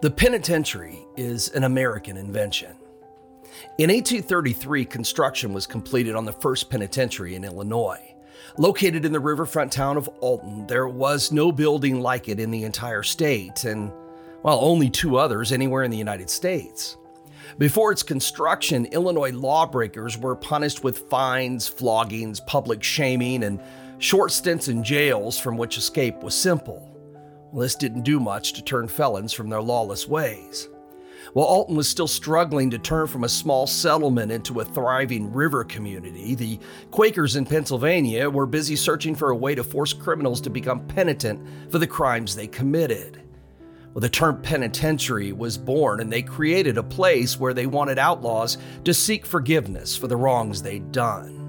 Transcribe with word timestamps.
The 0.00 0.10
penitentiary 0.10 1.06
is 1.18 1.50
an 1.50 1.64
American 1.64 2.16
invention. 2.16 2.70
In 3.76 3.90
1833, 3.90 4.86
construction 4.86 5.52
was 5.52 5.66
completed 5.66 6.14
on 6.14 6.24
the 6.24 6.32
first 6.32 6.70
penitentiary 6.70 7.34
in 7.34 7.44
Illinois. 7.44 8.00
Located 8.56 9.04
in 9.04 9.12
the 9.12 9.20
riverfront 9.20 9.70
town 9.70 9.98
of 9.98 10.08
Alton, 10.20 10.66
there 10.66 10.88
was 10.88 11.32
no 11.32 11.52
building 11.52 12.00
like 12.00 12.30
it 12.30 12.40
in 12.40 12.50
the 12.50 12.64
entire 12.64 13.02
state, 13.02 13.64
and, 13.64 13.92
well, 14.42 14.60
only 14.62 14.88
two 14.88 15.18
others 15.18 15.52
anywhere 15.52 15.82
in 15.82 15.90
the 15.90 15.98
United 15.98 16.30
States. 16.30 16.96
Before 17.58 17.92
its 17.92 18.02
construction, 18.02 18.86
Illinois 18.86 19.32
lawbreakers 19.32 20.16
were 20.16 20.34
punished 20.34 20.82
with 20.82 21.10
fines, 21.10 21.68
floggings, 21.68 22.40
public 22.46 22.82
shaming, 22.82 23.44
and 23.44 23.60
short 23.98 24.32
stints 24.32 24.68
in 24.68 24.82
jails 24.82 25.38
from 25.38 25.58
which 25.58 25.76
escape 25.76 26.22
was 26.22 26.34
simple. 26.34 26.89
This 27.52 27.74
didn't 27.74 28.02
do 28.02 28.20
much 28.20 28.52
to 28.54 28.62
turn 28.62 28.88
felons 28.88 29.32
from 29.32 29.48
their 29.48 29.62
lawless 29.62 30.06
ways. 30.06 30.68
While 31.32 31.46
Alton 31.46 31.76
was 31.76 31.88
still 31.88 32.08
struggling 32.08 32.70
to 32.70 32.78
turn 32.78 33.06
from 33.06 33.24
a 33.24 33.28
small 33.28 33.66
settlement 33.66 34.32
into 34.32 34.60
a 34.60 34.64
thriving 34.64 35.32
river 35.32 35.64
community, 35.64 36.34
the 36.34 36.58
Quakers 36.90 37.36
in 37.36 37.44
Pennsylvania 37.46 38.28
were 38.28 38.46
busy 38.46 38.74
searching 38.74 39.14
for 39.14 39.30
a 39.30 39.36
way 39.36 39.54
to 39.54 39.62
force 39.62 39.92
criminals 39.92 40.40
to 40.42 40.50
become 40.50 40.86
penitent 40.86 41.46
for 41.70 41.78
the 41.78 41.86
crimes 41.86 42.34
they 42.34 42.46
committed. 42.46 43.22
Well, 43.92 44.00
the 44.00 44.08
term 44.08 44.40
penitentiary 44.42 45.32
was 45.32 45.58
born, 45.58 46.00
and 46.00 46.12
they 46.12 46.22
created 46.22 46.78
a 46.78 46.82
place 46.82 47.38
where 47.38 47.54
they 47.54 47.66
wanted 47.66 47.98
outlaws 47.98 48.56
to 48.84 48.94
seek 48.94 49.26
forgiveness 49.26 49.96
for 49.96 50.06
the 50.06 50.16
wrongs 50.16 50.62
they'd 50.62 50.92
done. 50.92 51.39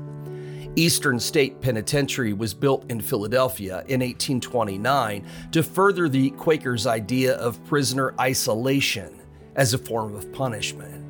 Eastern 0.78 1.20
State 1.20 1.60
Penitentiary 1.60 2.32
was 2.32 2.54
built 2.54 2.90
in 2.90 3.02
Philadelphia 3.02 3.84
in 3.88 4.00
1829 4.00 5.26
to 5.52 5.64
further 5.64 6.08
the 6.08 6.30
Quakers' 6.32 6.88
idea 6.88 7.36
of 7.36 7.64
prisoner 7.66 8.14
isolation 8.20 9.20
as 9.56 9.74
a 9.74 9.78
form 9.78 10.16
of 10.16 10.32
punishment. 10.32 11.06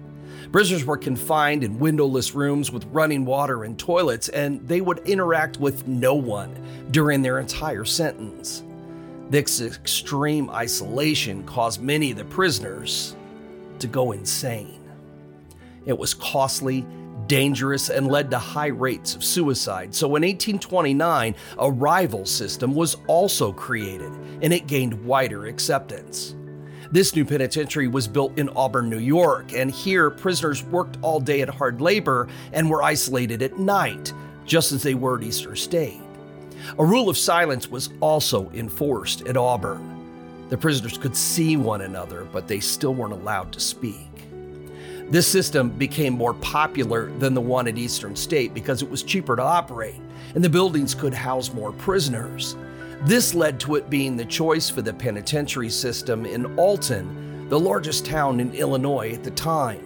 Prisoners 0.51 0.83
were 0.83 0.97
confined 0.97 1.63
in 1.63 1.77
windowless 1.77 2.33
rooms 2.33 2.71
with 2.71 2.85
running 2.85 3.23
water 3.23 3.63
and 3.63 3.77
toilets, 3.77 4.29
and 4.29 4.67
they 4.67 4.81
would 4.81 4.99
interact 5.07 5.57
with 5.57 5.87
no 5.87 6.15
one 6.15 6.53
during 6.89 7.21
their 7.21 7.39
entire 7.39 7.85
sentence. 7.85 8.63
This 9.29 9.61
extreme 9.61 10.49
isolation 10.49 11.43
caused 11.43 11.81
many 11.81 12.11
of 12.11 12.17
the 12.17 12.25
prisoners 12.25 13.15
to 13.77 13.87
go 13.87 14.11
insane. 14.11 14.81
It 15.85 15.97
was 15.97 16.13
costly 16.15 16.85
dangerous, 17.31 17.89
and 17.89 18.09
led 18.09 18.29
to 18.29 18.37
high 18.37 18.67
rates 18.67 19.15
of 19.15 19.23
suicide. 19.23 19.95
So 19.95 20.07
in 20.17 20.23
1829, 20.23 21.33
a 21.59 21.71
rival 21.71 22.25
system 22.25 22.75
was 22.75 22.97
also 23.07 23.53
created, 23.53 24.11
and 24.41 24.51
it 24.51 24.67
gained 24.67 25.05
wider 25.05 25.45
acceptance. 25.45 26.35
This 26.91 27.15
new 27.15 27.23
penitentiary 27.23 27.87
was 27.87 28.05
built 28.05 28.37
in 28.37 28.49
Auburn, 28.49 28.89
New 28.89 28.99
York, 28.99 29.53
and 29.53 29.71
here 29.71 30.09
prisoners 30.09 30.61
worked 30.65 30.97
all 31.01 31.21
day 31.21 31.39
at 31.39 31.47
hard 31.47 31.79
labor 31.79 32.27
and 32.51 32.69
were 32.69 32.83
isolated 32.83 33.41
at 33.41 33.57
night, 33.57 34.11
just 34.45 34.73
as 34.73 34.83
they 34.83 34.93
were 34.93 35.17
at 35.17 35.23
Eastern 35.23 35.55
State. 35.55 36.01
A 36.79 36.85
rule 36.85 37.07
of 37.07 37.17
silence 37.17 37.69
was 37.69 37.91
also 38.01 38.49
enforced 38.49 39.25
at 39.25 39.37
Auburn. 39.37 39.87
The 40.49 40.57
prisoners 40.57 40.97
could 40.97 41.15
see 41.15 41.55
one 41.55 41.79
another, 41.79 42.25
but 42.25 42.49
they 42.49 42.59
still 42.59 42.93
weren't 42.93 43.13
allowed 43.13 43.53
to 43.53 43.61
speak. 43.61 44.10
This 45.11 45.27
system 45.27 45.69
became 45.69 46.13
more 46.13 46.33
popular 46.35 47.11
than 47.19 47.33
the 47.33 47.41
one 47.41 47.67
at 47.67 47.77
Eastern 47.77 48.15
State 48.15 48.53
because 48.53 48.81
it 48.81 48.89
was 48.89 49.03
cheaper 49.03 49.35
to 49.35 49.41
operate 49.43 49.99
and 50.35 50.41
the 50.41 50.49
buildings 50.49 50.95
could 50.95 51.13
house 51.13 51.53
more 51.53 51.73
prisoners. 51.73 52.55
This 53.01 53.33
led 53.33 53.59
to 53.59 53.75
it 53.75 53.89
being 53.89 54.15
the 54.15 54.23
choice 54.23 54.69
for 54.69 54.81
the 54.81 54.93
penitentiary 54.93 55.69
system 55.69 56.25
in 56.25 56.57
Alton, 56.57 57.49
the 57.49 57.59
largest 57.59 58.05
town 58.05 58.39
in 58.39 58.53
Illinois 58.53 59.11
at 59.13 59.23
the 59.25 59.31
time. 59.31 59.85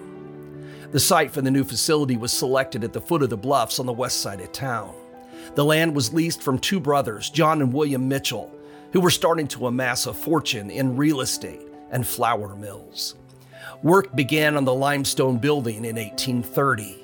The 0.91 0.99
site 0.99 1.31
for 1.31 1.41
the 1.41 1.49
new 1.49 1.63
facility 1.63 2.17
was 2.17 2.31
selected 2.31 2.83
at 2.83 2.93
the 2.93 3.01
foot 3.01 3.23
of 3.23 3.31
the 3.31 3.37
bluffs 3.37 3.79
on 3.79 3.87
the 3.87 3.93
west 3.93 4.21
side 4.21 4.41
of 4.41 4.51
town. 4.51 4.93
The 5.55 5.65
land 5.65 5.95
was 5.95 6.13
leased 6.13 6.43
from 6.43 6.59
two 6.59 6.79
brothers, 6.79 7.31
John 7.31 7.63
and 7.63 7.73
William 7.73 8.07
Mitchell, 8.07 8.53
who 8.91 9.01
were 9.01 9.09
starting 9.09 9.47
to 9.47 9.65
amass 9.65 10.05
a 10.05 10.13
fortune 10.13 10.69
in 10.69 10.95
real 10.95 11.21
estate 11.21 11.61
and 11.89 12.05
flour 12.05 12.55
mills. 12.55 13.15
Work 13.83 14.15
began 14.15 14.57
on 14.57 14.65
the 14.65 14.73
limestone 14.73 15.37
building 15.37 15.85
in 15.85 15.95
1830. 15.95 16.97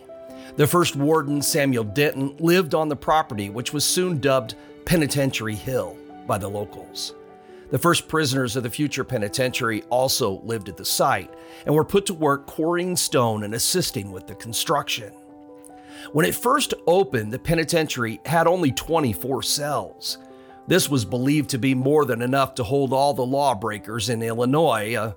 The 0.58 0.68
first 0.68 0.96
warden, 0.96 1.42
Samuel 1.42 1.84
Denton, 1.84 2.36
lived 2.38 2.76
on 2.76 2.90
the 2.90 2.96
property, 2.96 3.50
which 3.50 3.74
was 3.74 3.86
soon 3.86 4.20
dubbed 4.20 4.56
Penitentiary 4.86 5.56
Hill 5.56 5.98
by 6.28 6.38
the 6.38 6.48
locals. 6.48 7.16
The 7.72 7.80
first 7.80 8.10
prisoners 8.10 8.58
of 8.58 8.64
the 8.64 8.70
future 8.70 9.06
penitentiary 9.06 9.84
also 9.84 10.42
lived 10.42 10.68
at 10.68 10.76
the 10.76 10.84
site 10.84 11.34
and 11.66 11.74
were 11.74 11.86
put 11.86 12.06
to 12.08 12.14
work 12.14 12.46
quarrying 12.46 12.98
stone 12.98 13.44
and 13.44 13.54
assisting 13.54 14.12
with 14.12 14.28
the 14.28 14.36
construction. 14.36 15.14
When 16.12 16.26
it 16.26 16.36
first 16.36 16.74
opened, 16.86 17.32
the 17.32 17.40
penitentiary 17.40 18.20
had 18.26 18.46
only 18.46 18.72
24 18.72 19.44
cells. 19.44 20.18
This 20.68 20.90
was 20.90 21.06
believed 21.06 21.50
to 21.52 21.58
be 21.58 21.74
more 21.74 22.04
than 22.04 22.22
enough 22.22 22.56
to 22.56 22.64
hold 22.64 22.92
all 22.92 23.14
the 23.14 23.26
lawbreakers 23.26 24.10
in 24.10 24.22
Illinois, 24.22 24.96
a 24.96 25.16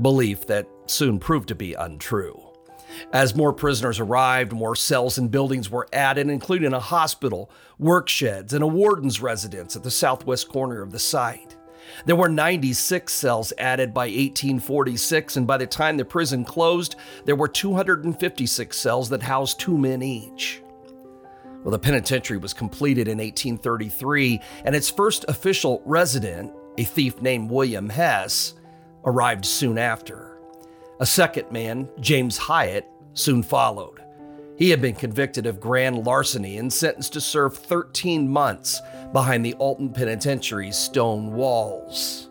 belief 0.00 0.46
that 0.48 0.66
soon 0.86 1.18
proved 1.18 1.48
to 1.48 1.54
be 1.54 1.74
untrue. 1.74 2.40
As 3.12 3.34
more 3.34 3.52
prisoners 3.52 4.00
arrived, 4.00 4.52
more 4.52 4.76
cells 4.76 5.18
and 5.18 5.30
buildings 5.30 5.70
were 5.70 5.88
added, 5.92 6.28
including 6.28 6.72
a 6.72 6.80
hospital, 6.80 7.50
work 7.78 8.08
sheds, 8.08 8.52
and 8.52 8.62
a 8.62 8.66
warden's 8.66 9.20
residence 9.20 9.76
at 9.76 9.82
the 9.82 9.90
southwest 9.90 10.48
corner 10.48 10.82
of 10.82 10.92
the 10.92 10.98
site. 10.98 11.56
There 12.06 12.16
were 12.16 12.28
96 12.28 13.12
cells 13.12 13.52
added 13.58 13.92
by 13.92 14.04
1846, 14.04 15.36
and 15.36 15.46
by 15.46 15.58
the 15.58 15.66
time 15.66 15.96
the 15.96 16.04
prison 16.04 16.44
closed, 16.44 16.96
there 17.24 17.36
were 17.36 17.48
256 17.48 18.76
cells 18.76 19.08
that 19.10 19.22
housed 19.22 19.60
two 19.60 19.76
men 19.76 20.02
each. 20.02 20.62
Well, 21.62 21.72
the 21.72 21.78
penitentiary 21.78 22.38
was 22.38 22.54
completed 22.54 23.08
in 23.08 23.18
1833, 23.18 24.40
and 24.64 24.74
its 24.74 24.90
first 24.90 25.24
official 25.28 25.82
resident, 25.84 26.52
a 26.78 26.84
thief 26.84 27.20
named 27.20 27.50
William 27.50 27.88
Hess, 27.88 28.54
arrived 29.04 29.44
soon 29.44 29.78
after. 29.78 30.31
A 31.02 31.06
second 31.06 31.50
man, 31.50 31.88
James 31.98 32.38
Hyatt, 32.38 32.88
soon 33.14 33.42
followed. 33.42 34.04
He 34.56 34.70
had 34.70 34.80
been 34.80 34.94
convicted 34.94 35.46
of 35.46 35.58
grand 35.58 36.06
larceny 36.06 36.58
and 36.58 36.72
sentenced 36.72 37.14
to 37.14 37.20
serve 37.20 37.58
13 37.58 38.28
months 38.30 38.80
behind 39.12 39.44
the 39.44 39.54
Alton 39.54 39.92
Penitentiary's 39.92 40.76
stone 40.76 41.32
walls. 41.32 42.30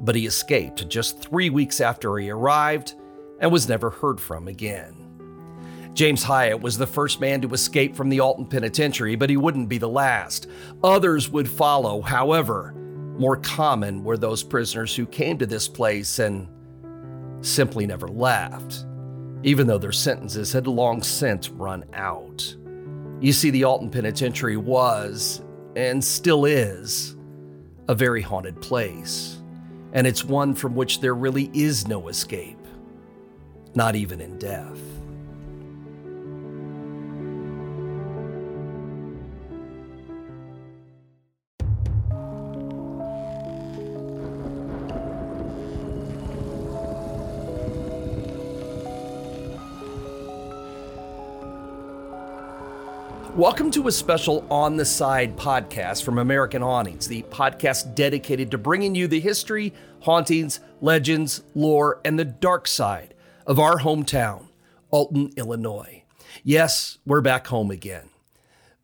But 0.00 0.14
he 0.14 0.24
escaped 0.24 0.88
just 0.88 1.20
three 1.20 1.50
weeks 1.50 1.82
after 1.82 2.16
he 2.16 2.30
arrived 2.30 2.94
and 3.40 3.52
was 3.52 3.68
never 3.68 3.90
heard 3.90 4.18
from 4.18 4.48
again. 4.48 5.90
James 5.92 6.22
Hyatt 6.22 6.62
was 6.62 6.78
the 6.78 6.86
first 6.86 7.20
man 7.20 7.42
to 7.42 7.52
escape 7.52 7.94
from 7.94 8.08
the 8.08 8.20
Alton 8.20 8.46
Penitentiary, 8.46 9.16
but 9.16 9.28
he 9.28 9.36
wouldn't 9.36 9.68
be 9.68 9.76
the 9.76 9.86
last. 9.86 10.46
Others 10.82 11.28
would 11.28 11.46
follow. 11.46 12.00
However, 12.00 12.72
more 13.18 13.36
common 13.36 14.02
were 14.02 14.16
those 14.16 14.42
prisoners 14.42 14.96
who 14.96 15.04
came 15.04 15.36
to 15.36 15.46
this 15.46 15.68
place 15.68 16.20
and 16.20 16.48
simply 17.42 17.86
never 17.86 18.08
left, 18.08 18.86
even 19.42 19.66
though 19.66 19.78
their 19.78 19.92
sentences 19.92 20.52
had 20.52 20.66
long 20.66 21.02
since 21.02 21.50
run 21.50 21.84
out. 21.92 22.56
You 23.20 23.32
see, 23.32 23.50
the 23.50 23.64
Alton 23.64 23.90
Penitentiary 23.90 24.56
was, 24.56 25.42
and 25.76 26.02
still 26.02 26.44
is, 26.44 27.16
a 27.88 27.94
very 27.94 28.22
haunted 28.22 28.60
place, 28.60 29.42
and 29.92 30.06
it's 30.06 30.24
one 30.24 30.54
from 30.54 30.74
which 30.74 31.00
there 31.00 31.14
really 31.14 31.50
is 31.52 31.86
no 31.86 32.08
escape, 32.08 32.58
not 33.74 33.94
even 33.94 34.20
in 34.20 34.38
death. 34.38 34.91
Welcome 53.36 53.70
to 53.70 53.88
a 53.88 53.92
special 53.92 54.46
On 54.50 54.76
the 54.76 54.84
Side 54.84 55.38
podcast 55.38 56.02
from 56.02 56.18
American 56.18 56.60
Hauntings, 56.60 57.08
the 57.08 57.22
podcast 57.22 57.94
dedicated 57.94 58.50
to 58.50 58.58
bringing 58.58 58.94
you 58.94 59.08
the 59.08 59.20
history, 59.20 59.72
hauntings, 60.00 60.60
legends, 60.82 61.42
lore, 61.54 62.02
and 62.04 62.18
the 62.18 62.26
dark 62.26 62.68
side 62.68 63.14
of 63.46 63.58
our 63.58 63.78
hometown, 63.78 64.48
Alton, 64.90 65.30
Illinois. 65.38 66.04
Yes, 66.44 66.98
we're 67.06 67.22
back 67.22 67.46
home 67.46 67.70
again. 67.70 68.10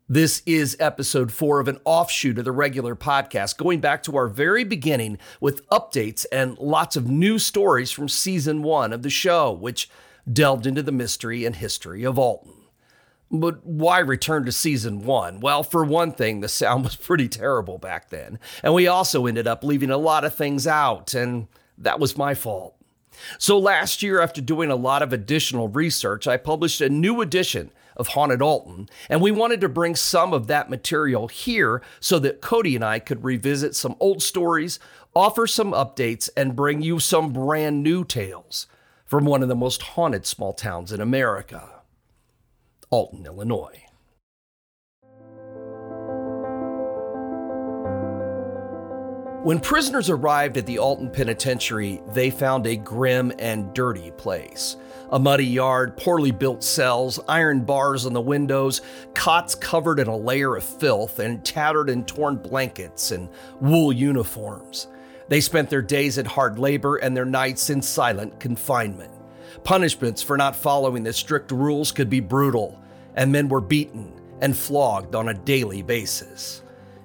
This 0.09 0.41
is 0.47 0.75
episode 0.79 1.31
four 1.31 1.59
of 1.59 1.67
an 1.67 1.79
offshoot 1.85 2.39
of 2.39 2.45
the 2.45 2.51
regular 2.51 2.95
podcast, 2.95 3.55
going 3.55 3.79
back 3.79 4.01
to 4.03 4.17
our 4.17 4.27
very 4.27 4.63
beginning 4.63 5.19
with 5.39 5.67
updates 5.69 6.25
and 6.31 6.57
lots 6.57 6.95
of 6.95 7.07
new 7.07 7.37
stories 7.37 7.91
from 7.91 8.09
season 8.09 8.63
one 8.63 8.93
of 8.93 9.03
the 9.03 9.11
show, 9.11 9.51
which 9.51 9.91
delved 10.31 10.65
into 10.65 10.81
the 10.81 10.91
mystery 10.91 11.45
and 11.45 11.57
history 11.57 12.03
of 12.03 12.17
Alton. 12.17 12.58
But 13.31 13.65
why 13.65 13.99
return 13.99 14.45
to 14.45 14.51
season 14.51 15.03
one? 15.03 15.39
Well, 15.39 15.63
for 15.63 15.83
one 15.83 16.11
thing, 16.11 16.39
the 16.39 16.47
sound 16.47 16.83
was 16.85 16.95
pretty 16.95 17.27
terrible 17.27 17.77
back 17.77 18.09
then. 18.09 18.39
And 18.63 18.73
we 18.73 18.87
also 18.87 19.25
ended 19.25 19.47
up 19.47 19.63
leaving 19.63 19.91
a 19.91 19.97
lot 19.97 20.25
of 20.25 20.35
things 20.35 20.65
out, 20.65 21.13
and 21.13 21.47
that 21.77 21.99
was 21.99 22.17
my 22.17 22.33
fault. 22.33 22.75
So 23.37 23.59
last 23.59 24.01
year, 24.01 24.21
after 24.21 24.41
doing 24.41 24.71
a 24.71 24.75
lot 24.75 25.01
of 25.01 25.11
additional 25.11 25.67
research, 25.67 26.27
I 26.27 26.37
published 26.37 26.81
a 26.81 26.89
new 26.89 27.21
edition 27.21 27.71
of 27.97 28.09
Haunted 28.09 28.41
Alton, 28.41 28.87
and 29.09 29.21
we 29.21 29.29
wanted 29.29 29.59
to 29.61 29.69
bring 29.69 29.93
some 29.93 30.33
of 30.33 30.47
that 30.47 30.69
material 30.69 31.27
here 31.27 31.81
so 31.99 32.17
that 32.19 32.39
Cody 32.41 32.75
and 32.75 32.83
I 32.83 32.99
could 32.99 33.25
revisit 33.25 33.75
some 33.75 33.95
old 33.99 34.23
stories, 34.23 34.79
offer 35.13 35.45
some 35.45 35.73
updates, 35.73 36.29
and 36.37 36.55
bring 36.55 36.81
you 36.81 36.99
some 36.99 37.33
brand 37.33 37.83
new 37.83 38.05
tales 38.05 38.67
from 39.05 39.25
one 39.25 39.43
of 39.43 39.49
the 39.49 39.55
most 39.55 39.81
haunted 39.81 40.25
small 40.25 40.53
towns 40.53 40.93
in 40.93 41.01
America, 41.01 41.78
Alton, 42.91 43.25
Illinois. 43.25 43.83
When 49.43 49.61
prisoners 49.61 50.09
arrived 50.09 50.57
at 50.57 50.65
the 50.65 50.79
Alton 50.79 51.09
Penitentiary, 51.09 52.01
they 52.13 52.29
found 52.29 52.67
a 52.67 52.75
grim 52.75 53.31
and 53.39 53.73
dirty 53.73 54.11
place. 54.11 54.75
A 55.11 55.17
muddy 55.17 55.45
yard, 55.45 55.95
poorly 55.95 56.31
built 56.31 56.61
cells, 56.61 57.21
iron 57.27 57.61
bars 57.61 58.05
on 58.05 58.11
the 58.11 58.19
windows, 58.19 58.81
cots 59.13 59.55
covered 59.55 59.99
in 59.99 60.07
a 60.07 60.17
layer 60.17 60.57
of 60.57 60.63
filth, 60.63 61.19
and 61.19 61.43
tattered 61.45 61.89
and 61.89 62.05
torn 62.05 62.35
blankets 62.35 63.11
and 63.11 63.29
wool 63.61 63.93
uniforms. 63.93 64.87
They 65.29 65.39
spent 65.39 65.69
their 65.69 65.81
days 65.81 66.17
at 66.17 66.27
hard 66.27 66.59
labor 66.59 66.97
and 66.97 67.15
their 67.15 67.25
nights 67.25 67.69
in 67.69 67.81
silent 67.81 68.39
confinement. 68.41 69.13
Punishments 69.63 70.21
for 70.21 70.37
not 70.37 70.55
following 70.55 71.03
the 71.03 71.13
strict 71.13 71.51
rules 71.51 71.91
could 71.91 72.09
be 72.09 72.19
brutal, 72.19 72.79
and 73.15 73.31
men 73.31 73.49
were 73.49 73.61
beaten 73.61 74.13
and 74.41 74.55
flogged 74.55 75.15
on 75.15 75.29
a 75.29 75.33
daily 75.33 75.81
basis. 75.81 76.61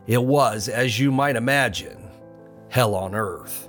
It 0.07 0.23
was, 0.23 0.69
as 0.69 0.99
you 0.99 1.11
might 1.11 1.37
imagine, 1.37 2.11
hell 2.69 2.95
on 2.95 3.15
earth. 3.15 3.69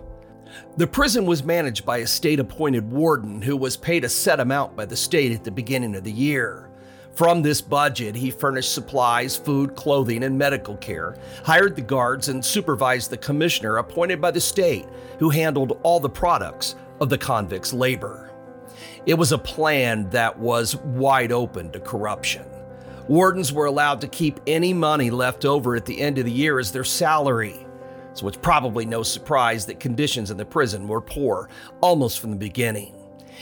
The 0.78 0.88
prison 0.88 1.26
was 1.26 1.44
managed 1.44 1.86
by 1.86 2.00
a 2.00 2.08
state 2.08 2.40
appointed 2.40 2.92
warden 2.92 3.42
who 3.42 3.56
was 3.56 3.78
paid 3.78 4.04
a 4.04 4.10
set 4.10 4.40
amount 4.40 4.76
by 4.76 4.86
the 4.86 4.96
state 4.98 5.32
at 5.32 5.44
the 5.44 5.52
beginning 5.52 5.96
of 5.96 6.04
the 6.04 6.12
year. 6.12 6.70
From 7.14 7.42
this 7.42 7.62
budget, 7.62 8.14
he 8.14 8.30
furnished 8.30 8.74
supplies, 8.74 9.38
food, 9.38 9.74
clothing, 9.76 10.24
and 10.24 10.38
medical 10.38 10.76
care, 10.76 11.18
hired 11.46 11.78
the 11.78 11.82
guards, 11.82 12.28
and 12.28 12.44
supervised 12.44 13.10
the 13.10 13.18
commissioner 13.18 13.78
appointed 13.78 14.20
by 14.20 14.32
the 14.32 14.42
state, 14.42 14.86
who 15.18 15.30
handled 15.30 15.80
all 15.84 16.02
the 16.02 16.10
products 16.10 16.76
of 17.00 17.08
the 17.08 17.18
convicts' 17.18 17.72
labor. 17.72 18.25
It 19.06 19.16
was 19.16 19.32
a 19.32 19.38
plan 19.38 20.10
that 20.10 20.40
was 20.40 20.76
wide 20.78 21.32
open 21.32 21.72
to 21.72 21.80
corruption. 21.80 22.46
Wardens 23.08 23.54
were 23.54 23.66
allowed 23.66 24.02
to 24.02 24.08
keep 24.08 24.40
any 24.48 24.74
money 24.74 25.12
left 25.12 25.46
over 25.46 25.76
at 25.76 25.86
the 25.86 26.02
end 26.02 26.18
of 26.18 26.26
the 26.26 26.32
year 26.32 26.58
as 26.58 26.72
their 26.72 26.84
salary 26.84 27.66
so 28.16 28.30
it's 28.30 28.38
probably 28.38 28.86
no 28.86 29.04
surprise 29.04 29.66
that 29.66 29.80
conditions 29.80 30.32
in 30.32 30.38
the 30.38 30.46
prison 30.46 30.88
were 30.88 31.02
poor 31.02 31.50
almost 31.82 32.20
from 32.20 32.32
the 32.32 32.38
beginning. 32.38 32.96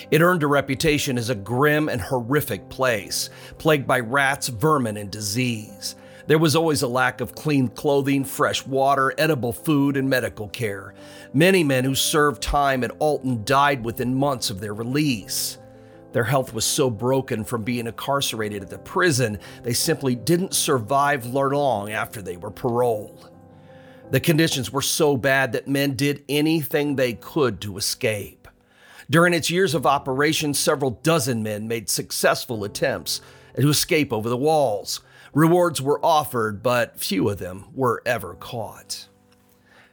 It 0.10 0.22
earned 0.22 0.42
a 0.42 0.48
reputation 0.48 1.20
as 1.20 1.30
a 1.30 1.36
grim 1.36 1.88
and 1.88 2.02
horrific 2.02 2.68
place, 2.70 3.30
plagued 3.60 3.86
by 3.86 4.00
rats, 4.00 4.48
vermin, 4.48 4.98
and 4.98 5.12
disease. 5.12 5.96
There 6.26 6.38
was 6.38 6.56
always 6.56 6.82
a 6.82 6.88
lack 6.88 7.20
of 7.20 7.36
clean 7.36 7.68
clothing, 7.68 8.24
fresh 8.24 8.66
water, 8.66 9.14
edible 9.18 9.52
food, 9.52 9.98
and 9.98 10.10
medical 10.10 10.48
care. 10.48 10.94
Many 11.34 11.64
men 11.66 11.84
who 11.84 11.96
served 11.96 12.42
time 12.42 12.84
at 12.84 12.96
Alton 13.00 13.44
died 13.44 13.84
within 13.84 14.16
months 14.16 14.50
of 14.50 14.62
their 14.62 14.74
release. 14.74 15.58
Their 16.14 16.24
health 16.24 16.54
was 16.54 16.64
so 16.64 16.90
broken 16.90 17.44
from 17.44 17.64
being 17.64 17.88
incarcerated 17.88 18.62
at 18.62 18.70
the 18.70 18.78
prison, 18.78 19.40
they 19.64 19.74
simply 19.74 20.16
didn't 20.16 20.54
survive 20.54 21.26
long 21.26 21.92
after 21.92 22.22
they 22.22 22.38
were 22.38 22.52
paroled. 22.52 23.32
The 24.12 24.20
conditions 24.20 24.72
were 24.72 24.84
so 24.84 25.18
bad 25.18 25.52
that 25.54 25.68
men 25.68 25.96
did 25.96 26.24
anything 26.30 26.96
they 26.96 27.14
could 27.14 27.60
to 27.62 27.78
escape. 27.78 28.48
During 29.10 29.34
its 29.34 29.50
years 29.50 29.74
of 29.74 29.86
operation, 29.86 30.54
several 30.54 30.92
dozen 30.92 31.44
men 31.44 31.68
made 31.68 31.90
successful 31.90 32.64
attempts 32.64 33.20
to 33.60 33.70
escape 33.70 34.14
over 34.14 34.30
the 34.30 34.38
walls. 34.38 35.02
Rewards 35.34 35.82
were 35.82 36.04
offered, 36.06 36.62
but 36.62 37.00
few 37.00 37.28
of 37.28 37.40
them 37.40 37.66
were 37.74 38.04
ever 38.06 38.36
caught. 38.36 39.08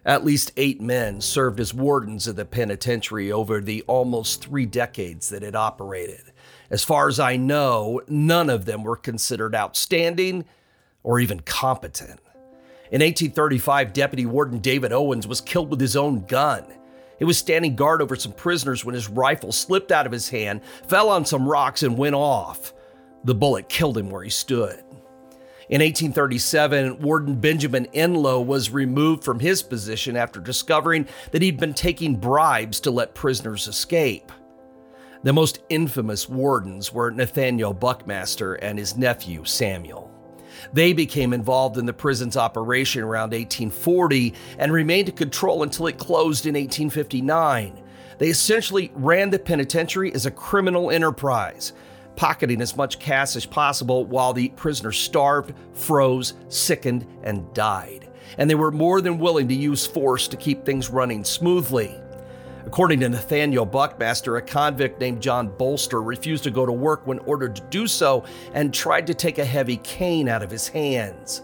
At 0.05 0.25
least 0.25 0.53
eight 0.59 0.83
men 0.83 1.23
served 1.23 1.61
as 1.61 1.73
wardens 1.73 2.27
of 2.27 2.37
the 2.37 2.45
penitentiary 2.45 3.33
over 3.33 3.61
the 3.61 3.83
almost 3.87 4.45
three 4.45 4.67
decades 4.67 5.31
that 5.31 5.43
it 5.43 5.55
operated. 5.55 6.33
As 6.71 6.85
far 6.85 7.09
as 7.09 7.19
I 7.19 7.37
know, 7.37 8.03
none 8.07 8.51
of 8.51 8.67
them 8.67 8.83
were 8.83 8.97
considered 8.97 9.55
outstanding 9.55 10.45
or 11.03 11.21
even 11.21 11.41
competent. 11.41 12.21
In 12.91 13.01
1835, 13.01 13.93
Deputy 13.95 14.27
Warden 14.27 14.59
David 14.59 14.93
Owens 14.93 15.27
was 15.27 15.41
killed 15.41 15.71
with 15.71 15.81
his 15.81 15.97
own 15.97 16.27
gun. 16.27 16.65
He 17.19 17.25
was 17.25 17.39
standing 17.39 17.77
guard 17.77 18.03
over 18.03 18.17
some 18.17 18.33
prisoners 18.33 18.85
when 18.85 18.95
his 18.95 19.09
rifle 19.09 19.53
slipped 19.53 19.93
out 19.93 20.07
of 20.07 20.13
his 20.13 20.29
hand, 20.29 20.63
fell 20.89 21.09
on 21.09 21.25
some 21.25 21.49
rocks, 21.49 21.83
and 21.83 21.97
went 21.97 22.15
off. 22.15 22.75
The 23.25 23.35
bullet 23.35 23.69
killed 23.69 23.97
him 23.97 24.11
where 24.11 24.23
he 24.23 24.31
stood. 24.31 24.83
In 25.71 25.83
1837, 25.83 26.99
Warden 27.01 27.37
Benjamin 27.37 27.87
Enlow 27.95 28.45
was 28.45 28.71
removed 28.71 29.23
from 29.23 29.39
his 29.39 29.63
position 29.63 30.17
after 30.17 30.41
discovering 30.41 31.07
that 31.31 31.43
he'd 31.43 31.61
been 31.61 31.75
taking 31.75 32.17
bribes 32.17 32.81
to 32.81 32.91
let 32.91 33.15
prisoners 33.15 33.69
escape. 33.69 34.33
The 35.23 35.33
most 35.33 35.61
infamous 35.69 36.29
wardens 36.29 36.93
were 36.93 37.13
Nathaniel 37.13 37.73
Buckmaster 37.73 38.55
and 38.55 38.81
his 38.81 38.97
nephew 38.97 39.45
Samuel. 39.45 40.11
They 40.73 40.93
became 40.93 41.33
involved 41.33 41.79
in 41.79 41.87
the 41.87 41.93
prison's 41.93 42.37
operation 42.37 43.05
around 43.05 43.31
1840 43.31 44.35
and 44.59 44.73
remained 44.73 45.11
in 45.11 45.15
control 45.15 45.63
until 45.63 45.87
it 45.87 45.99
closed 45.99 46.47
in 46.47 46.55
1859. 46.55 47.81
They 48.19 48.29
essentially 48.29 48.91
ran 48.97 49.31
the 49.31 49.39
penitentiary 49.39 50.13
as 50.15 50.27
a 50.27 50.33
criminal 50.33 50.91
enterprise, 50.91 51.75
pocketing 52.21 52.61
as 52.61 52.77
much 52.77 52.99
cash 52.99 53.35
as 53.35 53.47
possible 53.47 54.05
while 54.05 54.35
the 54.35 54.51
prisoners 54.51 54.99
starved, 54.99 55.55
froze, 55.73 56.35
sickened, 56.51 57.07
and 57.23 57.51
died. 57.55 58.11
And 58.37 58.49
they 58.49 58.55
were 58.55 58.71
more 58.71 59.01
than 59.01 59.19
willing 59.19 59.49
to 59.49 59.55
use 59.55 59.87
force 59.87 60.29
to 60.29 60.37
keep 60.37 60.63
things 60.63 60.91
running 60.91 61.25
smoothly. 61.25 61.99
According 62.67 63.01
to 63.01 63.09
Nathaniel 63.09 63.65
Buckmaster, 63.65 64.37
a 64.37 64.43
convict 64.43 65.01
named 65.01 65.23
John 65.23 65.49
Bolster 65.57 66.03
refused 66.03 66.45
to 66.45 66.51
go 66.51 66.67
to 66.67 66.73
work 66.73 67.07
when 67.07 67.21
ordered 67.21 67.57
to 67.57 67.63
do 67.71 67.87
so 67.87 68.23
and 68.53 68.75
tried 68.75 69.07
to 69.07 69.15
take 69.15 69.39
a 69.39 69.45
heavy 69.45 69.79
cane 69.79 70.29
out 70.29 70.43
of 70.43 70.51
his 70.51 70.69
hands. 70.69 71.41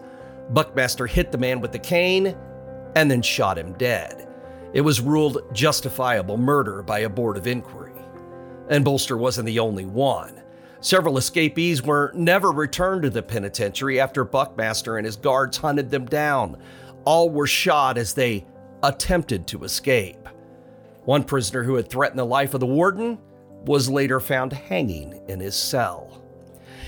Buckmaster 0.50 1.06
hit 1.06 1.32
the 1.32 1.38
man 1.38 1.62
with 1.62 1.73
the 1.73 1.78
cane 1.78 2.37
and 2.97 3.11
then 3.11 3.23
shot 3.23 3.56
him 3.56 3.73
dead. 3.78 4.28
It 4.75 4.83
was 4.83 5.00
ruled 5.00 5.38
justifiable 5.54 6.37
murder 6.37 6.83
by 6.83 6.99
a 6.99 7.09
board 7.09 7.38
of 7.38 7.47
inquiry. 7.47 7.95
And 8.68 8.85
Bolster 8.85 9.16
wasn't 9.16 9.47
the 9.47 9.59
only 9.59 9.87
one. 9.87 10.42
Several 10.87 11.19
escapees 11.19 11.83
were 11.83 12.12
never 12.14 12.52
returned 12.52 13.02
to 13.02 13.11
the 13.11 13.21
penitentiary 13.21 13.99
after 13.99 14.23
Buckmaster 14.23 14.99
and 14.99 15.05
his 15.05 15.16
guards 15.16 15.57
hunted 15.57 15.90
them 15.90 16.07
down. 16.07 16.59
All 17.05 17.28
were 17.28 17.49
shot 17.49 17.99
as 17.99 18.14
they 18.14 18.47
attempted 18.85 19.49
to 19.49 19.64
escape. 19.64 20.28
One 21.05 21.25
prisoner 21.25 21.64
who 21.64 21.75
had 21.75 21.88
threatened 21.88 22.21
the 22.21 22.25
life 22.25 22.55
of 22.55 22.61
the 22.61 22.66
warden 22.66 23.19
was 23.64 23.90
later 23.90 24.21
found 24.21 24.52
hanging 24.52 25.21
in 25.26 25.40
his 25.40 25.57
cell. 25.57 26.23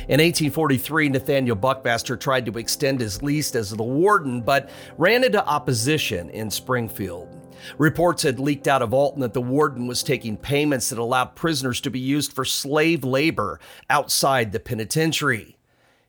In 0.03 0.21
1843, 0.21 1.09
Nathaniel 1.09 1.57
Buckmaster 1.57 2.17
tried 2.17 2.47
to 2.47 2.57
extend 2.57 3.01
his 3.01 3.21
lease 3.21 3.53
as 3.57 3.71
the 3.71 3.83
warden, 3.83 4.43
but 4.43 4.71
ran 4.97 5.25
into 5.25 5.45
opposition 5.45 6.31
in 6.31 6.53
Springfield. 6.53 7.38
Reports 7.77 8.23
had 8.23 8.39
leaked 8.39 8.69
out 8.69 8.83
of 8.83 8.95
Alton 8.95 9.21
that 9.21 9.35
the 9.35 9.41
warden 9.41 9.87
was 9.87 10.03
taking 10.03 10.37
payments 10.37 10.89
that 10.89 10.99
allowed 10.99 11.35
prisoners 11.37 11.81
to 11.83 11.91
be 11.91 12.01
used 12.01 12.33
for 12.33 12.45
slave 12.45 13.05
labor 13.05 13.61
outside 13.91 14.53
the 14.53 14.61
penitentiary. 14.61 15.57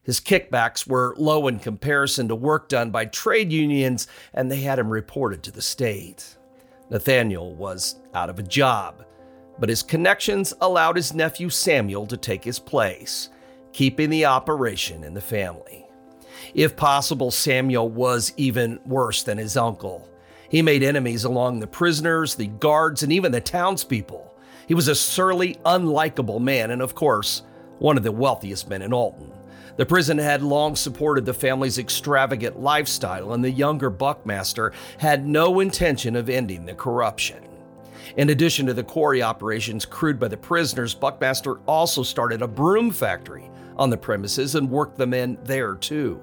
His 0.04 0.20
kickbacks 0.20 0.88
were 0.88 1.14
low 1.18 1.48
in 1.48 1.60
comparison 1.60 2.28
to 2.30 2.36
work 2.36 2.68
done 2.70 2.90
by 2.90 3.06
trade 3.06 3.52
unions, 3.52 4.08
and 4.34 4.52
they 4.52 4.62
had 4.62 4.80
him 4.80 4.90
reported 4.90 5.44
to 5.44 5.52
the 5.52 5.62
state. 5.62 6.38
Nathaniel 6.90 7.54
was 7.54 7.96
out 8.16 8.30
of 8.30 8.40
a 8.40 8.44
job, 8.44 9.06
but 9.60 9.70
his 9.70 9.84
connections 9.84 10.54
allowed 10.62 10.96
his 10.96 11.14
nephew 11.14 11.50
Samuel 11.50 12.08
to 12.08 12.18
take 12.18 12.44
his 12.44 12.58
place, 12.58 13.30
keeping 13.72 14.10
the 14.10 14.26
operation 14.26 15.04
in 15.04 15.14
the 15.14 15.22
family. 15.22 15.86
If 16.56 16.76
possible, 16.76 17.30
Samuel 17.30 17.90
was 17.90 18.34
even 18.38 18.80
worse 18.86 19.22
than 19.22 19.38
his 19.38 19.56
uncle. 19.58 20.09
He 20.50 20.62
made 20.62 20.84
enemies 20.84 21.24
along 21.24 21.60
the 21.60 21.68
prisoners, 21.68 22.36
the 22.36 22.48
guards, 22.48 23.04
and 23.04 23.14
even 23.14 23.32
the 23.32 23.42
townspeople. 23.42 24.34
He 24.68 24.74
was 24.74 24.88
a 24.88 24.96
surly, 24.96 25.56
unlikable 25.66 26.40
man, 26.40 26.72
and 26.72 26.82
of 26.82 26.96
course, 26.96 27.44
one 27.78 27.98
of 27.98 28.04
the 28.04 28.12
wealthiest 28.12 28.68
men 28.68 28.82
in 28.82 28.94
Alton. 28.94 29.32
The 29.78 29.86
prison 29.86 30.18
had 30.18 30.42
long 30.42 30.76
supported 30.76 31.26
the 31.26 31.34
family's 31.34 31.78
extravagant 31.78 32.60
lifestyle, 32.60 33.34
and 33.34 33.44
the 33.44 33.52
younger 33.52 33.90
Buckmaster 33.90 34.74
had 34.98 35.26
no 35.26 35.60
intention 35.62 36.16
of 36.16 36.30
ending 36.30 36.66
the 36.66 36.74
corruption. 36.74 37.44
In 38.18 38.32
addition 38.32 38.66
to 38.66 38.74
the 38.74 38.84
quarry 38.84 39.22
operations 39.22 39.86
crewed 39.86 40.20
by 40.20 40.28
the 40.28 40.36
prisoners, 40.36 40.94
Buckmaster 40.94 41.60
also 41.68 42.04
started 42.04 42.42
a 42.42 42.48
broom 42.48 42.92
factory 42.92 43.50
on 43.78 43.90
the 43.90 43.98
premises 43.98 44.56
and 44.56 44.70
worked 44.70 44.98
the 44.98 45.08
men 45.08 45.38
there 45.44 45.76
too. 45.76 46.22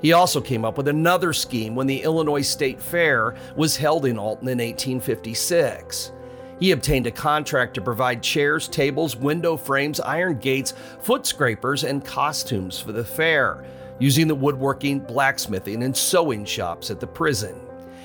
He 0.00 0.12
also 0.12 0.40
came 0.40 0.64
up 0.64 0.76
with 0.76 0.88
another 0.88 1.32
scheme 1.32 1.74
when 1.74 1.86
the 1.86 2.02
Illinois 2.02 2.42
State 2.42 2.80
Fair 2.80 3.34
was 3.56 3.76
held 3.76 4.06
in 4.06 4.18
Alton 4.18 4.48
in 4.48 4.58
1856. 4.58 6.12
He 6.60 6.72
obtained 6.72 7.06
a 7.06 7.12
contract 7.12 7.74
to 7.74 7.80
provide 7.80 8.22
chairs, 8.22 8.68
tables, 8.68 9.16
window 9.16 9.56
frames, 9.56 10.00
iron 10.00 10.38
gates, 10.38 10.74
foot 11.00 11.26
scrapers, 11.26 11.84
and 11.84 12.04
costumes 12.04 12.78
for 12.80 12.92
the 12.92 13.04
fair, 13.04 13.64
using 14.00 14.26
the 14.26 14.34
woodworking, 14.34 15.00
blacksmithing, 15.00 15.82
and 15.82 15.96
sewing 15.96 16.44
shops 16.44 16.90
at 16.90 17.00
the 17.00 17.06
prison. 17.06 17.60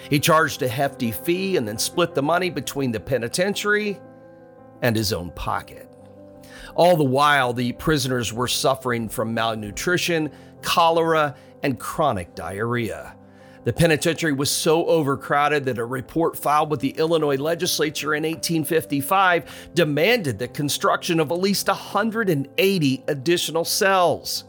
He 0.09 0.19
charged 0.19 0.61
a 0.61 0.67
hefty 0.67 1.11
fee 1.11 1.57
and 1.57 1.67
then 1.67 1.77
split 1.77 2.13
the 2.13 2.21
money 2.21 2.49
between 2.49 2.91
the 2.91 2.99
penitentiary 2.99 3.99
and 4.81 4.95
his 4.95 5.13
own 5.13 5.31
pocket. 5.31 5.89
All 6.75 6.97
the 6.97 7.03
while, 7.03 7.53
the 7.53 7.71
prisoners 7.73 8.33
were 8.33 8.47
suffering 8.47 9.07
from 9.07 9.33
malnutrition, 9.33 10.31
cholera, 10.61 11.35
and 11.63 11.79
chronic 11.79 12.35
diarrhea. 12.35 13.15
The 13.63 13.73
penitentiary 13.73 14.33
was 14.33 14.51
so 14.51 14.85
overcrowded 14.87 15.63
that 15.65 15.77
a 15.77 15.85
report 15.85 16.37
filed 16.37 16.69
with 16.69 16.81
the 16.81 16.89
Illinois 16.97 17.37
legislature 17.37 18.13
in 18.13 18.23
1855 18.23 19.69
demanded 19.73 20.37
the 20.37 20.49
construction 20.49 21.21
of 21.21 21.31
at 21.31 21.39
least 21.39 21.67
180 21.69 23.03
additional 23.07 23.63
cells, 23.63 24.43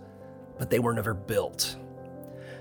but 0.58 0.68
they 0.68 0.80
were 0.80 0.92
never 0.92 1.14
built. 1.14 1.76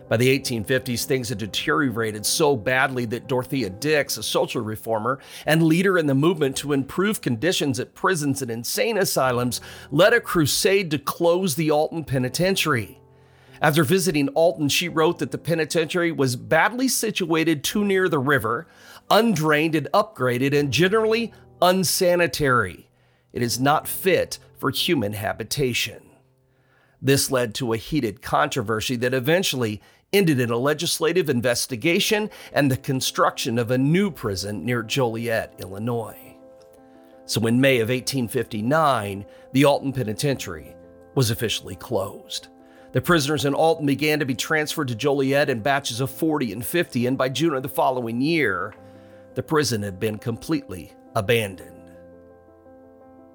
By 0.10 0.18
the 0.18 0.40
1850s, 0.40 1.06
things 1.06 1.30
had 1.30 1.40
deteriorated 1.40 2.24
so 2.24 2.56
badly 2.56 3.06
that 3.06 3.28
Dorothea 3.28 3.72
Dix, 3.72 4.18
a 4.18 4.24
social 4.24 4.62
reformer 4.62 5.18
and 5.48 5.64
leader 5.64 5.98
in 5.98 6.06
the 6.06 6.14
movement 6.14 6.56
to 6.58 6.74
improve 6.74 7.20
conditions 7.20 7.80
at 7.80 7.96
prisons 7.96 8.44
and 8.44 8.52
insane 8.52 9.00
asylums, 9.00 9.60
led 9.90 10.14
a 10.14 10.22
crusade 10.22 10.92
to 10.92 11.00
close 11.00 11.56
the 11.56 11.72
Alton 11.72 12.04
Penitentiary. 12.04 13.00
After 13.64 13.86
visiting 13.86 14.28
Alton, 14.30 14.68
she 14.68 14.90
wrote 14.90 15.20
that 15.20 15.32
the 15.32 15.38
penitentiary 15.38 16.12
was 16.12 16.36
badly 16.36 16.90
situated 16.90 17.64
too 17.64 17.86
near 17.86 18.10
the 18.10 18.20
river, 18.20 18.68
undrained 19.10 19.74
and 19.74 19.88
upgraded, 19.94 20.54
and 20.54 20.70
generally 20.70 21.32
unsanitary. 21.62 22.90
It 23.32 23.42
is 23.42 23.62
not 23.62 23.88
fit 23.88 24.38
for 24.58 24.70
human 24.70 25.14
habitation. 25.14 26.10
This 27.02 27.32
led 27.32 27.56
to 27.56 27.72
a 27.72 27.78
heated 27.78 28.22
controversy 28.22 28.98
that 28.98 29.14
eventually 29.14 29.82
ended 30.12 30.42
in 30.42 30.50
a 30.50 30.58
legislative 30.58 31.30
investigation 31.30 32.30
and 32.52 32.70
the 32.70 32.76
construction 32.76 33.58
of 33.58 33.72
a 33.72 33.78
new 33.78 34.12
prison 34.12 34.66
near 34.66 34.84
Joliet, 34.84 35.54
Illinois. 35.60 36.36
So, 37.26 37.48
in 37.48 37.62
May 37.62 37.78
of 37.78 37.88
1859, 37.88 39.26
the 39.54 39.64
Alton 39.64 39.94
Penitentiary 39.94 40.76
was 41.16 41.32
officially 41.32 41.78
closed. 41.78 42.50
The 42.94 43.02
prisoners 43.02 43.44
in 43.44 43.56
Alton 43.56 43.88
began 43.88 44.20
to 44.20 44.26
be 44.26 44.36
transferred 44.36 44.88
to 44.90 44.96
Joliet 44.96 45.50
in 45.50 45.62
batches 45.62 46.00
of 46.00 46.12
40 46.12 46.54
and 46.54 46.64
50, 46.64 47.08
and 47.08 47.18
by 47.18 47.28
June 47.28 47.56
of 47.56 47.64
the 47.64 47.70
following 47.70 48.22
year, 48.22 48.76
the 49.34 49.42
prison 49.42 49.82
had 49.82 50.00
been 50.00 50.20
completely 50.20 50.94
abandoned. 51.16 51.92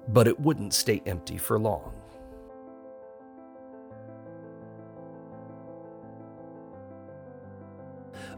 But 0.07 0.29
it 0.29 0.39
wouldn't 0.39 0.73
stay 0.73 1.03
empty 1.05 1.37
for 1.37 1.59
long. 1.59 1.93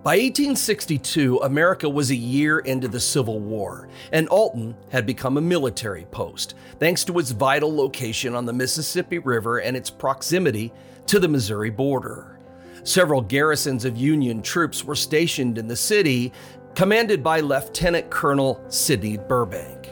By 0.04 0.18
1862, 0.18 1.38
America 1.44 1.88
was 1.88 2.10
a 2.10 2.16
year 2.16 2.58
into 2.58 2.88
the 2.88 3.00
Civil 3.00 3.40
War, 3.40 3.88
and 4.12 4.28
Alton 4.30 4.75
had 4.90 5.06
become 5.06 5.38
a 5.38 5.42
military 5.42 6.06
post, 6.06 6.56
thanks 6.80 7.04
to 7.04 7.20
its 7.20 7.30
vital 7.30 7.75
location 7.75 8.34
on 8.34 8.48
the 8.48 8.54
Mississippi 8.54 9.20
River 9.20 9.60
and 9.60 9.78
its 9.78 9.92
proximity 9.92 10.74
to 11.12 11.20
the 11.20 11.27
Missouri 11.27 11.70
border. 11.70 12.39
Several 12.86 13.20
garrisons 13.20 13.84
of 13.84 13.98
Union 13.98 14.41
troops 14.41 14.86
were 14.86 14.96
stationed 14.96 15.58
in 15.58 15.68
the 15.68 15.75
city, 15.75 16.32
commanded 16.74 17.22
by 17.22 17.41
Lieutenant 17.41 18.10
Colonel 18.10 18.63
Sidney 18.70 19.18
Burbank. 19.18 19.89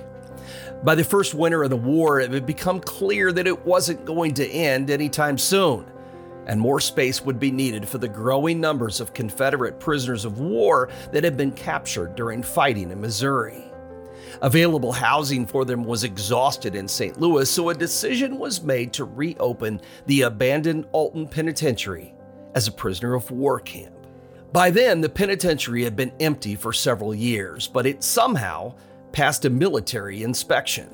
By 0.82 0.96
the 0.96 1.04
first 1.04 1.34
winter 1.34 1.62
of 1.62 1.72
the 1.72 1.76
war, 1.76 2.22
it 2.22 2.32
had 2.32 2.46
become 2.46 2.80
clear 2.80 3.34
that 3.34 3.48
it 3.48 3.66
wasn't 3.66 4.06
going 4.06 4.34
to 4.36 4.48
end 4.48 4.90
anytime 4.90 5.38
soon 5.38 5.86
and 6.48 6.60
more 6.60 6.80
space 6.80 7.22
would 7.22 7.38
be 7.38 7.52
needed 7.52 7.88
for 7.88 7.98
the 7.98 8.08
growing 8.08 8.62
numbers 8.62 9.02
of 9.02 9.14
Confederate 9.14 9.78
prisoners 9.78 10.24
of 10.24 10.40
war 10.40 10.90
that 11.12 11.26
had 11.26 11.36
been 11.36 11.52
captured 11.52 12.16
during 12.16 12.42
fighting 12.42 12.92
in 12.92 13.02
Missouri. 13.02 13.69
Available 14.42 14.94
housing 14.94 15.46
for 15.46 15.66
them 15.66 15.84
was 15.84 16.06
exhausted 16.06 16.74
in 16.74 16.88
St. 16.88 17.20
Louis, 17.20 17.50
so 17.50 17.70
a 17.70 17.74
decision 17.74 18.38
was 18.38 18.64
made 18.64 18.94
to 18.94 19.04
reopen 19.04 19.82
the 20.06 20.22
abandoned 20.22 20.88
Alton 20.94 21.28
Penitentiary 21.28 22.14
as 22.56 22.68
a 22.68 22.72
prisoner 22.72 23.16
of 23.16 23.30
war 23.32 23.60
camp. 23.60 23.94
By 24.54 24.70
then, 24.72 25.02
the 25.02 25.10
penitentiary 25.10 25.84
had 25.84 25.96
been 25.96 26.14
empty 26.20 26.56
for 26.56 26.72
several 26.72 27.14
years, 27.14 27.68
but 27.68 27.86
it 27.86 28.02
somehow 28.02 28.76
passed 29.12 29.44
a 29.46 29.50
military 29.50 30.24
inspection. 30.24 30.90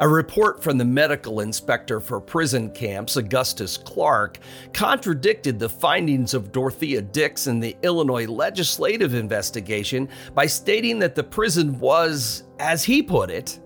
A 0.00 0.08
report 0.08 0.62
from 0.62 0.78
the 0.78 0.84
medical 0.84 1.40
inspector 1.40 1.98
for 1.98 2.20
prison 2.20 2.70
camps, 2.70 3.16
Augustus 3.16 3.76
Clark, 3.76 4.38
contradicted 4.72 5.58
the 5.58 5.68
findings 5.68 6.34
of 6.34 6.52
Dorothea 6.52 7.02
Dix 7.02 7.48
in 7.48 7.58
the 7.58 7.76
Illinois 7.82 8.26
legislative 8.26 9.14
investigation 9.14 10.08
by 10.34 10.46
stating 10.46 11.00
that 11.00 11.16
the 11.16 11.24
prison 11.24 11.80
was, 11.80 12.44
as 12.60 12.84
he 12.84 13.02
put 13.02 13.28
it, 13.28 13.58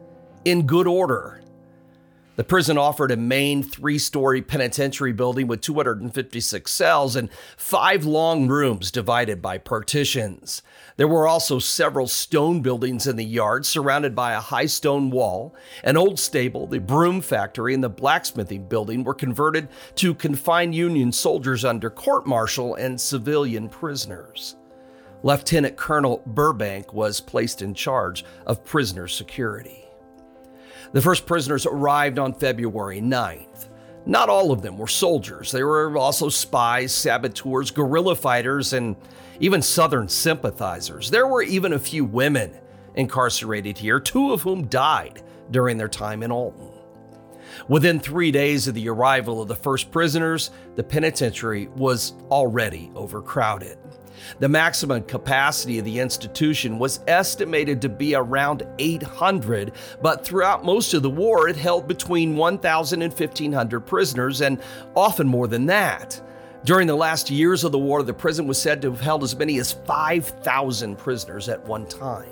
in 0.47 0.67
good 0.67 0.87
order. 0.87 1.42
The 2.35 2.45
prison 2.45 2.79
offered 2.79 3.11
a 3.11 3.17
main 3.17 3.63
three 3.63 3.99
story 3.99 4.41
penitentiary 4.41 5.13
building 5.13 5.47
with 5.47 5.61
256 5.61 6.73
cells 6.73 7.15
and 7.15 7.29
five 7.59 8.07
long 8.07 8.49
rooms 8.49 8.91
divided 8.91 9.43
by 9.43 9.59
partitions. 9.59 10.63
There 10.97 11.09
were 11.09 11.29
also 11.29 11.59
several 11.59 12.07
stone 12.07 12.63
buildings 12.63 13.07
in 13.07 13.17
the 13.17 13.25
yard 13.25 13.67
surrounded 13.67 14.15
by 14.15 14.33
a 14.33 14.41
high 14.41 14.65
stone 14.65 15.11
wall. 15.11 15.55
An 15.85 15.99
old 15.99 16.19
stable, 16.19 16.67
the 16.67 16.79
broom 16.81 17.21
factory, 17.21 17.75
and 17.75 17.85
the 17.85 17.91
blacksmithing 17.91 18.67
building 18.67 19.05
were 19.05 19.13
converted 19.13 19.69
to 19.97 20.15
confine 20.15 20.73
Union 20.73 21.13
soldiers 21.13 21.67
under 21.67 21.91
court 21.91 22.27
martial 22.27 22.77
and 22.77 22.99
civilian 22.99 23.69
prisoners. 23.69 24.57
Lieutenant 25.23 25.77
Colonel 25.77 26.23
Burbank 26.25 26.95
was 26.95 27.21
placed 27.21 27.61
in 27.61 27.75
charge 27.75 28.25
of 28.47 28.65
prisoner 28.65 29.07
security. 29.07 29.82
The 30.93 31.01
first 31.01 31.25
prisoners 31.25 31.65
arrived 31.65 32.19
on 32.19 32.35
February 32.35 33.01
9th. 33.01 33.69
Not 34.05 34.29
all 34.29 34.53
of 34.53 34.61
them 34.61 34.77
were 34.77 34.89
soldiers. 34.89 35.51
There 35.51 35.67
were 35.67 35.97
also 35.97 36.29
spies, 36.29 36.93
saboteurs, 36.93 37.71
guerrilla 37.71 38.15
fighters, 38.15 38.75
and 38.75 38.97
even 39.41 39.63
Southern 39.63 40.09
sympathizers. 40.09 41.11
There 41.11 41.27
were 41.27 41.43
even 41.43 41.73
a 41.73 41.79
few 41.79 42.05
women 42.05 42.53
incarcerated 42.95 43.79
here, 43.79 44.01
two 44.01 44.33
of 44.33 44.43
whom 44.43 44.67
died 44.67 45.23
during 45.51 45.79
their 45.79 45.89
time 45.89 46.23
in 46.23 46.31
Alton. 46.31 46.69
Within 47.69 47.99
three 47.99 48.31
days 48.31 48.69
of 48.69 48.75
the 48.75 48.89
arrival 48.89 49.41
of 49.41 49.49
the 49.49 49.57
first 49.57 49.91
prisoners, 49.91 50.51
the 50.75 50.83
penitentiary 50.83 51.69
was 51.69 52.13
already 52.31 52.91
overcrowded. 52.95 53.79
The 54.39 54.49
maximum 54.49 55.03
capacity 55.03 55.79
of 55.79 55.85
the 55.85 56.01
institution 56.01 56.79
was 56.79 57.01
estimated 57.07 57.83
to 57.83 57.89
be 57.89 58.15
around 58.15 58.67
800, 58.79 59.73
but 60.01 60.25
throughout 60.25 60.65
most 60.65 60.95
of 60.95 61.03
the 61.03 61.11
war, 61.11 61.49
it 61.49 61.57
held 61.57 61.89
between 61.89 62.37
1,000 62.37 63.03
and 63.03 63.13
1,500 63.13 63.81
prisoners, 63.81 64.41
and 64.41 64.61
often 64.95 65.27
more 65.27 65.49
than 65.49 65.67
that. 65.67 66.21
During 66.65 66.87
the 66.87 66.95
last 66.95 67.29
years 67.29 67.65
of 67.65 67.73
the 67.73 67.79
war, 67.79 68.03
the 68.05 68.15
prison 68.15 68.47
was 68.47 68.61
said 68.61 68.83
to 68.83 68.91
have 68.91 69.01
held 69.01 69.25
as 69.25 69.35
many 69.35 69.59
as 69.59 69.73
5,000 69.73 70.97
prisoners 70.97 71.49
at 71.49 71.65
one 71.65 71.87
time. 71.87 72.31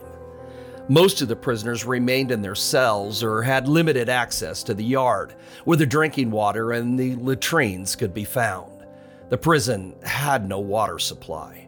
Most 0.89 1.21
of 1.23 1.29
the 1.29 1.37
prisoners 1.37 1.85
remained 1.85 2.33
in 2.33 2.43
their 2.43 2.55
cells 2.57 3.23
or 3.23 3.43
had 3.43 3.69
limited 3.69 4.09
access 4.09 4.63
to 4.65 4.75
the 4.75 4.85
yard, 4.85 5.35
where 5.65 5.77
the 5.77 5.87
drinking 5.87 6.31
water 6.31 6.73
and 6.73 6.99
the 6.99 7.15
latrines 7.17 7.95
could 7.97 8.13
be 8.13 8.25
found. 8.25 8.85
The 9.29 9.39
prison 9.39 9.95
had 10.03 10.49
no 10.49 10.59
water 10.59 10.99
supply. 10.99 11.60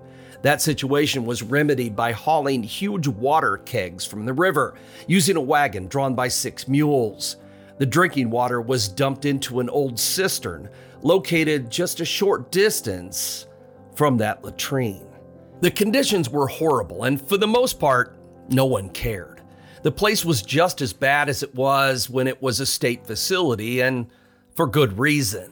That 0.42 0.61
situation 0.61 1.25
was 1.25 1.42
remedied 1.42 1.94
by 1.94 2.12
hauling 2.12 2.62
huge 2.64 3.06
water 3.06 3.58
kegs 3.64 4.04
from 4.04 4.26
the 4.26 4.32
river, 4.32 4.75
using 5.06 5.37
a 5.37 5.40
wagon 5.40 5.87
drawn 5.87 6.14
by 6.14 6.28
six 6.28 6.66
mules. 6.66 7.37
The 7.78 7.87
drinking 7.87 8.30
water 8.30 8.61
was 8.61 8.88
dumped 8.88 9.25
into 9.25 9.61
an 9.61 9.70
old 9.70 9.99
cistern 9.99 10.68
located 11.02 11.70
just 11.70 12.00
a 12.00 12.04
short 12.04 12.50
distance 12.50 13.46
from 13.94 14.16
that 14.18 14.44
latrine. 14.44 15.06
The 15.61 15.70
conditions 15.70 16.28
were 16.28 16.49
horrible, 16.49 17.04
and 17.04 17.20
for 17.28 17.37
the 17.37 17.46
most 17.46 17.78
part, 17.78 18.16
no 18.49 18.66
one 18.66 18.88
cared. 18.90 19.42
The 19.82 19.92
place 19.92 20.25
was 20.25 20.42
just 20.42 20.80
as 20.80 20.92
bad 20.92 21.28
as 21.28 21.42
it 21.42 21.54
was 21.54 22.11
when 22.11 22.26
it 22.26 22.40
was 22.42 22.61
a 22.61 22.66
state 22.66 23.06
facility, 23.06 23.80
and 23.80 24.06
for 24.54 24.66
good 24.66 24.99
reason. 24.99 25.51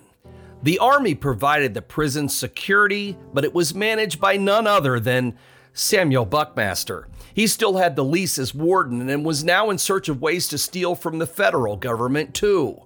The 0.62 0.78
Army 0.78 1.14
provided 1.14 1.72
the 1.72 1.80
prison 1.80 2.28
security, 2.28 3.16
but 3.32 3.44
it 3.44 3.54
was 3.54 3.74
managed 3.74 4.20
by 4.20 4.36
none 4.36 4.66
other 4.66 5.00
than 5.00 5.38
Samuel 5.72 6.26
Buckmaster. 6.26 7.08
He 7.32 7.46
still 7.46 7.78
had 7.78 7.96
the 7.96 8.04
lease 8.04 8.38
as 8.38 8.54
warden 8.54 9.08
and 9.08 9.24
was 9.24 9.42
now 9.42 9.70
in 9.70 9.78
search 9.78 10.10
of 10.10 10.20
ways 10.20 10.48
to 10.48 10.58
steal 10.58 10.94
from 10.94 11.18
the 11.18 11.26
federal 11.26 11.76
government, 11.76 12.34
too. 12.34 12.82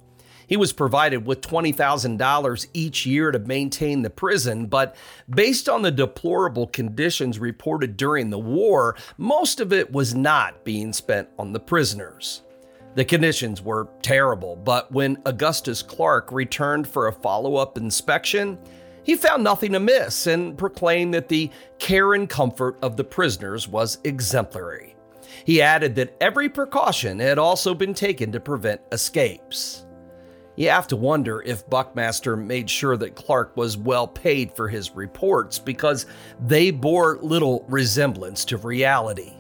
He 0.47 0.54
He 0.54 0.57
was 0.57 0.73
provided 0.73 1.26
with 1.26 1.40
$20,000 1.40 2.66
each 2.73 3.07
year 3.07 3.33
to 3.33 3.40
maintain 3.40 4.02
the 4.02 4.11
prison, 4.11 4.66
but 4.66 4.95
based 5.28 5.69
on 5.69 5.83
the 5.83 5.90
deplorable 5.90 6.69
conditions 6.69 7.40
reported 7.40 7.97
during 7.97 8.31
the 8.31 8.38
war, 8.38 8.95
most 9.19 9.59
of 9.59 9.73
it 9.73 9.90
was 9.90 10.14
not 10.14 10.64
being 10.64 10.93
spent 10.93 11.28
on 11.40 11.52
the 11.52 11.59
prisoners. 11.59 12.43
The 12.94 13.04
conditions 13.04 13.60
were 13.60 13.88
terrible, 14.02 14.54
but 14.54 14.90
when 14.92 15.18
Augustus 15.26 15.82
Clark 15.82 16.30
returned 16.30 16.86
for 16.86 17.08
a 17.08 17.12
follow 17.12 17.56
up 17.56 17.76
inspection, 17.76 18.58
he 19.02 19.16
found 19.16 19.42
nothing 19.42 19.74
amiss 19.74 20.28
and 20.28 20.56
proclaimed 20.56 21.14
that 21.14 21.28
the 21.28 21.50
care 21.78 22.14
and 22.14 22.28
comfort 22.28 22.78
of 22.82 22.96
the 22.96 23.04
prisoners 23.04 23.68
was 23.68 23.98
exemplary. 24.04 24.94
He 25.44 25.60
added 25.60 25.96
that 25.96 26.16
every 26.20 26.48
precaution 26.48 27.18
had 27.18 27.38
also 27.38 27.74
been 27.74 27.94
taken 27.94 28.30
to 28.32 28.40
prevent 28.40 28.80
escapes. 28.92 29.84
You 30.56 30.70
have 30.70 30.86
to 30.88 30.96
wonder 30.96 31.42
if 31.42 31.68
Buckmaster 31.68 32.36
made 32.36 32.70
sure 32.70 32.96
that 32.96 33.16
Clark 33.16 33.56
was 33.56 33.76
well 33.76 34.06
paid 34.06 34.52
for 34.52 34.68
his 34.68 34.92
reports 34.92 35.58
because 35.58 36.06
they 36.40 36.70
bore 36.70 37.18
little 37.20 37.64
resemblance 37.68 38.44
to 38.46 38.56
reality. 38.56 39.32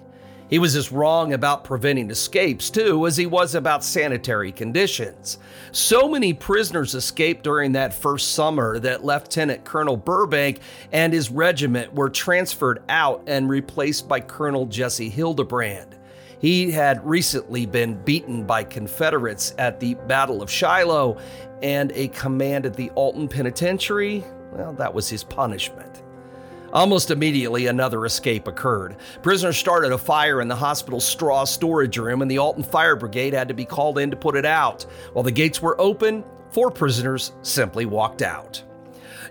He 0.50 0.58
was 0.58 0.76
as 0.76 0.92
wrong 0.92 1.32
about 1.32 1.64
preventing 1.64 2.10
escapes, 2.10 2.68
too, 2.70 3.06
as 3.06 3.16
he 3.16 3.26
was 3.26 3.54
about 3.54 3.82
sanitary 3.82 4.52
conditions. 4.52 5.38
So 5.72 6.08
many 6.08 6.34
prisoners 6.34 6.94
escaped 6.94 7.42
during 7.42 7.72
that 7.72 7.94
first 7.94 8.32
summer 8.32 8.78
that 8.78 9.04
Lieutenant 9.04 9.64
Colonel 9.64 9.96
Burbank 9.96 10.60
and 10.92 11.12
his 11.12 11.30
regiment 11.30 11.94
were 11.94 12.10
transferred 12.10 12.82
out 12.88 13.24
and 13.26 13.48
replaced 13.48 14.06
by 14.06 14.20
Colonel 14.20 14.66
Jesse 14.66 15.08
Hildebrand. 15.08 15.96
He 16.40 16.70
had 16.70 17.04
recently 17.06 17.64
been 17.64 17.94
beaten 18.04 18.44
by 18.44 18.64
Confederates 18.64 19.54
at 19.56 19.80
the 19.80 19.94
Battle 19.94 20.42
of 20.42 20.50
Shiloh, 20.50 21.18
and 21.62 21.90
a 21.92 22.08
command 22.08 22.66
at 22.66 22.74
the 22.74 22.90
Alton 22.90 23.28
Penitentiary, 23.28 24.22
well, 24.52 24.74
that 24.74 24.92
was 24.92 25.08
his 25.08 25.24
punishment. 25.24 26.03
Almost 26.74 27.12
immediately, 27.12 27.68
another 27.68 28.04
escape 28.04 28.48
occurred. 28.48 28.96
Prisoners 29.22 29.56
started 29.56 29.92
a 29.92 29.98
fire 29.98 30.40
in 30.40 30.48
the 30.48 30.56
hospital's 30.56 31.06
straw 31.06 31.44
storage 31.44 31.96
room, 31.98 32.20
and 32.20 32.28
the 32.28 32.38
Alton 32.38 32.64
Fire 32.64 32.96
Brigade 32.96 33.32
had 33.32 33.46
to 33.46 33.54
be 33.54 33.64
called 33.64 33.98
in 33.98 34.10
to 34.10 34.16
put 34.16 34.34
it 34.34 34.44
out. 34.44 34.82
While 35.12 35.22
the 35.22 35.30
gates 35.30 35.62
were 35.62 35.80
open, 35.80 36.24
four 36.50 36.72
prisoners 36.72 37.30
simply 37.42 37.86
walked 37.86 38.22
out. 38.22 38.60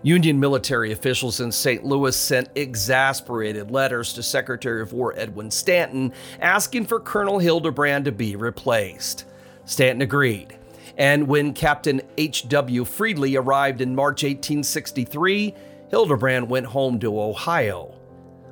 Union 0.03 0.39
military 0.39 0.93
officials 0.93 1.41
in 1.41 1.51
St. 1.51 1.83
Louis 1.83 2.15
sent 2.15 2.49
exasperated 2.55 3.71
letters 3.71 4.13
to 4.13 4.23
Secretary 4.23 4.81
of 4.81 4.93
War 4.93 5.13
Edwin 5.17 5.51
Stanton 5.51 6.13
asking 6.39 6.85
for 6.85 6.99
Colonel 6.99 7.39
Hildebrand 7.39 8.05
to 8.05 8.11
be 8.13 8.37
replaced. 8.37 9.25
Stanton 9.65 10.01
agreed. 10.01 10.57
And 10.97 11.27
when 11.27 11.53
Captain 11.53 12.01
H.W. 12.17 12.85
Freedley 12.85 13.35
arrived 13.35 13.81
in 13.81 13.95
March 13.95 14.23
1863, 14.23 15.55
Hildebrand 15.93 16.49
went 16.49 16.65
home 16.65 16.97
to 17.01 17.21
Ohio, 17.21 17.93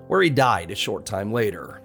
where 0.05 0.21
he 0.21 0.29
died 0.29 0.69
a 0.69 0.75
short 0.75 1.07
time 1.07 1.33
later. 1.33 1.81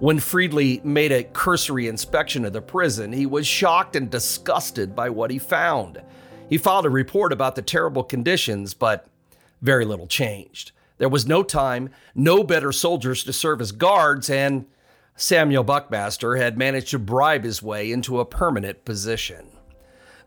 When 0.00 0.18
Freedley 0.18 0.80
made 0.82 1.12
a 1.12 1.22
cursory 1.22 1.86
inspection 1.86 2.44
of 2.44 2.52
the 2.52 2.60
prison, 2.60 3.12
he 3.12 3.24
was 3.24 3.46
shocked 3.46 3.94
and 3.94 4.10
disgusted 4.10 4.96
by 4.96 5.10
what 5.10 5.30
he 5.30 5.38
found. 5.38 6.02
He 6.50 6.58
filed 6.58 6.84
a 6.84 6.90
report 6.90 7.32
about 7.32 7.54
the 7.54 7.62
terrible 7.62 8.02
conditions, 8.02 8.74
but 8.74 9.06
very 9.62 9.84
little 9.84 10.08
changed. 10.08 10.72
There 10.96 11.08
was 11.08 11.28
no 11.28 11.44
time, 11.44 11.90
no 12.16 12.42
better 12.42 12.72
soldiers 12.72 13.22
to 13.22 13.32
serve 13.32 13.60
as 13.60 13.70
guards, 13.70 14.28
and 14.28 14.66
Samuel 15.14 15.62
Buckmaster 15.62 16.34
had 16.34 16.58
managed 16.58 16.88
to 16.88 16.98
bribe 16.98 17.44
his 17.44 17.62
way 17.62 17.92
into 17.92 18.18
a 18.18 18.24
permanent 18.24 18.84
position. 18.84 19.46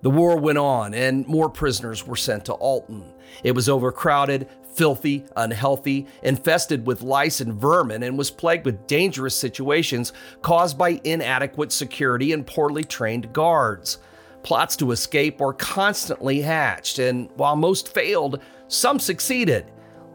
The 0.01 0.10
war 0.10 0.38
went 0.38 0.58
on, 0.58 0.94
and 0.94 1.28
more 1.28 1.50
prisoners 1.50 2.08
were 2.08 2.16
sent 2.16 2.46
to 2.46 2.54
Alton. 2.54 3.04
It 3.44 3.54
was 3.54 3.70
overcrowded, 3.70 4.50
filthy, 4.74 5.25
unhealthy, 5.36 6.08
infested 6.24 6.86
with 6.86 7.01
lice 7.01 7.42
and 7.42 7.54
vermin, 7.54 8.04
and 8.04 8.18
was 8.18 8.32
plagued 8.32 8.66
with 8.66 8.88
dangerous 8.88 9.36
situations 9.36 10.14
caused 10.42 10.77
by 10.77 11.01
inadequate 11.03 11.72
security 11.72 12.34
and 12.34 12.48
poorly 12.48 12.84
trained 12.84 13.31
guards. 13.34 14.00
Plots 14.44 14.75
to 14.77 14.92
escape 14.92 15.40
were 15.40 15.53
constantly 15.53 16.42
hatched, 16.42 17.00
and 17.00 17.29
while 17.36 17.55
most 17.55 17.94
failed, 17.94 18.42
some 18.68 19.00
succeeded, 19.00 19.66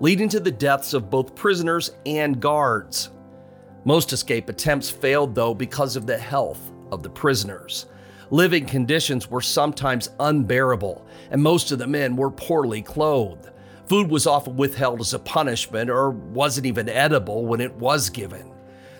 leading 0.00 0.28
to 0.28 0.40
the 0.40 0.50
deaths 0.50 0.94
of 0.94 1.10
both 1.10 1.34
prisoners 1.34 1.92
and 2.06 2.40
guards. 2.40 3.10
Most 3.84 4.12
escape 4.12 4.48
attempts 4.48 4.90
failed, 4.90 5.34
though, 5.34 5.54
because 5.54 5.94
of 5.94 6.06
the 6.06 6.18
health 6.18 6.72
of 6.90 7.02
the 7.02 7.10
prisoners. 7.10 7.86
Living 8.30 8.66
conditions 8.66 9.30
were 9.30 9.40
sometimes 9.40 10.10
unbearable, 10.18 11.06
and 11.30 11.40
most 11.40 11.70
of 11.70 11.78
the 11.78 11.86
men 11.86 12.16
were 12.16 12.30
poorly 12.30 12.82
clothed. 12.82 13.50
Food 13.88 14.10
was 14.10 14.26
often 14.26 14.56
withheld 14.56 15.00
as 15.00 15.14
a 15.14 15.18
punishment 15.18 15.90
or 15.90 16.10
wasn't 16.10 16.66
even 16.66 16.88
edible 16.88 17.46
when 17.46 17.60
it 17.60 17.74
was 17.74 18.10
given. 18.10 18.50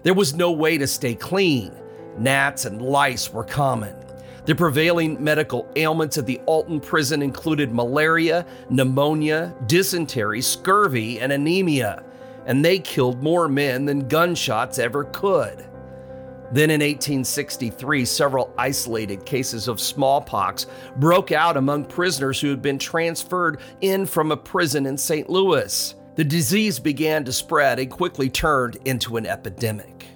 There 0.05 0.15
was 0.15 0.35
no 0.35 0.53
way 0.53 0.79
to 0.79 0.87
stay 0.87 1.17
clean. 1.17 1.73
Gnats 2.19 2.65
and 2.65 2.81
lice 2.81 3.33
were 3.33 3.45
common. 3.45 3.97
The 4.45 4.55
prevailing 4.55 5.23
medical 5.23 5.69
ailments 5.75 6.19
at 6.19 6.27
the 6.27 6.39
Alton 6.47 6.79
prison 6.79 7.21
included 7.21 7.75
malaria, 7.75 8.47
pneumonia, 8.71 9.53
dysentery, 9.67 10.41
scurvy, 10.41 11.19
and 11.19 11.33
anemia, 11.33 12.05
and 12.47 12.65
they 12.65 12.79
killed 12.79 13.21
more 13.21 13.49
men 13.49 13.87
than 13.87 14.07
gunshots 14.07 14.79
ever 14.79 15.03
could. 15.03 15.65
Then 16.53 16.71
in 16.71 16.81
1863, 16.81 18.05
several 18.05 18.55
isolated 18.57 19.27
cases 19.27 19.67
of 19.67 19.81
smallpox 19.81 20.67
broke 20.97 21.33
out 21.33 21.57
among 21.57 21.87
prisoners 21.87 22.41
who 22.41 22.51
had 22.51 22.63
been 22.63 22.79
transferred 22.79 23.61
in 23.81 24.07
from 24.07 24.31
a 24.31 24.37
prison 24.37 24.87
in 24.87 24.97
St. 24.97 25.29
Louis. 25.29 25.95
The 26.15 26.25
disease 26.25 26.79
began 26.79 27.25
to 27.25 27.33
spread 27.33 27.79
and 27.79 27.91
quickly 27.91 28.31
turned 28.31 28.79
into 28.85 29.17
an 29.17 29.27
epidemic. 29.27 30.07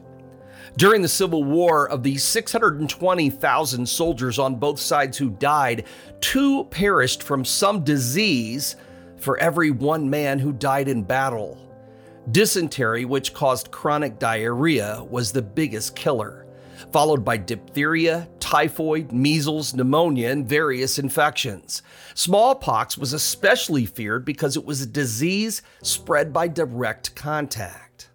During 0.76 1.02
the 1.02 1.08
Civil 1.08 1.42
War, 1.42 1.88
of 1.88 2.02
the 2.04 2.16
620,000 2.16 3.86
soldiers 3.86 4.38
on 4.38 4.54
both 4.54 4.78
sides 4.78 5.18
who 5.18 5.30
died, 5.30 5.84
two 6.20 6.64
perished 6.64 7.22
from 7.22 7.44
some 7.44 7.82
disease 7.82 8.76
for 9.18 9.36
every 9.38 9.72
one 9.72 10.08
man 10.08 10.38
who 10.38 10.52
died 10.52 10.88
in 10.88 11.02
battle. 11.02 11.58
Dysentery, 12.30 13.04
which 13.04 13.32
caused 13.32 13.70
chronic 13.70 14.18
diarrhea, 14.18 15.04
was 15.08 15.32
the 15.32 15.42
biggest 15.42 15.96
killer, 15.96 16.46
followed 16.92 17.24
by 17.24 17.36
diphtheria, 17.36 18.28
typhoid, 18.38 19.10
measles, 19.10 19.74
pneumonia, 19.74 20.30
and 20.30 20.46
various 20.46 20.98
infections. 20.98 21.82
Smallpox 22.14 22.98
was 22.98 23.12
especially 23.12 23.86
feared 23.86 24.24
because 24.24 24.56
it 24.56 24.64
was 24.64 24.82
a 24.82 24.86
disease 24.86 25.62
spread 25.82 26.32
by 26.32 26.46
direct 26.46 27.14
contact. 27.16 28.10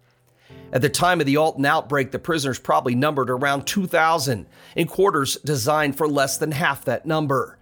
At 0.72 0.82
the 0.82 0.88
time 0.88 1.20
of 1.20 1.26
the 1.26 1.36
Alton 1.36 1.64
outbreak, 1.64 2.10
the 2.10 2.18
prisoners 2.18 2.58
probably 2.58 2.94
numbered 2.94 3.30
around 3.30 3.66
2,000 3.66 4.46
in 4.76 4.86
quarters 4.86 5.36
designed 5.44 5.96
for 5.96 6.08
less 6.08 6.38
than 6.38 6.52
half 6.52 6.84
that 6.84 7.06
number. 7.06 7.58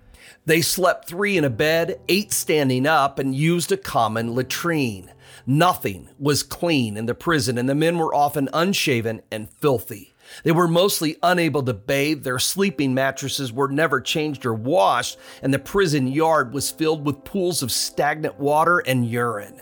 They 0.46 0.60
slept 0.60 1.08
three 1.08 1.36
in 1.36 1.44
a 1.44 1.50
bed, 1.50 2.00
ate 2.08 2.32
standing 2.32 2.86
up, 2.86 3.18
and 3.18 3.34
used 3.34 3.72
a 3.72 3.76
common 3.76 4.34
latrine. 4.34 5.10
Nothing 5.46 6.08
was 6.18 6.42
clean 6.42 6.96
in 6.96 7.06
the 7.06 7.14
prison, 7.14 7.58
and 7.58 7.68
the 7.68 7.74
men 7.74 7.98
were 7.98 8.14
often 8.14 8.48
unshaven 8.54 9.20
and 9.30 9.50
filthy. 9.50 10.14
They 10.42 10.52
were 10.52 10.68
mostly 10.68 11.16
unable 11.22 11.62
to 11.62 11.74
bathe, 11.74 12.24
their 12.24 12.38
sleeping 12.38 12.94
mattresses 12.94 13.52
were 13.52 13.68
never 13.68 14.00
changed 14.00 14.46
or 14.46 14.54
washed, 14.54 15.18
and 15.42 15.52
the 15.52 15.58
prison 15.58 16.06
yard 16.06 16.54
was 16.54 16.70
filled 16.70 17.04
with 17.04 17.24
pools 17.24 17.62
of 17.62 17.70
stagnant 17.70 18.38
water 18.38 18.78
and 18.78 19.06
urine. 19.06 19.60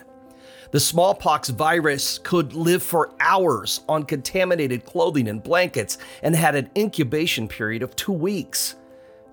The 0.71 0.81
smallpox 0.81 1.51
virus 1.51 2.18
could 2.18 2.55
live 2.55 2.83
for 2.83 3.12
hours 3.21 3.83
on 3.88 4.05
contaminated 4.05 4.87
clothing 4.87 5.29
and 5.29 5.42
blankets 5.42 5.99
and 6.23 6.35
had 6.35 6.55
an 6.55 6.71
incubation 6.77 7.47
period 7.47 7.83
of 7.83 7.95
two 7.95 8.12
weeks. 8.12 8.77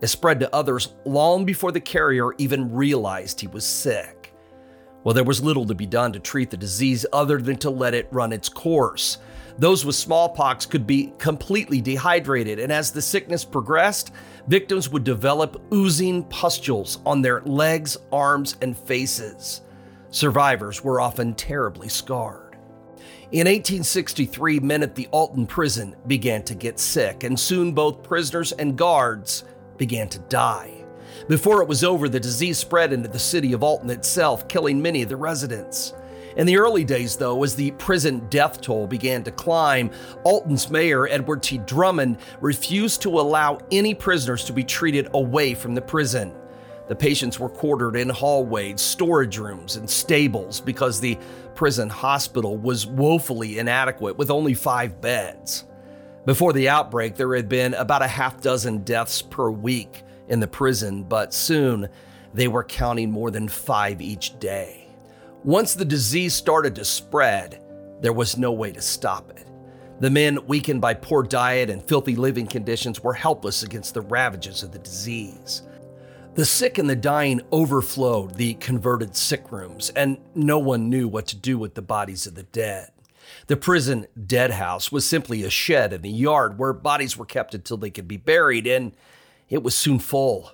It 0.01 0.07
spread 0.07 0.39
to 0.41 0.53
others 0.53 0.93
long 1.05 1.45
before 1.45 1.71
the 1.71 1.79
carrier 1.79 2.33
even 2.39 2.73
realized 2.73 3.39
he 3.39 3.47
was 3.47 3.65
sick. 3.65 4.18
Well, 5.03 5.13
there 5.13 5.23
was 5.23 5.41
little 5.41 5.65
to 5.65 5.75
be 5.75 5.85
done 5.85 6.13
to 6.13 6.19
treat 6.19 6.49
the 6.49 6.57
disease 6.57 7.05
other 7.13 7.39
than 7.41 7.57
to 7.57 7.69
let 7.69 7.93
it 7.93 8.07
run 8.11 8.33
its 8.33 8.49
course. 8.49 9.17
Those 9.57 9.85
with 9.85 9.95
smallpox 9.95 10.65
could 10.65 10.87
be 10.87 11.13
completely 11.17 11.81
dehydrated, 11.81 12.59
and 12.59 12.71
as 12.71 12.91
the 12.91 13.01
sickness 13.01 13.43
progressed, 13.43 14.11
victims 14.47 14.89
would 14.89 15.03
develop 15.03 15.61
oozing 15.73 16.23
pustules 16.23 16.99
on 17.05 17.21
their 17.21 17.41
legs, 17.41 17.97
arms, 18.11 18.55
and 18.61 18.77
faces. 18.77 19.61
Survivors 20.11 20.83
were 20.83 21.01
often 21.01 21.33
terribly 21.33 21.89
scarred. 21.89 22.57
In 23.31 23.45
1863, 23.47 24.59
men 24.59 24.81
at 24.81 24.95
the 24.95 25.07
Alton 25.11 25.45
prison 25.45 25.95
began 26.07 26.41
to 26.43 26.55
get 26.55 26.79
sick, 26.79 27.23
and 27.23 27.39
soon 27.39 27.73
both 27.73 28.01
prisoners 28.01 28.53
and 28.53 28.77
guards 28.77 29.43
began 29.77 30.09
to 30.09 30.19
die. 30.19 30.78
Before 31.27 31.61
it 31.61 31.67
was 31.67 31.83
over, 31.83 32.09
the 32.09 32.19
disease 32.19 32.57
spread 32.57 32.93
into 32.93 33.09
the 33.09 33.19
city 33.19 33.53
of 33.53 33.63
Alton 33.63 33.89
itself, 33.89 34.47
killing 34.47 34.81
many 34.81 35.01
of 35.01 35.09
the 35.09 35.17
residents. 35.17 35.93
In 36.37 36.47
the 36.47 36.57
early 36.57 36.83
days, 36.83 37.17
though, 37.17 37.43
as 37.43 37.55
the 37.55 37.71
prison 37.71 38.25
death 38.29 38.61
toll 38.61 38.87
began 38.87 39.23
to 39.23 39.31
climb, 39.31 39.91
Alton's 40.23 40.69
mayor, 40.69 41.07
Edward 41.07 41.43
T. 41.43 41.57
Drummond, 41.57 42.17
refused 42.39 43.01
to 43.01 43.19
allow 43.19 43.59
any 43.71 43.93
prisoners 43.93 44.45
to 44.45 44.53
be 44.53 44.63
treated 44.63 45.09
away 45.13 45.53
from 45.53 45.75
the 45.75 45.81
prison. 45.81 46.33
The 46.87 46.95
patients 46.95 47.39
were 47.39 47.49
quartered 47.49 47.95
in 47.95 48.09
hallways, 48.09 48.81
storage 48.81 49.37
rooms, 49.37 49.75
and 49.75 49.89
stables 49.89 50.59
because 50.59 50.99
the 50.99 51.19
prison 51.55 51.89
hospital 51.89 52.57
was 52.57 52.87
woefully 52.87 53.59
inadequate 53.59 54.17
with 54.17 54.31
only 54.31 54.53
five 54.53 55.01
beds. 55.01 55.65
Before 56.25 56.53
the 56.53 56.69
outbreak, 56.69 57.15
there 57.15 57.35
had 57.35 57.49
been 57.49 57.73
about 57.73 58.01
a 58.01 58.07
half 58.07 58.41
dozen 58.41 58.79
deaths 58.79 59.21
per 59.21 59.51
week 59.51 60.03
in 60.29 60.39
the 60.39 60.47
prison, 60.47 61.03
but 61.03 61.33
soon 61.33 61.89
they 62.33 62.47
were 62.47 62.63
counting 62.63 63.11
more 63.11 63.31
than 63.31 63.47
five 63.47 64.01
each 64.01 64.39
day. 64.39 64.87
Once 65.43 65.73
the 65.73 65.85
disease 65.85 66.33
started 66.33 66.75
to 66.75 66.85
spread, 66.85 67.61
there 68.01 68.13
was 68.13 68.37
no 68.37 68.51
way 68.51 68.71
to 68.71 68.81
stop 68.81 69.29
it. 69.31 69.47
The 69.99 70.09
men, 70.09 70.45
weakened 70.47 70.79
by 70.79 70.93
poor 70.93 71.23
diet 71.23 71.69
and 71.69 71.83
filthy 71.83 72.15
living 72.15 72.47
conditions, 72.47 73.03
were 73.03 73.13
helpless 73.13 73.63
against 73.63 73.93
the 73.93 74.01
ravages 74.01 74.63
of 74.63 74.71
the 74.71 74.79
disease. 74.79 75.63
The 76.35 76.45
sick 76.45 76.77
and 76.77 76.89
the 76.89 76.95
dying 76.95 77.41
overflowed 77.51 78.35
the 78.35 78.53
converted 78.55 79.15
sick 79.15 79.51
rooms, 79.51 79.89
and 79.89 80.17
no 80.35 80.57
one 80.59 80.89
knew 80.89 81.07
what 81.07 81.27
to 81.27 81.35
do 81.35 81.57
with 81.57 81.75
the 81.75 81.81
bodies 81.81 82.27
of 82.27 82.35
the 82.35 82.43
dead. 82.43 82.91
The 83.47 83.57
prison 83.57 84.07
dead 84.25 84.51
house 84.51 84.91
was 84.91 85.05
simply 85.05 85.43
a 85.43 85.49
shed 85.49 85.91
in 85.91 86.01
the 86.01 86.09
yard 86.09 86.57
where 86.57 86.71
bodies 86.71 87.17
were 87.17 87.25
kept 87.25 87.53
until 87.53 87.77
they 87.77 87.89
could 87.89 88.07
be 88.07 88.17
buried, 88.17 88.67
and 88.67 88.93
it 89.49 89.63
was 89.63 89.75
soon 89.75 89.99
full. 89.99 90.51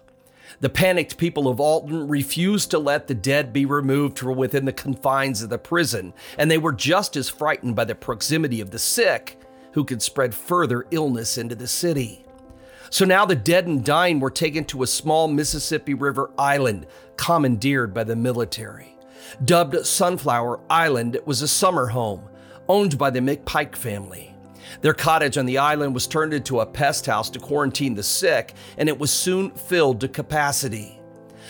The 0.61 0.69
panicked 0.69 1.17
people 1.17 1.47
of 1.47 1.59
Alton 1.59 2.07
refused 2.07 2.71
to 2.71 2.79
let 2.79 3.07
the 3.07 3.15
dead 3.15 3.51
be 3.51 3.65
removed 3.65 4.19
from 4.19 4.37
within 4.37 4.65
the 4.65 4.71
confines 4.71 5.41
of 5.41 5.49
the 5.49 5.57
prison, 5.57 6.13
and 6.37 6.49
they 6.49 6.57
were 6.57 6.71
just 6.71 7.17
as 7.17 7.29
frightened 7.29 7.75
by 7.75 7.85
the 7.85 7.95
proximity 7.95 8.61
of 8.61 8.71
the 8.71 8.79
sick, 8.79 9.37
who 9.73 9.83
could 9.83 10.01
spread 10.01 10.33
further 10.33 10.85
illness 10.91 11.37
into 11.37 11.55
the 11.55 11.67
city. 11.67 12.23
So 12.89 13.03
now 13.03 13.25
the 13.25 13.35
dead 13.35 13.67
and 13.67 13.83
dying 13.83 14.19
were 14.19 14.31
taken 14.31 14.63
to 14.65 14.83
a 14.83 14.87
small 14.87 15.27
Mississippi 15.27 15.93
River 15.93 16.31
island 16.37 16.87
commandeered 17.17 17.93
by 17.93 18.05
the 18.05 18.15
military. 18.15 18.97
Dubbed 19.43 19.85
Sunflower 19.85 20.61
Island, 20.69 21.15
it 21.15 21.27
was 21.27 21.41
a 21.41 21.47
summer 21.47 21.87
home 21.87 22.29
owned 22.69 22.97
by 22.97 23.09
the 23.09 23.19
McPike 23.19 23.75
family. 23.75 24.34
Their 24.81 24.93
cottage 24.93 25.37
on 25.37 25.45
the 25.45 25.57
island 25.57 25.93
was 25.93 26.07
turned 26.07 26.33
into 26.33 26.59
a 26.59 26.65
pest 26.65 27.05
house 27.05 27.29
to 27.31 27.39
quarantine 27.39 27.95
the 27.95 28.03
sick, 28.03 28.53
and 28.77 28.89
it 28.89 28.99
was 28.99 29.11
soon 29.11 29.51
filled 29.51 30.01
to 30.01 30.07
capacity. 30.07 30.99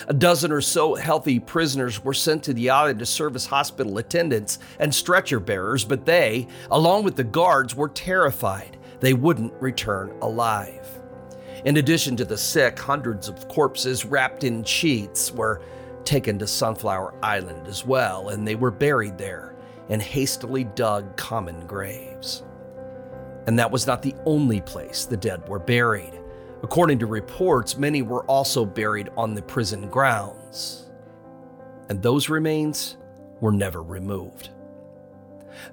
A 0.08 0.14
dozen 0.14 0.52
or 0.52 0.62
so 0.62 0.96
healthy 0.96 1.40
prisoners 1.40 2.04
were 2.04 2.14
sent 2.14 2.44
to 2.44 2.54
the 2.54 2.70
island 2.70 3.00
to 3.00 3.06
serve 3.06 3.36
as 3.36 3.46
hospital 3.46 3.98
attendants 3.98 4.60
and 4.80 4.94
stretcher 4.94 5.40
bearers, 5.40 5.86
but 5.86 6.06
they, 6.06 6.48
along 6.70 7.04
with 7.04 7.16
the 7.16 7.24
guards, 7.24 7.76
were 7.76 7.90
terrified 7.90 8.78
they 9.00 9.14
wouldn't 9.14 9.54
return 9.62 10.14
alive. 10.22 10.88
In 11.64 11.78
addition 11.78 12.16
to 12.18 12.26
the 12.26 12.38
sick, 12.38 12.78
hundreds 12.78 13.28
of 13.28 13.48
corpses 13.48 14.06
wrapped 14.06 14.44
in 14.44 14.64
sheets 14.64 15.32
were 15.32 15.62
taken 16.04 16.38
to 16.40 16.48
Sunflower 16.48 17.16
Island 17.24 17.68
as 17.68 17.86
well, 17.86 18.30
and 18.30 18.48
they 18.48 18.56
were 18.56 18.72
buried 18.72 19.18
there 19.18 19.56
in 19.90 20.00
hastily 20.00 20.64
dug 20.64 21.16
common 21.18 21.66
graves. 21.66 22.44
And 23.48 23.58
that 23.60 23.72
was 23.72 23.86
not 23.86 24.02
the 24.02 24.16
only 24.26 24.62
place 24.62 25.06
the 25.06 25.18
dead 25.18 25.48
were 25.48 25.60
buried. 25.60 26.20
According 26.64 27.00
to 27.00 27.06
reports, 27.06 27.78
many 27.78 28.02
were 28.02 28.26
also 28.26 28.66
buried 28.66 29.10
on 29.18 29.36
the 29.36 29.42
prison 29.42 29.90
grounds. 29.90 30.90
And 31.90 32.02
those 32.02 32.30
remains 32.30 32.98
were 33.40 33.52
never 33.52 33.84
removed. 33.84 34.50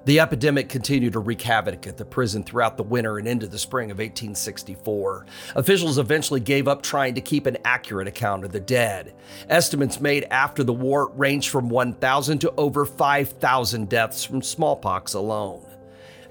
The 0.05 0.19
epidemic 0.19 0.69
continued 0.69 1.13
to 1.13 1.19
wreak 1.19 1.41
havoc 1.41 1.87
at 1.87 1.97
the 1.97 2.05
prison 2.05 2.43
throughout 2.43 2.77
the 2.77 2.83
winter 2.83 3.17
and 3.17 3.27
into 3.27 3.47
the 3.47 3.59
spring 3.59 3.91
of 3.91 3.97
1864. 3.97 5.25
Officials 5.55 5.97
eventually 5.97 6.39
gave 6.39 6.67
up 6.67 6.81
trying 6.81 7.15
to 7.15 7.21
keep 7.21 7.45
an 7.45 7.57
accurate 7.65 8.07
account 8.07 8.45
of 8.45 8.51
the 8.51 8.59
dead. 8.59 9.13
Estimates 9.49 9.99
made 9.99 10.25
after 10.25 10.63
the 10.63 10.73
war 10.73 11.11
ranged 11.13 11.49
from 11.49 11.69
1,000 11.69 12.39
to 12.39 12.53
over 12.55 12.85
5,000 12.85 13.89
deaths 13.89 14.23
from 14.23 14.41
smallpox 14.41 15.13
alone. 15.13 15.65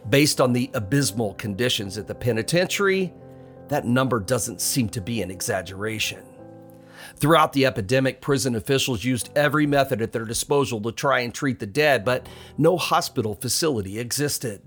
Based 0.09 0.41
on 0.41 0.53
the 0.53 0.71
abysmal 0.75 1.35
conditions 1.35 1.97
at 1.97 2.07
the 2.07 2.15
penitentiary, 2.15 3.12
that 3.69 3.87
number 3.87 4.21
doesn't 4.21 4.61
seem 4.61 4.88
to 4.91 5.01
be 5.01 5.23
an 5.23 5.31
exaggeration. 5.31 6.25
Throughout 7.17 7.53
the 7.53 7.67
epidemic, 7.67 8.21
prison 8.21 8.55
officials 8.55 9.05
used 9.05 9.31
every 9.37 9.67
method 9.67 10.03
at 10.03 10.12
their 10.12 10.25
disposal 10.25 10.81
to 10.83 10.93
try 10.93 11.21
and 11.21 11.33
treat 11.33 11.59
the 11.59 11.67
dead, 11.67 12.05
but 12.05 12.29
no 12.59 12.77
hospital 12.77 13.35
facility 13.35 13.99
existed. 13.99 14.62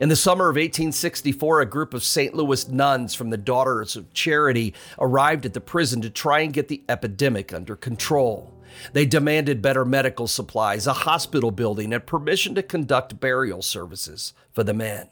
In 0.00 0.08
the 0.08 0.16
summer 0.16 0.44
of 0.44 0.56
1864, 0.56 1.60
a 1.60 1.66
group 1.66 1.94
of 1.94 2.02
St. 2.02 2.34
Louis 2.34 2.68
nuns 2.68 3.14
from 3.14 3.30
the 3.30 3.36
Daughters 3.36 3.94
of 3.94 4.12
Charity 4.12 4.74
arrived 4.98 5.46
at 5.46 5.52
the 5.52 5.60
prison 5.60 6.00
to 6.00 6.10
try 6.10 6.40
and 6.40 6.52
get 6.52 6.68
the 6.68 6.82
epidemic 6.88 7.52
under 7.52 7.76
control. 7.76 8.55
They 8.92 9.06
demanded 9.06 9.62
better 9.62 9.84
medical 9.84 10.26
supplies, 10.26 10.86
a 10.86 10.92
hospital 10.92 11.50
building, 11.50 11.92
and 11.92 12.06
permission 12.06 12.54
to 12.54 12.62
conduct 12.62 13.20
burial 13.20 13.62
services 13.62 14.32
for 14.52 14.64
the 14.64 14.74
men. 14.74 15.08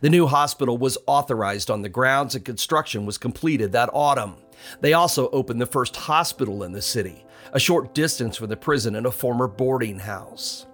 The 0.00 0.10
new 0.10 0.26
hospital 0.26 0.78
was 0.78 0.98
authorized 1.06 1.70
on 1.70 1.82
the 1.82 1.88
grounds 1.88 2.34
and 2.34 2.44
construction 2.44 3.06
was 3.06 3.18
completed 3.18 3.72
that 3.72 3.90
autumn. 3.92 4.36
They 4.80 4.92
also 4.92 5.28
opened 5.30 5.60
the 5.60 5.66
first 5.66 5.96
hospital 5.96 6.62
in 6.62 6.72
the 6.72 6.82
city, 6.82 7.24
a 7.52 7.60
short 7.60 7.94
distance 7.94 8.36
from 8.36 8.48
the 8.48 8.56
prison 8.56 8.96
and 8.96 9.06
a 9.06 9.10
former 9.10 9.46
boarding 9.46 9.98
house. 9.98 10.66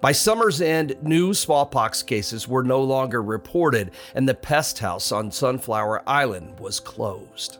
By 0.00 0.12
summer's 0.12 0.60
end, 0.60 0.96
new 1.02 1.34
smallpox 1.34 2.02
cases 2.02 2.46
were 2.46 2.62
no 2.62 2.82
longer 2.82 3.22
reported, 3.22 3.92
and 4.14 4.28
the 4.28 4.34
pest 4.34 4.78
house 4.78 5.10
on 5.10 5.32
Sunflower 5.32 6.02
Island 6.08 6.60
was 6.60 6.80
closed. 6.80 7.59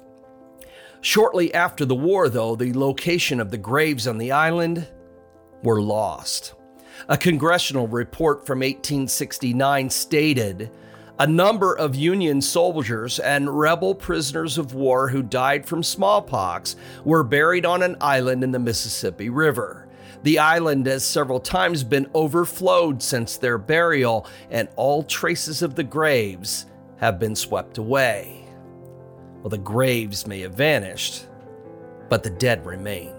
Shortly 1.00 1.52
after 1.54 1.84
the 1.84 1.94
war, 1.94 2.28
though, 2.28 2.56
the 2.56 2.72
location 2.74 3.40
of 3.40 3.50
the 3.50 3.58
graves 3.58 4.06
on 4.06 4.18
the 4.18 4.32
island 4.32 4.86
were 5.62 5.80
lost. 5.80 6.54
A 7.08 7.16
congressional 7.16 7.88
report 7.88 8.46
from 8.46 8.58
1869 8.58 9.88
stated 9.88 10.70
a 11.18 11.26
number 11.26 11.76
of 11.76 11.94
Union 11.94 12.40
soldiers 12.40 13.18
and 13.18 13.58
rebel 13.58 13.94
prisoners 13.94 14.56
of 14.56 14.74
war 14.74 15.08
who 15.08 15.22
died 15.22 15.66
from 15.66 15.82
smallpox 15.82 16.76
were 17.04 17.22
buried 17.22 17.66
on 17.66 17.82
an 17.82 17.96
island 18.00 18.42
in 18.42 18.52
the 18.52 18.58
Mississippi 18.58 19.28
River. 19.28 19.86
The 20.22 20.38
island 20.38 20.86
has 20.86 21.04
several 21.04 21.40
times 21.40 21.84
been 21.84 22.10
overflowed 22.14 23.02
since 23.02 23.36
their 23.36 23.58
burial, 23.58 24.26
and 24.50 24.68
all 24.76 25.02
traces 25.02 25.62
of 25.62 25.74
the 25.74 25.84
graves 25.84 26.66
have 26.98 27.18
been 27.18 27.34
swept 27.34 27.78
away. 27.78 28.39
Well, 29.40 29.50
the 29.50 29.58
graves 29.58 30.26
may 30.26 30.40
have 30.40 30.54
vanished, 30.54 31.26
but 32.08 32.22
the 32.22 32.30
dead 32.30 32.66
remain. 32.66 33.14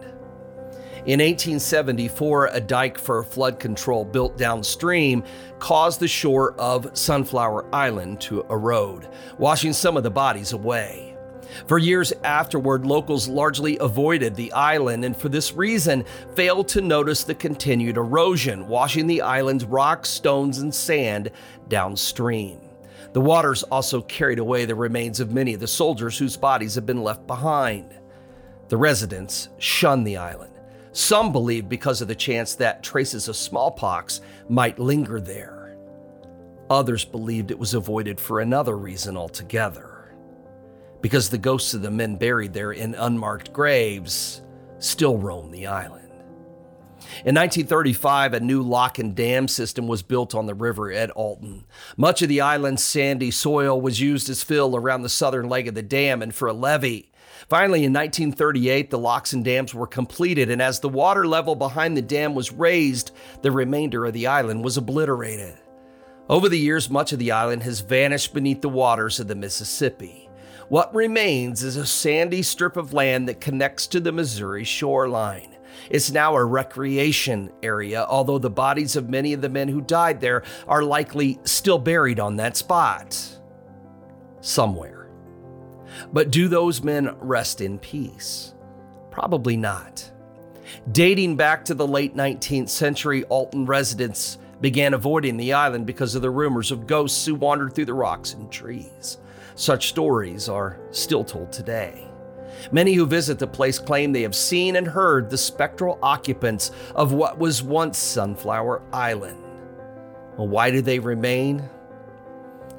In 1.08 1.20
1874, 1.20 2.52
a 2.54 2.62
dike 2.62 3.00
for 3.00 3.24
flood 3.24 3.60
control 3.60 4.06
built 4.06 4.38
downstream 4.38 5.24
caused 5.58 6.00
the 6.00 6.08
shore 6.08 6.54
of 6.60 6.96
Sunflower 6.96 7.74
Island 7.74 8.22
to 8.22 8.42
erode, 8.52 9.08
washing 9.40 9.74
some 9.74 9.98
of 9.98 10.04
the 10.04 10.12
bodies 10.12 10.54
away. 10.54 11.18
For 11.66 11.80
years 11.80 12.14
afterward, 12.24 12.86
locals 12.86 13.28
largely 13.28 13.80
avoided 13.80 14.36
the 14.36 14.54
island 14.54 15.04
and 15.04 15.18
for 15.18 15.28
this 15.28 15.54
reason 15.54 16.06
failed 16.36 16.68
to 16.70 16.82
notice 16.82 17.24
the 17.24 17.34
continued 17.34 17.98
erosion, 17.98 18.68
washing 18.68 19.08
the 19.08 19.22
island's 19.22 19.66
rocks, 19.66 20.08
stones, 20.08 20.60
and 20.60 20.74
sand 20.74 21.32
downstream. 21.68 22.71
The 23.14 23.22
waters 23.22 23.64
also 23.64 24.02
carried 24.02 24.40
away 24.40 24.66
the 24.66 24.76
remains 24.76 25.20
of 25.20 25.32
many 25.34 25.54
of 25.54 25.60
the 25.60 25.68
soldiers 25.68 26.18
whose 26.18 26.38
bodies 26.38 26.76
had 26.76 26.86
been 26.86 27.04
left 27.04 27.28
behind. 27.28 27.94
The 28.70 28.78
residents 28.78 29.50
shunned 29.58 30.08
the 30.08 30.18
island 30.18 30.52
some 30.94 31.32
believed 31.32 31.70
because 31.70 32.02
of 32.02 32.08
the 32.08 32.16
chance 32.16 32.56
that 32.56 32.84
traces 32.84 33.28
of 33.28 33.36
smallpox 33.36 34.22
might 34.50 34.80
linger 34.80 35.22
there. 35.22 35.78
Others 36.70 37.06
believed 37.06 37.52
it 37.52 37.60
was 37.60 37.74
avoided 37.74 38.20
for 38.20 38.40
another 38.40 38.78
reason 38.78 39.16
altogether. 39.16 40.14
Because 41.02 41.30
the 41.30 41.38
ghosts 41.38 41.74
of 41.74 41.82
the 41.82 41.92
men 41.92 42.16
buried 42.16 42.54
there 42.54 42.74
in 42.74 42.94
unmarked 42.96 43.52
graves 43.54 44.42
still 44.80 45.18
roam 45.18 45.52
the 45.52 45.68
island. 45.68 46.01
In 47.26 47.36
1935, 47.36 48.34
a 48.34 48.40
new 48.40 48.62
lock 48.62 49.00
and 49.00 49.16
dam 49.16 49.48
system 49.48 49.88
was 49.88 50.02
built 50.02 50.36
on 50.36 50.46
the 50.46 50.54
river 50.54 50.92
at 50.92 51.12
Alton. 51.12 51.66
Much 51.98 52.22
of 52.22 52.30
the 52.30 52.42
island's 52.42 52.84
sandy 52.84 53.32
soil 53.32 53.80
was 53.80 54.00
used 54.00 54.30
as 54.30 54.44
fill 54.44 54.76
around 54.76 55.02
the 55.02 55.10
southern 55.10 55.50
leg 55.50 55.68
of 55.68 55.76
the 55.76 55.82
dam 55.82 56.22
and 56.22 56.34
for 56.34 56.48
a 56.48 56.54
levee. 56.54 57.12
Finally, 57.50 57.84
in 57.84 57.92
1938, 57.92 58.90
the 58.90 58.98
locks 58.98 59.34
and 59.34 59.44
dams 59.44 59.74
were 59.74 59.88
completed, 59.88 60.50
and 60.50 60.62
as 60.62 60.80
the 60.80 60.90
water 60.90 61.28
level 61.28 61.56
behind 61.56 61.98
the 61.98 62.02
dam 62.02 62.34
was 62.36 62.52
raised, 62.52 63.12
the 63.42 63.52
remainder 63.52 64.06
of 64.06 64.14
the 64.14 64.28
island 64.28 64.64
was 64.64 64.78
obliterated. 64.78 65.56
Over 66.30 66.48
the 66.48 66.60
years, 66.60 66.90
much 66.90 67.12
of 67.12 67.20
the 67.20 67.32
island 67.32 67.64
has 67.64 67.82
vanished 67.82 68.34
beneath 68.34 68.62
the 68.62 68.70
waters 68.70 69.20
of 69.20 69.28
the 69.28 69.36
Mississippi. 69.36 70.30
What 70.70 70.96
remains 70.96 71.64
is 71.64 71.76
a 71.76 71.86
sandy 71.86 72.42
strip 72.42 72.78
of 72.78 72.94
land 72.94 73.28
that 73.28 73.42
connects 73.42 73.88
to 73.88 74.00
the 74.00 74.14
Missouri 74.14 74.64
shoreline. 74.64 75.58
It's 75.90 76.12
now 76.12 76.36
a 76.36 76.44
recreation 76.44 77.52
area, 77.64 78.06
although 78.08 78.38
the 78.38 78.50
bodies 78.50 78.96
of 78.96 79.10
many 79.10 79.34
of 79.34 79.42
the 79.42 79.50
men 79.50 79.68
who 79.68 79.82
died 79.82 80.22
there 80.22 80.44
are 80.68 80.84
likely 80.84 81.40
still 81.44 81.80
buried 81.80 82.20
on 82.20 82.36
that 82.38 82.58
spot. 82.58 83.40
Somewhere. 84.42 85.10
But 86.14 86.32
do 86.32 86.48
those 86.48 86.84
men 86.84 87.16
rest 87.20 87.62
in 87.62 87.80
peace? 87.80 88.54
Probably 89.10 89.58
not. 89.58 90.10
Dating 90.92 91.36
back 91.36 91.66
to 91.66 91.74
the 91.74 91.88
late 91.88 92.16
19th 92.16 92.70
century, 92.70 93.24
Alton 93.26 93.66
residents 93.66 94.38
began 94.62 94.94
avoiding 94.94 95.38
the 95.38 95.54
island 95.54 95.86
because 95.86 96.16
of 96.16 96.22
the 96.22 96.30
rumors 96.30 96.72
of 96.72 96.88
ghosts 96.88 97.26
who 97.26 97.36
wandered 97.36 97.74
through 97.74 97.86
the 97.86 97.94
rocks 97.94 98.34
and 98.34 98.52
trees. 98.52 99.18
Such 99.56 99.90
stories 99.90 100.48
are 100.48 100.80
still 100.92 101.24
told 101.24 101.52
today. 101.52 102.11
Many 102.72 102.94
who 102.94 103.06
visit 103.06 103.40
the 103.40 103.48
place 103.48 103.80
claim 103.80 104.12
they 104.12 104.22
have 104.22 104.36
seen 104.36 104.76
and 104.76 104.88
heard 104.88 105.30
the 105.30 105.38
spectral 105.38 105.98
occupants 106.04 106.72
of 106.96 107.14
what 107.14 107.40
was 107.40 107.64
once 107.64 107.98
Sunflower 107.98 108.82
Island. 108.94 109.44
Well, 110.38 110.48
why 110.48 110.72
do 110.72 110.82
they 110.82 111.00
remain? 111.00 111.68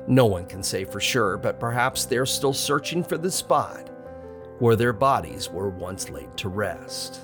No 0.06 0.26
one 0.26 0.46
can 0.46 0.62
say 0.62 0.84
for 0.84 1.00
sure, 1.00 1.36
but 1.36 1.60
perhaps 1.60 2.04
they're 2.04 2.26
still 2.26 2.52
searching 2.52 3.04
for 3.04 3.16
the 3.16 3.30
spot 3.30 3.88
where 4.58 4.76
their 4.76 4.92
bodies 4.92 5.50
were 5.50 5.68
once 5.68 6.08
laid 6.08 6.36
to 6.36 6.48
rest. 6.48 7.20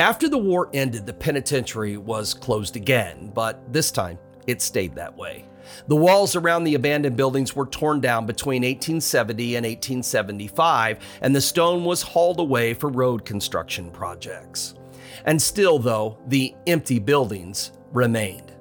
After 0.00 0.28
the 0.28 0.38
war 0.38 0.70
ended, 0.72 1.06
the 1.06 1.12
penitentiary 1.12 1.96
was 1.96 2.32
closed 2.32 2.76
again, 2.76 3.32
but 3.34 3.72
this 3.72 3.90
time 3.90 4.18
it 4.46 4.62
stayed 4.62 4.94
that 4.94 5.16
way. 5.16 5.44
The 5.86 5.96
walls 5.96 6.36
around 6.36 6.64
the 6.64 6.74
abandoned 6.74 7.16
buildings 7.16 7.54
were 7.56 7.66
torn 7.66 8.00
down 8.00 8.26
between 8.26 8.62
1870 8.62 9.56
and 9.56 9.64
1875, 9.64 10.98
and 11.20 11.34
the 11.34 11.40
stone 11.40 11.84
was 11.84 12.02
hauled 12.02 12.40
away 12.40 12.74
for 12.74 12.88
road 12.88 13.24
construction 13.24 13.90
projects. 13.90 14.74
And 15.24 15.40
still, 15.40 15.78
though, 15.78 16.18
the 16.26 16.54
empty 16.66 16.98
buildings 16.98 17.72
remained. 17.92 18.52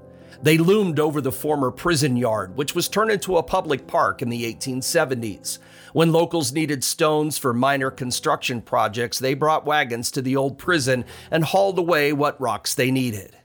They 0.41 0.57
loomed 0.57 0.99
over 0.99 1.19
the 1.19 1.31
former 1.31 1.71
prison 1.71 2.15
yard, 2.15 2.55
which 2.55 2.75
was 2.75 2.87
turned 2.87 3.11
into 3.11 3.37
a 3.37 3.43
public 3.43 3.87
park 3.87 4.21
in 4.21 4.29
the 4.29 4.53
1870s. 4.53 5.59
When 5.93 6.11
locals 6.11 6.51
needed 6.51 6.83
stones 6.83 7.37
for 7.37 7.53
minor 7.53 7.89
construction 7.89 8.61
projects, 8.61 9.17
they 9.17 9.33
brought 9.33 9.65
wagons 9.65 10.11
to 10.11 10.21
the 10.21 10.35
old 10.35 10.57
prison 10.57 11.05
and 11.31 11.43
hauled 11.43 11.79
away 11.79 12.13
what 12.13 12.39
rocks 12.39 12.75
they 12.75 12.91
needed. 12.91 13.35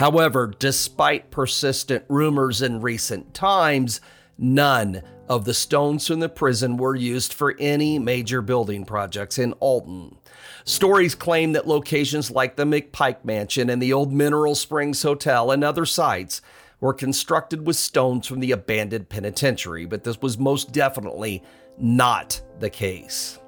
However, 0.00 0.50
despite 0.58 1.30
persistent 1.30 2.06
rumors 2.08 2.62
in 2.62 2.80
recent 2.80 3.34
times, 3.34 4.00
none 4.38 5.02
of 5.28 5.44
the 5.44 5.52
stones 5.52 6.06
from 6.06 6.20
the 6.20 6.28
prison 6.30 6.78
were 6.78 6.96
used 6.96 7.34
for 7.34 7.54
any 7.58 7.98
major 7.98 8.40
building 8.40 8.86
projects 8.86 9.38
in 9.38 9.52
Alton. 9.60 10.16
Stories 10.64 11.14
claim 11.14 11.52
that 11.52 11.68
locations 11.68 12.30
like 12.30 12.56
the 12.56 12.64
McPike 12.64 13.26
Mansion 13.26 13.68
and 13.68 13.82
the 13.82 13.92
old 13.92 14.10
Mineral 14.10 14.54
Springs 14.54 15.02
Hotel 15.02 15.50
and 15.50 15.62
other 15.62 15.84
sites 15.84 16.40
were 16.80 16.94
constructed 16.94 17.66
with 17.66 17.76
stones 17.76 18.26
from 18.26 18.40
the 18.40 18.52
abandoned 18.52 19.10
penitentiary, 19.10 19.84
but 19.84 20.04
this 20.04 20.22
was 20.22 20.38
most 20.38 20.72
definitely 20.72 21.42
not 21.76 22.40
the 22.58 22.70
case. 22.70 23.38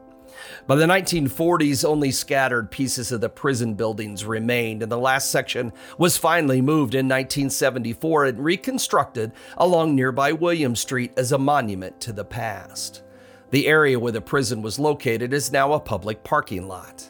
By 0.66 0.76
the 0.76 0.86
1940s, 0.86 1.84
only 1.84 2.10
scattered 2.10 2.70
pieces 2.70 3.12
of 3.12 3.20
the 3.20 3.28
prison 3.28 3.74
buildings 3.74 4.24
remained, 4.24 4.82
and 4.82 4.92
the 4.92 4.98
last 4.98 5.30
section 5.30 5.72
was 5.98 6.16
finally 6.16 6.60
moved 6.60 6.94
in 6.94 7.06
1974 7.06 8.26
and 8.26 8.44
reconstructed 8.44 9.32
along 9.56 9.94
nearby 9.94 10.32
William 10.32 10.76
Street 10.76 11.12
as 11.16 11.32
a 11.32 11.38
monument 11.38 12.00
to 12.00 12.12
the 12.12 12.24
past. 12.24 13.02
The 13.50 13.66
area 13.66 13.98
where 13.98 14.12
the 14.12 14.20
prison 14.20 14.62
was 14.62 14.78
located 14.78 15.32
is 15.32 15.52
now 15.52 15.72
a 15.72 15.80
public 15.80 16.24
parking 16.24 16.68
lot. 16.68 17.08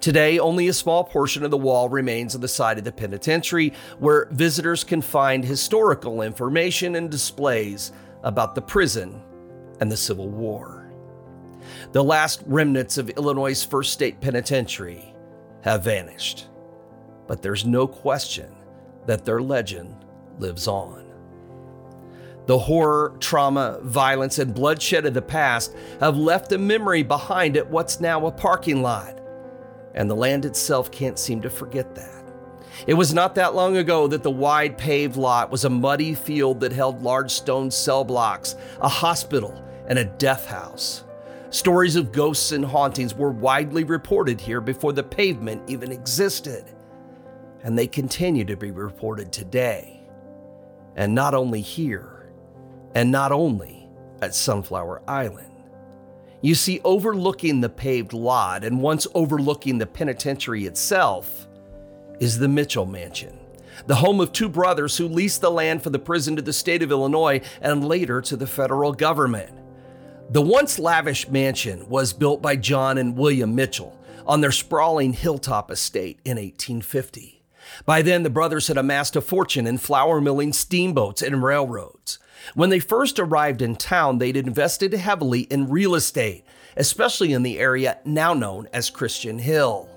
Today, 0.00 0.38
only 0.38 0.68
a 0.68 0.72
small 0.72 1.04
portion 1.04 1.44
of 1.44 1.50
the 1.50 1.56
wall 1.56 1.88
remains 1.88 2.34
on 2.34 2.40
the 2.40 2.48
side 2.48 2.78
of 2.78 2.84
the 2.84 2.92
penitentiary 2.92 3.72
where 3.98 4.28
visitors 4.32 4.84
can 4.84 5.00
find 5.00 5.44
historical 5.44 6.20
information 6.20 6.96
and 6.96 7.10
displays 7.10 7.92
about 8.22 8.54
the 8.54 8.60
prison 8.60 9.22
and 9.80 9.90
the 9.90 9.96
Civil 9.96 10.28
War. 10.28 10.83
The 11.92 12.04
last 12.04 12.42
remnants 12.46 12.98
of 12.98 13.10
Illinois' 13.10 13.64
first 13.64 13.92
state 13.92 14.20
penitentiary 14.20 15.14
have 15.62 15.84
vanished. 15.84 16.48
But 17.26 17.42
there's 17.42 17.64
no 17.64 17.86
question 17.86 18.54
that 19.06 19.24
their 19.24 19.40
legend 19.40 20.04
lives 20.38 20.68
on. 20.68 21.04
The 22.46 22.58
horror, 22.58 23.16
trauma, 23.20 23.78
violence, 23.82 24.38
and 24.38 24.54
bloodshed 24.54 25.06
of 25.06 25.14
the 25.14 25.22
past 25.22 25.74
have 26.00 26.16
left 26.16 26.52
a 26.52 26.58
memory 26.58 27.02
behind 27.02 27.56
at 27.56 27.70
what's 27.70 28.00
now 28.00 28.26
a 28.26 28.32
parking 28.32 28.82
lot. 28.82 29.20
And 29.94 30.10
the 30.10 30.16
land 30.16 30.44
itself 30.44 30.90
can't 30.90 31.18
seem 31.18 31.40
to 31.42 31.50
forget 31.50 31.94
that. 31.94 32.24
It 32.86 32.94
was 32.94 33.14
not 33.14 33.36
that 33.36 33.54
long 33.54 33.76
ago 33.76 34.06
that 34.08 34.22
the 34.22 34.30
wide 34.30 34.76
paved 34.76 35.16
lot 35.16 35.50
was 35.50 35.64
a 35.64 35.70
muddy 35.70 36.14
field 36.14 36.60
that 36.60 36.72
held 36.72 37.02
large 37.02 37.30
stone 37.30 37.70
cell 37.70 38.04
blocks, 38.04 38.56
a 38.80 38.88
hospital, 38.88 39.64
and 39.86 39.98
a 39.98 40.04
death 40.04 40.46
house. 40.46 41.03
Stories 41.54 41.94
of 41.94 42.10
ghosts 42.10 42.50
and 42.50 42.64
hauntings 42.64 43.14
were 43.14 43.30
widely 43.30 43.84
reported 43.84 44.40
here 44.40 44.60
before 44.60 44.92
the 44.92 45.04
pavement 45.04 45.62
even 45.70 45.92
existed, 45.92 46.64
and 47.62 47.78
they 47.78 47.86
continue 47.86 48.44
to 48.44 48.56
be 48.56 48.72
reported 48.72 49.30
today. 49.30 50.02
And 50.96 51.14
not 51.14 51.32
only 51.32 51.60
here, 51.60 52.32
and 52.96 53.12
not 53.12 53.30
only 53.30 53.88
at 54.20 54.34
Sunflower 54.34 55.02
Island. 55.06 55.52
You 56.40 56.56
see, 56.56 56.80
overlooking 56.82 57.60
the 57.60 57.68
paved 57.68 58.14
lot 58.14 58.64
and 58.64 58.82
once 58.82 59.06
overlooking 59.14 59.78
the 59.78 59.86
penitentiary 59.86 60.66
itself 60.66 61.46
is 62.18 62.36
the 62.36 62.48
Mitchell 62.48 62.84
Mansion, 62.84 63.38
the 63.86 63.94
home 63.94 64.20
of 64.20 64.32
two 64.32 64.48
brothers 64.48 64.96
who 64.96 65.06
leased 65.06 65.40
the 65.40 65.52
land 65.52 65.84
for 65.84 65.90
the 65.90 66.00
prison 66.00 66.34
to 66.34 66.42
the 66.42 66.52
state 66.52 66.82
of 66.82 66.90
Illinois 66.90 67.40
and 67.60 67.86
later 67.86 68.20
to 68.22 68.34
the 68.34 68.48
federal 68.48 68.92
government. 68.92 69.56
The 70.34 70.42
once 70.42 70.80
lavish 70.80 71.28
mansion 71.28 71.88
was 71.88 72.12
built 72.12 72.42
by 72.42 72.56
John 72.56 72.98
and 72.98 73.16
William 73.16 73.54
Mitchell 73.54 73.96
on 74.26 74.40
their 74.40 74.50
sprawling 74.50 75.12
hilltop 75.12 75.70
estate 75.70 76.18
in 76.24 76.38
1850. 76.38 77.44
By 77.86 78.02
then, 78.02 78.24
the 78.24 78.30
brothers 78.30 78.66
had 78.66 78.76
amassed 78.76 79.14
a 79.14 79.20
fortune 79.20 79.64
in 79.64 79.78
flour 79.78 80.20
milling, 80.20 80.52
steamboats, 80.52 81.22
and 81.22 81.40
railroads. 81.40 82.18
When 82.56 82.70
they 82.70 82.80
first 82.80 83.20
arrived 83.20 83.62
in 83.62 83.76
town, 83.76 84.18
they'd 84.18 84.36
invested 84.36 84.92
heavily 84.92 85.42
in 85.42 85.70
real 85.70 85.94
estate, 85.94 86.44
especially 86.76 87.32
in 87.32 87.44
the 87.44 87.60
area 87.60 87.98
now 88.04 88.34
known 88.34 88.68
as 88.72 88.90
Christian 88.90 89.38
Hill. 89.38 89.88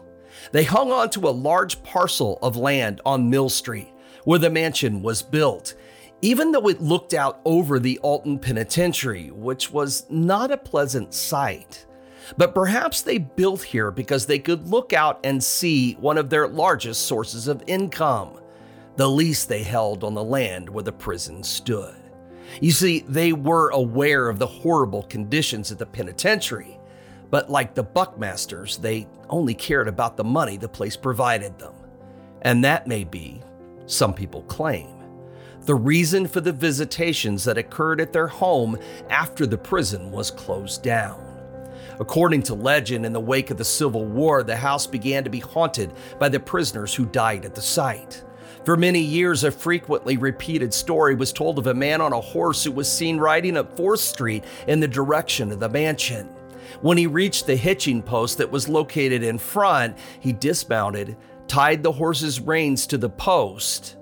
They 0.52 0.66
hung 0.66 0.92
on 0.92 1.10
to 1.10 1.28
a 1.28 1.32
large 1.32 1.82
parcel 1.82 2.38
of 2.44 2.56
land 2.56 3.02
on 3.08 3.32
Mill 3.32 3.50
Street, 3.50 3.90
where 4.24 4.38
the 4.38 4.52
mansion 4.52 5.02
was 5.02 5.24
built, 5.24 5.74
even 6.22 6.52
though 6.52 6.68
it 6.68 6.82
looked 6.82 7.14
out 7.14 7.40
over 7.46 7.80
the 7.80 8.00
Alton 8.00 8.40
Penitentiary, 8.40 9.30
which 9.32 9.72
was 9.72 10.06
not 10.10 10.52
a 10.52 10.58
pleasant 10.58 11.14
sight. 11.14 11.86
But 12.38 12.56
perhaps 12.56 13.02
they 13.02 13.20
built 13.20 13.64
here 13.64 13.92
because 13.92 14.26
they 14.26 14.40
could 14.40 14.68
look 14.68 14.94
out 14.94 15.20
and 15.24 15.42
see 15.44 15.94
one 15.94 16.18
of 16.18 16.30
their 16.30 16.48
largest 16.48 17.06
sources 17.06 17.48
of 17.48 17.64
income 17.68 18.40
the 18.98 19.08
lease 19.08 19.46
they 19.46 19.62
held 19.62 20.04
on 20.04 20.16
the 20.16 20.24
land 20.24 20.68
where 20.68 20.84
the 20.84 20.92
prison 20.92 21.44
stood. 21.44 21.96
You 22.62 22.72
see, 22.72 23.02
they 23.08 23.32
were 23.32 23.70
aware 23.70 24.28
of 24.28 24.40
the 24.40 24.48
horrible 24.48 25.04
conditions 25.04 25.72
at 25.72 25.78
the 25.78 25.86
penitentiary, 25.86 26.80
but 27.30 27.50
like 27.50 27.76
the 27.76 27.84
Buckmasters, 27.84 28.82
they 28.82 29.08
only 29.30 29.54
cared 29.54 29.88
about 29.88 30.18
the 30.18 30.24
money 30.24 30.58
the 30.58 30.68
place 30.68 30.98
provided 30.98 31.60
them. 31.60 31.76
And 32.42 32.64
that 32.64 32.88
may 32.88 33.04
be, 33.04 33.42
some 33.86 34.14
people 34.16 34.42
claim, 34.44 34.97
the 35.68 35.76
reason 35.76 36.26
for 36.26 36.40
the 36.40 36.54
visitations 36.54 37.44
that 37.44 37.58
occurred 37.58 38.00
at 38.00 38.14
their 38.14 38.28
home 38.28 38.78
after 39.10 39.46
the 39.46 39.58
prison 39.58 40.10
was 40.12 40.32
closed 40.32 40.82
down. 40.82 41.22
According 42.00 42.44
to 42.44 42.54
legend, 42.54 43.06
in 43.06 43.12
the 43.12 43.20
wake 43.20 43.52
of 43.52 43.58
the 43.58 43.66
Civil 43.66 44.06
War, 44.06 44.44
the 44.44 44.56
house 44.56 44.88
began 44.88 45.26
to 45.26 45.30
be 45.30 45.42
haunted 45.42 45.92
by 46.20 46.30
the 46.30 46.40
prisoners 46.40 46.96
who 46.96 47.06
died 47.06 47.44
at 47.44 47.54
the 47.54 47.62
site. 47.62 48.24
For 48.64 48.78
many 48.78 49.02
years, 49.02 49.44
a 49.44 49.52
frequently 49.52 50.16
repeated 50.16 50.74
story 50.74 51.16
was 51.16 51.34
told 51.34 51.60
of 51.60 51.68
a 51.68 51.74
man 51.74 52.00
on 52.00 52.14
a 52.14 52.22
horse 52.22 52.64
who 52.64 52.72
was 52.72 52.90
seen 52.90 53.18
riding 53.18 53.58
up 53.58 53.76
4th 53.76 54.00
Street 54.00 54.46
in 54.68 54.80
the 54.80 54.88
direction 54.88 55.52
of 55.52 55.60
the 55.60 55.68
mansion. 55.68 56.30
When 56.80 56.98
he 56.98 57.08
reached 57.08 57.46
the 57.46 57.58
hitching 57.58 58.02
post 58.02 58.38
that 58.38 58.52
was 58.52 58.70
located 58.70 59.22
in 59.22 59.38
front, 59.38 59.98
he 60.22 60.32
dismounted, 60.32 61.18
tied 61.50 61.84
the 61.84 61.92
horse's 61.92 62.40
reins 62.40 62.88
to 62.88 62.98
the 62.98 63.10
post, 63.10 63.97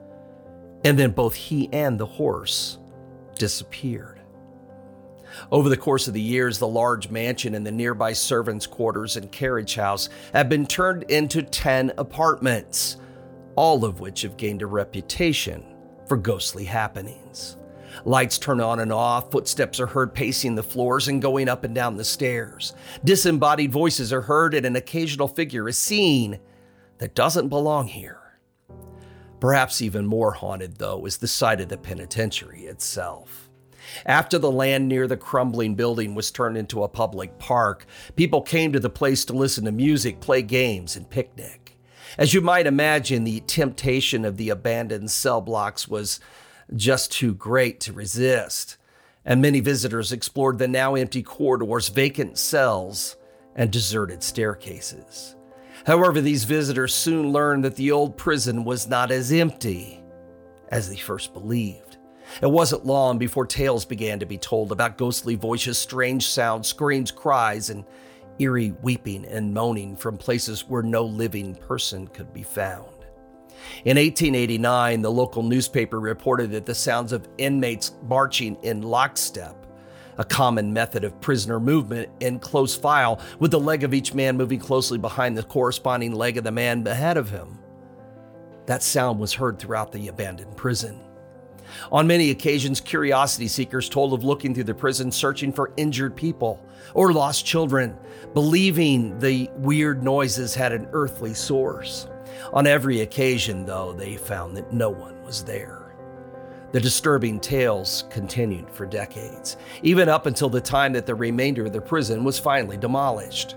and 0.86 1.00
then 1.00 1.10
both 1.12 1.34
he 1.34 1.68
and 1.74 2.00
the 2.00 2.06
horse 2.06 2.78
disappeared. 3.38 4.22
Over 5.52 5.68
the 5.68 5.76
course 5.76 6.08
of 6.08 6.14
the 6.14 6.22
years, 6.22 6.60
the 6.60 6.68
large 6.68 7.10
mansion 7.10 7.56
and 7.56 7.66
the 7.66 7.72
nearby 7.72 8.14
servants' 8.14 8.68
quarters 8.68 9.18
and 9.18 9.32
carriage 9.32 9.76
house 9.76 10.10
have 10.32 10.48
been 10.48 10.66
turned 10.66 11.04
into 11.04 11.42
10 11.42 11.92
apartments, 11.98 12.98
all 13.56 13.84
of 13.84 14.00
which 14.00 14.22
have 14.22 14.38
gained 14.38 14.62
a 14.62 14.68
reputation 14.68 15.76
for 16.08 16.18
ghostly 16.18 16.64
happenings. 16.64 17.58
Lights 18.06 18.38
turn 18.38 18.62
on 18.62 18.80
and 18.80 18.94
off, 18.94 19.32
footsteps 19.32 19.80
are 19.80 19.88
heard 19.88 20.14
pacing 20.14 20.54
the 20.54 20.64
floors 20.64 21.08
and 21.08 21.22
going 21.22 21.50
up 21.50 21.64
and 21.64 21.74
down 21.74 21.98
the 21.98 22.06
stairs. 22.06 22.74
Disembodied 23.04 23.72
voices 23.72 24.14
are 24.14 24.22
heard, 24.22 24.54
and 24.54 24.66
an 24.66 24.76
occasional 24.76 25.28
figure 25.28 25.68
is 25.68 25.78
seen 25.78 26.40
that 27.00 27.16
doesn't 27.16 27.50
belong 27.50 27.88
here. 27.88 28.25
Perhaps 29.46 29.80
even 29.80 30.08
more 30.08 30.32
haunted, 30.32 30.78
though, 30.80 31.06
is 31.06 31.18
the 31.18 31.28
site 31.28 31.62
of 31.62 31.70
the 31.70 31.78
penitentiary 31.78 32.64
itself. 32.64 33.48
After 34.04 34.40
the 34.40 34.50
land 34.50 34.88
near 34.88 35.06
the 35.06 35.18
crumbling 35.18 35.76
building 35.76 36.16
was 36.16 36.32
turned 36.32 36.58
into 36.58 36.82
a 36.82 36.88
public 36.88 37.38
park, 37.38 37.86
people 38.16 38.42
came 38.42 38.74
to 38.74 38.80
the 38.80 38.90
place 38.90 39.24
to 39.26 39.34
listen 39.34 39.66
to 39.66 39.72
music, 39.72 40.20
play 40.20 40.42
games, 40.42 40.96
and 40.96 41.08
picnic. 41.08 41.78
As 42.18 42.34
you 42.34 42.42
might 42.42 42.66
imagine, 42.66 43.24
the 43.24 43.42
temptation 43.42 44.26
of 44.26 44.38
the 44.38 44.50
abandoned 44.50 45.12
cell 45.12 45.42
blocks 45.42 45.88
was 45.88 46.20
just 46.76 47.12
too 47.12 47.36
great 47.36 47.80
to 47.82 47.94
resist, 47.94 48.78
and 49.24 49.44
many 49.44 49.60
visitors 49.60 50.12
explored 50.12 50.58
the 50.58 50.68
now 50.68 50.96
empty 50.96 51.22
corridors, 51.22 51.90
vacant 51.90 52.40
cells, 52.40 53.16
and 53.56 53.70
deserted 53.70 54.24
staircases. 54.24 55.35
However, 55.86 56.20
these 56.20 56.46
visitors 56.46 56.94
soon 56.94 57.32
learned 57.32 57.64
that 57.64 57.76
the 57.76 57.92
old 57.92 58.18
prison 58.18 58.64
was 58.64 58.88
not 58.88 59.12
as 59.12 59.32
empty 59.32 60.02
as 60.70 60.90
they 60.90 60.96
first 60.96 61.34
believed. 61.34 61.98
It 62.42 62.50
wasn't 62.50 62.86
long 62.86 63.20
before 63.20 63.46
tales 63.46 63.86
began 63.86 64.20
to 64.20 64.26
be 64.26 64.38
told 64.38 64.72
about 64.72 64.98
ghostly 64.98 65.36
voices, 65.36 65.78
strange 65.78 66.28
sounds, 66.28 66.68
screams, 66.68 67.12
cries, 67.12 67.70
and 67.70 67.86
eerie 68.40 68.74
weeping 68.82 69.26
and 69.26 69.54
moaning 69.54 69.96
from 69.96 70.18
places 70.18 70.68
where 70.68 70.82
no 70.82 71.06
living 71.06 71.54
person 71.56 72.08
could 72.08 72.34
be 72.34 72.44
found. 72.44 72.90
In 73.86 73.98
1889, 73.98 75.02
the 75.02 75.12
local 75.12 75.44
newspaper 75.44 76.00
reported 76.00 76.52
that 76.52 76.66
the 76.66 76.76
sounds 76.76 77.14
of 77.14 77.28
inmates 77.38 77.94
marching 78.04 78.58
in 78.64 78.82
lockstep, 78.82 79.65
a 80.18 80.26
common 80.26 80.74
method 80.74 81.04
of 81.04 81.20
prisoner 81.22 81.60
movement 81.60 82.10
in 82.20 82.40
close 82.40 82.76
file, 82.76 83.20
with 83.40 83.52
the 83.52 83.60
leg 83.60 83.84
of 83.84 83.94
each 83.94 84.14
man 84.14 84.38
moving 84.38 84.60
closely 84.60 84.98
behind 84.98 85.38
the 85.38 85.44
corresponding 85.44 86.14
leg 86.14 86.38
of 86.38 86.44
the 86.44 86.52
man 86.52 86.86
ahead 86.88 87.18
of 87.18 87.30
him. 87.30 87.60
That 88.66 88.84
sound 88.84 89.20
was 89.20 89.34
heard 89.34 89.60
throughout 89.60 89.92
the 89.92 90.08
abandoned 90.08 90.56
prison. 90.58 91.00
On 91.92 92.08
many 92.08 92.32
occasions, 92.32 92.80
curiosity 92.80 93.48
seekers 93.48 93.90
told 93.90 94.14
of 94.14 94.24
looking 94.24 94.54
through 94.54 94.66
the 94.66 94.74
prison 94.74 95.12
searching 95.12 95.52
for 95.52 95.74
injured 95.78 96.16
people 96.16 96.64
or 96.94 97.12
lost 97.12 97.46
children, 97.46 97.98
believing 98.34 99.18
the 99.20 99.50
weird 99.58 100.04
noises 100.04 100.56
had 100.56 100.72
an 100.72 100.88
earthly 100.94 101.34
source. 101.34 102.08
On 102.54 102.68
every 102.68 103.02
occasion, 103.02 103.66
though, 103.66 103.94
they 103.94 104.18
found 104.18 104.56
that 104.58 104.74
no 104.74 104.90
one 104.90 105.22
was 105.24 105.44
there. 105.44 105.75
The 106.76 106.82
disturbing 106.82 107.40
tales 107.40 108.04
continued 108.10 108.70
for 108.70 108.86
decades, 108.86 109.56
even 109.82 110.10
up 110.10 110.26
until 110.26 110.50
the 110.50 110.60
time 110.60 110.92
that 110.92 111.06
the 111.06 111.16
remainder 111.16 111.66
of 111.66 111.72
the 111.72 111.80
prison 111.80 112.26
was 112.26 112.38
finally 112.38 112.76
demolished. 112.76 113.56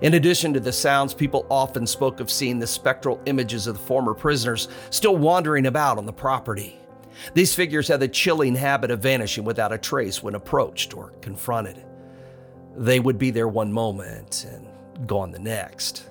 In 0.00 0.14
addition 0.14 0.54
to 0.54 0.60
the 0.60 0.72
sounds, 0.72 1.12
people 1.12 1.46
often 1.50 1.86
spoke 1.86 2.20
of 2.20 2.30
seeing 2.30 2.58
the 2.58 2.66
spectral 2.66 3.20
images 3.26 3.66
of 3.66 3.74
the 3.74 3.84
former 3.84 4.14
prisoners 4.14 4.68
still 4.88 5.14
wandering 5.14 5.66
about 5.66 5.98
on 5.98 6.06
the 6.06 6.12
property. 6.14 6.80
These 7.34 7.54
figures 7.54 7.86
had 7.86 8.00
the 8.00 8.08
chilling 8.08 8.54
habit 8.54 8.90
of 8.90 9.00
vanishing 9.00 9.44
without 9.44 9.74
a 9.74 9.76
trace 9.76 10.22
when 10.22 10.34
approached 10.34 10.96
or 10.96 11.10
confronted. 11.20 11.84
They 12.78 12.98
would 12.98 13.18
be 13.18 13.30
there 13.30 13.48
one 13.48 13.70
moment 13.70 14.46
and 14.50 15.06
gone 15.06 15.32
the 15.32 15.38
next. 15.38 16.08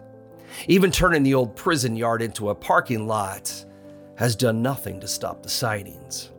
Even 0.67 0.91
turning 0.91 1.23
the 1.23 1.33
old 1.33 1.55
prison 1.55 1.95
yard 1.95 2.21
into 2.21 2.51
a 2.51 2.55
parking 2.55 3.07
lot 3.07 3.65
has 4.17 4.35
done 4.35 4.61
nothing 4.61 4.99
to 4.99 5.07
stop 5.07 5.41
the 5.41 5.49
sightings. 5.49 6.31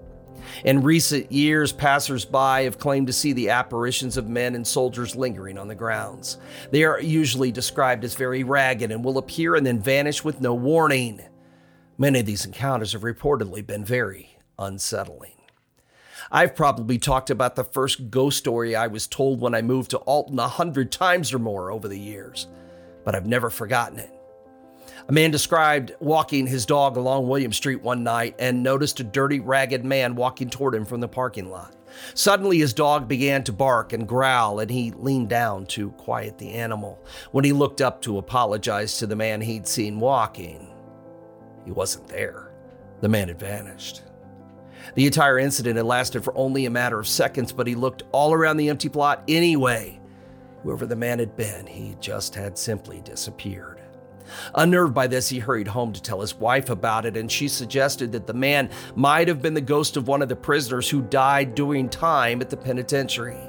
In 0.64 0.82
recent 0.82 1.30
years, 1.30 1.72
passersby 1.72 2.64
have 2.64 2.78
claimed 2.78 3.06
to 3.06 3.12
see 3.12 3.32
the 3.32 3.50
apparitions 3.50 4.16
of 4.16 4.28
men 4.28 4.54
and 4.54 4.66
soldiers 4.66 5.14
lingering 5.14 5.58
on 5.58 5.68
the 5.68 5.74
grounds. 5.74 6.38
They 6.70 6.84
are 6.84 7.00
usually 7.00 7.52
described 7.52 8.04
as 8.04 8.14
very 8.14 8.42
ragged 8.42 8.90
and 8.90 9.04
will 9.04 9.18
appear 9.18 9.54
and 9.54 9.64
then 9.64 9.78
vanish 9.78 10.24
with 10.24 10.40
no 10.40 10.54
warning. 10.54 11.20
Many 11.96 12.20
of 12.20 12.26
these 12.26 12.44
encounters 12.44 12.92
have 12.92 13.02
reportedly 13.02 13.66
been 13.66 13.84
very 13.84 14.38
unsettling. 14.58 15.34
I've 16.30 16.56
probably 16.56 16.98
talked 16.98 17.30
about 17.30 17.54
the 17.54 17.64
first 17.64 18.10
ghost 18.10 18.38
story 18.38 18.74
I 18.74 18.88
was 18.88 19.06
told 19.06 19.40
when 19.40 19.54
I 19.54 19.62
moved 19.62 19.92
to 19.92 19.98
Alton 19.98 20.38
a 20.38 20.48
hundred 20.48 20.90
times 20.92 21.32
or 21.32 21.38
more 21.38 21.70
over 21.70 21.88
the 21.88 21.98
years, 21.98 22.48
but 23.04 23.14
I've 23.14 23.26
never 23.26 23.50
forgotten 23.50 23.98
it. 23.98 24.17
A 25.08 25.12
man 25.12 25.30
described 25.30 25.94
walking 26.00 26.46
his 26.46 26.66
dog 26.66 26.98
along 26.98 27.28
William 27.28 27.52
Street 27.52 27.82
one 27.82 28.04
night 28.04 28.34
and 28.38 28.62
noticed 28.62 29.00
a 29.00 29.04
dirty, 29.04 29.40
ragged 29.40 29.82
man 29.82 30.14
walking 30.14 30.50
toward 30.50 30.74
him 30.74 30.84
from 30.84 31.00
the 31.00 31.08
parking 31.08 31.48
lot. 31.48 31.74
Suddenly, 32.12 32.58
his 32.58 32.74
dog 32.74 33.08
began 33.08 33.42
to 33.44 33.52
bark 33.52 33.94
and 33.94 34.06
growl, 34.06 34.60
and 34.60 34.70
he 34.70 34.90
leaned 34.90 35.30
down 35.30 35.64
to 35.66 35.92
quiet 35.92 36.36
the 36.36 36.52
animal. 36.52 37.02
When 37.32 37.42
he 37.42 37.54
looked 37.54 37.80
up 37.80 38.02
to 38.02 38.18
apologize 38.18 38.98
to 38.98 39.06
the 39.06 39.16
man 39.16 39.40
he'd 39.40 39.66
seen 39.66 39.98
walking, 39.98 40.68
he 41.64 41.70
wasn't 41.70 42.08
there. 42.08 42.52
The 43.00 43.08
man 43.08 43.28
had 43.28 43.40
vanished. 43.40 44.02
The 44.94 45.06
entire 45.06 45.38
incident 45.38 45.76
had 45.76 45.86
lasted 45.86 46.22
for 46.22 46.36
only 46.36 46.66
a 46.66 46.70
matter 46.70 46.98
of 46.98 47.08
seconds, 47.08 47.50
but 47.50 47.66
he 47.66 47.74
looked 47.74 48.02
all 48.12 48.34
around 48.34 48.58
the 48.58 48.68
empty 48.68 48.90
plot 48.90 49.22
anyway. 49.26 50.00
Whoever 50.62 50.84
the 50.84 50.96
man 50.96 51.18
had 51.18 51.34
been, 51.34 51.66
he 51.66 51.96
just 51.98 52.34
had 52.34 52.58
simply 52.58 53.00
disappeared. 53.00 53.77
Unnerved 54.54 54.94
by 54.94 55.06
this, 55.06 55.28
he 55.28 55.38
hurried 55.38 55.68
home 55.68 55.92
to 55.92 56.02
tell 56.02 56.20
his 56.20 56.34
wife 56.34 56.70
about 56.70 57.06
it, 57.06 57.16
and 57.16 57.30
she 57.30 57.48
suggested 57.48 58.12
that 58.12 58.26
the 58.26 58.34
man 58.34 58.70
might 58.94 59.28
have 59.28 59.42
been 59.42 59.54
the 59.54 59.60
ghost 59.60 59.96
of 59.96 60.08
one 60.08 60.22
of 60.22 60.28
the 60.28 60.36
prisoners 60.36 60.88
who 60.88 61.02
died 61.02 61.54
doing 61.54 61.88
time 61.88 62.40
at 62.40 62.50
the 62.50 62.56
penitentiary. 62.56 63.40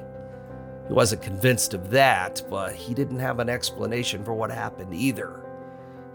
He 0.87 0.93
wasn't 0.93 1.21
convinced 1.21 1.73
of 1.73 1.91
that, 1.91 2.41
but 2.49 2.73
he 2.73 2.93
didn't 2.93 3.19
have 3.19 3.39
an 3.39 3.49
explanation 3.49 4.23
for 4.23 4.33
what 4.33 4.49
happened 4.49 4.93
either. 4.93 5.39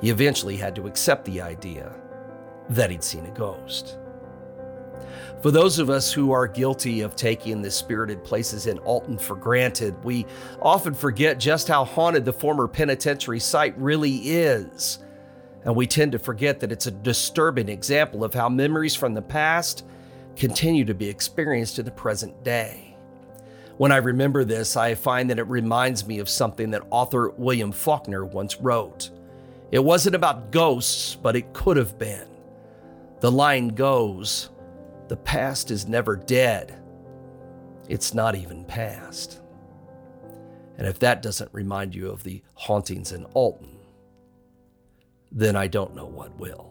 He 0.01 0.11
eventually 0.11 0.57
had 0.57 0.75
to 0.77 0.87
accept 0.87 1.25
the 1.25 1.41
idea 1.41 1.95
that 2.71 2.91
he'd 2.91 3.05
seen 3.05 3.27
a 3.27 3.31
ghost. 3.31 3.99
For 5.45 5.51
those 5.51 5.79
of 5.79 5.91
us 5.91 6.11
who 6.11 6.33
are 6.33 6.47
guilty 6.47 7.03
of 7.03 7.17
taking 7.17 7.61
the 7.61 7.71
spirited 7.71 8.25
places 8.25 8.67
in 8.67 8.79
Alton 8.79 9.19
for 9.19 9.37
granted, 9.37 9.95
we 10.03 10.25
often 10.63 10.95
forget 10.95 11.39
just 11.39 11.69
how 11.69 11.85
haunted 11.85 12.25
the 12.25 12.33
former 12.33 12.67
penitentiary 12.67 13.41
site 13.41 13.77
really 13.77 14.15
is. 14.31 15.01
And 15.67 15.77
we 15.77 15.87
tend 15.87 16.13
to 16.13 16.19
forget 16.19 16.61
that 16.61 16.73
it's 16.73 16.87
a 16.87 16.91
disturbing 16.91 17.69
example 17.69 18.25
of 18.25 18.33
how 18.33 18.49
memories 18.49 18.95
from 18.95 19.13
the 19.13 19.21
past 19.21 19.85
continue 20.35 20.87
to 20.87 20.95
be 20.95 21.11
experienced 21.11 21.79
in 21.79 21.85
the 21.85 21.91
present 21.91 22.43
day. 22.43 22.97
When 23.77 23.93
I 23.93 23.99
remember 23.99 24.45
this, 24.45 24.79
I 24.79 24.95
find 24.95 25.29
that 25.29 25.39
it 25.39 25.47
reminds 25.47 26.07
me 26.07 26.21
of 26.21 26.29
something 26.31 26.71
that 26.71 26.87
author 26.89 27.29
William 27.37 27.71
Faulkner 27.71 28.25
once 28.25 28.59
wrote. 28.63 29.11
It 29.71 29.85
wasn't 29.85 30.17
about 30.17 30.53
ghosts, 30.53 31.17
but 31.17 31.37
it 31.37 31.53
could 31.53 31.77
have 31.77 31.99
been. 31.99 32.29
The 33.21 33.31
line 33.31 33.69
goes, 33.69 34.49
the 35.15 35.21
past 35.21 35.71
is 35.71 35.87
never 35.87 36.17
dead, 36.17 36.83
it's 37.89 38.15
not 38.15 38.35
even 38.35 38.65
past. 38.65 39.41
And 40.77 40.89
if 40.89 40.99
that 40.99 41.23
doesn't 41.23 41.51
remind 41.53 41.95
you 41.95 42.11
of 42.11 42.25
the 42.25 42.43
hauntings 42.55 43.13
in 43.13 43.25
Alton, 43.27 43.79
then 45.31 45.55
I 45.55 45.69
don't 45.69 45.95
know 45.95 46.07
what 46.07 46.37
will. 46.37 46.69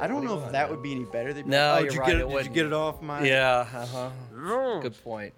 I 0.00 0.04
it. 0.04 0.04
I 0.04 0.06
don't 0.08 0.24
know 0.24 0.34
if 0.36 0.40
want? 0.42 0.52
that 0.52 0.70
would 0.70 0.82
be 0.82 0.92
any 0.92 1.04
better. 1.04 1.32
They'd 1.32 1.44
be 1.44 1.50
No, 1.50 1.72
like, 1.72 1.74
oh, 1.74 1.78
you're 1.78 1.88
did 1.88 1.94
you 1.94 2.00
right, 2.00 2.06
Get 2.08 2.16
it 2.20 2.24
it, 2.24 2.36
did 2.36 2.46
you 2.46 2.52
get 2.52 2.66
it 2.66 2.72
off 2.72 3.02
my? 3.02 3.24
Yeah, 3.26 3.66
uh 3.74 3.86
huh. 3.86 4.80
Good 4.80 5.02
point. 5.04 5.34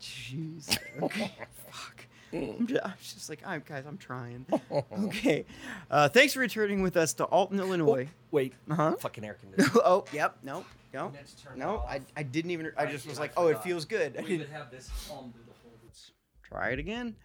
Jeez. 0.00 0.78
Okay. 1.02 1.32
Fuck. 1.70 2.06
I'm 2.32 2.66
just, 2.66 2.84
I'm 2.84 2.92
just 3.00 3.28
like, 3.30 3.42
I'm 3.46 3.62
guys. 3.66 3.84
I'm 3.86 3.96
trying. 3.98 4.44
Okay. 4.98 5.44
Uh, 5.90 6.08
thanks 6.08 6.34
for 6.34 6.40
returning 6.40 6.82
with 6.82 6.96
us 6.96 7.14
to 7.14 7.24
Alton, 7.24 7.58
Illinois. 7.60 8.08
Wait. 8.30 8.54
Uh-huh. 8.70 8.96
Fucking 8.98 9.24
air 9.24 9.34
conditioner. 9.34 9.80
oh, 9.84 10.04
yep. 10.12 10.36
No. 10.42 10.64
No. 10.92 11.10
meant 11.10 11.26
to 11.26 11.58
No. 11.58 11.84
I. 11.88 12.00
I 12.16 12.22
didn't 12.24 12.50
even. 12.50 12.72
I 12.76 12.86
just 12.86 13.04
Right, 13.06 13.10
was 13.12 13.18
like, 13.20 13.32
oh, 13.36 13.48
it 13.48 13.62
feels 13.62 13.84
good. 13.84 14.16
I 14.18 14.22
We 14.22 14.38
didn't- 14.38 14.50
have 14.52 14.70
this 14.70 14.90
on 15.10 15.32
the 15.46 15.52
whole. 15.62 15.72
Try 16.42 16.70
it 16.70 16.78
again. 16.78 17.16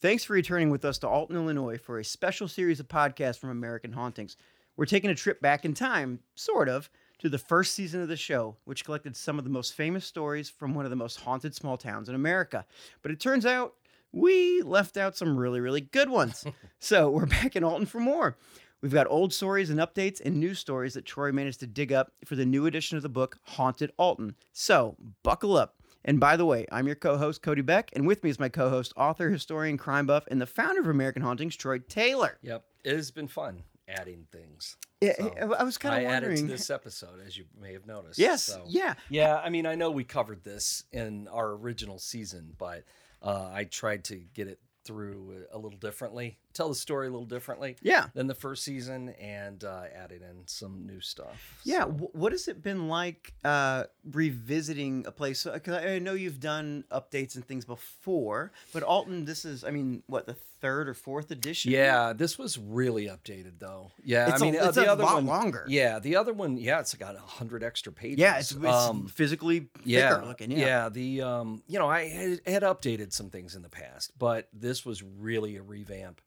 Thanks 0.00 0.24
for 0.24 0.32
returning 0.32 0.70
with 0.70 0.84
us 0.84 0.98
to 0.98 1.08
Alton, 1.08 1.36
Illinois 1.36 1.76
for 1.78 1.98
a 1.98 2.04
special 2.04 2.46
series 2.48 2.80
of 2.80 2.88
podcasts 2.88 3.38
from 3.38 3.50
American 3.50 3.92
Hauntings. 3.92 4.36
We're 4.80 4.86
taking 4.86 5.10
a 5.10 5.14
trip 5.14 5.42
back 5.42 5.66
in 5.66 5.74
time, 5.74 6.20
sort 6.36 6.70
of, 6.70 6.88
to 7.18 7.28
the 7.28 7.36
first 7.36 7.74
season 7.74 8.00
of 8.00 8.08
the 8.08 8.16
show, 8.16 8.56
which 8.64 8.82
collected 8.82 9.14
some 9.14 9.36
of 9.36 9.44
the 9.44 9.50
most 9.50 9.74
famous 9.74 10.06
stories 10.06 10.48
from 10.48 10.72
one 10.72 10.86
of 10.86 10.90
the 10.90 10.96
most 10.96 11.20
haunted 11.20 11.54
small 11.54 11.76
towns 11.76 12.08
in 12.08 12.14
America. 12.14 12.64
But 13.02 13.10
it 13.10 13.20
turns 13.20 13.44
out 13.44 13.74
we 14.10 14.62
left 14.62 14.96
out 14.96 15.18
some 15.18 15.36
really, 15.36 15.60
really 15.60 15.82
good 15.82 16.08
ones. 16.08 16.46
so 16.78 17.10
we're 17.10 17.26
back 17.26 17.56
in 17.56 17.62
Alton 17.62 17.84
for 17.84 18.00
more. 18.00 18.38
We've 18.80 18.90
got 18.90 19.06
old 19.10 19.34
stories 19.34 19.68
and 19.68 19.78
updates 19.78 20.18
and 20.24 20.36
new 20.36 20.54
stories 20.54 20.94
that 20.94 21.04
Troy 21.04 21.30
managed 21.30 21.60
to 21.60 21.66
dig 21.66 21.92
up 21.92 22.12
for 22.24 22.34
the 22.34 22.46
new 22.46 22.64
edition 22.64 22.96
of 22.96 23.02
the 23.02 23.10
book, 23.10 23.36
Haunted 23.42 23.92
Alton. 23.98 24.34
So 24.54 24.96
buckle 25.22 25.58
up. 25.58 25.74
And 26.06 26.18
by 26.18 26.38
the 26.38 26.46
way, 26.46 26.64
I'm 26.72 26.86
your 26.86 26.96
co 26.96 27.18
host, 27.18 27.42
Cody 27.42 27.60
Beck, 27.60 27.90
and 27.92 28.06
with 28.06 28.24
me 28.24 28.30
is 28.30 28.40
my 28.40 28.48
co 28.48 28.70
host, 28.70 28.94
author, 28.96 29.28
historian, 29.28 29.76
crime 29.76 30.06
buff, 30.06 30.24
and 30.30 30.40
the 30.40 30.46
founder 30.46 30.80
of 30.80 30.88
American 30.88 31.20
Hauntings, 31.20 31.54
Troy 31.54 31.80
Taylor. 31.80 32.38
Yep, 32.40 32.64
it 32.82 32.96
has 32.96 33.10
been 33.10 33.28
fun 33.28 33.62
adding 33.98 34.26
things. 34.30 34.76
Yeah, 35.00 35.14
So, 35.18 35.54
I 35.58 35.62
was 35.64 35.78
kind 35.78 35.94
I 35.94 35.98
of 36.00 36.06
added 36.10 36.28
wondering. 36.28 36.46
to 36.48 36.52
this 36.52 36.70
episode, 36.70 37.20
as 37.26 37.36
you 37.36 37.44
may 37.60 37.72
have 37.72 37.86
noticed. 37.86 38.18
yes, 38.18 38.42
So, 38.44 38.64
yeah. 38.68 38.94
yeah. 39.08 39.38
I 39.38 39.48
mean, 39.50 39.66
I 39.66 39.74
know 39.74 39.90
we 39.90 40.04
covered 40.04 40.44
this 40.44 40.84
in 40.92 41.26
our 41.28 41.50
original 41.52 41.98
season, 41.98 42.54
but 42.58 42.84
uh, 43.22 43.50
I 43.52 43.64
tried 43.64 44.04
to 44.04 44.16
get 44.34 44.46
it 44.48 44.60
through 44.84 45.44
a 45.52 45.58
little 45.58 45.78
differently, 45.78 46.38
tell 46.52 46.68
the 46.68 46.74
story 46.74 47.06
a 47.06 47.10
little 47.10 47.26
differently 47.26 47.76
Yeah. 47.82 48.06
than 48.14 48.26
the 48.26 48.34
first 48.34 48.64
season, 48.64 49.10
and 49.20 49.62
uh, 49.64 49.84
added 49.94 50.22
in 50.22 50.46
some 50.46 50.86
new 50.86 51.00
stuff. 51.00 51.60
Yeah, 51.64 51.84
So- 51.84 51.90
wh- 51.92 52.14
what 52.14 52.32
has 52.32 52.48
it 52.48 52.62
been 52.62 52.88
like 52.88 53.32
uh, 53.44 53.84
revisiting 54.30 55.04
a 55.06 55.12
place? 55.12 55.44
Because 55.44 55.74
I 55.74 55.94
I 55.94 55.98
know 55.98 56.14
you've 56.14 56.40
done 56.40 56.84
updates 56.90 57.34
and 57.34 57.44
things 57.44 57.64
before, 57.64 58.52
but 58.72 58.82
Alton, 58.82 59.24
this 59.24 59.44
is, 59.44 59.64
I 59.64 59.70
mean, 59.70 60.02
what 60.06 60.26
the 60.26 60.34
third 60.60 60.88
or 60.88 60.94
fourth 60.94 61.30
edition? 61.30 61.72
Yeah, 61.72 62.12
this 62.12 62.38
was 62.38 62.58
really 62.58 63.06
updated 63.06 63.58
though. 63.58 63.90
Yeah, 64.04 64.28
it's 64.32 64.40
I 64.42 64.44
mean 64.44 64.54
a, 64.56 64.58
uh, 64.58 64.70
the 64.70 64.86
a 64.86 64.92
other 64.92 65.04
lot 65.04 65.14
one. 65.16 65.26
longer. 65.26 65.64
Yeah, 65.68 65.98
the 65.98 66.16
other 66.16 66.32
one. 66.32 66.56
Yeah, 66.56 66.80
it's 66.80 66.94
got 66.94 67.16
a 67.16 67.20
hundred 67.20 67.62
extra 67.62 67.92
pages. 67.92 68.18
yeah, 68.18 68.38
it's, 68.38 68.52
it's 68.52 68.64
Um, 68.64 69.06
physically 69.08 69.68
yeah, 69.84 70.16
looking. 70.16 70.50
Yeah, 70.50 70.88
The 70.88 71.22
um, 71.22 71.62
you 71.66 71.78
know, 71.78 71.88
I 71.88 72.08
had, 72.08 72.40
had 72.46 72.62
updated 72.62 73.12
some 73.12 73.30
things 73.30 73.54
in 73.56 73.62
the 73.62 73.68
past, 73.68 74.12
but 74.18 74.48
this 74.52 74.84
was 74.86 75.02
really 75.02 75.56
a 75.56 75.62
revamp. 75.62 76.20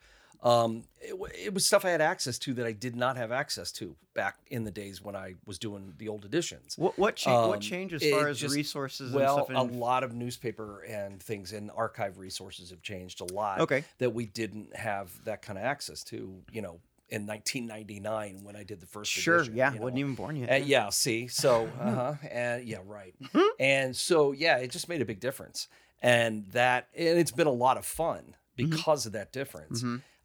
Um, 0.43 0.83
it, 0.99 1.15
it 1.45 1.53
was 1.53 1.65
stuff 1.65 1.85
I 1.85 1.89
had 1.89 2.01
access 2.01 2.37
to 2.39 2.53
that 2.55 2.65
I 2.65 2.73
did 2.73 2.95
not 2.95 3.15
have 3.17 3.31
access 3.31 3.71
to 3.73 3.95
back 4.13 4.37
in 4.47 4.65
the 4.65 4.71
days 4.71 5.01
when 5.01 5.15
I 5.15 5.35
was 5.45 5.57
doing 5.57 5.93
the 5.97 6.09
old 6.09 6.25
editions. 6.25 6.77
What 6.77 6.99
what, 6.99 7.15
cha- 7.15 7.47
what 7.47 7.55
Um, 7.55 7.61
changed 7.61 7.93
as 7.95 8.03
far 8.09 8.27
as 8.27 8.39
just- 8.39 8.53
resources 8.55 9.13
Well, 9.13 9.45
and 9.47 9.57
a 9.57 9.63
lot 9.63 10.03
of 10.03 10.13
newspaper 10.13 10.81
and 10.83 11.21
things 11.23 11.53
and 11.53 11.71
archive 11.75 12.17
resources 12.17 12.69
have 12.71 12.81
changed 12.81 13.21
a 13.21 13.33
lot. 13.33 13.61
Okay. 13.61 13.85
That 13.99 14.09
we 14.13 14.25
didn't 14.25 14.75
have 14.75 15.11
that 15.23 15.41
kind 15.41 15.57
of 15.57 15.63
access 15.65 16.03
to, 16.05 16.41
you 16.51 16.61
know, 16.61 16.79
in 17.09 17.25
1999 17.27 18.43
when 18.43 18.55
I 18.55 18.63
did 18.63 18.79
the 18.81 18.85
first 18.87 19.11
sure, 19.11 19.35
edition. 19.37 19.55
yeah, 19.55 19.73
you 19.73 19.79
wasn't 19.79 19.99
even 19.99 20.15
born 20.15 20.35
yet. 20.35 20.51
Uh, 20.51 20.55
yeah, 20.65 20.89
see, 20.89 21.27
so 21.27 21.69
uh 21.79 21.91
huh, 21.91 22.13
and 22.29 22.63
yeah, 22.65 22.77
right, 22.85 23.13
Mm-hmm. 23.21 23.39
and 23.59 23.95
so 23.95 24.31
yeah, 24.31 24.57
it 24.57 24.71
just 24.71 24.89
made 24.89 25.01
a 25.01 25.05
big 25.05 25.19
difference, 25.19 25.67
and 26.01 26.45
that, 26.53 26.87
and 26.95 27.17
it's 27.19 27.31
been 27.31 27.47
a 27.47 27.51
lot 27.51 27.77
of 27.77 27.85
fun 27.85 28.35
Mm-hmm. 28.57 28.69
because 28.69 29.07
of 29.07 29.13
that 29.13 29.31
difference. 29.31 29.83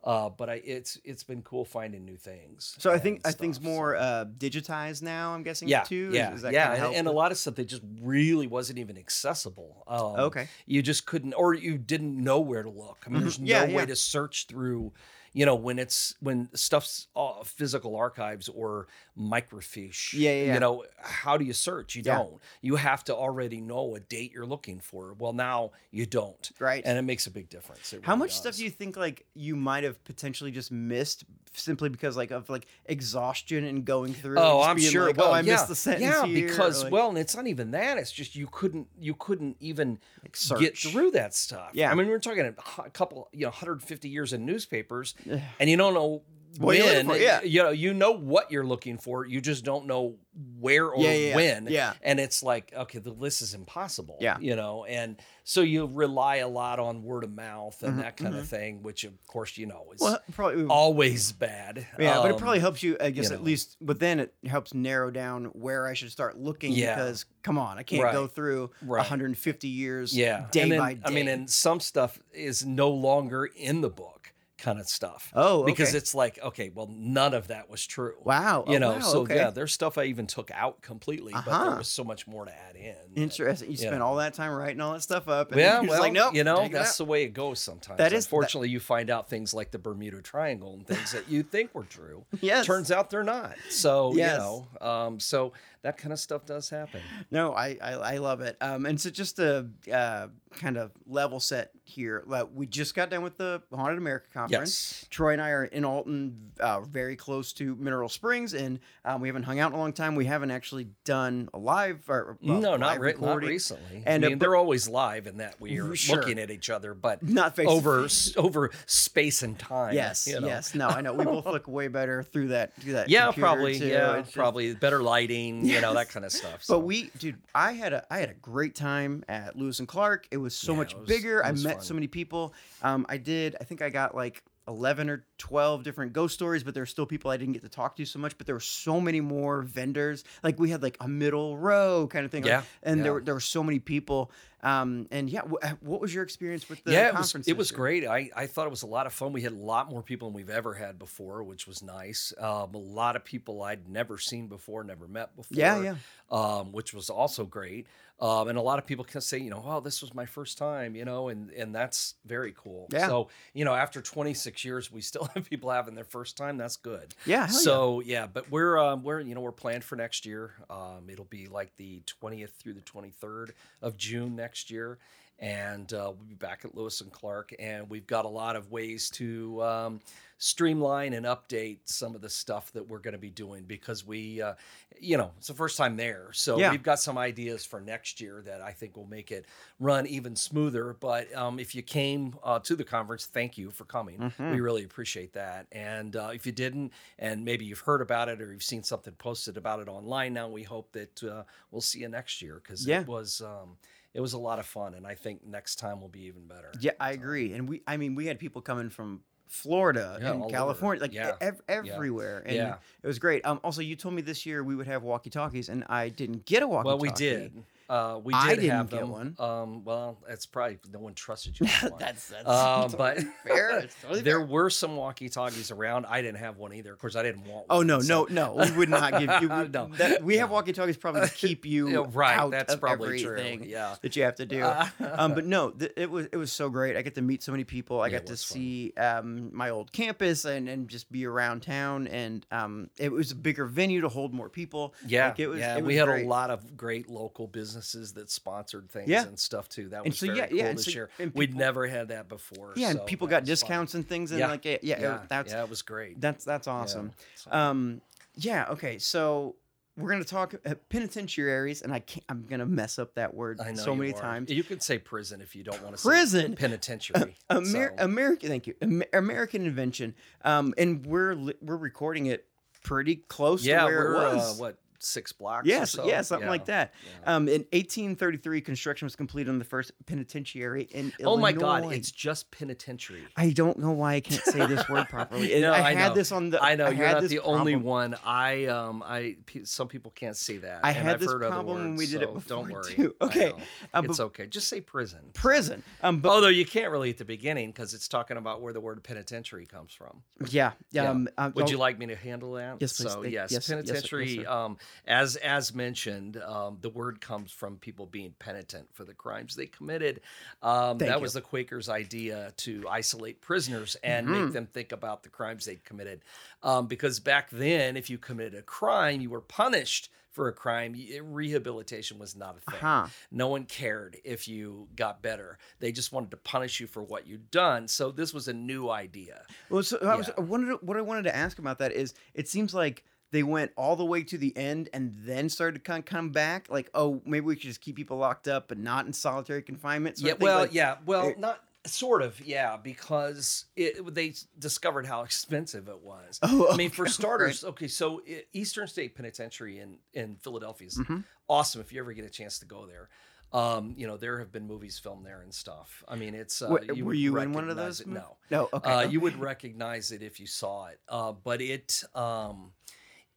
Uh, 0.09 0.30
but 0.30 0.48
I, 0.48 0.54
it's 0.64 0.98
it's 1.04 1.22
been 1.22 1.42
cool 1.42 1.66
finding 1.66 2.06
new 2.06 2.16
things. 2.16 2.74
So 2.78 2.90
I 2.90 2.98
think 2.98 3.20
I 3.26 3.30
think's 3.32 3.59
stuff, 3.59 3.68
more 3.70 3.94
so- 3.94 3.98
uh, 4.00 4.24
digitized 4.24 5.02
now. 5.02 5.34
I'm 5.34 5.42
guessing 5.42 5.68
yeah, 5.68 5.82
too. 5.82 6.09
Yeah, 6.14 6.32
is 6.32 6.40
that 6.42 6.54
yeah, 6.54 6.86
and, 6.86 6.94
and 6.94 7.09
a 7.09 7.12
lot 7.12 7.30
of 7.30 7.36
stuff 7.36 7.56
that 7.56 7.66
just 7.66 7.82
really 8.00 8.46
wasn't 8.46 8.78
even 8.78 8.96
accessible. 8.96 9.84
Um, 9.86 10.18
Okay. 10.28 10.48
you 10.64 10.80
just 10.80 11.04
couldn't, 11.04 11.34
or 11.34 11.52
you 11.52 11.76
didn't 11.76 12.16
know 12.16 12.40
where 12.40 12.62
to 12.62 12.70
look. 12.70 13.04
I 13.06 13.11
mean, 13.11 13.20
there's 13.20 13.36
Mhm. 13.38 13.48
Yeah, 13.48 13.64
no 13.64 13.70
yeah. 13.70 13.76
way 13.76 13.84
to 13.86 13.96
search 13.96 14.46
through. 14.46 14.92
You 15.39 15.47
know, 15.47 15.55
when 15.55 15.78
it's 15.78 16.16
when 16.20 16.49
stuff's 16.55 17.07
uh, 17.14 17.45
physical 17.45 17.95
archives 17.95 18.49
or 18.49 18.89
microfiche. 19.16 20.12
Yeah, 20.12 20.30
yeah, 20.30 20.45
yeah. 20.47 20.55
You 20.55 20.61
know, 20.61 20.84
how 21.01 21.36
do 21.36 21.45
you 21.45 21.53
search? 21.53 21.95
You 21.95 22.03
Yeah. 22.05 22.16
don't. 22.18 22.41
You 22.61 22.74
have 22.76 23.05
to 23.05 23.14
already 23.14 23.61
know 23.61 23.95
a 23.95 24.01
date 24.01 24.32
you're 24.32 24.47
looking 24.47 24.80
for. 24.80 25.14
Well, 25.18 25.32
now 25.32 25.70
you 25.93 26.07
don't, 26.07 26.51
right. 26.59 26.82
and 26.84 26.99
it 26.99 27.03
makes 27.03 27.26
a 27.26 27.30
big 27.30 27.49
difference. 27.49 27.95
How 28.03 28.16
much 28.16 28.32
stuff 28.32 28.57
do 28.57 28.64
you 28.64 28.70
think 28.70 28.97
like 28.97 29.26
you 29.34 29.55
might 29.55 29.84
have 29.84 30.03
potentially 30.05 30.51
just 30.51 30.72
missed 30.72 31.24
simply 31.59 31.88
because 31.88 32.16
like 32.16 32.30
of 32.30 32.48
like 32.48 32.66
exhaustion 32.86 33.64
and 33.64 33.84
going 33.84 34.14
through? 34.14 34.38
Oh, 34.38 34.62
I'm 34.62 34.78
sure. 34.78 35.06
Like, 35.06 35.16
well, 35.16 35.28
oh, 35.28 35.32
I 35.32 35.40
yeah, 35.40 35.52
missed 35.52 35.68
the 35.68 35.74
sentence 35.74 36.02
Yeah, 36.02 36.26
here," 36.26 36.48
because 36.48 36.84
like, 36.84 36.92
well, 36.92 37.09
and 37.09 37.18
it's 37.18 37.36
not 37.36 37.46
even 37.46 37.72
that. 37.72 37.98
It's 37.98 38.12
just 38.12 38.36
you 38.36 38.48
couldn't 38.50 38.88
you 38.98 39.14
couldn't 39.14 39.56
even 39.61 39.98
like, 40.22 40.61
get 40.61 40.78
through 40.78 41.12
that 41.12 41.34
stuff. 41.34 41.70
Yeah. 41.72 41.90
I 41.90 41.94
mean, 41.94 42.09
we're 42.09 42.18
talking 42.18 42.46
a 42.46 42.90
couple, 42.90 43.28
you 43.32 43.42
know, 43.42 43.48
150 43.48 44.09
years 44.09 44.32
in 44.32 44.46
newspapers, 44.46 45.14
and 45.61 45.70
you 45.70 45.76
don't 45.76 45.94
know 45.94 46.22
when. 46.59 47.07
for, 47.07 47.16
yeah. 47.16 47.42
You 47.42 47.62
know, 47.64 47.70
you 47.70 47.94
know 47.94 48.12
what 48.12 48.51
you're 48.51 48.64
looking 48.66 48.99
for. 48.99 49.26
You 49.26 49.40
just 49.40 49.64
don't 49.64 49.86
know 49.86 50.16
where 50.61 50.86
or 50.86 51.03
Yeah, 51.03 51.12
yeah, 51.12 51.36
when. 51.36 51.66
Yeah. 51.68 51.92
And 52.03 52.20
it's 52.20 52.42
like, 52.44 52.72
okay, 52.76 52.99
the 53.01 53.11
list 53.12 53.42
is 53.42 53.55
impossible. 53.55 54.18
Yeah. 54.20 54.38
You 54.40 54.55
know, 54.57 54.84
and 54.84 55.20
so 55.42 55.62
you 55.62 55.86
rely 55.86 56.36
a 56.36 56.49
lot 56.49 56.78
on 56.78 57.03
word 57.03 57.24
of 57.24 57.32
mouth 57.32 57.82
and 57.82 57.94
Mhm, 57.94 58.03
that 58.03 58.16
kind 58.16 58.36
of 58.36 58.46
thing, 58.46 58.82
which 58.82 59.03
of 59.05 59.12
course 59.26 59.57
you 59.59 59.66
know 59.66 59.86
is 59.94 60.01
Well, 60.01 60.20
probably. 60.32 60.64
always 60.66 61.32
bad. 61.32 61.86
yeah, 61.99 62.18
but 62.22 62.26
it 62.30 62.34
Um, 62.34 62.38
probably 62.38 62.61
helps 62.61 62.82
you, 62.84 62.96
I 63.01 63.11
guess, 63.11 63.30
you 63.30 63.34
at 63.34 63.40
know. 63.40 63.44
least. 63.46 63.76
But 63.80 63.99
then 63.99 64.20
it 64.20 64.32
helps 64.46 64.74
narrow 64.74 65.11
down 65.11 65.46
where 65.46 65.86
I 65.88 65.94
should 65.94 66.12
start 66.12 66.38
looking 66.38 66.72
Yeah. 66.72 66.94
because, 66.94 67.24
come 67.42 67.59
on, 67.59 67.78
I 67.78 67.82
can't 67.82 68.03
Right. 68.05 68.12
go 68.12 68.26
through 68.28 68.70
Right. 68.82 68.99
150 69.01 69.68
years, 69.68 70.16
yeah 70.16 70.46
day 70.53 70.68
then, 70.68 70.78
by 70.78 70.94
day. 70.94 71.01
i 71.05 71.11
mean 71.11 71.26
and 71.28 71.51
some 71.51 71.80
stuff 71.80 72.18
is 72.32 72.64
no 72.64 72.90
longer 72.90 73.46
in 73.46 73.80
the 73.80 73.90
book 73.90 74.17
kind 74.59 74.80
of 74.80 74.88
stuff 74.88 75.30
oh, 75.34 75.61
okay. 75.61 75.72
because 75.72 75.94
it's 75.94 76.14
like 76.14 76.38
okay 76.42 76.70
well 76.74 76.88
none 76.92 77.32
of 77.32 77.46
that 77.48 77.70
was 77.70 77.86
true 77.86 78.14
wow, 78.24 78.64
you 78.66 78.74
oh, 78.76 78.78
know 78.78 78.92
wow, 78.94 78.98
so 79.00 79.20
okay. 79.20 79.36
yeah 79.36 79.50
there's 79.50 79.72
stuff 79.72 79.96
i 79.96 80.04
even 80.04 80.26
took 80.26 80.50
out 80.52 80.82
completely 80.82 81.32
but 81.32 81.46
Uh-huh. 81.48 81.64
there 81.70 81.78
was 81.78 81.88
so 81.88 82.02
much 82.04 82.26
more 82.26 82.44
to 82.44 82.50
add 82.52 82.74
in 82.76 82.94
that- 83.14 83.20
Interesting. 83.20 83.68
You 83.68 83.72
you 83.72 83.76
spent 83.78 83.98
know. 83.98 84.06
all 84.06 84.16
that 84.16 84.34
time 84.34 84.50
writing 84.52 84.80
all 84.80 84.92
that 84.92 85.02
stuff 85.02 85.28
up, 85.28 85.52
and 85.52 85.61
yeah, 85.61 85.80
well, 85.80 86.00
like, 86.00 86.12
nope, 86.12 86.34
you 86.34 86.44
know, 86.44 86.68
that's 86.68 86.96
the 86.98 87.04
way 87.04 87.22
it 87.24 87.30
goes 87.34 87.59
sometimes. 87.61 87.98
That 87.98 88.12
is- 88.12 88.24
that- 88.24 88.28
Unfortunately, 88.28 88.68
you 88.68 88.80
find 88.80 89.11
out 89.11 89.28
things 89.28 89.52
like 89.54 89.70
the 89.70 89.78
Bermuda 89.78 90.20
Triangle 90.22 90.74
and 90.74 90.86
things 90.86 91.12
that 91.12 91.28
you 91.28 91.42
think 91.42 91.74
were 91.74 91.84
true. 91.84 92.24
yes. 92.40 92.66
Turns 92.66 92.90
out 92.90 93.11
they're 93.11 93.24
not. 93.24 93.54
So, 93.70 94.12
Yes. 94.14 94.32
you 94.32 94.38
know, 94.38 94.68
um, 94.80 95.20
so 95.20 95.52
that 95.83 95.97
kind 95.99 96.12
of 96.12 96.18
stuff 96.18 96.45
does 96.47 96.70
happen. 96.70 97.01
No, 97.31 97.53
I, 97.53 97.76
I 97.83 97.93
I 97.93 98.16
love 98.18 98.41
it. 98.41 98.57
Um, 98.61 98.87
and 98.87 99.01
so 99.01 99.11
just 99.11 99.37
to 99.37 99.68
uh, 99.93 100.29
kind 100.57 100.76
of 100.76 100.91
level 101.07 101.41
set 101.41 101.70
here, 101.85 102.24
uh, 102.33 102.45
we 102.53 102.66
just 102.66 102.95
got 102.95 103.11
done 103.11 103.22
with 103.22 103.37
the 103.39 103.62
Haunted 103.72 103.99
America 103.99 104.26
conference. 104.33 105.01
Yes. 105.03 105.07
Troy 105.11 105.33
and 105.35 105.43
I 105.43 105.51
are 105.51 105.64
in 105.64 105.85
Alton, 105.85 106.51
uh, 106.61 106.81
very 106.81 107.16
close 107.16 107.53
to 107.55 107.76
Mineral 107.76 108.09
Springs, 108.09 108.55
and 108.55 108.81
um, 109.05 109.20
we 109.20 109.29
haven't 109.29 109.45
hung 109.45 109.59
out 109.61 109.72
in 109.72 109.76
a 109.76 109.81
long 109.81 109.93
time. 109.93 110.14
We 110.14 110.24
haven't 110.26 110.51
actually 110.51 110.89
done 111.05 111.49
a 111.55 111.59
live 111.59 112.05
or 112.09 112.39
well, 112.43 112.61
no, 112.61 112.76
not, 112.76 112.99
re- 113.01 113.14
not 113.20 113.39
recently. 113.43 114.03
And, 114.05 114.24
I 114.24 114.26
uh, 114.26 114.31
mean, 114.31 114.39
they're 114.39 114.57
always 114.57 114.89
live 114.89 115.26
in 115.26 115.39
that 115.39 115.61
we 115.61 115.79
are 115.81 115.95
Sure. 115.95 116.16
looking 116.16 116.39
at 116.39 116.51
each 116.51 116.70
other, 116.70 116.95
but 116.95 117.22
Not 117.22 117.59
over 117.59 118.07
over 118.37 118.70
space 118.87 119.43
and 119.43 119.59
time. 119.59 119.95
Yes, 119.95 120.26
you 120.26 120.41
know? 120.41 120.47
yes. 120.47 120.74
No, 120.74 120.89
I 120.89 121.01
know 121.01 121.12
we 121.14 121.24
both 121.24 121.47
look 121.47 121.66
way 121.68 121.89
better 121.89 122.22
through 122.22 122.49
that 122.49 122.74
through 122.81 122.95
that. 122.95 123.09
Yeah, 123.18 123.31
probably. 123.33 123.79
too. 123.79 123.87
Yeah, 123.87 124.16
It's 124.16 124.29
just- 124.29 124.37
probably 124.37 124.74
better 124.74 125.03
lighting. 125.03 125.64
You 125.74 125.80
know 125.80 125.94
that 125.94 126.08
kind 126.08 126.24
of 126.24 126.32
stuff. 126.32 126.64
But 126.68 126.80
we, 126.80 127.10
dude, 127.18 127.38
I 127.54 127.72
had 127.72 127.92
a 127.92 128.06
I 128.10 128.18
had 128.18 128.30
a 128.30 128.34
great 128.34 128.74
time 128.74 129.24
at 129.28 129.56
Lewis 129.56 129.78
and 129.78 129.88
Clark. 129.88 130.26
It 130.30 130.36
was 130.38 130.54
so 130.56 130.72
Yeah, 130.72 130.78
much 130.78 130.94
was- 130.94 131.08
bigger. 131.08 131.44
I 131.44 131.52
met 131.52 131.74
fun. 131.74 131.80
so 131.82 131.94
many 131.94 132.06
people. 132.06 132.54
Um, 132.82 133.06
I 133.08 133.16
did. 133.18 133.56
I 133.60 133.64
think 133.64 133.82
I 133.82 133.90
got 133.90 134.14
like 134.14 134.42
eleven 134.68 135.10
or 135.10 135.24
twelve 135.38 135.82
different 135.82 136.12
ghost 136.12 136.34
stories, 136.34 136.62
but 136.62 136.74
there 136.74 136.82
were 136.82 136.86
still 136.86 137.06
people 137.06 137.30
I 137.32 137.36
didn't 137.38 137.54
get 137.54 137.62
to 137.62 137.68
talk 137.68 137.96
to 137.96 138.04
so 138.04 138.18
much. 138.20 138.36
But 138.38 138.46
there 138.46 138.54
were 138.54 138.60
so 138.60 139.00
many 139.00 139.20
more 139.20 139.62
vendors. 139.62 140.22
Like 140.44 140.60
we 140.60 140.70
had 140.70 140.82
like 140.82 140.96
a 141.00 141.08
middle 141.08 141.56
row 141.58 142.06
kind 142.08 142.24
of 142.24 142.30
thing. 142.30 142.42
like- 142.42 142.50
Yeah, 142.50 142.62
and 142.82 142.98
yeah. 142.98 143.02
there 143.04 143.12
were 143.14 143.20
there 143.22 143.34
were 143.34 143.40
so 143.40 143.64
many 143.64 143.78
people. 143.80 144.30
Um, 144.60 145.06
and 145.12 145.30
yeah, 145.30 145.42
wh- 145.42 145.80
what 145.84 146.00
was 146.00 146.12
your 146.12 146.24
experience 146.24 146.68
with 146.68 146.82
the 146.82 146.90
yeah, 146.92 147.08
it 147.08 147.14
was, 147.14 147.32
it 147.46 147.56
was 147.56 147.70
great. 147.70 148.04
I, 148.04 148.28
I 148.34 148.46
thought 148.48 148.66
it 148.66 148.70
was 148.70 148.82
a 148.82 148.88
lot 148.88 149.06
of 149.06 149.12
fun. 149.12 149.32
We 149.32 149.42
had 149.42 149.52
a 149.52 149.56
lot 149.56 149.88
more 149.88 150.02
people 150.02 150.28
than 150.28 150.34
we've 150.34 150.50
ever 150.50 150.74
had 150.74 150.98
before, 150.98 151.44
which 151.44 151.68
was 151.68 151.80
nice. 151.80 152.32
Um, 152.36 152.74
a 152.74 152.78
lot 152.78 153.14
of 153.14 153.24
people 153.24 153.62
I'd 153.62 153.88
never 153.88 154.18
seen 154.18 154.48
before, 154.48 154.82
never 154.82 155.06
met 155.06 155.36
before. 155.36 155.56
Yeah, 155.56 155.80
yeah. 155.80 155.94
Um, 156.32 156.72
which 156.72 156.92
was 156.92 157.08
also 157.08 157.44
great. 157.44 157.86
Um, 158.20 158.48
and 158.48 158.58
a 158.58 158.62
lot 158.62 158.80
of 158.80 158.86
people 158.86 159.04
can 159.04 159.20
say, 159.20 159.38
you 159.38 159.50
know, 159.50 159.62
oh, 159.64 159.78
this 159.78 160.02
was 160.02 160.12
my 160.12 160.26
first 160.26 160.58
time, 160.58 160.96
you 160.96 161.04
know, 161.04 161.28
and 161.28 161.50
and 161.50 161.72
that's 161.72 162.14
very 162.26 162.52
cool. 162.56 162.88
Yeah. 162.90 163.06
So 163.06 163.28
you 163.54 163.64
know, 163.64 163.74
after 163.74 164.00
26 164.02 164.64
years, 164.64 164.90
we 164.90 165.02
still 165.02 165.28
have 165.34 165.48
people 165.48 165.70
having 165.70 165.94
their 165.94 166.04
first 166.04 166.36
time. 166.36 166.56
That's 166.56 166.76
good. 166.76 167.14
Yeah, 167.26 167.46
hell 167.46 167.54
yeah. 167.54 167.60
so 167.60 168.00
yeah. 168.00 168.26
but 168.26 168.50
we're 168.50 168.76
um, 168.76 169.04
we're 169.04 169.20
you 169.20 169.34
know 169.34 169.40
we're 169.40 169.52
planned 169.52 169.84
for 169.84 169.94
next 169.94 170.26
year. 170.26 170.52
Um, 170.68 171.08
it'll 171.08 171.26
be 171.26 171.46
like 171.46 171.76
the 171.76 172.02
20th 172.22 172.50
through 172.50 172.74
the 172.74 172.80
23rd 172.80 173.50
of 173.82 173.96
June 173.96 174.34
next 174.34 174.68
year, 174.68 174.98
and 175.38 175.92
uh, 175.92 176.12
we'll 176.16 176.28
be 176.28 176.34
back 176.34 176.64
at 176.64 176.74
Lewis 176.74 177.00
and 177.00 177.12
Clark, 177.12 177.54
and 177.60 177.88
we've 177.88 178.06
got 178.06 178.24
a 178.24 178.28
lot 178.28 178.56
of 178.56 178.72
ways 178.72 179.10
to 179.10 179.62
um, 179.62 180.00
streamline 180.41 181.12
and 181.14 181.26
update 181.26 181.78
some 181.84 182.14
of 182.14 182.20
the 182.20 182.28
stuff 182.30 182.70
that 182.72 182.86
we're 182.89 183.01
going 183.01 183.12
to 183.12 183.18
be 183.18 183.28
doing 183.30 183.64
because 183.64 184.07
we, 184.07 184.41
uh, 184.41 184.55
you 185.01 185.16
know, 185.16 185.32
it's 185.36 185.49
the 185.49 185.55
first 185.55 185.76
time 185.76 185.97
there, 185.97 186.28
so 186.32 186.59
Yeah. 186.59 186.70
we've 186.70 186.82
got 186.82 187.01
some 187.01 187.18
ideas 187.18 187.64
for 187.64 187.80
next 187.80 188.20
year 188.20 188.41
that 188.47 188.61
I 188.62 188.70
think 188.72 188.97
will 188.97 189.07
make 189.07 189.32
it 189.32 189.47
run 189.80 190.07
even 190.07 190.36
smoother. 190.36 190.93
But 190.99 191.34
um, 191.34 191.59
if 191.59 191.74
you 191.74 191.82
came 191.82 192.36
uh, 192.45 192.61
to 192.61 192.76
the 192.76 192.84
conference, 192.84 193.26
thank 193.26 193.59
you 193.59 193.70
for 193.70 193.84
coming. 193.84 194.18
Mhm. 194.18 194.53
We 194.53 194.61
really 194.61 194.84
appreciate 194.84 195.32
that. 195.32 195.66
And 195.72 196.14
uh, 196.14 196.30
if 196.32 196.47
you 196.47 196.53
didn't, 196.53 196.93
and 197.18 197.45
maybe 197.45 197.64
you've 197.64 197.80
heard 197.80 198.01
about 198.01 198.28
it 198.28 198.41
or 198.41 198.53
you've 198.53 198.62
seen 198.62 198.84
something 198.84 199.14
posted 199.14 199.57
about 199.57 199.80
it 199.80 199.89
online 199.89 200.34
now, 200.34 200.49
we 200.49 200.62
hope 200.62 200.93
that 200.93 201.22
uh, 201.24 201.43
we'll 201.72 201.80
see 201.80 201.99
you 202.01 202.09
next 202.09 202.41
year 202.41 202.61
because 202.62 202.86
Yeah. 202.86 203.01
it 203.01 203.09
was 203.09 203.41
um, 203.41 203.76
it 204.14 204.20
was 204.20 204.32
a 204.32 204.39
lot 204.39 204.59
of 204.59 204.66
fun, 204.66 204.95
and 204.95 205.07
I 205.07 205.14
think 205.14 205.45
next 205.45 205.76
time 205.76 206.01
will 206.01 206.09
be 206.09 206.22
even 206.22 206.47
better. 206.47 206.72
Yeah, 206.80 206.93
I 206.99 207.12
So- 207.12 207.20
agree. 207.20 207.53
And 207.53 207.68
we, 207.68 207.82
I 207.86 207.97
mean, 207.97 208.14
we 208.14 208.26
had 208.26 208.39
people 208.39 208.62
coming 208.62 208.89
from 208.89 209.22
Florida, 209.49 210.18
Yeah, 210.20 210.32
and 210.32 210.42
over. 210.42 210.51
California, 210.51 211.01
like 211.01 211.12
Yeah. 211.12 211.36
ev- 211.40 211.61
everywhere. 211.68 212.42
And 212.46 212.55
Yeah. 212.57 212.74
it 213.03 213.07
was 213.07 213.18
great. 213.18 213.44
Um, 213.44 213.61
also, 213.64 213.80
you 213.80 213.96
told 213.96 214.14
me 214.14 214.22
this 214.22 214.44
year 214.46 214.62
we 214.62 214.76
would 214.76 214.86
have 214.86 215.03
walkie 215.03 215.30
talkies, 215.30 215.68
and 215.68 215.84
I 215.88 216.09
didn't 216.11 216.44
get 216.44 216.62
a 216.62 216.68
walkie 216.68 216.84
talkie. 216.88 216.88
Well, 216.88 216.99
we 216.99 217.11
did. 217.11 217.64
Uh, 217.89 218.20
we 218.22 218.32
did 218.34 218.39
I 218.39 218.55
didn't 218.55 218.70
have 218.70 218.91
get 218.91 219.01
them. 219.01 219.11
one. 219.11 219.36
Um, 219.39 219.84
well, 219.84 220.18
that's 220.28 220.45
probably 220.47 220.78
no 220.93 220.99
one 220.99 221.14
trusted 221.14 221.59
you. 221.59 221.66
that's 221.99 222.28
that's 222.28 222.45
Uh, 222.47 222.89
but 222.97 223.18
fair. 223.47 223.86
Totally 224.03 224.20
there 224.20 224.39
fair. 224.41 224.47
were 224.47 224.70
some 224.70 224.97
walkie 224.97 225.28
talkies 225.28 225.70
around. 225.70 226.07
I 226.07 226.20
didn't 226.22 226.39
have 226.41 226.59
one 226.59 226.74
either. 226.74 226.93
Of 226.93 226.99
course, 226.99 227.16
I 227.16 227.22
didn't 227.22 227.47
want. 227.47 227.66
Oh 227.70 227.78
one, 227.78 227.86
no, 227.86 228.01
so- 228.01 228.26
no, 228.30 228.55
no! 228.57 228.64
We 228.66 228.76
would 228.76 228.89
not 228.91 229.12
give 229.18 229.30
you. 229.43 229.49
we- 229.49 229.68
No. 229.68 229.89
that, 229.97 230.22
we 230.22 230.36
have 230.36 230.51
walkie 230.51 230.72
talkies 230.72 230.97
probably 230.97 231.22
to 231.22 231.34
keep 231.34 231.64
you 231.64 231.89
Yeah, 231.89 232.07
right, 232.12 232.36
out 232.39 232.51
that's 232.51 232.74
of 232.74 232.80
probably 232.80 233.22
true, 233.22 233.41
yeah. 233.64 233.97
that 234.03 234.14
you 234.16 234.22
have 234.24 234.34
to 234.36 234.47
do. 234.47 234.62
um, 235.01 235.34
but 235.34 235.47
no, 235.47 235.70
th- 235.70 235.93
it 235.97 236.11
was 236.11 236.26
it 236.32 236.36
was 236.36 236.53
so 236.53 236.68
great. 236.68 236.97
I 236.97 237.03
get 237.03 237.14
to 237.14 237.22
meet 237.22 237.43
so 237.43 237.53
many 237.53 237.64
people. 237.64 238.01
I 238.01 238.09
Yeah, 238.09 238.18
got 238.18 238.26
to 238.26 238.36
see 238.36 238.93
um, 238.97 239.55
my 239.55 239.70
old 239.70 239.93
campus 239.93 240.45
and, 240.45 240.68
and 240.68 240.89
just 240.89 241.11
be 241.11 241.24
around 241.26 241.62
town. 241.62 242.07
And 242.07 242.45
um, 242.51 242.91
it 242.99 243.11
was 243.11 243.32
a 243.32 243.34
bigger 243.34 243.64
venue 243.66 244.03
to 244.03 244.09
hold 244.09 244.34
more 244.34 244.49
people. 244.49 244.95
Yeah, 245.07 245.28
Like, 245.28 245.41
it 245.41 245.47
was. 245.49 245.61
yeah. 245.61 245.74
it 245.76 245.82
was 245.82 245.86
we 245.89 245.97
had 245.97 246.07
great. 246.07 246.26
a 246.26 246.28
lot 246.28 246.51
of 246.51 246.76
great 246.76 247.09
local 247.09 247.47
businesses 247.79 248.12
that 248.14 248.31
sponsored 248.31 248.91
things 248.91 249.09
Yeah. 249.09 249.26
and 249.26 249.39
stuff 249.39 249.68
too. 249.68 249.89
That 249.91 249.99
And 249.99 250.09
was 250.09 250.18
so, 250.18 250.26
very 250.26 250.39
yeah, 250.39 250.47
cool 250.49 250.57
yeah, 250.59 250.72
this 250.72 250.85
so- 250.87 250.91
year. 250.91 251.11
and 251.18 251.33
We'd 251.35 251.55
never 251.55 251.87
had 251.87 252.09
that 252.09 252.29
before. 252.29 252.72
Yeah, 252.76 252.91
and 252.91 253.07
people 253.07 253.26
got 253.26 253.43
was 253.43 253.49
fun. 253.61 253.68
discounts 253.68 253.95
and 253.95 254.09
things, 254.09 254.31
and 254.31 254.41
Yeah, 254.41 254.49
like 254.49 254.64
yeah, 254.64 254.79
yeah, 254.83 255.01
yeah, 255.01 255.20
that's 255.29 255.53
yeah, 255.53 255.62
it 255.62 255.70
was 255.70 255.83
great. 255.83 256.20
that's 256.20 256.45
that's 256.45 256.66
awesome. 256.66 257.12
so- 257.35 257.51
Um, 257.53 258.01
yeah. 258.35 258.66
Okay. 258.70 258.99
So 258.99 259.57
we're 259.97 260.11
gonna 260.11 260.24
talk 260.24 260.55
uh, 260.64 260.74
penitentiaries, 260.91 261.83
and 261.83 261.93
I 261.93 262.01
can't. 262.01 262.24
I'm 262.29 262.47
gonna 262.49 262.66
mess 262.66 262.99
up 262.99 263.14
that 263.14 263.35
word 263.35 263.61
I 263.61 263.72
know 263.72 263.83
so 263.83 263.95
many 263.97 264.12
are. 264.12 264.20
times. 264.20 264.51
You 264.51 264.62
can 264.64 264.81
say 264.81 264.99
prison 264.99 265.41
if 265.41 265.55
you 265.57 265.64
don't 265.64 265.83
want 265.83 265.97
to 265.97 266.03
Prison? 266.03 266.51
say 266.53 266.57
penitentiary. 266.57 267.37
Amer- 267.51 267.64
so- 267.64 268.05
American, 268.05 268.49
thank 268.49 268.66
you. 268.66 268.74
Amer- 268.83 269.07
American 269.12 269.66
invention. 269.66 270.14
Um, 270.45 270.74
and 270.79 271.05
we're 271.07 271.35
li- 271.35 271.55
we're 271.61 271.76
recording 271.76 272.26
it 272.26 272.47
pretty 272.85 273.16
close 273.16 273.64
yeah, 273.66 273.81
to 273.81 273.85
where 273.87 273.99
we're 273.99 274.14
it 274.14 274.35
was. 274.37 274.57
Uh, 274.59 274.62
what 274.62 274.79
six 274.99 275.32
blocks? 275.32 275.66
Yes, 275.66 275.94
or 275.94 275.99
so? 276.03 276.07
yeah, 276.09 276.22
something 276.22 276.49
like 276.49 276.62
Yeah. 276.68 276.88
that. 276.88 276.94
Um, 277.26 277.49
in 277.49 277.62
1833, 277.72 278.61
construction 278.61 279.07
was 279.07 279.16
completed 279.16 279.51
on 279.51 279.59
the 279.59 279.64
first 279.64 279.92
penitentiary 280.07 280.84
in 280.90 281.12
Oh 281.22 281.36
my 281.36 281.53
God, 281.53 281.92
it's 281.92 282.11
just 282.11 282.51
penitentiary. 282.51 283.22
I 283.36 283.51
don't 283.51 283.78
know 283.78 283.92
why 283.92 284.14
I 284.14 284.20
can't 284.20 284.42
say 284.42 284.66
this 284.66 284.88
word 284.88 285.09
properly. 285.09 285.49
No, 285.61 285.72
I, 285.72 285.88
I 285.88 285.94
had 285.94 286.09
know. 286.11 286.14
this 286.14 286.30
on 286.32 286.51
the. 286.51 286.62
I 286.62 286.76
know 286.76 286.86
I 286.86 286.90
you're 286.90 287.07
not 287.09 287.20
this 287.22 287.30
the 287.30 287.40
only 287.40 287.74
one. 287.76 288.16
I 288.24 288.66
um 288.66 289.03
I 289.05 289.36
some 289.64 289.88
people 289.88 290.11
can't 290.12 290.36
say 290.36 290.59
that. 290.59 290.80
I 290.84 290.90
and 290.90 290.99
had 290.99 291.14
I've 291.14 291.20
this 291.20 291.30
heard 291.32 291.42
other 291.42 291.51
problem 291.53 291.78
when 291.78 291.90
we 291.96 292.05
words, 292.05 292.11
did 292.12 292.22
it 292.22 292.32
before, 292.34 292.49
Don't 292.64 292.70
worry. 292.70 292.94
too. 292.94 293.14
Okay, 293.20 293.49
know. 293.51 293.59
uh, 293.94 294.03
it's 294.05 294.20
okay. 294.20 294.46
Just 294.46 294.68
say 294.68 294.80
prison. 294.80 295.20
Prison. 295.34 295.82
Um, 296.03 296.20
but 296.20 296.30
Although 296.30 296.49
you 296.49 296.64
can't 296.64 296.90
really 296.92 297.11
at 297.11 297.18
the 297.18 297.24
beginning 297.24 297.70
because 297.70 297.94
it's 297.94 298.09
talking 298.09 298.36
about 298.36 298.61
where 298.62 298.72
the 298.72 298.80
word 298.80 299.03
penitentiary 299.03 299.66
comes 299.66 299.92
from. 299.92 300.22
yeah, 300.51 300.72
Yeah. 300.92 301.11
um, 301.11 301.28
um, 301.38 301.53
Would 301.57 301.66
oh, 301.66 301.70
you 301.70 301.78
like 301.78 301.99
me 301.99 302.07
to 302.07 302.16
handle 302.16 302.53
that? 302.55 302.76
Yes, 302.80 302.96
please. 302.96 303.12
So 303.12 303.22
Thank- 303.22 303.34
yes, 303.34 303.51
yes, 303.51 303.53
yes, 303.53 303.66
sir. 303.66 303.76
Yes, 303.76 303.86
penitentiary. 303.86 304.36
sir. 304.44 304.49
um, 304.49 304.78
as 305.07 305.36
as 305.36 305.74
mentioned, 305.74 306.36
um, 306.39 306.78
the 306.80 306.91
word 306.91 307.20
comes 307.20 307.51
from 307.53 307.76
people 307.76 308.07
being 308.07 308.34
penitent 308.39 308.89
for 308.93 309.05
the 309.05 309.14
crimes 309.14 309.55
they 309.57 309.66
committed. 309.66 310.20
Um, 310.62 310.99
that 310.99 311.16
you. 311.16 311.20
was 311.22 311.32
the 311.34 311.41
Quakers' 311.41 311.89
idea 311.89 312.53
to 312.59 312.84
isolate 312.89 313.41
prisoners 313.41 313.97
and 314.03 314.26
Mm-hmm. 314.28 314.45
make 314.45 314.53
them 314.53 314.66
think 314.66 314.93
about 314.93 315.22
the 315.22 315.28
crimes 315.28 315.64
they'd 315.64 315.84
committed. 315.84 316.22
Um, 316.62 316.86
because 316.86 317.20
back 317.20 317.51
then, 317.51 317.97
if 317.97 318.11
you 318.11 318.18
committed 318.18 318.55
a 318.59 318.62
crime, 318.62 319.20
you 319.20 319.30
were 319.30 319.41
punished 319.41 320.11
for 320.30 320.49
a 320.49 320.53
crime. 320.53 320.95
Rehabilitation 321.22 322.18
was 322.18 322.36
not 322.36 322.57
a 322.57 322.70
thing. 322.70 322.80
Uh-huh. 322.80 323.07
No 323.30 323.49
one 323.49 323.64
cared 323.64 324.18
if 324.24 324.49
you 324.49 324.89
got 324.97 325.22
better. 325.22 325.59
They 325.80 325.93
just 325.93 326.12
wanted 326.12 326.30
to 326.32 326.36
punish 326.36 326.80
you 326.80 326.86
for 326.86 327.03
what 327.03 327.26
you'd 327.26 327.51
done. 327.51 327.89
So 327.89 328.11
this 328.11 328.34
was 328.34 328.49
a 328.49 328.53
new 328.53 328.91
idea. 328.91 329.43
Well, 329.70 329.82
so 329.82 329.99
I 330.03 330.14
was 330.16 330.28
Yeah. 330.28 330.34
I 330.39 330.41
wanted 330.43 330.66
to, 330.66 330.74
what 330.84 330.97
I 330.97 331.01
wanted 331.01 331.22
to 331.24 331.34
ask 331.36 331.59
about 331.59 331.78
that 331.78 331.93
is 331.93 332.14
it 332.34 332.49
seems 332.49 332.74
like 332.74 333.05
they 333.31 333.43
went 333.43 333.72
all 333.76 333.95
the 333.97 334.05
way 334.05 334.22
to 334.24 334.39
the 334.39 334.57
end 334.57 334.89
and 334.93 335.14
then 335.18 335.49
started 335.49 335.74
to 335.74 335.81
kind 335.81 335.99
of 335.99 336.05
come 336.07 336.31
back. 336.31 336.70
Like, 336.70 336.89
oh, 336.95 337.20
maybe 337.26 337.45
we 337.47 337.55
could 337.57 337.62
just 337.64 337.81
keep 337.81 337.97
people 337.97 338.16
locked 338.16 338.49
up 338.49 338.68
but 338.68 338.79
not 338.79 339.07
in 339.07 339.12
solitary 339.12 339.62
confinement. 339.62 340.18
yeah, 340.20 340.35
well, 340.41 340.61
Like, 340.61 340.74
yeah, 340.74 340.97
well, 341.05 341.29
it- 341.29 341.39
not 341.39 341.62
sort 341.87 342.20
of, 342.22 342.39
yeah, 342.45 342.76
because 342.76 343.66
it, 343.76 344.14
they 344.14 344.35
discovered 344.59 345.07
how 345.07 345.22
expensive 345.22 345.89
it 345.89 346.01
was. 346.03 346.39
Oh, 346.43 346.68
I 346.72 346.76
mean, 346.76 346.91
for 346.91 347.03
okay, 347.03 347.12
starters, 347.12 347.64
okay, 347.64 347.89
so 347.89 348.22
Eastern 348.53 348.87
State 348.89 349.14
Penitentiary 349.14 349.79
in 349.79 349.99
in 350.12 350.37
Philadelphia 350.37 350.89
is 350.89 350.99
Mm-hmm. 350.99 351.18
awesome. 351.49 351.81
If 351.81 351.93
you 351.93 352.01
ever 352.01 352.12
get 352.12 352.24
a 352.24 352.31
chance 352.31 352.59
to 352.61 352.66
go 352.66 352.87
there, 352.87 353.09
um, 353.53 353.95
you 353.97 354.07
know 354.07 354.16
there 354.18 354.39
have 354.41 354.53
been 354.53 354.66
movies 354.66 354.99
filmed 354.99 355.24
there 355.24 355.41
and 355.41 355.55
stuff. 355.55 356.03
I 356.09 356.16
mean, 356.16 356.35
it's 356.35 356.61
uh, 356.61 356.76
you 356.95 357.05
were 357.07 357.14
you 357.14 357.39
in 357.39 357.53
one 357.53 357.70
of 357.70 357.76
those? 357.76 358.01
It. 358.01 358.09
No, 358.09 358.37
No. 358.51 358.68
Okay. 358.72 358.91
uh, 358.91 359.01
okay. 359.03 359.11
you 359.12 359.20
would 359.20 359.37
recognize 359.41 360.12
it 360.12 360.22
if 360.22 360.41
you 360.41 360.47
saw 360.47 360.87
it. 360.87 360.99
Uh, 361.09 361.33
but 361.33 361.62
it, 361.62 362.03
um, 362.14 362.72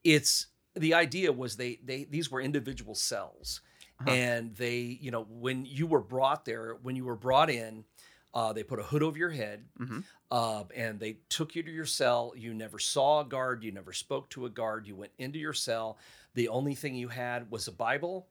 it's 0.04 0.48
the 0.76 0.94
idea 0.94 1.32
was 1.32 1.56
they 1.58 1.80
they 1.84 2.06
these 2.06 2.32
were 2.32 2.42
individual 2.42 2.96
cells, 2.96 3.62
Uh-huh. 4.00 4.12
and 4.12 4.56
they 4.56 4.80
you 4.80 5.12
know 5.12 5.24
when 5.30 5.66
you 5.66 5.88
were 5.88 6.02
brought 6.02 6.46
there 6.46 6.76
when 6.82 6.96
you 6.96 7.06
were 7.06 7.16
brought 7.18 7.50
in, 7.50 7.86
uh, 8.34 8.54
they 8.54 8.64
put 8.64 8.80
a 8.80 8.84
hood 8.84 9.04
over 9.04 9.18
your 9.18 9.30
head, 9.32 9.66
Mhm. 9.80 10.04
uh, 10.32 10.64
and 10.76 11.00
they 11.00 11.18
took 11.30 11.56
you 11.56 11.64
to 11.64 11.72
your 11.72 11.86
cell. 11.86 12.34
You 12.36 12.54
never 12.54 12.80
saw 12.80 13.20
a 13.22 13.26
guard. 13.26 13.64
You 13.64 13.72
never 13.72 13.94
spoke 13.94 14.30
to 14.32 14.46
a 14.46 14.50
guard. 14.50 14.88
You 14.88 14.96
went 14.96 15.12
into 15.18 15.38
your 15.40 15.54
cell. 15.54 15.98
The 16.34 16.48
only 16.48 16.76
thing 16.76 16.96
you 16.96 17.10
had 17.10 17.52
was 17.52 17.68
a 17.68 17.72
Bible 17.74 18.28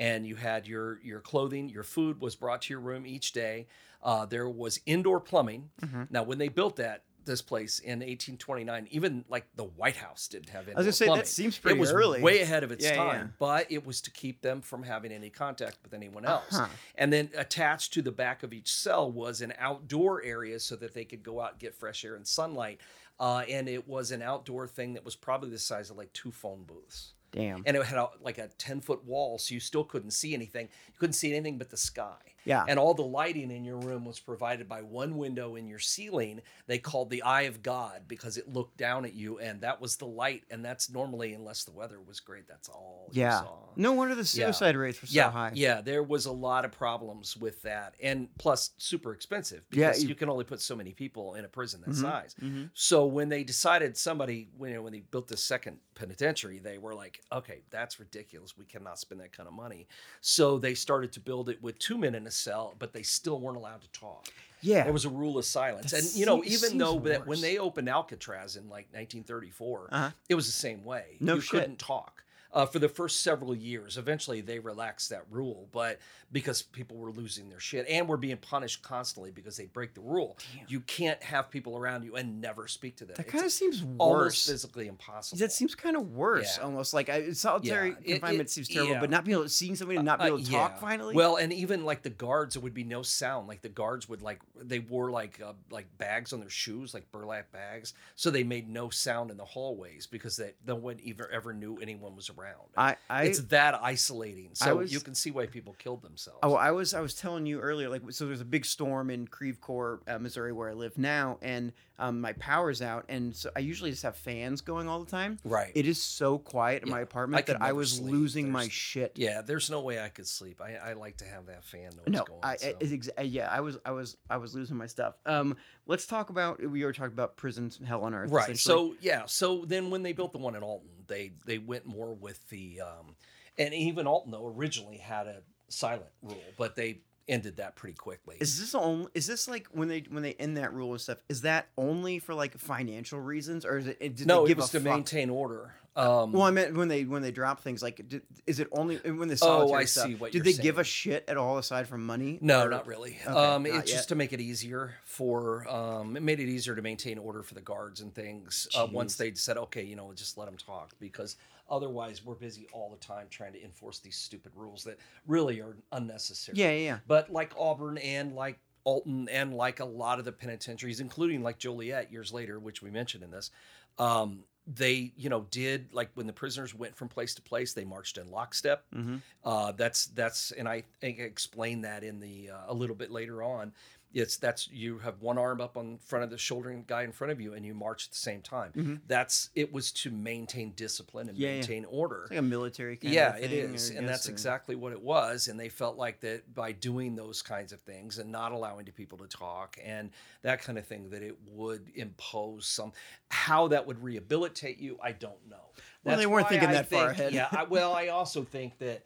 and 0.00 0.26
you 0.26 0.34
had 0.36 0.66
your 0.66 1.00
your 1.02 1.20
clothing, 1.20 1.68
your 1.68 1.84
food 1.84 2.20
was 2.20 2.34
brought 2.34 2.62
to 2.62 2.72
your 2.74 2.80
room 2.80 3.06
each 3.06 3.32
day. 3.32 3.68
Uh, 4.02 4.26
there 4.26 4.48
was 4.48 4.80
indoor 4.84 5.20
plumbing. 5.20 5.70
Mhm. 5.80 6.10
Now, 6.10 6.24
when 6.24 6.38
they 6.38 6.48
built 6.48 6.76
that 6.76 7.04
this 7.24 7.42
place 7.42 7.78
in 7.78 8.00
1829, 8.00 8.88
even 8.90 9.24
like 9.28 9.46
the 9.56 9.64
White 9.64 9.96
House 9.96 10.28
didn't 10.28 10.50
have 10.50 10.68
indoor 10.68 10.74
I 10.76 10.78
was 10.80 10.86
gonna 10.86 10.92
say 10.92 11.04
plumbing. 11.06 11.22
that 11.22 11.28
seems 11.28 11.58
pretty 11.58 11.78
it 11.78 11.80
was 11.80 11.92
early. 11.92 12.20
way 12.22 12.40
ahead 12.40 12.62
of 12.64 12.72
its 12.72 12.84
Yeah, 12.84 12.90
yeah, 12.92 12.96
time, 12.96 13.20
yeah. 13.26 13.36
but 13.38 13.70
it 13.70 13.86
was 13.86 14.00
to 14.02 14.10
keep 14.10 14.40
them 14.42 14.60
from 14.60 14.82
having 14.82 15.12
any 15.12 15.30
contact 15.30 15.78
with 15.82 15.94
anyone 15.94 16.24
else. 16.24 16.54
Uh-huh. 16.54 16.68
And 16.96 17.12
then 17.12 17.30
attached 17.36 17.92
to 17.94 18.02
the 18.02 18.12
back 18.12 18.42
of 18.42 18.52
each 18.52 18.72
cell 18.72 19.10
was 19.10 19.40
an 19.40 19.52
outdoor 19.58 20.22
area 20.22 20.58
so 20.60 20.76
that 20.76 20.94
they 20.94 21.04
could 21.04 21.22
go 21.22 21.40
out 21.40 21.52
and 21.52 21.58
get 21.60 21.74
fresh 21.74 22.04
air 22.04 22.14
and 22.16 22.26
sunlight. 22.26 22.80
Uh, 23.20 23.44
and 23.48 23.68
it 23.68 23.86
was 23.86 24.10
an 24.10 24.22
outdoor 24.22 24.66
thing 24.66 24.94
that 24.94 25.04
was 25.04 25.14
probably 25.16 25.50
the 25.50 25.58
size 25.58 25.88
of 25.90 25.96
like 25.96 26.12
two 26.12 26.32
phone 26.32 26.64
booths 26.64 27.12
Damn. 27.30 27.62
and 27.64 27.76
it 27.76 27.84
had 27.86 27.98
a, 27.98 28.08
like 28.20 28.38
a 28.38 28.48
10 28.58 28.80
foot 28.80 29.04
wall 29.04 29.38
so 29.38 29.54
you 29.54 29.60
still 29.60 29.84
couldn't 29.84 30.10
see 30.10 30.34
anything 30.34 30.68
you 30.88 30.98
couldn't 30.98 31.14
see 31.14 31.32
anything 31.32 31.56
but 31.56 31.70
the 31.70 31.76
sky 31.76 32.16
Yeah. 32.44 32.64
and 32.68 32.78
all 32.78 32.94
the 32.94 33.02
lighting 33.02 33.50
in 33.50 33.64
your 33.64 33.78
room 33.78 34.04
was 34.04 34.18
provided 34.20 34.68
by 34.68 34.82
one 34.82 35.16
window 35.16 35.56
in 35.56 35.66
your 35.66 35.78
ceiling 35.78 36.40
they 36.66 36.78
called 36.78 37.10
the 37.10 37.22
eye 37.22 37.42
of 37.42 37.62
god 37.62 38.02
because 38.08 38.36
it 38.36 38.48
looked 38.52 38.76
down 38.76 39.04
at 39.04 39.14
you 39.14 39.38
and 39.38 39.60
that 39.62 39.80
was 39.80 39.96
the 39.96 40.06
light 40.06 40.42
and 40.50 40.64
that's 40.64 40.90
normally 40.90 41.32
unless 41.34 41.64
the 41.64 41.72
weather 41.72 42.00
was 42.00 42.20
great 42.20 42.46
that's 42.48 42.68
all 42.68 43.08
you 43.12 43.22
yeah. 43.22 43.40
saw. 43.40 43.56
No 43.76 43.92
wonder 43.92 44.14
the 44.14 44.20
Yeah. 44.22 44.46
suicide 44.46 44.76
rates 44.76 45.00
were 45.02 45.08
so 45.08 45.14
yeah, 45.16 45.30
high. 45.30 45.50
yeah, 45.54 45.80
there 45.80 46.02
was 46.02 46.26
a 46.26 46.32
lot 46.32 46.64
of 46.64 46.72
problems 46.72 47.36
with 47.36 47.60
that, 47.62 47.94
and 48.02 48.28
plus 48.38 48.70
super 48.78 49.12
expensive 49.12 49.62
Yeah, 49.70 49.88
because 49.88 50.02
you- 50.02 50.10
you 50.10 50.14
can 50.14 50.28
only 50.28 50.44
put 50.44 50.60
so 50.60 50.76
many 50.76 50.92
people 50.92 51.34
in 51.34 51.44
a 51.44 51.48
prison 51.48 51.80
that 51.82 51.90
Mhm, 51.90 52.00
size. 52.00 52.34
mhm. 52.40 52.70
So 52.74 53.04
when 53.06 53.28
they 53.28 53.42
decided 53.44 53.96
somebody, 53.96 54.48
when, 54.56 54.70
you 54.70 54.76
know, 54.76 54.82
when 54.82 54.92
they 54.92 55.00
built 55.00 55.26
the 55.28 55.36
second 55.36 55.80
penitentiary, 55.94 56.58
they 56.58 56.78
were 56.78 56.94
like, 56.94 57.20
okay, 57.32 57.62
that's 57.70 57.98
ridiculous. 57.98 58.56
We 58.56 58.64
cannot 58.64 58.98
spend 58.98 59.20
that 59.20 59.32
kind 59.32 59.48
of 59.48 59.54
money. 59.54 59.86
So 60.20 60.58
they 60.58 60.74
started 60.74 61.12
to 61.12 61.20
build 61.20 61.48
it 61.48 61.60
with 61.62 61.78
two 61.78 61.98
men 61.98 62.14
in 62.14 62.26
a 62.26 62.30
cell, 62.34 62.74
but 62.78 62.92
they 62.92 63.02
still 63.02 63.38
weren't 63.40 63.56
allowed 63.56 63.82
to 63.82 63.88
talk. 63.88 64.28
Yeah. 64.60 64.84
There 64.84 64.92
was 64.92 65.04
a 65.04 65.10
rule 65.10 65.36
of 65.38 65.44
silence. 65.44 65.90
That 65.90 66.02
and, 66.04 66.14
you 66.14 66.24
know, 66.26 66.42
seems- 66.42 66.64
even 66.64 66.78
though 66.78 66.98
that 67.00 67.26
when 67.26 67.40
they 67.40 67.58
opened 67.58 67.88
Alcatraz 67.88 68.56
in 68.56 68.64
like 68.70 68.86
1934, 68.92 69.88
Uh-huh. 69.92 70.10
it 70.28 70.34
was 70.34 70.46
the 70.46 70.52
same 70.52 70.84
way. 70.84 71.16
No 71.20 71.34
you 71.36 71.40
shit. 71.42 71.50
couldn't 71.50 71.78
talk. 71.78 72.23
Uh, 72.54 72.64
for 72.64 72.78
the 72.78 72.88
first 72.88 73.22
several 73.22 73.52
years, 73.54 73.98
eventually 73.98 74.40
they 74.40 74.60
relaxed 74.60 75.10
that 75.10 75.24
rule, 75.28 75.68
but 75.72 75.98
because 76.30 76.62
people 76.62 76.96
were 76.96 77.10
losing 77.10 77.48
their 77.48 77.58
shit 77.58 77.84
and 77.88 78.08
were 78.08 78.16
being 78.16 78.36
punished 78.36 78.80
constantly 78.80 79.32
because 79.32 79.56
they 79.56 79.66
break 79.66 79.92
the 79.92 80.00
rule, 80.00 80.38
you 80.68 80.78
can't 80.80 81.20
have 81.22 81.50
people 81.50 81.76
around 81.76 82.04
you 82.04 82.14
and 82.14 82.40
never 82.40 82.68
speak 82.68 82.96
to 82.96 83.04
them. 83.04 83.14
that 83.16 83.26
kind 83.26 83.44
of 83.44 83.50
seems 83.50 83.82
almost 83.98 84.24
worse. 84.24 84.46
physically 84.46 84.86
impossible. 84.86 85.38
That 85.40 85.50
seems 85.50 85.74
kind 85.74 85.96
of 85.96 86.12
worse, 86.12 86.56
Yeah. 86.58 86.64
almost 86.64 86.94
like 86.94 87.08
I, 87.08 87.32
solitary 87.32 87.96
Yeah, 88.04 88.14
confinement 88.14 88.48
it- 88.48 88.52
seems 88.52 88.68
terrible. 88.68 88.92
yeah. 88.94 89.00
But 89.00 89.10
not 89.10 89.24
being 89.24 89.34
able 89.34 89.44
to 89.44 89.48
seeing 89.48 89.74
somebody 89.74 89.96
and 89.96 90.06
not 90.06 90.20
be 90.20 90.24
Uh, 90.24 90.28
able 90.28 90.38
to 90.38 90.44
talk 90.50 90.72
yeah. 90.74 90.80
finally. 90.80 91.14
Well, 91.16 91.36
and 91.36 91.52
even 91.52 91.84
like 91.84 92.02
the 92.02 92.10
guards, 92.10 92.54
there 92.54 92.62
would 92.62 92.72
be 92.74 92.84
no 92.84 93.02
sound. 93.02 93.48
Like 93.48 93.62
the 93.62 93.68
guards 93.68 94.08
would 94.08 94.22
like 94.22 94.40
they 94.56 94.78
wore 94.78 95.10
like 95.10 95.40
uh, 95.40 95.54
like 95.70 95.86
bags 95.98 96.32
on 96.32 96.38
their 96.38 96.50
shoes, 96.50 96.94
like 96.94 97.10
burlap 97.10 97.50
bags, 97.50 97.94
so 98.14 98.30
they 98.30 98.44
made 98.44 98.68
no 98.68 98.90
sound 98.90 99.32
in 99.32 99.36
the 99.36 99.44
hallways 99.44 100.06
because 100.06 100.36
they 100.36 100.54
no 100.64 100.76
one 100.76 101.00
even 101.00 101.26
ever 101.32 101.52
knew 101.52 101.78
anyone 101.78 102.14
was 102.14 102.30
around. 102.30 102.43
Around. 102.44 102.60
I, 102.76 102.96
I 103.08 103.24
it's 103.24 103.38
that 103.44 103.74
isolating. 103.82 104.50
So 104.54 104.76
was- 104.76 104.92
you 104.92 105.00
can 105.00 105.14
see 105.14 105.30
why 105.30 105.46
people 105.46 105.74
killed 105.78 106.02
themselves. 106.02 106.40
Oh, 106.42 106.54
I 106.54 106.70
was 106.72 106.92
I 106.94 107.00
was 107.00 107.14
telling 107.14 107.46
you 107.46 107.60
earlier, 107.60 107.88
like 107.88 108.02
so. 108.10 108.26
There's 108.26 108.40
a 108.40 108.44
big 108.44 108.64
storm 108.64 109.10
in 109.10 109.26
Creve 109.28 109.60
Coeur, 109.60 110.00
uh, 110.08 110.18
Missouri, 110.18 110.52
where 110.52 110.68
I 110.70 110.72
live 110.72 110.98
now, 110.98 111.38
and 111.42 111.72
um, 111.98 112.20
my 112.20 112.32
power's 112.34 112.82
out, 112.82 113.04
and 113.08 113.34
so 113.34 113.50
I 113.54 113.60
usually 113.60 113.90
just 113.90 114.02
have 114.02 114.16
fans 114.16 114.60
going 114.60 114.88
all 114.88 115.04
the 115.04 115.10
time. 115.10 115.38
right. 115.44 115.70
It 115.74 115.86
is 115.86 116.02
so 116.02 116.38
quiet 116.38 116.82
in 116.82 116.90
my 116.90 117.00
apartment 117.00 117.48
I 117.48 117.52
that 117.52 117.62
I 117.62 117.72
was 117.72 117.92
sleep. 117.92 118.10
losing 118.10 118.50
my 118.50 118.66
shit. 118.68 119.12
yeah, 119.14 119.40
there's 119.42 119.70
no 119.70 119.80
way 119.80 120.00
I 120.00 120.08
could 120.08 120.26
sleep. 120.26 120.60
I, 120.60 120.74
I 120.74 120.92
like 120.94 121.18
to 121.18 121.24
have 121.24 121.46
that 121.46 121.62
fan 121.64 121.92
what's 121.96 122.10
No, 122.10 122.24
going 122.24 122.40
I, 122.42 122.56
so. 122.56 122.72
exa- 122.72 123.10
uh, 123.18 123.22
yeah, 123.22 123.48
I 123.48 123.60
was, 123.60 123.78
I 123.86 123.92
was, 123.92 124.16
I 124.28 124.38
was 124.38 124.54
losing 124.56 124.76
my 124.76 124.86
stuff. 124.86 125.14
Um, 125.24 125.56
let's 125.86 126.06
talk 126.06 126.30
about. 126.30 126.60
We 126.60 126.84
were 126.84 126.92
talking 126.92 127.12
about 127.12 127.36
prisons, 127.36 127.78
hell 127.86 128.02
on 128.02 128.12
earth. 128.14 128.30
Right. 128.32 128.58
So 128.58 128.96
yeah. 129.00 129.22
So 129.26 129.64
then 129.64 129.90
when 129.90 130.02
they 130.02 130.12
built 130.12 130.32
the 130.32 130.38
one 130.38 130.56
in 130.56 130.64
Alton, 130.64 130.88
they 131.06 131.32
they 131.46 131.58
went 131.58 131.86
more 131.86 132.14
with 132.14 132.48
the, 132.48 132.80
um, 132.80 133.16
and 133.58 133.74
even 133.74 134.06
Alton 134.06 134.32
though 134.32 134.46
originally 134.46 134.98
had 134.98 135.26
a 135.26 135.42
silent 135.68 136.10
rule, 136.22 136.42
but 136.56 136.76
they 136.76 136.98
ended 137.26 137.56
that 137.56 137.74
pretty 137.74 137.96
quickly. 137.96 138.36
Is 138.40 138.60
this 138.60 138.74
only? 138.74 139.08
Is 139.14 139.26
this 139.26 139.48
like 139.48 139.68
when 139.72 139.88
they 139.88 140.04
when 140.08 140.22
they 140.22 140.34
end 140.34 140.56
that 140.56 140.72
rule 140.72 140.92
and 140.92 141.00
stuff? 141.00 141.18
Is 141.28 141.42
that 141.42 141.68
only 141.78 142.18
for 142.18 142.34
like 142.34 142.58
financial 142.58 143.20
reasons, 143.20 143.64
or 143.64 143.78
is 143.78 143.86
it? 143.86 143.98
Did 144.16 144.26
no, 144.26 144.40
they 144.40 144.44
it 144.44 144.48
give 144.48 144.58
was 144.58 144.70
to 144.70 144.80
fuck? 144.80 144.84
maintain 144.92 145.30
order. 145.30 145.74
Um, 145.96 146.32
Well, 146.32 146.42
I 146.42 146.50
meant 146.50 146.74
when 146.74 146.88
they 146.88 147.04
when 147.04 147.22
they 147.22 147.30
drop 147.30 147.60
things 147.60 147.82
like, 147.82 148.00
did, 148.08 148.22
is 148.46 148.58
it 148.58 148.68
only 148.72 148.96
when 148.96 149.28
the 149.28 149.34
Oh, 149.34 149.36
solitary 149.36 149.82
I 149.82 149.84
stuff? 149.84 150.06
see 150.06 150.14
what 150.16 150.32
did 150.32 150.42
they 150.44 150.52
give 150.52 150.78
a 150.78 150.84
shit 150.84 151.24
at 151.28 151.36
all 151.36 151.58
aside 151.58 151.86
from 151.86 152.04
money? 152.04 152.38
No, 152.40 152.64
Or- 152.66 152.68
not 152.70 152.86
really. 152.86 153.16
Okay, 153.24 153.30
um, 153.30 153.62
not 153.62 153.68
it's 153.76 153.90
yet. 153.90 153.96
just 153.98 154.08
to 154.08 154.14
make 154.16 154.32
it 154.32 154.40
easier 154.40 154.94
for. 155.04 155.68
Um, 155.68 156.16
it 156.16 156.22
made 156.22 156.40
it 156.40 156.48
easier 156.48 156.74
to 156.74 156.82
maintain 156.82 157.16
order 157.18 157.42
for 157.44 157.54
the 157.54 157.60
guards 157.60 158.00
and 158.00 158.12
things. 158.14 158.66
Uh, 158.76 158.88
once 158.90 159.14
they 159.16 159.34
said, 159.34 159.56
okay, 159.56 159.84
you 159.84 159.94
know, 159.94 160.12
just 160.14 160.36
let 160.36 160.46
them 160.46 160.56
talk 160.56 160.94
because 160.98 161.36
otherwise 161.70 162.24
we're 162.24 162.34
busy 162.34 162.66
all 162.72 162.90
the 162.90 162.96
time 163.06 163.26
trying 163.30 163.52
to 163.52 163.62
enforce 163.64 164.00
these 164.00 164.16
stupid 164.16 164.50
rules 164.56 164.82
that 164.84 164.98
really 165.28 165.60
are 165.60 165.76
unnecessary. 165.92 166.58
Yeah, 166.58 166.70
yeah, 166.70 166.76
yeah. 166.84 166.98
But 167.06 167.32
like 167.32 167.52
Auburn 167.56 167.98
and 167.98 168.34
like 168.34 168.58
Alton 168.82 169.28
and 169.30 169.54
like 169.54 169.78
a 169.80 169.84
lot 169.84 170.18
of 170.18 170.24
the 170.24 170.32
penitentiaries, 170.32 170.98
including 171.00 171.42
like 171.42 171.58
Joliet 171.58 172.10
years 172.12 172.32
later, 172.32 172.58
which 172.58 172.82
we 172.82 172.90
mentioned 172.90 173.22
in 173.24 173.30
this, 173.30 173.50
um, 173.98 174.40
they 174.66 175.12
you 175.16 175.28
know 175.28 175.46
did 175.50 175.92
like 175.92 176.10
when 176.14 176.26
the 176.26 176.32
prisoners 176.32 176.74
went 176.74 176.96
from 176.96 177.08
place 177.08 177.34
to 177.34 177.42
place, 177.42 177.72
they 177.72 177.84
marched 177.84 178.18
in 178.18 178.30
lockstep. 178.30 178.84
Mm-hmm. 178.94 179.16
Uh, 179.44 179.72
that's 179.72 180.06
that's 180.06 180.52
and 180.52 180.68
I 180.68 180.84
think 181.00 181.20
I 181.20 181.24
explained 181.24 181.84
that 181.84 182.02
in 182.02 182.20
the 182.20 182.50
uh, 182.50 182.64
a 182.68 182.74
little 182.74 182.96
bit 182.96 183.10
later 183.10 183.42
on. 183.42 183.72
It's 184.14 184.36
that's 184.36 184.68
you 184.70 184.98
have 185.00 185.20
one 185.20 185.38
arm 185.38 185.60
up 185.60 185.76
on 185.76 185.98
front 185.98 186.22
of 186.24 186.30
the 186.30 186.38
shouldering 186.38 186.84
guy 186.86 187.02
in 187.02 187.10
front 187.12 187.32
of 187.32 187.40
you, 187.40 187.54
and 187.54 187.66
you 187.66 187.74
march 187.74 188.06
at 188.06 188.12
the 188.12 188.16
same 188.18 188.40
time. 188.42 188.72
Mhm. 188.76 189.00
That's 189.08 189.50
it 189.56 189.72
was 189.72 189.90
to 189.92 190.10
maintain 190.10 190.70
discipline 190.76 191.28
and 191.28 191.36
Yeah, 191.36 191.48
yeah. 191.48 191.54
maintain 191.56 191.84
order. 191.86 192.22
It's 192.22 192.30
like 192.30 192.38
a 192.38 192.42
military 192.42 192.96
kind 192.96 193.12
Yeah, 193.12 193.36
of 193.36 193.42
it 193.42 193.52
is, 193.52 193.90
and 193.90 194.08
that's 194.08 194.28
or- 194.28 194.32
exactly 194.32 194.76
what 194.76 194.92
it 194.92 195.02
was. 195.02 195.48
And 195.48 195.58
they 195.58 195.68
felt 195.68 195.96
like 195.96 196.20
that 196.20 196.54
by 196.54 196.70
doing 196.72 197.16
those 197.16 197.42
kinds 197.42 197.72
of 197.72 197.80
things 197.80 198.18
and 198.18 198.30
not 198.30 198.52
allowing 198.52 198.84
people 198.86 199.18
to 199.18 199.26
talk 199.26 199.78
and 199.82 200.10
that 200.42 200.62
kind 200.62 200.78
of 200.78 200.86
thing, 200.86 201.10
that 201.10 201.22
it 201.22 201.36
would 201.48 201.90
impose 201.96 202.66
some. 202.66 202.92
How 203.30 203.66
that 203.68 203.84
would 203.86 204.00
rehabilitate 204.02 204.78
you, 204.78 204.98
I 205.02 205.10
don't 205.12 205.44
know. 205.48 205.72
Well, 206.04 206.16
they 206.18 206.26
weren't 206.26 206.48
thinking 206.48 206.68
I 206.68 206.74
that 206.74 206.88
far 206.90 207.08
ahead. 207.10 207.32
Yeah, 207.32 207.48
I, 207.50 207.64
well, 207.64 207.92
I 207.94 208.08
also 208.08 208.44
think 208.44 208.78
that 208.78 209.02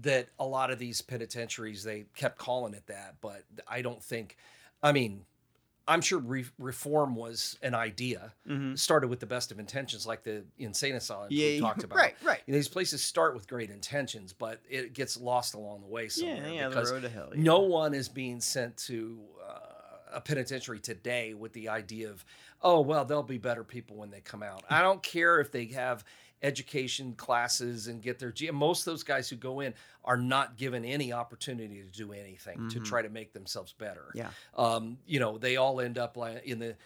that 0.00 0.28
a 0.38 0.46
lot 0.46 0.70
of 0.70 0.78
these 0.78 1.02
penitentiaries 1.02 1.84
they 1.84 2.06
kept 2.16 2.38
calling 2.38 2.74
it 2.74 2.86
that, 2.86 3.16
but 3.20 3.44
I 3.68 3.82
don't 3.82 4.02
think. 4.02 4.36
I 4.82 4.92
mean, 4.92 5.24
I'm 5.86 6.00
sure 6.00 6.18
re- 6.20 6.44
reform 6.58 7.14
was 7.16 7.58
an 7.62 7.74
idea. 7.74 8.32
Mhm. 8.48 8.78
Started 8.78 9.08
with 9.08 9.20
the 9.20 9.26
best 9.26 9.50
of 9.52 9.58
intentions, 9.58 10.06
like 10.06 10.22
the 10.22 10.44
insane 10.58 10.94
asylum 10.94 11.28
Yeah, 11.30 11.46
we 11.48 11.60
talked 11.60 11.84
about. 11.84 11.98
right, 11.98 12.14
right. 12.22 12.40
You 12.46 12.52
know, 12.52 12.58
these 12.58 12.68
places 12.68 13.02
start 13.02 13.34
with 13.34 13.46
great 13.48 13.68
intentions, 13.70 14.32
but 14.32 14.60
it 14.68 14.92
gets 14.92 15.16
lost 15.16 15.54
along 15.54 15.80
the 15.82 15.88
way 15.88 16.04
Yeah, 16.04 16.08
somewhere 16.08 16.48
yeah, 16.52 16.68
the 16.68 16.74
because 16.76 16.92
road 16.92 17.02
to 17.02 17.08
hell. 17.08 17.30
yeah. 17.34 17.42
no 17.42 17.60
one 17.60 17.94
is 17.94 18.08
being 18.08 18.40
sent 18.40 18.76
to 18.78 19.20
uh, 19.44 19.58
a 20.12 20.20
penitentiary 20.20 20.78
today 20.78 21.34
with 21.34 21.52
the 21.52 21.68
idea 21.68 22.10
of, 22.10 22.24
oh, 22.60 22.80
well, 22.80 23.04
they'll 23.04 23.22
be 23.22 23.38
better 23.38 23.64
people 23.64 23.96
when 23.96 24.10
they 24.10 24.20
come 24.20 24.42
out. 24.42 24.62
I 24.70 24.82
don't 24.82 25.02
care 25.02 25.40
if 25.40 25.50
they 25.50 25.66
have 25.66 26.04
education 26.42 27.14
classes 27.14 27.86
and 27.86 28.02
get 28.02 28.18
their 28.18 28.32
G. 28.32 28.50
Most 28.50 28.80
of 28.86 28.92
those 28.92 29.02
guys 29.02 29.28
who 29.28 29.36
go 29.36 29.60
in 29.60 29.74
are 30.04 30.16
not 30.16 30.56
given 30.56 30.84
any 30.84 31.12
opportunity 31.12 31.80
to 31.80 31.86
do 31.88 32.12
anything 32.12 32.68
to 32.70 32.80
Mhm. 32.80 32.84
try 32.84 33.02
to 33.02 33.08
make 33.08 33.32
themselves 33.32 33.72
better. 33.72 34.06
Yeah. 34.14 34.30
Um, 34.56 34.98
you 35.06 35.20
know, 35.20 35.38
they 35.38 35.56
all 35.56 35.80
end 35.80 35.96
up 35.96 36.16
like 36.16 36.44
in 36.44 36.58
the 36.58 36.76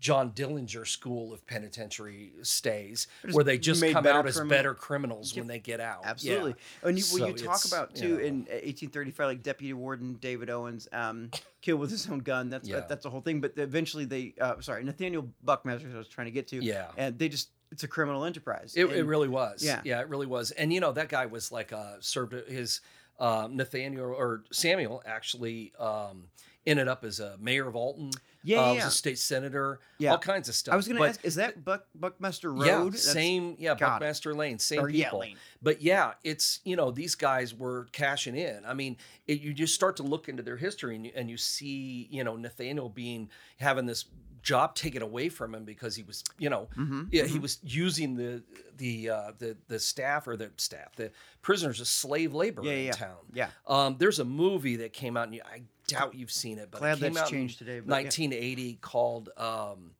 John 0.00 0.32
Dillinger 0.32 0.86
School 0.86 1.32
of 1.32 1.46
Penitentiary 1.46 2.32
stays, 2.42 3.06
Just 3.22 3.34
where 3.34 3.44
they 3.44 3.58
just 3.58 3.82
come 3.82 4.06
out 4.06 4.26
as 4.26 4.36
criminal- 4.36 4.50
better 4.56 4.74
criminals 4.74 5.34
when 5.34 5.46
they 5.46 5.58
get 5.58 5.80
out. 5.80 6.00
Yeah. 6.04 6.10
Absolutely. 6.10 6.54
And 6.82 6.96
you, 6.98 7.02
So 7.04 7.22
when 7.22 7.32
you 7.32 7.38
talk 7.44 7.64
about 7.64 7.96
you 7.96 8.02
too 8.02 8.16
know. 8.18 8.24
in 8.24 8.34
1835, 8.50 9.26
like 9.26 9.42
Deputy 9.42 9.72
Warden 9.72 10.14
David 10.14 10.50
Owens 10.50 10.88
um, 10.92 11.30
killed 11.62 11.80
with 11.80 11.90
his 11.90 12.06
own 12.08 12.18
gun. 12.20 12.50
That's 12.50 12.68
Yeah. 12.68 12.80
that's 12.80 13.02
the 13.02 13.10
whole 13.10 13.20
thing. 13.22 13.40
But 13.40 13.54
eventually, 13.56 14.04
they 14.04 14.34
uh, 14.40 14.60
sorry 14.60 14.84
Nathaniel 14.84 15.28
Buckmaster. 15.42 15.90
I 15.94 15.96
was 15.98 16.08
trying 16.08 16.26
to 16.26 16.30
get 16.32 16.48
to. 16.48 16.62
Yeah. 16.62 16.90
And 16.98 17.18
they 17.18 17.28
just 17.30 17.50
it's 17.70 17.84
a 17.84 17.88
criminal 17.88 18.24
enterprise. 18.24 18.74
It, 18.76 18.86
it 18.86 19.04
really 19.04 19.28
was. 19.28 19.62
Yeah. 19.62 19.80
Yeah, 19.84 20.00
it 20.00 20.08
really 20.08 20.26
was. 20.26 20.50
And 20.52 20.72
you 20.72 20.80
know, 20.80 20.92
that 20.92 21.08
guy 21.08 21.26
was 21.26 21.52
like 21.52 21.72
uh 21.72 21.96
served 22.00 22.32
his 22.48 22.80
uh, 23.18 23.48
Nathaniel 23.50 24.06
or 24.06 24.44
Samuel 24.52 25.02
actually 25.04 25.72
um 25.78 26.24
ended 26.66 26.86
up 26.86 27.02
as 27.02 27.18
a 27.18 27.36
mayor 27.40 27.66
of 27.66 27.74
Alton. 27.74 28.10
Yeah, 28.44 28.60
uh, 28.60 28.72
yeah, 28.72 28.84
was 28.84 28.94
a 28.94 28.96
state 28.96 29.18
senator. 29.18 29.80
Yeah. 29.98 30.12
all 30.12 30.18
kinds 30.18 30.48
of 30.48 30.54
stuff. 30.54 30.72
I 30.72 30.76
was 30.76 30.86
going 30.86 30.98
to 30.98 31.04
ask, 31.04 31.24
is 31.24 31.34
that 31.36 31.64
Buck 31.64 31.86
Buckmaster 31.94 32.52
Road? 32.52 32.66
Yeah, 32.66 32.84
That's- 32.84 33.02
same. 33.02 33.56
Yeah, 33.58 33.70
got 33.74 33.74
it. 33.74 33.80
Buckmaster 33.80 34.34
Lane, 34.34 34.58
same 34.58 34.80
or, 34.80 34.88
yeah, 34.88 35.06
people. 35.06 35.20
Lane. 35.20 35.36
But 35.62 35.82
yeah, 35.82 36.12
it's 36.22 36.60
you 36.64 36.76
know 36.76 36.90
these 36.90 37.14
guys 37.14 37.54
were 37.54 37.88
cashing 37.92 38.36
in. 38.36 38.64
I 38.64 38.74
mean, 38.74 38.96
it, 39.26 39.40
you 39.40 39.52
just 39.52 39.74
start 39.74 39.96
to 39.96 40.02
look 40.02 40.28
into 40.28 40.42
their 40.42 40.56
history 40.56 40.94
and 40.94 41.06
you, 41.06 41.12
and 41.14 41.28
you 41.30 41.36
see 41.36 42.06
you 42.10 42.22
know 42.22 42.36
Nathaniel 42.36 42.88
being 42.88 43.30
having 43.58 43.86
this 43.86 44.04
job 44.42 44.74
taken 44.74 45.02
away 45.02 45.28
from 45.28 45.54
him 45.54 45.64
because 45.64 45.94
he 45.96 46.02
was 46.02 46.22
you 46.38 46.48
know 46.50 46.68
Mm-hmm. 46.76 47.04
yeah 47.10 47.24
he 47.24 47.38
was 47.38 47.58
using 47.62 48.16
the 48.16 48.42
the 48.76 49.10
uh, 49.10 49.32
the 49.38 49.56
the 49.68 49.78
staff 49.78 50.26
or 50.28 50.36
the 50.36 50.50
staff 50.56 50.94
the 50.96 51.10
prisoners 51.42 51.80
as 51.80 51.88
slave 51.88 52.34
labor 52.34 52.62
Yeah, 52.62 52.72
in 52.72 52.86
yeah. 52.86 52.92
town. 52.92 53.16
Yeah. 53.32 53.48
Um, 53.66 53.96
there's 53.98 54.18
a 54.18 54.24
movie 54.24 54.76
that 54.76 54.92
came 54.92 55.16
out 55.16 55.28
and 55.28 55.40
I 55.50 55.62
doubt 55.86 56.14
you've 56.14 56.30
seen 56.32 56.58
it, 56.58 56.68
but 56.70 56.80
Glad 56.80 56.98
it 56.98 57.00
came 57.00 57.14
that's 57.14 57.26
out 57.26 57.32
in 57.32 57.38
changed 57.38 57.58
today, 57.58 57.80
but 57.80 57.88
yeah. 57.96 58.02
1980 58.04 58.78
called 58.80 59.30
um, 59.36 59.92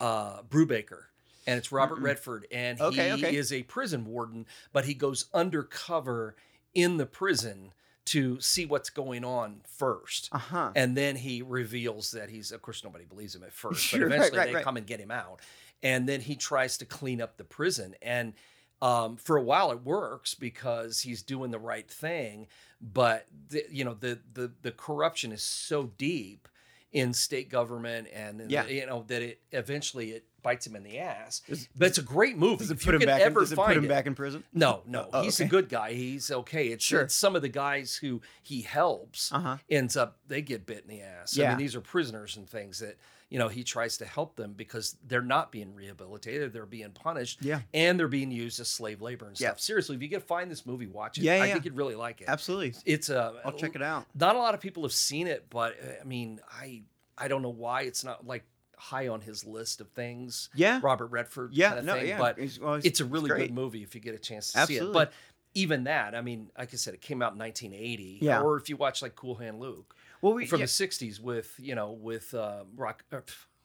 uh, 0.00 0.42
Brubaker. 0.42 1.04
And 1.46 1.58
it's 1.58 1.72
Robert 1.72 1.98
Mm-mm. 1.98 2.04
Redford, 2.04 2.46
and 2.52 2.78
he 2.78 2.84
Okay, 2.84 3.12
okay. 3.14 3.34
is 3.36 3.52
a 3.52 3.64
prison 3.64 4.04
warden, 4.06 4.46
but 4.72 4.84
he 4.84 4.94
goes 4.94 5.26
undercover 5.34 6.36
in 6.74 6.98
the 6.98 7.06
prison 7.06 7.72
to 8.04 8.40
see 8.40 8.66
what's 8.66 8.90
going 8.90 9.24
on 9.24 9.60
first. 9.78 10.28
Uh 10.32 10.38
huh. 10.38 10.70
And 10.74 10.96
then 10.96 11.16
he 11.16 11.42
reveals 11.42 12.10
that 12.12 12.30
he's, 12.30 12.52
of 12.52 12.62
course, 12.62 12.82
nobody 12.84 13.04
believes 13.04 13.34
him 13.34 13.42
at 13.42 13.52
first, 13.52 13.80
Sure, 13.82 14.00
but 14.00 14.06
eventually 14.06 14.38
right, 14.38 14.48
they 14.48 14.54
right. 14.54 14.64
come 14.64 14.76
and 14.76 14.86
get 14.86 15.00
him 15.00 15.10
out. 15.10 15.40
And 15.82 16.08
then 16.08 16.20
he 16.20 16.36
tries 16.36 16.78
to 16.78 16.84
clean 16.84 17.20
up 17.20 17.36
the 17.36 17.44
prison. 17.44 17.94
And 18.02 18.34
um, 18.80 19.16
for 19.16 19.36
a 19.36 19.42
while 19.42 19.70
it 19.70 19.84
works 19.84 20.34
because 20.34 21.00
he's 21.00 21.22
doing 21.22 21.50
the 21.50 21.58
right 21.58 21.88
thing. 21.88 22.48
But, 22.80 23.26
the, 23.48 23.64
you 23.70 23.84
know, 23.84 23.94
the, 23.94 24.18
the, 24.34 24.50
the 24.62 24.72
corruption 24.72 25.30
is 25.30 25.42
so 25.42 25.92
deep 25.96 26.48
in 26.92 27.12
state 27.14 27.48
government 27.48 28.06
and, 28.12 28.40
in 28.40 28.50
Yeah. 28.50 28.66
you 28.66 28.84
know, 28.86 29.04
that 29.08 29.22
it 29.22 29.40
eventually 29.50 30.10
it 30.10 30.24
bites 30.42 30.66
him 30.66 30.76
in 30.76 30.82
the 30.82 30.98
ass. 30.98 31.40
But 31.76 31.88
it's 31.88 31.98
a 31.98 32.02
great 32.02 32.36
movie. 32.36 32.56
Does 32.58 32.70
it 32.70 32.80
put 32.80 32.94
him 32.96 33.00
back? 33.02 33.22
In, 33.22 33.32
does 33.32 33.52
it 33.52 33.56
find 33.56 33.68
put 33.68 33.76
him 33.78 33.88
back 33.88 34.06
in 34.06 34.14
prison? 34.14 34.44
no, 34.52 34.82
no, 34.86 35.08
Oh, 35.12 35.22
he's 35.22 35.40
okay. 35.40 35.46
a 35.46 35.50
good 35.50 35.68
guy. 35.68 35.92
He's 35.94 36.30
okay. 36.30 36.66
It's, 36.68 36.84
Sure. 36.84 37.02
it's 37.02 37.14
some 37.14 37.34
of 37.36 37.42
the 37.42 37.48
guys 37.48 37.96
who 37.96 38.20
he 38.42 38.60
helps 38.62 39.32
Uh 39.32 39.40
huh. 39.40 39.56
ends 39.70 39.96
up 39.96 40.18
they 40.26 40.42
get 40.42 40.66
bit 40.66 40.84
in 40.86 40.88
the 40.96 41.00
ass. 41.02 41.38
I 41.38 41.48
mean, 41.48 41.58
these 41.58 41.74
are 41.76 41.80
prisoners 41.80 42.36
and 42.36 42.48
things 42.48 42.80
that 42.80 42.96
you 43.32 43.38
know 43.38 43.48
he 43.48 43.64
tries 43.64 43.96
to 43.98 44.04
help 44.04 44.36
them 44.36 44.52
because 44.52 44.96
they're 45.08 45.22
not 45.22 45.50
being 45.50 45.74
rehabilitated; 45.74 46.52
they're 46.52 46.66
being 46.66 46.90
punished, 46.90 47.38
Yeah. 47.42 47.62
and 47.72 47.98
they're 47.98 48.06
being 48.08 48.30
used 48.30 48.60
as 48.60 48.68
slave 48.68 49.00
labor 49.00 49.26
and 49.26 49.40
Yeah. 49.40 49.48
stuff. 49.48 49.60
Seriously, 49.60 49.96
if 49.96 50.02
you 50.02 50.08
could 50.10 50.22
find 50.22 50.50
this 50.50 50.66
movie, 50.66 50.86
watch 50.86 51.16
it. 51.16 51.24
Yeah, 51.24 51.36
yeah 51.36 51.42
I 51.44 51.52
think 51.52 51.64
you'd 51.64 51.76
really 51.76 51.94
like 51.94 52.20
it. 52.20 52.28
Absolutely. 52.28 52.74
It's 52.84 53.08
a. 53.08 53.40
I'll 53.44 53.52
check 53.52 53.74
it 53.74 53.82
out. 53.82 54.06
Not 54.14 54.36
a 54.36 54.38
lot 54.38 54.54
of 54.54 54.60
people 54.60 54.82
have 54.82 54.92
seen 54.92 55.26
it, 55.26 55.46
but 55.48 55.72
uh, 55.82 56.00
I 56.00 56.04
mean, 56.04 56.40
I 56.50 56.82
I 57.16 57.28
don't 57.28 57.40
know 57.42 57.48
why 57.48 57.82
it's 57.82 58.04
not 58.04 58.26
like 58.26 58.44
high 58.76 59.08
on 59.08 59.20
his 59.20 59.44
list 59.46 59.80
of 59.80 59.88
things. 59.90 60.50
Yeah. 60.54 60.80
Robert 60.82 61.06
Redford, 61.06 61.52
Yeah. 61.54 61.68
kind 61.68 61.78
of 61.80 61.84
no. 61.86 61.94
thing, 61.94 62.08
yeah. 62.08 62.18
but 62.18 62.38
He's- 62.38 62.58
well, 62.58 62.74
he's- 62.74 62.84
it's 62.84 63.00
a 63.00 63.04
really 63.04 63.30
great. 63.30 63.46
good 63.48 63.54
movie 63.54 63.82
if 63.82 63.94
you 63.94 64.00
get 64.00 64.14
a 64.14 64.18
chance 64.18 64.48
to 64.48 64.52
see 64.52 64.58
Absolutely. 64.76 64.88
it. 64.90 64.92
But 64.92 65.12
even 65.54 65.84
that, 65.84 66.14
I 66.16 66.20
mean, 66.20 66.50
like 66.58 66.74
I 66.74 66.76
said, 66.76 66.92
it 66.94 67.00
came 67.00 67.22
out 67.22 67.32
in 67.32 67.38
1980. 67.38 68.18
Yeah. 68.20 68.40
Or 68.42 68.56
if 68.56 68.68
you 68.68 68.76
watch 68.76 69.00
like 69.00 69.14
Cool 69.14 69.36
Hand 69.36 69.60
Luke 69.60 69.94
Well, 70.22 70.32
we 70.34 70.46
from 70.46 70.60
yeah, 70.60 70.66
the 70.66 70.70
60s 70.70 71.20
with, 71.20 71.52
you 71.58 71.74
know, 71.74 71.90
with 71.92 72.32
uh, 72.32 72.64
Rock. 72.76 73.04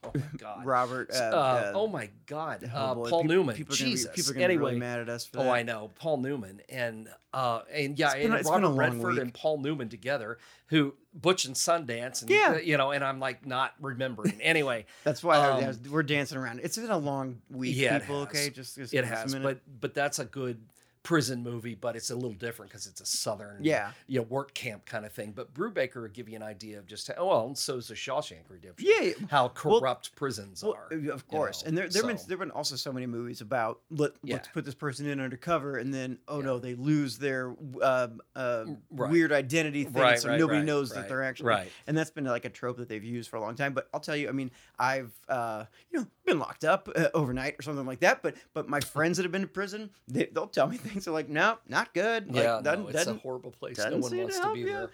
Uh, 0.03 0.09
oh 0.09 0.11
my 0.19 0.37
God. 0.37 0.65
Robert. 0.65 1.11
Uh, 1.11 1.71
oh 1.73 1.87
my 1.87 2.07
God. 2.27 2.69
oh 2.71 2.77
Uh, 2.77 2.93
boy, 2.93 3.09
Paul 3.09 3.21
people- 3.23 3.35
Newman. 3.35 3.55
People 3.55 3.73
are 3.73 3.77
gonna 3.79 3.85
be- 3.89 3.91
Jesus. 3.95 4.11
people 4.15 4.31
are 4.31 4.33
gonna 4.35 4.43
anyway. 4.45 4.59
be 4.59 4.65
really 4.67 4.79
mad 4.79 4.99
at 4.99 5.09
us 5.09 5.25
for 5.25 5.37
that. 5.37 5.47
Oh, 5.47 5.49
I 5.49 5.63
know 5.63 5.89
Paul 5.95 6.17
Newman 6.17 6.61
and 6.69 7.09
uh 7.33 7.61
and 7.73 7.97
yeah, 7.97 8.13
It's 8.13 8.47
been 8.47 8.63
and 8.63 8.77
Robert 8.77 8.77
Redford 8.77 9.13
week. 9.15 9.21
and 9.23 9.33
Paul 9.33 9.57
Newman 9.57 9.89
together, 9.89 10.37
who 10.67 10.93
Butch 11.15 11.45
and 11.45 11.55
Sundance, 11.55 12.21
and 12.21 12.29
Yeah. 12.29 12.57
you 12.59 12.77
know, 12.77 12.91
and 12.91 13.03
I'm 13.03 13.19
like 13.19 13.47
not 13.47 13.73
remembering. 13.81 14.39
Anyway, 14.39 14.85
That's 15.03 15.23
why 15.23 15.37
I- 15.37 15.63
Um, 15.65 15.75
we're 15.89 16.03
dancing 16.03 16.37
around. 16.37 16.61
It's 16.63 16.77
been 16.77 16.91
a 16.91 16.97
long 16.97 17.41
week, 17.49 17.75
yeah, 17.75 17.97
people. 17.97 18.17
Okay, 18.21 18.51
just, 18.51 18.75
just 18.75 18.93
it 18.93 19.03
has, 19.03 19.33
but 19.33 19.61
but 19.81 19.95
that's 19.95 20.19
a 20.19 20.25
good 20.25 20.61
prison 21.03 21.41
movie, 21.43 21.75
but 21.75 21.95
it's 21.95 22.09
a 22.11 22.15
little 22.15 22.33
different 22.33 22.69
because 22.71 22.85
it's 22.87 22.99
a 23.01 23.05
southern, 23.05 23.63
Yeah. 23.63 23.91
you 24.07 24.19
know, 24.19 24.23
work 24.23 24.53
camp 24.53 24.85
kind 24.85 25.05
of 25.05 25.13
thing. 25.13 25.31
But 25.31 25.53
Brubaker 25.53 26.01
would 26.01 26.13
give 26.13 26.27
you 26.27 26.35
an 26.35 26.43
idea 26.43 26.79
of 26.79 26.85
just 26.85 27.07
how, 27.07 27.13
oh, 27.17 27.27
well, 27.27 27.45
and 27.47 27.57
so 27.57 27.77
is 27.77 27.87
the 27.87 27.93
Shawshank 27.93 28.49
Redemption. 28.49 28.87
Yeah, 28.89 29.11
how 29.29 29.43
well- 29.43 29.49
corrupt 29.79 30.15
prisons 30.15 30.63
Well, 30.63 30.73
are. 30.73 30.93
of 30.93 31.03
you 31.03 31.17
course, 31.29 31.63
know, 31.63 31.69
and 31.69 31.77
there 31.77 31.87
there've 31.89 32.05
been 32.07 32.19
there've 32.27 32.39
been 32.39 32.51
also 32.51 32.75
so 32.75 32.91
many 32.91 33.05
movies 33.05 33.41
about 33.41 33.79
let 33.89 34.11
let's 34.23 34.47
put 34.49 34.65
this 34.65 34.75
person 34.75 35.05
in 35.07 35.19
undercover, 35.21 35.77
and 35.77 35.93
then 35.93 36.19
oh 36.27 36.39
Yeah. 36.39 36.45
no, 36.45 36.59
they 36.59 36.75
lose 36.75 37.17
their 37.17 37.55
uh, 37.81 38.07
uh, 38.35 38.65
Right. 38.91 39.11
weird 39.11 39.31
identity 39.31 39.83
thing, 39.85 39.93
Right, 39.93 40.19
so 40.19 40.29
right, 40.29 40.39
nobody 40.39 40.61
knows 40.63 40.89
that 40.91 41.07
they're 41.07 41.23
actually 41.23 41.47
right. 41.47 41.71
And 41.87 41.97
that's 41.97 42.11
been 42.11 42.25
like 42.25 42.45
a 42.45 42.49
trope 42.49 42.77
that 42.77 42.89
they've 42.89 43.03
used 43.03 43.29
for 43.29 43.37
a 43.37 43.41
long 43.41 43.55
time. 43.55 43.73
But 43.73 43.87
I'll 43.93 43.99
tell 43.99 44.15
you, 44.15 44.27
I 44.29 44.31
mean, 44.31 44.51
I've 44.79 45.13
uh, 45.29 45.65
you 45.91 45.99
know 45.99 46.07
been 46.25 46.39
locked 46.39 46.65
up 46.65 46.89
uh, 46.95 47.07
overnight 47.13 47.55
or 47.59 47.61
something 47.61 47.85
like 47.85 47.99
that. 48.01 48.21
But 48.21 48.35
but 48.53 48.67
my 48.67 48.79
friends 48.81 49.17
that 49.17 49.23
have 49.23 49.31
been 49.31 49.41
to 49.41 49.47
prison, 49.47 49.89
they, 50.07 50.25
they'll 50.25 50.47
tell 50.47 50.67
me 50.67 50.77
things. 50.87 50.96
They're 51.05 51.13
like, 51.13 51.29
no, 51.29 51.57
not 51.67 51.93
good. 51.93 52.27
Like, 52.27 52.43
yeah, 52.43 52.61
no, 52.63 52.87
it's 52.87 53.07
a 53.07 53.13
horrible 53.15 53.51
place. 53.51 53.77
No 53.77 53.97
one 53.97 54.17
wants 54.17 54.39
to, 54.39 54.53
be 54.53 54.59
you. 54.61 54.65
there. 54.65 54.89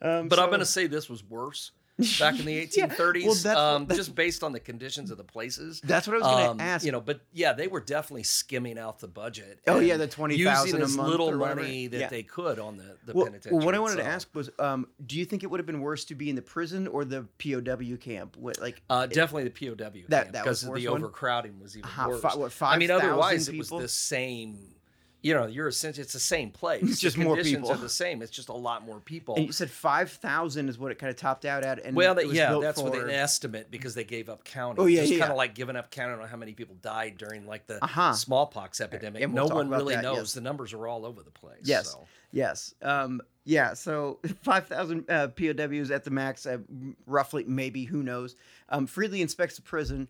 Um, 0.00 0.28
But 0.28 0.38
I'm 0.38 0.48
going 0.48 0.60
to 0.60 0.66
say 0.66 0.86
this 0.86 1.08
was 1.08 1.24
worse 1.24 1.72
back 2.20 2.38
in 2.38 2.44
the 2.46 2.52
Yeah, 2.52 2.86
1830s, 2.86 3.24
well, 3.24 3.34
that's 3.34 3.46
um, 3.58 3.86
that's- 3.86 3.96
just 4.06 4.14
based 4.14 4.44
on 4.44 4.52
the 4.52 4.60
conditions 4.60 5.10
of 5.10 5.16
the 5.18 5.24
places. 5.24 5.80
That's 5.82 6.06
what 6.06 6.14
I 6.14 6.18
was 6.20 6.26
going 6.28 6.46
Um, 6.50 6.58
to 6.58 6.62
ask. 6.64 6.86
You 6.86 6.92
know, 6.92 7.00
but 7.00 7.22
yeah, 7.32 7.52
they 7.54 7.66
were 7.66 7.80
definitely 7.80 8.22
skimming 8.22 8.78
out 8.78 9.00
the 9.00 9.08
budget. 9.08 9.58
Oh, 9.66 9.80
yeah, 9.80 9.96
the 9.96 10.06
20,000 10.06 10.76
a 10.80 10.86
month 10.86 10.96
little 11.10 11.32
money 11.36 11.88
that 11.88 11.98
Yeah. 11.98 12.08
they 12.08 12.22
could 12.22 12.60
on 12.60 12.76
the, 12.76 12.96
the 13.04 13.14
well, 13.14 13.24
penitentiary. 13.26 13.56
well, 13.56 13.66
what 13.66 13.74
I 13.74 13.80
wanted 13.80 13.96
to 13.96 14.04
ask 14.06 14.32
was, 14.32 14.48
um, 14.60 14.86
do 15.04 15.18
you 15.18 15.24
think 15.24 15.42
it 15.42 15.48
would 15.50 15.58
have 15.58 15.66
been 15.66 15.80
worse 15.80 16.04
to 16.04 16.14
be 16.14 16.30
in 16.30 16.36
the 16.36 16.42
prison 16.42 16.86
or 16.86 17.04
the 17.04 17.26
POW 17.42 17.96
camp? 17.96 18.36
What, 18.36 18.60
like, 18.60 18.80
Uh, 18.88 19.06
definitely 19.06 19.48
the 19.48 19.50
POW 19.50 19.74
That- 19.74 20.22
camp 20.26 20.32
that 20.34 20.44
because 20.44 20.60
the 20.60 20.70
one? 20.70 20.86
overcrowding 20.86 21.58
was 21.58 21.76
even 21.76 21.90
Ha- 21.90 22.06
worse. 22.06 22.20
fi- 22.20 22.36
what, 22.36 22.62
I 22.62 22.78
mean, 22.78 22.90
5,000 22.90 22.90
otherwise 22.92 23.48
it 23.48 23.58
was 23.58 23.70
the 23.70 23.88
same. 23.88 24.76
You 25.20 25.34
know, 25.34 25.46
you're 25.46 25.66
essentially 25.66 26.02
it's 26.04 26.12
the 26.12 26.20
same 26.20 26.50
place. 26.50 26.82
It's 26.84 27.00
just 27.00 27.16
the 27.16 27.24
more 27.24 27.34
conditions 27.34 27.62
people. 27.66 27.72
are 27.72 27.76
the 27.80 27.88
same. 27.88 28.22
It's 28.22 28.30
just 28.30 28.48
a 28.50 28.54
lot 28.54 28.84
more 28.84 29.00
people. 29.00 29.34
and 29.34 29.44
you 29.46 29.52
said 29.52 29.68
five 29.70 30.12
thousand 30.12 30.68
is 30.68 30.78
what 30.78 30.92
it 30.92 30.98
kind 30.98 31.10
of 31.10 31.16
topped 31.16 31.44
out 31.44 31.64
at, 31.64 31.84
and 31.84 31.96
well, 31.96 32.12
it 32.12 32.16
that, 32.16 32.26
was 32.28 32.36
yeah, 32.36 32.56
that's 32.62 32.80
what 32.80 32.94
an 32.96 33.10
estimate 33.10 33.68
because 33.70 33.94
they 33.94 34.04
gave 34.04 34.28
up 34.28 34.44
counting. 34.44 34.82
Oh, 34.82 34.86
yeah, 34.86 35.00
just 35.00 35.12
yeah, 35.12 35.18
kind 35.18 35.28
yeah. 35.30 35.32
of 35.32 35.36
like 35.38 35.54
giving 35.54 35.74
up 35.74 35.90
counting 35.90 36.20
on 36.20 36.28
how 36.28 36.36
many 36.36 36.52
people 36.52 36.76
died 36.82 37.16
during 37.18 37.46
like 37.46 37.66
the 37.66 37.82
Uh-huh. 37.82 38.12
smallpox 38.12 38.80
epidemic. 38.80 39.22
and 39.22 39.34
we'll 39.34 39.48
no 39.48 39.54
one 39.56 39.68
really 39.68 39.96
that, 39.96 40.02
knows. 40.04 40.16
yes. 40.18 40.32
The 40.34 40.40
numbers 40.40 40.72
are 40.72 40.86
all 40.86 41.04
over 41.04 41.22
the 41.24 41.30
place. 41.32 41.62
Yes. 41.64 41.90
so. 41.92 42.06
Yes. 42.30 42.74
Um, 42.82 43.20
yeah. 43.44 43.74
So 43.74 44.20
5,000 44.42 45.10
uh, 45.10 45.28
POWs 45.28 45.90
at 45.90 46.04
the 46.04 46.10
max, 46.10 46.46
uh, 46.46 46.58
roughly, 47.06 47.44
maybe, 47.44 47.84
who 47.84 48.02
knows. 48.02 48.36
Um, 48.68 48.86
Freedley 48.86 49.22
inspects 49.22 49.56
the 49.56 49.62
prison, 49.62 50.06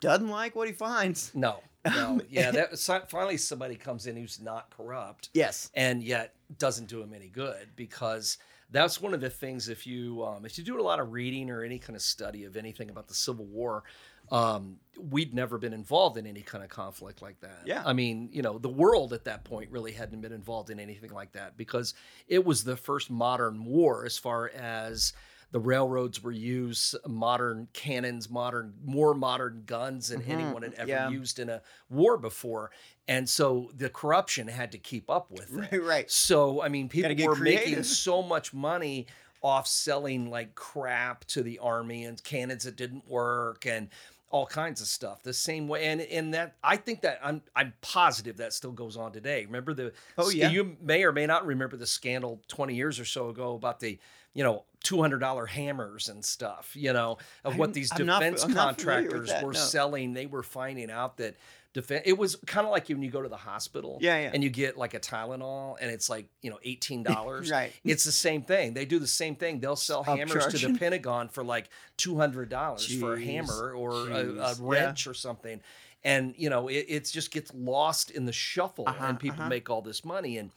doesn't 0.00 0.28
like 0.28 0.54
what 0.56 0.68
he 0.68 0.74
finds. 0.74 1.32
No, 1.34 1.58
no, 1.84 2.20
yeah. 2.28 2.50
That 2.50 2.78
finally 3.10 3.36
somebody 3.36 3.76
comes 3.76 4.06
in 4.06 4.16
who's 4.16 4.40
not 4.40 4.70
corrupt. 4.70 5.30
Yes. 5.34 5.70
and 5.74 6.02
yet 6.02 6.34
doesn't 6.58 6.88
do 6.88 7.02
him 7.02 7.12
any 7.14 7.28
good 7.28 7.68
because 7.76 8.38
that's 8.70 9.00
one 9.00 9.14
of 9.14 9.20
the 9.20 9.30
things 9.30 9.68
if 9.68 9.86
you 9.86 10.24
um, 10.24 10.44
if 10.44 10.58
you 10.58 10.64
do 10.64 10.78
a 10.80 10.82
lot 10.82 11.00
of 11.00 11.12
reading 11.12 11.50
or 11.50 11.62
any 11.62 11.78
kind 11.78 11.96
of 11.96 12.02
study 12.02 12.44
of 12.44 12.56
anything 12.56 12.90
about 12.90 13.08
the 13.08 13.14
civil 13.14 13.44
war 13.46 13.82
um, 14.30 14.76
we'd 14.98 15.32
never 15.32 15.56
been 15.56 15.72
involved 15.72 16.18
in 16.18 16.26
any 16.26 16.42
kind 16.42 16.62
of 16.62 16.68
conflict 16.68 17.22
like 17.22 17.40
that 17.40 17.60
Yeah. 17.64 17.82
i 17.86 17.94
mean 17.94 18.28
you 18.30 18.42
know 18.42 18.58
the 18.58 18.68
world 18.68 19.12
at 19.14 19.24
that 19.24 19.44
point 19.44 19.70
really 19.70 19.92
hadn't 19.92 20.20
been 20.20 20.32
involved 20.34 20.68
in 20.68 20.78
anything 20.78 21.12
like 21.12 21.32
that 21.32 21.56
because 21.56 21.94
it 22.26 22.44
was 22.44 22.62
the 22.64 22.76
first 22.76 23.10
modern 23.10 23.64
war 23.64 24.04
as 24.04 24.18
far 24.18 24.50
as 24.50 25.14
the 25.50 25.60
railroads 25.60 26.22
were 26.22 26.32
used 26.32 26.94
modern 27.06 27.68
cannons 27.72 28.28
modern 28.28 28.74
more 28.84 29.14
modern 29.14 29.62
guns 29.66 30.08
than 30.08 30.22
Mhm. 30.22 30.28
anyone 30.28 30.62
had 30.62 30.74
ever 30.74 30.88
Yeah. 30.88 31.08
used 31.08 31.38
in 31.38 31.48
a 31.48 31.62
war 31.88 32.18
before 32.18 32.70
and 33.06 33.28
so 33.28 33.70
the 33.74 33.88
corruption 33.88 34.48
had 34.48 34.70
to 34.72 34.78
keep 34.78 35.08
up 35.08 35.30
with 35.30 35.50
it 35.52 35.70
Right. 35.72 35.82
Right. 35.82 36.10
so 36.10 36.60
I 36.62 36.68
mean, 36.68 36.88
people 36.88 37.14
were 37.26 37.34
making 37.36 37.82
so 37.84 38.22
much 38.22 38.52
money 38.52 39.06
off 39.42 39.66
selling 39.66 40.28
like 40.30 40.54
crap 40.54 41.24
to 41.26 41.42
the 41.42 41.58
army 41.60 42.04
and 42.04 42.22
cannons 42.24 42.64
that 42.64 42.76
didn't 42.76 43.06
work 43.08 43.64
and 43.66 43.88
all 44.30 44.44
kinds 44.44 44.82
of 44.82 44.86
stuff. 44.88 45.22
The 45.22 45.32
same 45.32 45.68
way, 45.68 45.86
and 45.86 46.02
and 46.02 46.34
that 46.34 46.56
I 46.62 46.76
think 46.76 47.00
that 47.00 47.18
I'm 47.22 47.40
I'm 47.56 47.72
positive 47.80 48.36
that 48.38 48.52
still 48.52 48.72
goes 48.72 48.94
on 48.98 49.10
today. 49.12 49.46
Remember 49.46 49.72
the 49.72 49.94
Oh, 50.18 50.28
yeah. 50.28 50.50
you 50.50 50.76
may 50.82 51.02
or 51.04 51.12
may 51.12 51.24
not 51.24 51.46
remember 51.46 51.78
the 51.78 51.86
scandal 51.86 52.42
20 52.48 52.74
years 52.74 53.00
or 53.00 53.06
so 53.06 53.30
ago 53.30 53.54
about 53.54 53.80
the 53.80 53.98
you 54.34 54.44
know 54.44 54.64
$200 54.84 55.48
hammers 55.48 56.08
and 56.08 56.24
stuff 56.24 56.72
you 56.74 56.92
know 56.92 57.18
of 57.44 57.54
I 57.54 57.56
what 57.56 57.74
these 57.74 57.90
I'm 57.92 58.06
defense 58.06 58.44
I'm 58.44 58.52
not 58.52 58.80
familiar 58.80 59.02
with 59.04 59.12
contractors 59.12 59.28
that, 59.30 59.44
were 59.44 59.52
no. 59.52 59.58
selling 59.58 60.12
they 60.14 60.26
were 60.26 60.42
finding 60.44 60.90
out 60.90 61.16
that 61.16 61.36
defense 61.74 62.02
it 62.06 62.16
was 62.16 62.36
kind 62.46 62.64
of 62.66 62.70
like 62.70 62.88
when 62.88 63.02
you 63.02 63.10
go 63.10 63.20
to 63.20 63.28
the 63.28 63.36
hospital 63.36 63.98
Yeah, 64.00 64.20
yeah. 64.20 64.30
and 64.32 64.42
you 64.44 64.50
get 64.50 64.78
like 64.78 64.94
a 64.94 65.00
Tylenol 65.00 65.76
and 65.80 65.90
it's 65.90 66.08
like 66.08 66.26
you 66.42 66.50
know 66.50 66.58
eighteen 66.62 67.02
dollars. 67.12 67.50
Right. 67.50 67.72
It's 67.84 68.04
the 68.04 68.12
same 68.12 68.42
thing. 68.42 68.72
They 68.74 68.84
do 68.84 68.98
the 68.98 69.06
same 69.06 69.34
thing. 69.34 69.60
They'll 69.60 69.76
sell 69.76 70.02
hammers 70.04 70.46
to 70.46 70.58
the 70.68 70.78
Pentagon 70.78 71.28
for 71.28 71.42
like 71.44 71.68
two 71.96 72.16
hundred 72.16 72.48
dollars 72.48 72.86
for 72.98 73.14
a 73.14 73.20
hammer 73.20 73.72
or 73.72 73.90
a, 73.90 74.14
a 74.14 74.24
Jeez. 74.24 74.36
Yeah. 74.38 74.54
wrench 74.60 75.06
or 75.06 75.14
something. 75.14 75.60
And 76.04 76.34
you 76.38 76.48
know 76.48 76.68
it, 76.68 76.86
it 76.88 77.04
just 77.06 77.30
gets 77.32 77.52
lost 77.52 78.12
in 78.12 78.24
the 78.24 78.32
shuffle, 78.32 78.84
Uh-huh, 78.86 79.04
and 79.06 79.18
people 79.18 79.40
uh-huh. 79.40 79.48
make 79.48 79.68
all 79.68 79.82
this 79.82 80.04
money. 80.04 80.38
And 80.38 80.50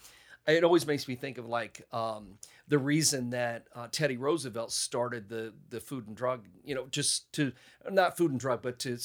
it 0.47 0.63
always 0.63 0.87
makes 0.87 1.07
me 1.07 1.15
think 1.15 1.37
of 1.37 1.47
like 1.47 1.85
um, 1.91 2.37
the 2.71 2.79
reason 2.79 3.31
that 3.31 3.67
uh, 3.75 3.89
Teddy 3.91 4.15
Roosevelt 4.15 4.71
started 4.71 5.27
the 5.27 5.53
the 5.69 5.81
food 5.81 6.07
and 6.07 6.15
drug, 6.15 6.45
you 6.63 6.73
know, 6.73 6.87
just 6.89 7.31
to 7.33 7.51
not 7.91 8.15
food 8.15 8.31
and 8.31 8.39
drug, 8.39 8.61
but 8.61 8.79
to 8.79 8.97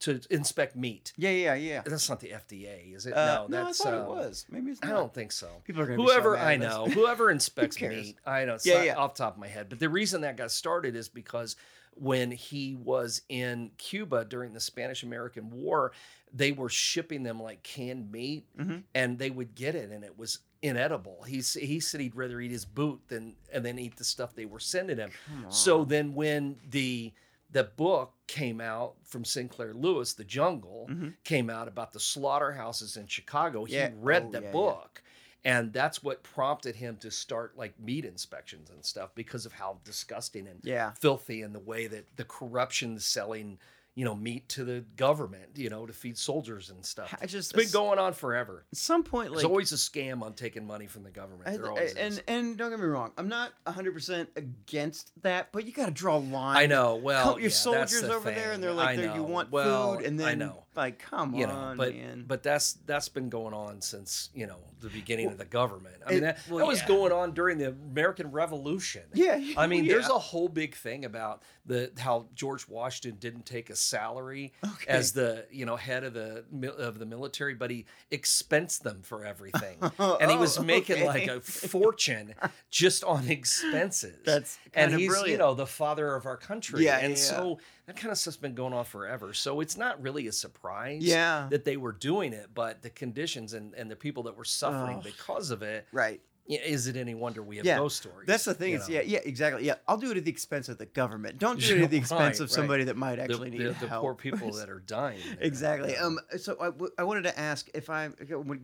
to 0.00 0.20
inspect 0.28 0.76
meat. 0.76 1.14
Yeah. 1.16 1.30
Yeah. 1.30 1.54
Yeah. 1.54 1.80
That's 1.86 2.10
not 2.10 2.20
the 2.20 2.28
FDA, 2.32 2.94
is 2.94 3.06
it? 3.06 3.14
Uh, 3.14 3.46
no, 3.48 3.64
that's 3.64 3.80
I 3.80 3.84
thought 3.84 3.94
um, 3.94 4.00
it 4.02 4.08
was. 4.08 4.44
Maybe 4.50 4.72
it's 4.72 4.80
I 4.82 4.88
don't 4.88 5.14
think 5.14 5.32
so. 5.32 5.48
People 5.64 5.80
are 5.80 5.86
be 5.86 5.96
so 5.96 6.02
Whoever 6.02 6.34
mad 6.34 6.46
I 6.46 6.56
know, 6.56 6.84
whoever 6.84 7.30
inspects 7.30 7.80
meat, 7.80 8.16
I 8.26 8.44
know. 8.44 8.56
It's 8.56 8.66
Yeah, 8.66 8.74
not 8.76 8.84
yeah. 8.86 8.94
off 8.96 9.14
the 9.14 9.22
top 9.24 9.34
of 9.34 9.40
my 9.40 9.48
head, 9.48 9.70
but 9.70 9.78
the 9.80 9.88
reason 9.88 10.20
that 10.20 10.36
got 10.36 10.50
started 10.50 10.94
is 10.94 11.08
because 11.08 11.56
when 11.94 12.30
he 12.32 12.74
was 12.74 13.22
in 13.30 13.70
Cuba 13.78 14.26
during 14.26 14.52
the 14.52 14.60
Spanish 14.60 15.02
American 15.04 15.48
War, 15.48 15.92
they 16.32 16.52
were 16.52 16.68
shipping 16.68 17.22
them 17.22 17.40
like 17.40 17.62
canned 17.62 18.10
meat, 18.12 18.44
Mhm. 18.58 18.82
and 18.94 19.18
they 19.18 19.30
would 19.30 19.54
get 19.54 19.74
it, 19.76 19.90
and 19.90 20.04
it 20.04 20.18
was 20.18 20.40
inedible. 20.64 21.22
He 21.24 21.36
he 21.40 21.78
said 21.80 22.00
he'd 22.00 22.16
rather 22.16 22.40
eat 22.40 22.50
his 22.50 22.64
boot 22.64 23.00
than 23.08 23.36
and 23.52 23.64
then 23.64 23.78
eat 23.78 23.96
the 23.96 24.04
stuff 24.04 24.34
they 24.34 24.46
were 24.46 24.58
sending 24.60 24.96
him. 24.98 25.10
So 25.50 25.84
then 25.84 26.14
when 26.14 26.56
the 26.70 27.12
the 27.50 27.64
book 27.64 28.12
came 28.26 28.60
out 28.60 28.94
from 29.04 29.24
Sinclair 29.24 29.74
Lewis, 29.74 30.14
The 30.14 30.24
Jungle, 30.24 30.88
Mhm. 30.90 31.14
came 31.22 31.48
out 31.48 31.68
about 31.68 31.92
the 31.92 32.00
slaughterhouses 32.00 32.96
in 32.96 33.06
Chicago. 33.06 33.64
Yeah. 33.66 33.90
He 33.90 33.94
read 33.96 34.24
Oh, 34.26 34.30
the 34.32 34.38
yeah, 34.40 34.44
yeah. 34.46 34.52
book. 34.52 35.02
And 35.44 35.72
that's 35.72 36.02
what 36.02 36.22
prompted 36.24 36.74
him 36.76 36.96
to 36.96 37.10
start 37.12 37.56
like 37.56 37.78
meat 37.78 38.04
inspections 38.06 38.70
and 38.70 38.84
stuff 38.84 39.14
because 39.14 39.46
of 39.46 39.52
how 39.52 39.78
disgusting 39.84 40.48
and 40.48 40.60
Yeah. 40.64 40.92
filthy 40.94 41.42
and 41.42 41.54
the 41.54 41.60
way 41.60 41.86
that 41.86 42.16
the 42.16 42.24
corruption 42.24 42.98
selling, 42.98 43.58
you 43.96 44.04
know, 44.04 44.14
meat 44.14 44.48
to 44.48 44.64
the 44.64 44.84
government, 44.96 45.50
you 45.54 45.70
know, 45.70 45.86
to 45.86 45.92
feed 45.92 46.18
soldiers 46.18 46.70
and 46.70 46.84
stuff. 46.84 47.14
I 47.20 47.26
just 47.26 47.54
It's 47.54 47.70
been 47.72 47.72
going 47.72 47.98
on 47.98 48.12
forever. 48.12 48.64
At 48.72 48.78
some 48.78 49.04
point, 49.04 49.30
like 49.30 49.36
There's 49.36 49.44
always 49.44 49.72
a 49.72 49.76
scam 49.76 50.22
on 50.22 50.32
taking 50.34 50.66
money 50.66 50.86
from 50.88 51.04
the 51.04 51.10
government. 51.10 51.48
I- 51.48 51.56
There 51.56 51.72
I- 51.72 51.92
and 51.96 52.12
is. 52.14 52.22
and 52.26 52.56
don't 52.56 52.70
get 52.70 52.80
me 52.80 52.86
wrong, 52.86 53.12
I'm 53.16 53.28
not 53.28 53.52
100 53.66 53.92
percent 53.94 54.30
against 54.36 55.12
that, 55.22 55.52
but 55.52 55.64
you 55.64 55.72
got 55.72 55.86
to 55.86 55.92
draw 55.92 56.16
a 56.16 56.18
line. 56.18 56.56
I 56.56 56.66
know. 56.66 56.96
Well, 56.96 57.22
Come- 57.34 57.40
your 57.40 57.50
yeah, 57.50 57.54
soldiers 57.54 58.02
over 58.04 58.30
there, 58.30 58.52
and 58.52 58.62
they're 58.62 58.72
like, 58.72 58.96
"There, 58.96 59.14
you 59.14 59.22
want 59.22 59.50
well, 59.52 59.96
food," 59.96 60.04
and 60.06 60.18
then 60.18 60.26
I 60.28 60.34
know. 60.34 60.63
Like, 60.76 60.98
come 60.98 61.34
you 61.34 61.46
know, 61.46 61.52
on, 61.54 61.76
but 61.76 61.94
man. 61.94 62.24
but 62.26 62.42
that's 62.42 62.74
that's 62.86 63.08
been 63.08 63.28
going 63.28 63.54
on 63.54 63.80
since 63.80 64.30
you 64.34 64.46
know 64.46 64.58
the 64.80 64.88
beginning 64.90 65.28
of 65.28 65.38
the 65.38 65.44
government. 65.44 65.96
I 66.06 66.10
mean, 66.10 66.18
it- 66.18 66.20
that, 66.22 66.38
well, 66.48 66.58
that 66.58 66.66
was 66.66 66.80
yeah. 66.80 66.88
going 66.88 67.12
on 67.12 67.32
during 67.32 67.58
the 67.58 67.68
American 67.90 68.30
Revolution. 68.30 69.02
yeah, 69.14 69.40
I 69.56 69.66
mean, 69.66 69.86
there's 69.86 70.08
a 70.08 70.18
whole 70.18 70.48
big 70.48 70.74
thing 70.74 71.04
about 71.04 71.42
the 71.66 71.90
how 71.98 72.26
George 72.34 72.68
Washington 72.68 73.18
didn't 73.18 73.46
take 73.46 73.70
a 73.70 73.76
salary 73.76 74.52
Okay. 74.64 74.84
as 74.88 75.12
the 75.12 75.46
you 75.50 75.64
know 75.64 75.76
head 75.76 76.04
of 76.04 76.12
the 76.14 76.44
mil- 76.50 76.76
of 76.76 76.98
the 76.98 77.06
military, 77.06 77.54
but 77.54 77.70
he 77.70 77.86
expensed 78.10 78.82
them 78.82 79.00
for 79.02 79.24
everything, 79.24 79.78
and 79.98 80.30
he 80.30 80.36
was 80.36 80.58
Oh, 80.58 80.62
making 80.62 81.04
like 81.06 81.26
a 81.26 81.40
fortune 81.40 82.34
just 82.70 83.02
on 83.04 83.28
expenses. 83.28 84.16
That's 84.24 84.58
and 84.74 84.92
he's 84.94 85.14
you 85.26 85.38
know 85.38 85.54
the 85.54 85.66
father 85.66 86.14
of 86.14 86.26
our 86.26 86.36
country, 86.36 86.84
Yeah, 86.84 86.96
and 86.98 87.12
yeah, 87.12 87.18
yeah. 87.18 87.24
so 87.24 87.58
that 87.86 87.96
kind 87.96 88.10
of 88.12 88.18
stuff's 88.18 88.36
been 88.38 88.54
going 88.54 88.72
on 88.72 88.84
forever. 88.84 89.34
So 89.34 89.60
it's 89.60 89.76
not 89.76 90.00
really 90.02 90.26
a 90.26 90.32
surprise 90.32 90.63
Yeah. 91.02 91.48
that 91.50 91.64
they 91.64 91.76
were 91.76 91.92
doing 91.92 92.32
it, 92.32 92.50
but 92.54 92.82
the 92.82 92.90
conditions 92.90 93.52
and, 93.54 93.74
and 93.74 93.90
the 93.90 93.96
people 93.96 94.22
that 94.24 94.36
were 94.36 94.44
suffering 94.44 94.98
Ugh. 94.98 95.04
because 95.04 95.50
of 95.50 95.62
it, 95.62 95.86
right. 95.92 96.20
is 96.46 96.86
it 96.86 96.96
any 96.96 97.14
wonder 97.14 97.42
we 97.42 97.56
have 97.56 97.66
Yeah, 97.66 97.76
those 97.78 97.94
stories? 97.94 98.26
That's 98.26 98.44
the 98.44 98.54
thing. 98.54 98.72
you 98.72 98.78
Is 98.78 98.88
know? 98.88 98.94
yeah, 98.96 99.02
yeah, 99.02 99.18
exactly. 99.24 99.64
Yeah, 99.64 99.74
I'll 99.88 99.96
do 99.96 100.10
it 100.10 100.16
at 100.16 100.24
the 100.24 100.30
expense 100.30 100.68
of 100.68 100.78
the 100.78 100.86
government. 100.86 101.38
Don't 101.38 101.60
do 101.60 101.76
it 101.76 101.82
at 101.84 101.90
the 101.90 101.96
expense 101.96 102.20
right, 102.20 102.34
of 102.34 102.40
right. 102.40 102.50
somebody 102.50 102.84
that 102.84 102.96
might 102.96 103.18
actually 103.18 103.50
the, 103.50 103.58
need 103.58 103.66
the 103.80 103.88
help. 103.88 103.88
The 103.88 104.00
poor 104.00 104.14
people 104.14 104.52
that 104.58 104.68
are 104.70 104.80
dying. 104.80 105.20
Exactly. 105.40 105.96
Um. 105.96 106.18
So 106.38 106.56
I, 106.60 106.66
w- 106.66 106.92
I 106.98 107.04
wanted 107.04 107.22
to 107.24 107.38
ask 107.38 107.68
if 107.74 107.88
I'm 107.90 108.14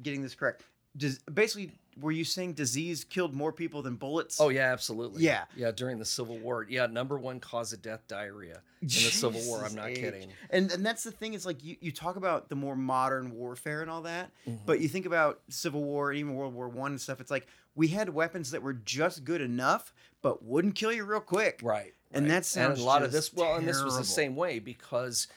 getting 0.03 0.23
this 0.23 0.35
correct. 0.35 0.63
Does 0.97 1.21
basically 1.21 1.71
were 1.99 2.13
you 2.13 2.25
saying 2.25 2.55
disease 2.55 3.05
killed 3.05 3.35
more 3.35 3.53
people 3.53 3.83
than 3.83 3.97
bullets? 3.97 4.41
Oh 4.41 4.49
yeah, 4.49 4.73
absolutely. 4.73 5.23
Yeah. 5.23 5.45
yeah. 5.57 5.71
During 5.71 5.99
the 5.99 6.05
Civil 6.05 6.39
War, 6.39 6.67
yeah, 6.69 6.87
number 6.87 7.19
one 7.19 7.41
cause 7.41 7.73
of 7.73 7.83
death, 7.83 8.03
diarrhea 8.09 8.63
in 8.83 8.89
the 8.89 8.93
Civil 8.93 9.41
War. 9.47 9.65
I'm 9.65 9.75
not 9.75 9.89
H. 9.89 9.99
kidding. 9.99 10.29
And 10.51 10.71
and 10.71 10.85
that's 10.85 11.03
the 11.03 11.11
thing. 11.11 11.35
Is 11.35 11.45
like 11.47 11.63
you, 11.65 11.77
you 11.81 11.93
talk 11.93 12.17
about 12.17 12.49
the 12.49 12.57
more 12.57 12.77
modern 12.77 13.33
warfare 13.33 13.83
and 13.83 13.91
all 13.91 14.03
that, 14.03 14.31
Mm-hmm. 14.47 14.65
but 14.67 14.81
you 14.81 14.89
think 14.89 15.07
about 15.07 15.41
Civil 15.49 15.83
War 15.83 16.11
and 16.11 16.19
even 16.19 16.35
World 16.35 16.55
War 16.55 16.69
One 16.69 16.93
and 16.93 17.01
stuff. 17.01 17.21
It's 17.21 17.31
like 17.31 17.47
we 17.75 17.89
had 17.89 18.09
weapons 18.11 18.51
that 18.51 18.63
were 18.63 18.75
just 18.75 19.25
good 19.25 19.41
enough, 19.41 19.93
but 20.23 20.45
wouldn't 20.45 20.75
kill 20.75 20.93
you 20.93 21.05
real 21.05 21.21
quick. 21.21 21.61
Right. 21.63 21.95
And 22.13 22.25
right. 22.25 22.29
that 22.31 22.37
and 22.37 22.47
sounds 22.47 22.81
a 22.81 22.85
lot 22.85 23.03
of 23.03 23.13
this. 23.13 23.33
Well, 23.33 23.57
and 23.57 23.67
this 23.67 23.83
was 23.83 23.97
the 23.97 24.05
same 24.05 24.37
way 24.37 24.59
because, 24.59 25.29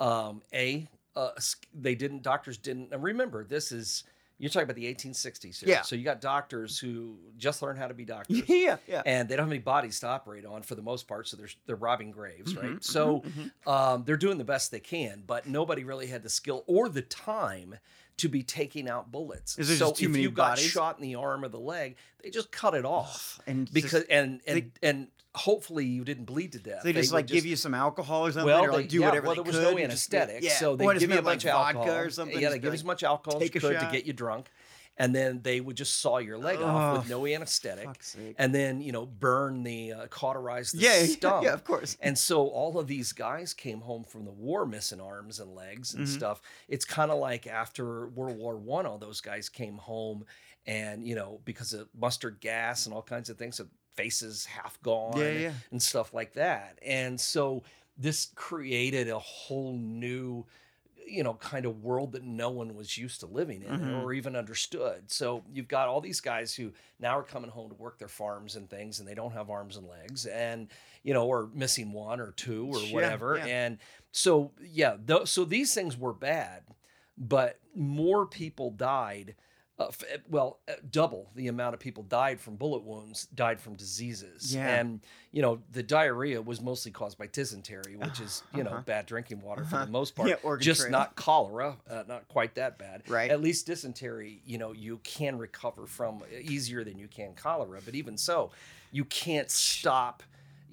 um, 0.00 0.42
a 0.52 0.88
uh, 1.14 1.30
they 1.74 1.94
didn't 1.94 2.22
doctors 2.22 2.56
didn't. 2.56 2.92
And 2.92 3.02
remember, 3.02 3.44
this 3.44 3.70
is 3.72 4.04
you're 4.42 4.50
talking 4.50 4.64
about 4.64 4.74
the 4.74 4.92
1860s. 4.92 5.60
Here. 5.60 5.68
Yeah. 5.68 5.82
So 5.82 5.94
you 5.94 6.02
got 6.02 6.20
doctors 6.20 6.76
who 6.76 7.16
just 7.38 7.62
learned 7.62 7.78
how 7.78 7.86
to 7.86 7.94
be 7.94 8.04
doctors. 8.04 8.42
Yeah, 8.48 8.76
yeah. 8.88 9.02
and 9.06 9.28
they 9.28 9.36
don't 9.36 9.44
have 9.46 9.52
any 9.52 9.60
bodies 9.60 10.00
to 10.00 10.08
operate 10.08 10.44
on 10.44 10.62
for 10.62 10.74
the 10.74 10.82
most 10.82 11.06
part, 11.06 11.28
so 11.28 11.36
they're 11.36 11.48
they're 11.66 11.76
robbing 11.76 12.10
graves, 12.10 12.52
Mhm, 12.54 12.62
right? 12.62 12.84
So 12.84 13.20
mhm, 13.20 13.66
um, 13.72 14.02
they're 14.04 14.16
doing 14.16 14.38
the 14.38 14.44
best 14.44 14.72
they 14.72 14.80
can, 14.80 15.22
but 15.26 15.46
nobody 15.46 15.84
really 15.84 16.08
had 16.08 16.24
the 16.24 16.28
skill 16.28 16.64
or 16.66 16.88
the 16.88 17.02
time 17.02 17.76
to 18.18 18.28
be 18.28 18.42
taking 18.42 18.88
out 18.88 19.10
bullets. 19.12 19.58
Is 19.58 19.68
there 19.68 19.76
so 19.76 19.88
just 19.90 20.00
too 20.00 20.06
if 20.06 20.10
many 20.10 20.22
you 20.24 20.30
got 20.32 20.50
bodies? 20.56 20.64
shot 20.64 20.96
in 20.98 21.02
the 21.02 21.14
arm 21.14 21.44
or 21.44 21.48
the 21.48 21.60
leg, 21.60 21.96
they 22.22 22.30
just 22.30 22.50
cut 22.50 22.74
it 22.74 22.84
off 22.84 23.40
and 23.46 23.66
just- 23.66 23.72
because 23.74 24.02
and 24.10 24.40
and 24.46 24.56
they- 24.82 24.88
and 24.88 25.06
hopefully 25.34 25.84
you 25.86 26.04
didn't 26.04 26.24
bleed 26.26 26.52
to 26.52 26.58
death. 26.58 26.82
they 26.82 26.92
just 26.92 27.10
would 27.12 27.18
like 27.18 27.26
give 27.26 27.46
you 27.46 27.56
some 27.56 27.72
alcohol 27.74 28.26
or 28.26 28.32
something, 28.32 28.46
well, 28.46 28.64
or 28.64 28.72
like 28.72 28.82
they- 28.82 28.86
do 28.88 29.00
yeah, 29.00 29.06
whatever 29.06 29.26
well, 29.28 29.36
they 29.36 29.42
there 29.42 29.52
was 29.52 29.60
no 29.62 29.68
and 29.78 29.90
just- 29.90 30.12
anesthetic, 30.14 30.42
yeah. 30.42 30.52
so 30.54 30.76
they 30.76 30.84
give 30.94 31.02
you 31.02 31.06
a 31.06 31.08
meant, 31.08 31.24
like 31.24 31.32
bunch 31.36 31.44
of 31.44 31.50
alcohol 31.50 31.84
vodka 31.86 31.98
or 32.00 32.10
something. 32.10 32.38
Yeah, 32.40 32.48
they 32.50 32.56
just 32.56 32.62
give 32.62 32.64
you 32.64 32.70
like, 32.70 32.74
as 32.80 32.84
much 32.84 33.02
alcohol 33.02 33.42
as 33.42 33.50
could 33.50 33.62
to 33.62 33.88
get 33.90 34.04
you 34.04 34.12
drunk, 34.12 34.50
and 34.98 35.14
then 35.14 35.40
they 35.42 35.58
would 35.60 35.74
just 35.76 36.00
saw 36.00 36.18
your 36.18 36.36
leg 36.36 36.60
off 36.60 36.98
with 36.98 37.06
Oh, 37.12 37.18
no 37.20 37.26
anesthetic, 37.26 37.88
and 38.36 38.54
then 38.54 38.82
you 38.82 38.92
know 38.92 39.06
burn 39.06 39.62
the 39.62 39.92
uh, 39.94 40.06
cauterize 40.08 40.72
the 40.72 40.80
yeah, 40.80 40.96
yeah, 41.00 41.06
stump. 41.06 41.44
yeah, 41.44 41.54
of 41.54 41.64
course. 41.64 41.96
And 42.00 42.18
so 42.18 42.48
all 42.48 42.78
of 42.78 42.86
these 42.86 43.14
guys 43.14 43.54
came 43.54 43.80
home 43.80 44.04
from 44.04 44.26
the 44.26 44.30
war 44.32 44.66
missing 44.66 45.00
arms 45.00 45.40
and 45.40 45.54
legs 45.54 45.94
and 45.94 46.06
Mhm. 46.06 46.10
stuff. 46.14 46.42
It's 46.68 46.84
kind 46.84 47.10
of 47.10 47.18
like 47.18 47.46
after 47.46 48.06
World 48.08 48.36
War 48.36 48.56
One, 48.58 48.84
all 48.84 48.98
those 48.98 49.22
guys 49.22 49.48
came 49.48 49.78
home, 49.78 50.26
and 50.66 51.06
you 51.08 51.14
know 51.14 51.40
because 51.46 51.72
of 51.72 51.88
mustard 51.98 52.38
gas 52.40 52.84
and 52.84 52.94
all 52.94 53.02
kinds 53.02 53.30
of 53.30 53.38
things, 53.38 53.56
so 53.56 53.66
faces 53.96 54.44
half 54.46 54.80
gone 54.82 55.16
Yeah, 55.18 55.24
and, 55.24 55.40
yeah. 55.40 55.52
and 55.70 55.82
stuff 55.82 56.12
like 56.14 56.34
that. 56.34 56.78
And 56.84 57.20
so 57.20 57.62
this 57.98 58.30
created 58.34 59.08
a 59.08 59.18
whole 59.18 59.74
new 59.76 60.46
you 61.04 61.22
know 61.24 61.34
kind 61.34 61.66
of 61.66 61.82
world 61.82 62.12
that 62.12 62.22
no 62.22 62.48
one 62.48 62.74
was 62.76 62.96
used 62.96 63.20
to 63.20 63.26
living 63.26 63.62
in 63.62 63.80
Mhm. 63.80 64.02
or 64.02 64.12
even 64.12 64.36
understood 64.36 65.10
so 65.10 65.42
you've 65.52 65.66
got 65.66 65.88
all 65.88 66.00
these 66.00 66.20
guys 66.20 66.54
who 66.54 66.72
now 67.00 67.18
are 67.18 67.24
coming 67.24 67.50
home 67.50 67.68
to 67.70 67.74
work 67.74 67.98
their 67.98 68.08
farms 68.08 68.54
and 68.54 68.70
things 68.70 69.00
and 69.00 69.06
they 69.08 69.14
don't 69.14 69.32
have 69.32 69.50
arms 69.50 69.76
and 69.76 69.86
legs 69.88 70.26
and 70.26 70.68
you 71.02 71.12
know 71.12 71.26
or 71.26 71.50
missing 71.52 71.92
one 71.92 72.20
or 72.20 72.30
two 72.30 72.66
or 72.72 72.80
Yeah, 72.80 72.94
whatever 72.94 73.36
yeah. 73.36 73.46
and 73.46 73.78
so 74.12 74.52
yeah 74.62 74.96
th- 75.04 75.26
so 75.26 75.44
these 75.44 75.74
things 75.74 75.98
were 75.98 76.14
bad 76.14 76.62
but 77.18 77.58
more 77.74 78.24
people 78.24 78.70
died 78.70 79.34
uh, 79.82 79.88
f- 79.88 80.04
well 80.30 80.58
uh, 80.68 80.72
double 80.90 81.30
the 81.34 81.48
amount 81.48 81.74
of 81.74 81.80
people 81.80 82.02
died 82.04 82.40
from 82.40 82.56
bullet 82.56 82.82
wounds 82.82 83.26
died 83.34 83.60
from 83.60 83.74
diseases 83.74 84.54
Yeah. 84.54 84.76
and 84.80 85.00
you 85.32 85.42
know 85.42 85.60
the 85.72 85.82
diarrhea 85.82 86.40
was 86.40 86.60
mostly 86.60 86.90
caused 86.92 87.18
by 87.18 87.26
dysentery 87.26 87.96
which 87.96 88.20
is 88.20 88.42
you 88.54 88.62
know 88.64 88.70
Uh-huh. 88.70 88.82
bad 88.86 89.06
drinking 89.06 89.40
water 89.40 89.64
for 89.64 89.76
Uh-huh. 89.76 89.84
the 89.86 89.90
most 89.90 90.14
part 90.14 90.28
Yeah, 90.28 90.36
Oregon 90.42 90.64
just 90.64 90.80
Trail. 90.82 90.92
not 90.92 91.16
cholera 91.16 91.76
uh, 91.90 92.04
not 92.08 92.28
quite 92.28 92.54
that 92.56 92.78
bad 92.78 93.02
Right. 93.08 93.30
at 93.30 93.40
least 93.40 93.66
dysentery 93.66 94.40
you 94.46 94.58
know 94.58 94.72
you 94.72 94.98
can 95.04 95.38
recover 95.38 95.86
from 95.86 96.22
easier 96.40 96.84
than 96.84 96.98
you 96.98 97.08
can 97.08 97.34
cholera 97.34 97.80
but 97.84 97.94
even 97.94 98.16
so 98.16 98.50
you 98.92 99.04
can't 99.04 99.50
stop 99.50 100.22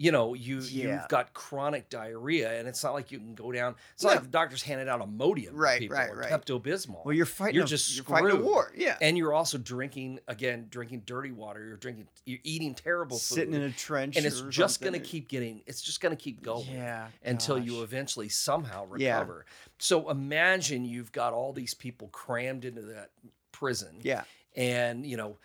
you 0.02 0.12
know 0.14 0.34
you 0.34 0.60
Yeah. 0.62 0.94
you've 1.02 1.08
got 1.10 1.34
chronic 1.34 1.90
diarrhea 1.90 2.58
and 2.58 2.68
it's 2.70 2.82
not 2.84 2.94
like 2.94 3.12
you 3.12 3.20
can 3.20 3.36
go 3.36 3.52
down 3.52 3.76
it's 3.94 4.02
not 4.04 4.12
No. 4.12 4.16
like 4.16 4.24
the 4.24 4.30
doctors 4.30 4.64
handed 4.64 4.88
out 4.88 5.02
Imodium 5.02 5.50
Right, 5.54 5.80
people 5.80 5.98
right, 5.98 6.10
or 6.10 6.16
right. 6.16 6.32
Pepto-Bismol 6.32 7.04
Well, 7.06 7.14
you're 7.14 7.26
fighting. 7.26 7.56
You're 7.56 7.66
a, 7.66 7.68
just 7.68 7.94
you're 7.96 8.06
fighting 8.06 8.32
a 8.32 8.36
war. 8.38 8.72
Yeah. 8.76 8.98
and 9.02 9.18
you're 9.18 9.34
also 9.34 9.58
drinking 9.58 10.22
again 10.28 10.68
drinking 10.70 11.04
dirty 11.06 11.32
water 11.32 11.64
you're 11.68 11.76
drinking 11.78 12.08
you're 12.26 12.40
eating 12.44 12.74
terrible 12.74 13.18
Sitting 13.18 13.54
in 13.54 13.62
a 13.64 13.72
trench. 13.72 14.16
and 14.16 14.26
it's 14.26 14.42
just 14.50 14.80
going 14.82 14.94
to 14.94 15.00
keep 15.00 15.28
getting 15.28 15.62
it's 15.68 15.82
just 15.82 16.00
going 16.00 16.16
to 16.16 16.22
keep 16.24 16.42
going 16.42 16.66
Yeah. 16.72 17.08
until 17.24 17.60
you 17.60 17.84
eventually 17.84 18.30
somehow 18.30 18.84
recover 18.86 19.04
Yeah. 19.04 19.20
recover 19.20 19.46
so 19.80 20.10
imagine 20.10 20.86
you've 20.86 21.12
got 21.12 21.34
all 21.34 21.52
these 21.52 21.74
people 21.74 22.08
crammed 22.08 22.64
into 22.64 22.82
that 22.84 23.10
prison 23.52 24.00
Yeah. 24.02 24.24
and 24.56 25.06
you 25.06 25.18
know 25.18 25.38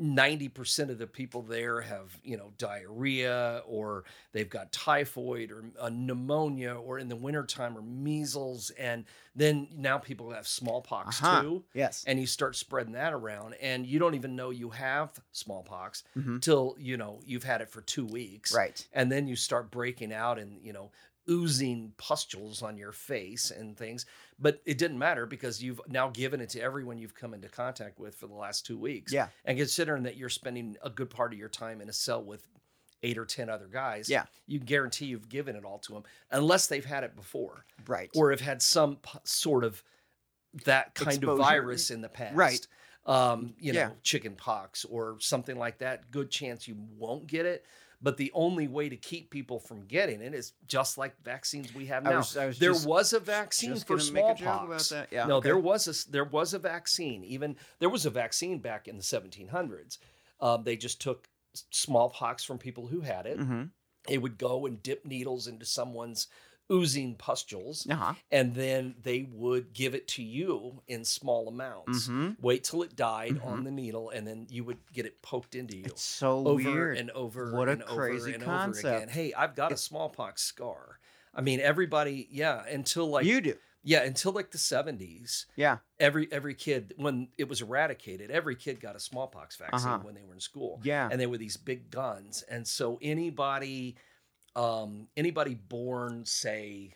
90% 0.00 0.88
of 0.90 0.98
the 0.98 1.06
people 1.06 1.42
there 1.42 1.80
have 1.82 2.18
you 2.24 2.36
know 2.36 2.52
diarrhea 2.58 3.62
or 3.66 4.04
they've 4.32 4.48
got 4.48 4.72
typhoid 4.72 5.50
or 5.52 5.64
uh, 5.78 5.90
pneumonia 5.92 6.74
or 6.74 6.98
in 6.98 7.08
the 7.08 7.16
wintertime 7.16 7.76
or 7.76 7.82
measles 7.82 8.70
and 8.78 9.04
then 9.36 9.68
now 9.76 9.98
people 9.98 10.30
have 10.30 10.46
smallpox 10.48 11.20
Uh-huh. 11.22 11.42
too 11.42 11.64
Yes. 11.74 12.04
and 12.06 12.18
you 12.18 12.26
start 12.26 12.56
spreading 12.56 12.92
that 12.94 13.12
around 13.12 13.54
and 13.60 13.86
you 13.86 13.98
don't 13.98 14.14
even 14.14 14.34
know 14.34 14.50
you 14.50 14.70
have 14.70 15.12
smallpox 15.32 16.04
Mhm. 16.16 16.40
till 16.40 16.74
you 16.78 16.96
know 16.96 17.20
you've 17.26 17.44
had 17.44 17.60
it 17.60 17.68
for 17.68 17.82
two 17.82 18.06
weeks 18.06 18.54
Right. 18.54 18.86
and 18.94 19.12
then 19.12 19.26
you 19.28 19.36
start 19.36 19.70
breaking 19.70 20.12
out 20.12 20.38
and 20.38 20.58
you 20.62 20.72
know 20.72 20.90
oozing 21.30 21.92
pustules 21.98 22.62
on 22.62 22.76
your 22.76 22.90
face 22.92 23.52
and 23.52 23.76
things 23.76 24.06
but 24.42 24.60
it 24.66 24.76
didn't 24.76 24.98
matter 24.98 25.24
because 25.24 25.62
you've 25.62 25.80
now 25.88 26.10
given 26.10 26.40
it 26.40 26.50
to 26.50 26.60
everyone 26.60 26.98
you've 26.98 27.14
come 27.14 27.32
into 27.32 27.48
contact 27.48 27.98
with 27.98 28.14
for 28.16 28.26
the 28.26 28.34
last 28.34 28.66
two 28.66 28.76
weeks 28.76 29.12
Yeah. 29.12 29.28
and 29.44 29.56
considering 29.56 30.02
that 30.02 30.16
you're 30.16 30.28
spending 30.28 30.76
a 30.82 30.90
good 30.90 31.08
part 31.08 31.32
of 31.32 31.38
your 31.38 31.48
time 31.48 31.80
in 31.80 31.88
a 31.88 31.92
cell 31.92 32.22
with 32.22 32.46
eight 33.04 33.16
or 33.18 33.24
ten 33.24 33.48
other 33.48 33.66
guys 33.68 34.08
Yeah. 34.10 34.24
you 34.46 34.58
guarantee 34.58 35.06
you've 35.06 35.28
given 35.28 35.56
it 35.56 35.64
all 35.64 35.78
to 35.80 35.92
them 35.92 36.02
unless 36.30 36.66
they've 36.66 36.84
had 36.84 37.04
it 37.04 37.14
before 37.16 37.64
Right. 37.86 38.10
or 38.14 38.30
have 38.32 38.40
had 38.40 38.60
some 38.60 38.96
p- 38.96 39.18
sort 39.24 39.64
of 39.64 39.82
that 40.64 40.94
kind 40.94 41.16
Exposure. 41.16 41.32
of 41.32 41.38
virus 41.38 41.90
in 41.90 42.00
the 42.02 42.08
past 42.08 42.34
Right. 42.36 42.66
um, 43.06 43.54
you 43.58 43.72
know, 43.72 43.78
Yeah. 43.80 43.90
chicken 44.02 44.36
pox 44.36 44.84
or 44.84 45.16
something 45.20 45.56
like 45.56 45.78
that, 45.78 46.10
good 46.10 46.30
chance 46.30 46.68
you 46.68 46.76
won't 46.96 47.26
get 47.26 47.46
it. 47.46 47.64
But 48.02 48.16
the 48.16 48.32
only 48.34 48.66
way 48.66 48.88
to 48.88 48.96
keep 48.96 49.30
people 49.30 49.60
from 49.60 49.86
getting 49.86 50.20
it 50.20 50.34
is 50.34 50.54
just 50.66 50.98
like 50.98 51.14
vaccines 51.22 51.72
we 51.72 51.86
have 51.86 52.04
I 52.06 52.10
now. 52.10 52.16
was- 52.18 52.36
I 52.36 52.46
was 52.46 52.58
there 52.58 52.72
just- 52.72 52.86
was 52.86 53.12
a 53.12 53.20
vaccine 53.20 53.76
for 53.76 53.96
gonna 53.96 54.10
make 54.12 54.24
a 54.24 54.28
joke 54.34 54.38
smallpox. 54.38 54.92
Yeah, 55.12 55.26
no, 55.26 55.36
okay. 55.36 55.48
there 55.48 55.58
was 55.58 55.86
a 55.86 56.10
there 56.10 56.24
was 56.24 56.52
a 56.52 56.58
vaccine. 56.58 57.22
Even 57.24 57.56
there 57.78 57.88
was 57.88 58.04
a 58.04 58.10
vaccine 58.10 58.58
back 58.58 58.88
in 58.88 58.96
the 58.96 59.02
1700s. 59.04 59.98
Um, 60.40 60.64
they 60.64 60.76
just 60.76 61.00
took 61.00 61.28
smallpox 61.70 62.44
from 62.44 62.58
people 62.58 62.86
who 62.88 63.00
had 63.02 63.26
it. 63.26 63.38
Mm-hmm. 63.38 63.64
They 64.08 64.18
would 64.18 64.36
go 64.38 64.66
and 64.66 64.82
dip 64.82 65.04
needles 65.04 65.46
into 65.46 65.64
someone's 65.64 66.26
oozing 66.72 67.14
pustules 67.14 67.86
Uh 67.90 67.94
huh. 67.94 68.14
and 68.30 68.54
then 68.54 68.94
they 69.02 69.28
would 69.30 69.72
give 69.74 69.94
it 69.94 70.08
to 70.08 70.22
you 70.22 70.80
in 70.88 71.04
small 71.04 71.48
amounts. 71.48 72.08
Mm-hmm. 72.08 72.30
Wait 72.40 72.64
till 72.64 72.82
it 72.82 72.96
died 72.96 73.36
Mhm. 73.36 73.44
on 73.46 73.64
the 73.64 73.70
needle, 73.70 74.10
and 74.10 74.26
then 74.26 74.46
you 74.50 74.64
would 74.64 74.78
get 74.92 75.04
it 75.06 75.20
poked 75.22 75.54
into 75.54 75.76
you 75.76 75.84
It's 75.84 76.02
so 76.02 76.46
over 76.48 76.54
weird. 76.70 76.96
and 76.98 77.10
over 77.10 77.52
What 77.52 77.68
a 77.68 77.72
and 77.72 77.82
over 77.84 77.94
crazy 78.08 78.32
and 78.34 78.42
over 78.42 78.70
again. 78.78 79.08
Hey, 79.08 79.32
I've 79.34 79.54
got 79.54 79.70
a 79.72 79.76
smallpox 79.76 80.42
scar. 80.42 80.98
I 81.34 81.40
mean, 81.40 81.60
everybody, 81.60 82.28
yeah, 82.30 82.64
until 82.66 83.08
like 83.08 83.24
you 83.26 83.40
do. 83.40 83.56
yeah, 83.82 84.02
until 84.02 84.32
like 84.32 84.50
the 84.50 84.58
seventies, 84.58 85.46
Yeah. 85.56 85.78
every 85.98 86.30
every 86.32 86.54
kid 86.54 86.94
when 86.96 87.28
it 87.38 87.48
was 87.48 87.62
eradicated, 87.62 88.30
every 88.30 88.54
kid 88.56 88.80
got 88.80 88.96
a 88.96 89.00
smallpox 89.00 89.56
vaccine 89.56 89.88
Uh-huh. 89.92 90.04
when 90.04 90.14
they 90.14 90.22
were 90.22 90.34
in 90.34 90.40
school 90.40 90.80
Yeah. 90.84 91.08
and 91.10 91.18
they 91.20 91.26
were 91.26 91.38
these 91.38 91.56
big 91.56 91.90
guns 91.90 92.42
and 92.42 92.66
so 92.68 92.98
anybody 93.00 93.96
um 94.56 95.08
anybody 95.16 95.54
born 95.54 96.24
say 96.24 96.92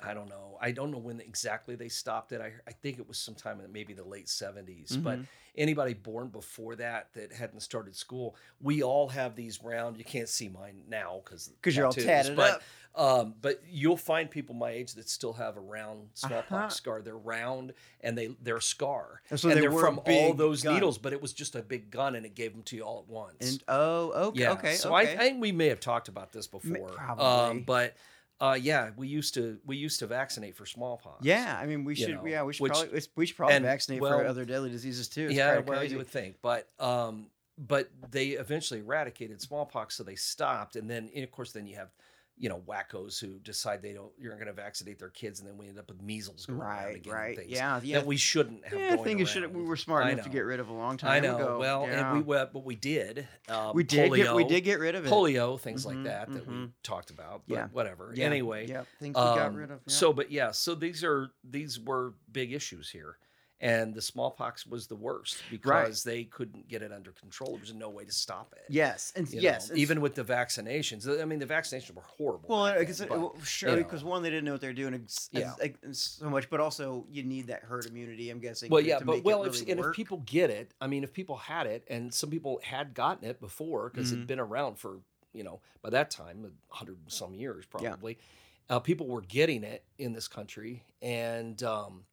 i 0.00 0.12
don't 0.12 0.28
know 0.28 0.58
i 0.60 0.70
don't 0.72 0.90
know 0.90 0.98
when 0.98 1.20
exactly 1.20 1.76
they 1.76 1.88
stopped 1.88 2.32
it 2.32 2.40
i, 2.40 2.52
I 2.66 2.72
think 2.72 2.98
it 2.98 3.06
was 3.06 3.16
sometime 3.18 3.60
in 3.60 3.70
maybe 3.72 3.94
the 3.94 4.04
late 4.04 4.28
70s 4.28 4.96
but 4.96 5.20
Mhm. 5.20 5.26
anybody 5.56 5.94
born 5.94 6.28
before 6.28 6.74
that 6.76 7.12
that 7.14 7.32
hadn't 7.32 7.60
started 7.60 7.94
school 7.94 8.36
we 8.60 8.82
all 8.82 9.08
have 9.08 9.36
these 9.36 9.62
round 9.62 9.96
you 9.96 10.04
can't 10.04 10.28
see 10.28 10.48
mine 10.48 10.82
now 10.88 11.22
because 11.24 11.52
you're 11.76 11.86
all 11.86 11.94
tatted 11.94 12.36
but 12.36 12.54
up. 12.56 12.62
um, 12.96 13.34
but 13.40 13.60
you'll 13.68 13.96
find 13.96 14.30
people 14.30 14.54
my 14.54 14.70
age 14.70 14.94
that 14.94 15.08
still 15.08 15.32
have 15.32 15.56
a 15.56 15.60
round 15.60 16.10
smallpox 16.14 16.74
Uh-huh. 16.74 16.76
scar. 16.76 17.02
They're 17.02 17.16
round 17.16 17.74
and 18.00 18.16
they 18.16 18.28
they're 18.40 18.56
a 18.58 18.62
scar, 18.62 19.20
So 19.36 19.48
and 19.48 19.56
they 19.56 19.60
they're 19.62 19.72
from 19.72 19.98
all 20.04 20.32
those 20.34 20.62
gun. 20.62 20.74
needles. 20.74 20.98
But 20.98 21.12
it 21.12 21.20
was 21.20 21.32
just 21.32 21.56
a 21.56 21.62
big 21.62 21.90
gun, 21.90 22.14
and 22.14 22.24
it 22.24 22.34
gave 22.34 22.52
them 22.52 22.62
to 22.64 22.76
you 22.76 22.82
all 22.82 23.00
at 23.00 23.08
once. 23.08 23.36
And 23.40 23.64
oh, 23.68 24.12
okay. 24.28 24.40
yeah, 24.42 24.52
Okay. 24.52 24.74
so 24.76 24.94
okay. 24.94 25.08
I, 25.08 25.12
I 25.12 25.16
think 25.28 25.40
we 25.40 25.52
may 25.52 25.66
have 25.68 25.80
talked 25.80 26.08
about 26.08 26.32
this 26.32 26.46
before. 26.46 26.88
probably. 26.96 27.24
Um, 27.24 27.60
but 27.62 27.96
uh, 28.44 28.54
yeah, 28.54 28.90
we 28.96 29.08
used 29.08 29.34
to 29.34 29.58
we 29.64 29.76
used 29.76 29.98
to 30.00 30.06
vaccinate 30.06 30.56
for 30.56 30.66
smallpox. 30.66 31.24
yeah, 31.24 31.58
I 31.60 31.66
mean, 31.66 31.84
we 31.84 31.94
should. 31.94 32.14
know, 32.14 32.26
yeah, 32.26 32.42
we 32.42 32.52
should 32.52 32.62
which- 32.62 32.72
probably. 32.72 33.02
We 33.16 33.26
should 33.26 33.36
probably 33.36 33.56
and, 33.56 33.64
vaccinate 33.64 34.00
well, 34.00 34.18
for 34.18 34.26
other 34.26 34.44
deadly 34.44 34.70
diseases 34.70 35.08
too. 35.08 35.26
It's 35.26 35.34
yeah, 35.34 35.60
well, 35.60 35.82
you 35.84 35.96
would 35.96 36.08
think, 36.08 36.36
but 36.42 36.68
um, 36.78 37.28
but 37.56 37.88
they 38.10 38.28
eventually 38.30 38.80
eradicated 38.80 39.40
smallpox, 39.40 39.96
so 39.96 40.02
they 40.02 40.16
stopped, 40.16 40.76
and 40.76 40.90
then 40.90 41.10
and 41.14 41.24
of 41.24 41.30
course 41.30 41.52
then 41.52 41.66
you 41.66 41.76
have 41.76 41.90
you 42.36 42.48
know 42.48 42.60
wackos 42.68 43.20
who 43.20 43.38
decide 43.38 43.80
they 43.80 43.92
don't 43.92 44.10
you're 44.18 44.34
going 44.34 44.48
to 44.48 44.52
vaccinate 44.52 44.98
their 44.98 45.08
kids 45.10 45.38
and 45.38 45.48
then 45.48 45.56
we 45.56 45.68
end 45.68 45.78
up 45.78 45.88
with 45.88 46.02
measles 46.02 46.46
going 46.46 46.58
around 46.60 46.84
Right, 46.84 46.96
again 46.96 47.12
right. 47.14 47.36
things 47.36 47.50
Yeah, 47.50 47.80
yeah. 47.82 47.98
that 47.98 48.06
we 48.06 48.16
shouldn't 48.16 48.66
have 48.66 48.78
yeah, 48.80 48.94
I 48.94 48.96
think 48.96 49.20
it 49.20 49.26
should. 49.26 49.44
around. 49.44 49.54
We 49.54 49.62
were 49.62 49.76
smart 49.76 50.06
I 50.06 50.10
enough 50.10 50.24
to 50.24 50.30
get 50.30 50.40
rid 50.40 50.58
of 50.58 50.68
a 50.68 50.72
long 50.72 50.96
time 50.96 51.12
I 51.12 51.20
know. 51.20 51.36
ago. 51.36 51.58
Well, 51.60 51.86
yeah. 51.86 52.08
and 52.10 52.18
we 52.18 52.24
went, 52.24 52.52
but 52.52 52.64
we 52.64 52.74
did. 52.74 53.28
Uh, 53.48 53.70
we 53.72 53.84
did 53.84 54.10
polio, 54.10 54.16
get 54.16 54.34
we 54.34 54.44
did 54.44 54.62
get 54.62 54.80
rid 54.80 54.96
of 54.96 55.06
it. 55.06 55.10
polio, 55.12 55.60
things 55.60 55.84
Mhm, 55.84 55.94
like 55.94 56.04
that 56.04 56.32
that 56.32 56.46
we 56.48 56.54
mhm. 56.54 56.70
talked 56.82 57.10
about. 57.10 57.42
But 57.46 57.54
Yeah. 57.54 57.68
whatever. 57.68 58.12
Yeah, 58.14 58.24
Anyway, 58.26 58.66
yeah, 58.66 58.82
things 58.98 59.14
we 59.16 59.22
got 59.22 59.38
um, 59.38 59.54
rid 59.54 59.70
of. 59.70 59.78
yeah. 59.86 59.92
So, 59.94 60.12
but 60.12 60.32
yeah, 60.32 60.50
so 60.50 60.74
these 60.74 61.04
are 61.04 61.28
these 61.48 61.78
were 61.78 62.14
big 62.32 62.52
issues 62.52 62.90
here, 62.90 63.16
and 63.64 63.94
the 63.94 64.02
smallpox 64.02 64.66
was 64.66 64.86
the 64.86 64.94
worst 64.94 65.42
because 65.50 66.04
they 66.04 66.24
couldn't 66.24 66.68
get 66.68 66.82
it 66.82 66.92
under 66.92 67.12
control. 67.12 67.52
There 67.52 67.60
was 67.60 67.72
no 67.74 67.88
way 67.88 68.04
to 68.04 68.12
stop 68.12 68.52
it. 68.54 68.64
yes, 68.68 69.12
and 69.16 69.28
you 69.32 69.40
yes, 69.40 69.70
know, 69.70 69.76
even 69.76 70.00
with 70.02 70.14
the 70.14 70.22
vaccinations. 70.22 71.08
I 71.20 71.24
mean, 71.24 71.38
the 71.38 71.46
vaccinations 71.46 71.94
were 71.94 72.02
horrible. 72.02 72.48
Well, 72.48 72.64
back 72.66 72.74
I 72.74 72.78
then, 72.78 72.86
guess 72.86 73.00
it, 73.00 73.08
but, 73.08 73.18
well, 73.18 73.34
sure, 73.42 73.70
you 73.70 73.76
because 73.78 74.04
one, 74.04 74.22
they 74.22 74.28
didn't 74.30 74.44
know 74.44 74.52
what 74.52 74.60
they're 74.60 74.72
doing 74.74 74.94
ex- 74.94 75.30
Yeah. 75.32 75.54
ex- 75.60 75.78
ex- 75.82 75.98
so 76.20 76.28
much, 76.28 76.50
but 76.50 76.60
also 76.60 77.06
you 77.10 77.22
need 77.22 77.46
that 77.46 77.62
herd 77.62 77.86
immunity. 77.86 78.28
I'm 78.30 78.38
guessing. 78.38 78.70
well, 78.70 78.80
yeah, 78.82 78.98
to 78.98 79.04
but 79.04 79.24
well, 79.24 79.44
really 79.44 79.58
if, 79.60 79.68
and 79.68 79.80
if 79.80 79.92
people 79.92 80.18
get 80.26 80.50
it, 80.50 80.72
I 80.80 80.86
mean, 80.86 81.02
if 81.02 81.12
people 81.12 81.36
had 81.38 81.66
it, 81.66 81.84
and 81.88 82.12
some 82.12 82.28
people 82.30 82.60
had 82.62 82.92
gotten 82.94 83.26
it 83.28 83.40
before 83.40 83.88
because 83.88 84.10
Mhm. 84.10 84.14
it'd 84.14 84.26
been 84.26 84.40
around 84.40 84.78
for 84.78 84.98
you 85.32 85.42
know 85.42 85.60
by 85.82 85.90
that 85.90 86.10
time 86.10 86.44
a 86.70 86.74
hundred 86.76 86.98
some 87.08 87.34
years 87.34 87.64
Yeah. 87.80 87.88
probably, 87.90 88.18
uh, 88.68 88.78
people 88.80 89.06
were 89.06 89.22
getting 89.22 89.64
it 89.64 89.84
in 89.98 90.12
this 90.12 90.28
country 90.28 90.84
and 91.02 91.62
um, 91.62 92.04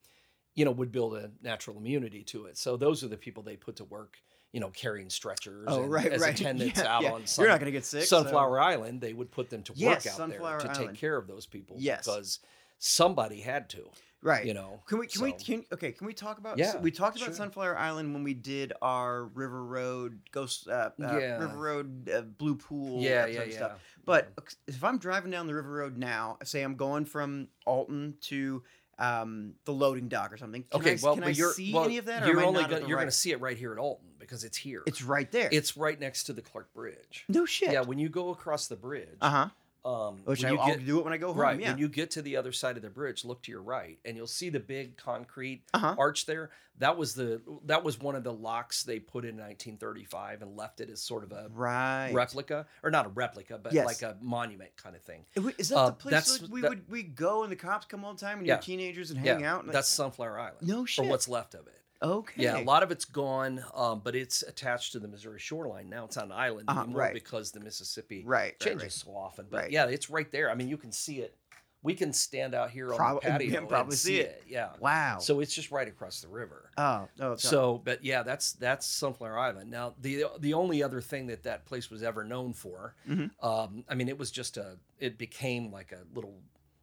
you 0.54 0.64
know 0.64 0.70
would 0.72 0.92
build 0.92 1.14
a 1.16 1.30
natural 1.42 1.76
immunity 1.78 2.22
to 2.24 2.46
it. 2.46 2.58
So 2.58 2.76
those 2.76 3.02
are 3.04 3.08
the 3.08 3.16
people 3.16 3.42
they 3.42 3.56
put 3.56 3.76
to 3.76 3.84
work, 3.84 4.16
you 4.52 4.60
know, 4.60 4.70
carrying 4.70 5.08
stretchers. 5.10 5.64
oh, 5.68 5.82
and 5.84 5.90
right, 5.92 6.06
as 6.12 6.20
right, 6.20 6.34
attendants 6.40 6.78
yeah, 6.80 6.94
out 6.94 7.02
yeah. 7.02 7.12
on 7.12 7.26
sun, 7.26 7.44
You're 7.44 7.52
not 7.52 7.60
going 7.60 7.72
to 7.72 7.78
get 7.78 7.84
sick. 7.84 8.04
so- 8.04 8.22
Sunflower 8.22 8.60
Island. 8.60 9.00
They 9.00 9.12
would 9.14 9.30
put 9.30 9.48
them 9.50 9.62
to 9.64 9.72
Yes, 9.74 10.04
work 10.04 10.12
out 10.12 10.16
Sunflower 10.18 10.58
there 10.58 10.68
to 10.68 10.70
Island. 10.74 10.90
take 10.90 11.00
care 11.00 11.16
of 11.16 11.26
those 11.26 11.46
people. 11.46 11.76
Yes. 11.78 12.04
because 12.04 12.40
somebody 12.78 13.40
had 13.40 13.68
to. 13.70 13.88
right? 14.22 14.44
You 14.44 14.54
know, 14.54 14.80
Can 14.86 14.98
we? 14.98 15.06
Can 15.06 15.22
we? 15.22 15.32
Can, 15.32 15.64
okay. 15.72 15.92
Can 15.92 16.06
we 16.06 16.12
talk 16.14 16.38
about? 16.38 16.58
Yeah, 16.58 16.72
so 16.72 16.78
we 16.80 16.90
talked 16.90 17.16
about 17.16 17.26
sure. 17.26 17.34
Sunflower 17.34 17.78
Island 17.78 18.12
when 18.12 18.24
we 18.24 18.34
did 18.34 18.72
our 18.82 19.24
River 19.26 19.64
Road 19.64 20.20
Ghost. 20.32 20.68
Uh, 20.68 20.72
uh, 20.72 20.90
Yeah. 20.98 21.38
River 21.38 21.56
Road 21.56 22.10
uh, 22.10 22.22
Blue 22.22 22.56
Pool. 22.56 23.00
yeah, 23.00 23.26
yeah, 23.26 23.44
yeah. 23.44 23.56
stuff. 23.56 23.80
But 24.04 24.32
if 24.66 24.82
I'm 24.82 24.98
driving 24.98 25.30
down 25.30 25.46
the 25.46 25.54
River 25.54 25.72
Road 25.72 25.96
now, 25.96 26.38
say 26.42 26.62
I'm 26.62 26.74
going 26.74 27.04
from 27.04 27.48
Alton 27.66 28.14
to 28.22 28.62
um, 29.02 29.54
the 29.64 29.72
loading 29.72 30.08
dock 30.08 30.32
or 30.32 30.36
something. 30.36 30.64
Can 30.70 30.80
Okay, 30.80 30.92
I, 30.92 30.98
well, 31.02 31.14
can 31.14 31.24
I 31.24 31.28
you're 31.30 31.52
see 31.52 31.72
well, 31.74 31.84
any 31.84 31.98
of 31.98 32.04
that? 32.06 32.26
You're 32.26 32.42
only 32.44 32.62
gonna, 32.62 32.78
you're 32.86 32.96
right- 32.96 33.02
going 33.02 33.06
to 33.06 33.10
see 33.10 33.32
it 33.32 33.40
right 33.40 33.56
here 33.56 33.72
at 33.72 33.78
Alton 33.78 34.08
because 34.18 34.44
it's 34.44 34.56
here. 34.56 34.82
It's 34.86 35.02
right 35.02 35.30
there. 35.32 35.48
it's 35.50 35.76
right 35.76 35.98
next 35.98 36.24
to 36.24 36.32
the 36.32 36.42
Clark 36.42 36.72
Bridge. 36.72 37.24
no 37.28 37.44
shit. 37.44 37.72
Yeah, 37.72 37.82
when 37.82 37.98
you 37.98 38.08
go 38.08 38.30
across 38.30 38.68
the 38.68 38.76
bridge, 38.76 39.08
Uh 39.20 39.30
huh. 39.30 39.48
Um, 39.84 40.20
Which 40.24 40.44
I, 40.44 40.48
when 40.50 40.54
you 40.54 40.60
I'll 40.60 40.66
get, 40.76 40.86
do 40.86 40.98
it 41.00 41.04
when 41.04 41.12
I 41.12 41.16
go 41.16 41.28
home. 41.32 41.38
right 41.38 41.58
Yeah. 41.60 41.70
when 41.70 41.78
you 41.78 41.88
get 41.88 42.12
to 42.12 42.22
the 42.22 42.36
other 42.36 42.52
side 42.52 42.76
of 42.76 42.82
the 42.82 42.90
bridge, 42.90 43.24
look 43.24 43.42
to 43.42 43.50
your 43.50 43.62
right, 43.62 43.98
and 44.04 44.16
you'll 44.16 44.26
see 44.28 44.48
the 44.48 44.60
big 44.60 44.96
concrete 44.96 45.64
Uh-huh. 45.74 45.94
arch 45.98 46.26
there. 46.26 46.50
That 46.78 46.96
was 46.96 47.14
the 47.14 47.42
that 47.66 47.84
was 47.84 48.00
one 48.00 48.14
of 48.14 48.24
the 48.24 48.32
locks 48.32 48.82
they 48.84 48.98
put 48.98 49.24
in 49.24 49.36
1935 49.36 50.42
and 50.42 50.56
left 50.56 50.80
it 50.80 50.88
as 50.88 51.02
sort 51.02 51.22
of 51.24 51.32
a 51.32 51.48
right. 51.52 52.10
replica, 52.12 52.66
or 52.82 52.90
not 52.90 53.06
a 53.06 53.08
replica, 53.10 53.58
but 53.58 53.72
Yes. 53.72 53.86
like 53.86 54.02
a 54.02 54.16
monument 54.20 54.70
kind 54.76 54.96
of 54.96 55.02
thing. 55.02 55.24
Is 55.58 55.68
that 55.70 55.76
Uh, 55.76 55.86
the 55.90 55.96
place 55.96 56.40
we 56.48 56.60
that- 56.60 56.70
would 56.70 56.88
we 56.90 57.02
go 57.02 57.42
and 57.42 57.52
the 57.52 57.56
cops 57.56 57.86
come 57.86 58.04
all 58.04 58.14
the 58.14 58.20
time 58.20 58.38
and 58.38 58.46
Yeah. 58.46 58.54
you're 58.54 58.62
teenagers 58.62 59.10
and 59.10 59.18
hang 59.20 59.40
yeah, 59.40 59.54
out? 59.54 59.64
And 59.64 59.72
that's 59.72 59.88
Sunflower 59.88 60.38
Island. 60.38 60.66
no 60.66 60.82
or 60.82 60.86
shit. 60.86 61.06
what's 61.06 61.28
left 61.28 61.54
of 61.54 61.66
it. 61.66 61.81
Okay? 62.02 62.42
Yeah, 62.42 62.58
a 62.58 62.64
lot 62.64 62.82
of 62.82 62.90
it's 62.90 63.04
gone, 63.04 63.64
um, 63.74 64.00
but 64.04 64.14
it's 64.16 64.42
attached 64.42 64.92
to 64.92 64.98
the 64.98 65.08
Missouri 65.08 65.38
shoreline. 65.38 65.88
Now 65.88 66.04
it's 66.04 66.16
on 66.16 66.24
an 66.24 66.32
island 66.32 66.68
Uh-huh, 66.68 66.82
anymore 66.82 67.00
right. 67.02 67.14
because 67.14 67.52
the 67.52 67.60
Mississippi 67.60 68.22
Right, 68.26 68.58
changes 68.60 68.82
right. 68.82 68.92
so 68.92 69.10
often. 69.16 69.46
But 69.50 69.70
yeah, 69.70 69.86
it's 69.86 70.10
right 70.10 70.30
there. 70.30 70.50
I 70.50 70.54
mean, 70.54 70.68
you 70.68 70.76
can 70.76 70.92
see 70.92 71.18
it. 71.20 71.36
We 71.84 71.94
can 71.94 72.12
stand 72.12 72.54
out 72.54 72.70
here 72.70 72.94
on 72.94 73.14
the 73.16 73.20
patio 73.22 73.58
and 73.58 73.68
probably 73.68 73.96
see 73.96 74.16
see 74.16 74.20
it. 74.20 74.44
Yeah. 74.46 74.68
Wow. 74.78 75.18
So 75.18 75.40
it's 75.40 75.52
just 75.52 75.72
right 75.72 75.88
across 75.88 76.20
the 76.20 76.28
river. 76.28 76.70
oh, 76.78 77.08
oh, 77.20 77.34
so, 77.34 77.82
but 77.84 78.04
yeah, 78.04 78.22
that's 78.22 78.52
that's 78.52 78.86
Sunflower 78.86 79.36
Island. 79.36 79.68
Now, 79.68 79.94
the 80.00 80.26
the 80.38 80.54
only 80.54 80.80
other 80.82 81.00
thing 81.00 81.26
that 81.26 81.42
that 81.42 81.64
place 81.66 81.90
was 81.90 82.04
ever 82.04 82.22
known 82.22 82.52
for, 82.52 82.94
Mhm. 83.08 83.30
um, 83.42 83.84
I 83.88 83.94
mean, 83.96 84.08
it 84.08 84.16
was 84.16 84.30
just 84.30 84.56
a, 84.58 84.78
it 85.00 85.18
became 85.18 85.72
like 85.72 85.90
a 85.90 86.02
little 86.14 86.38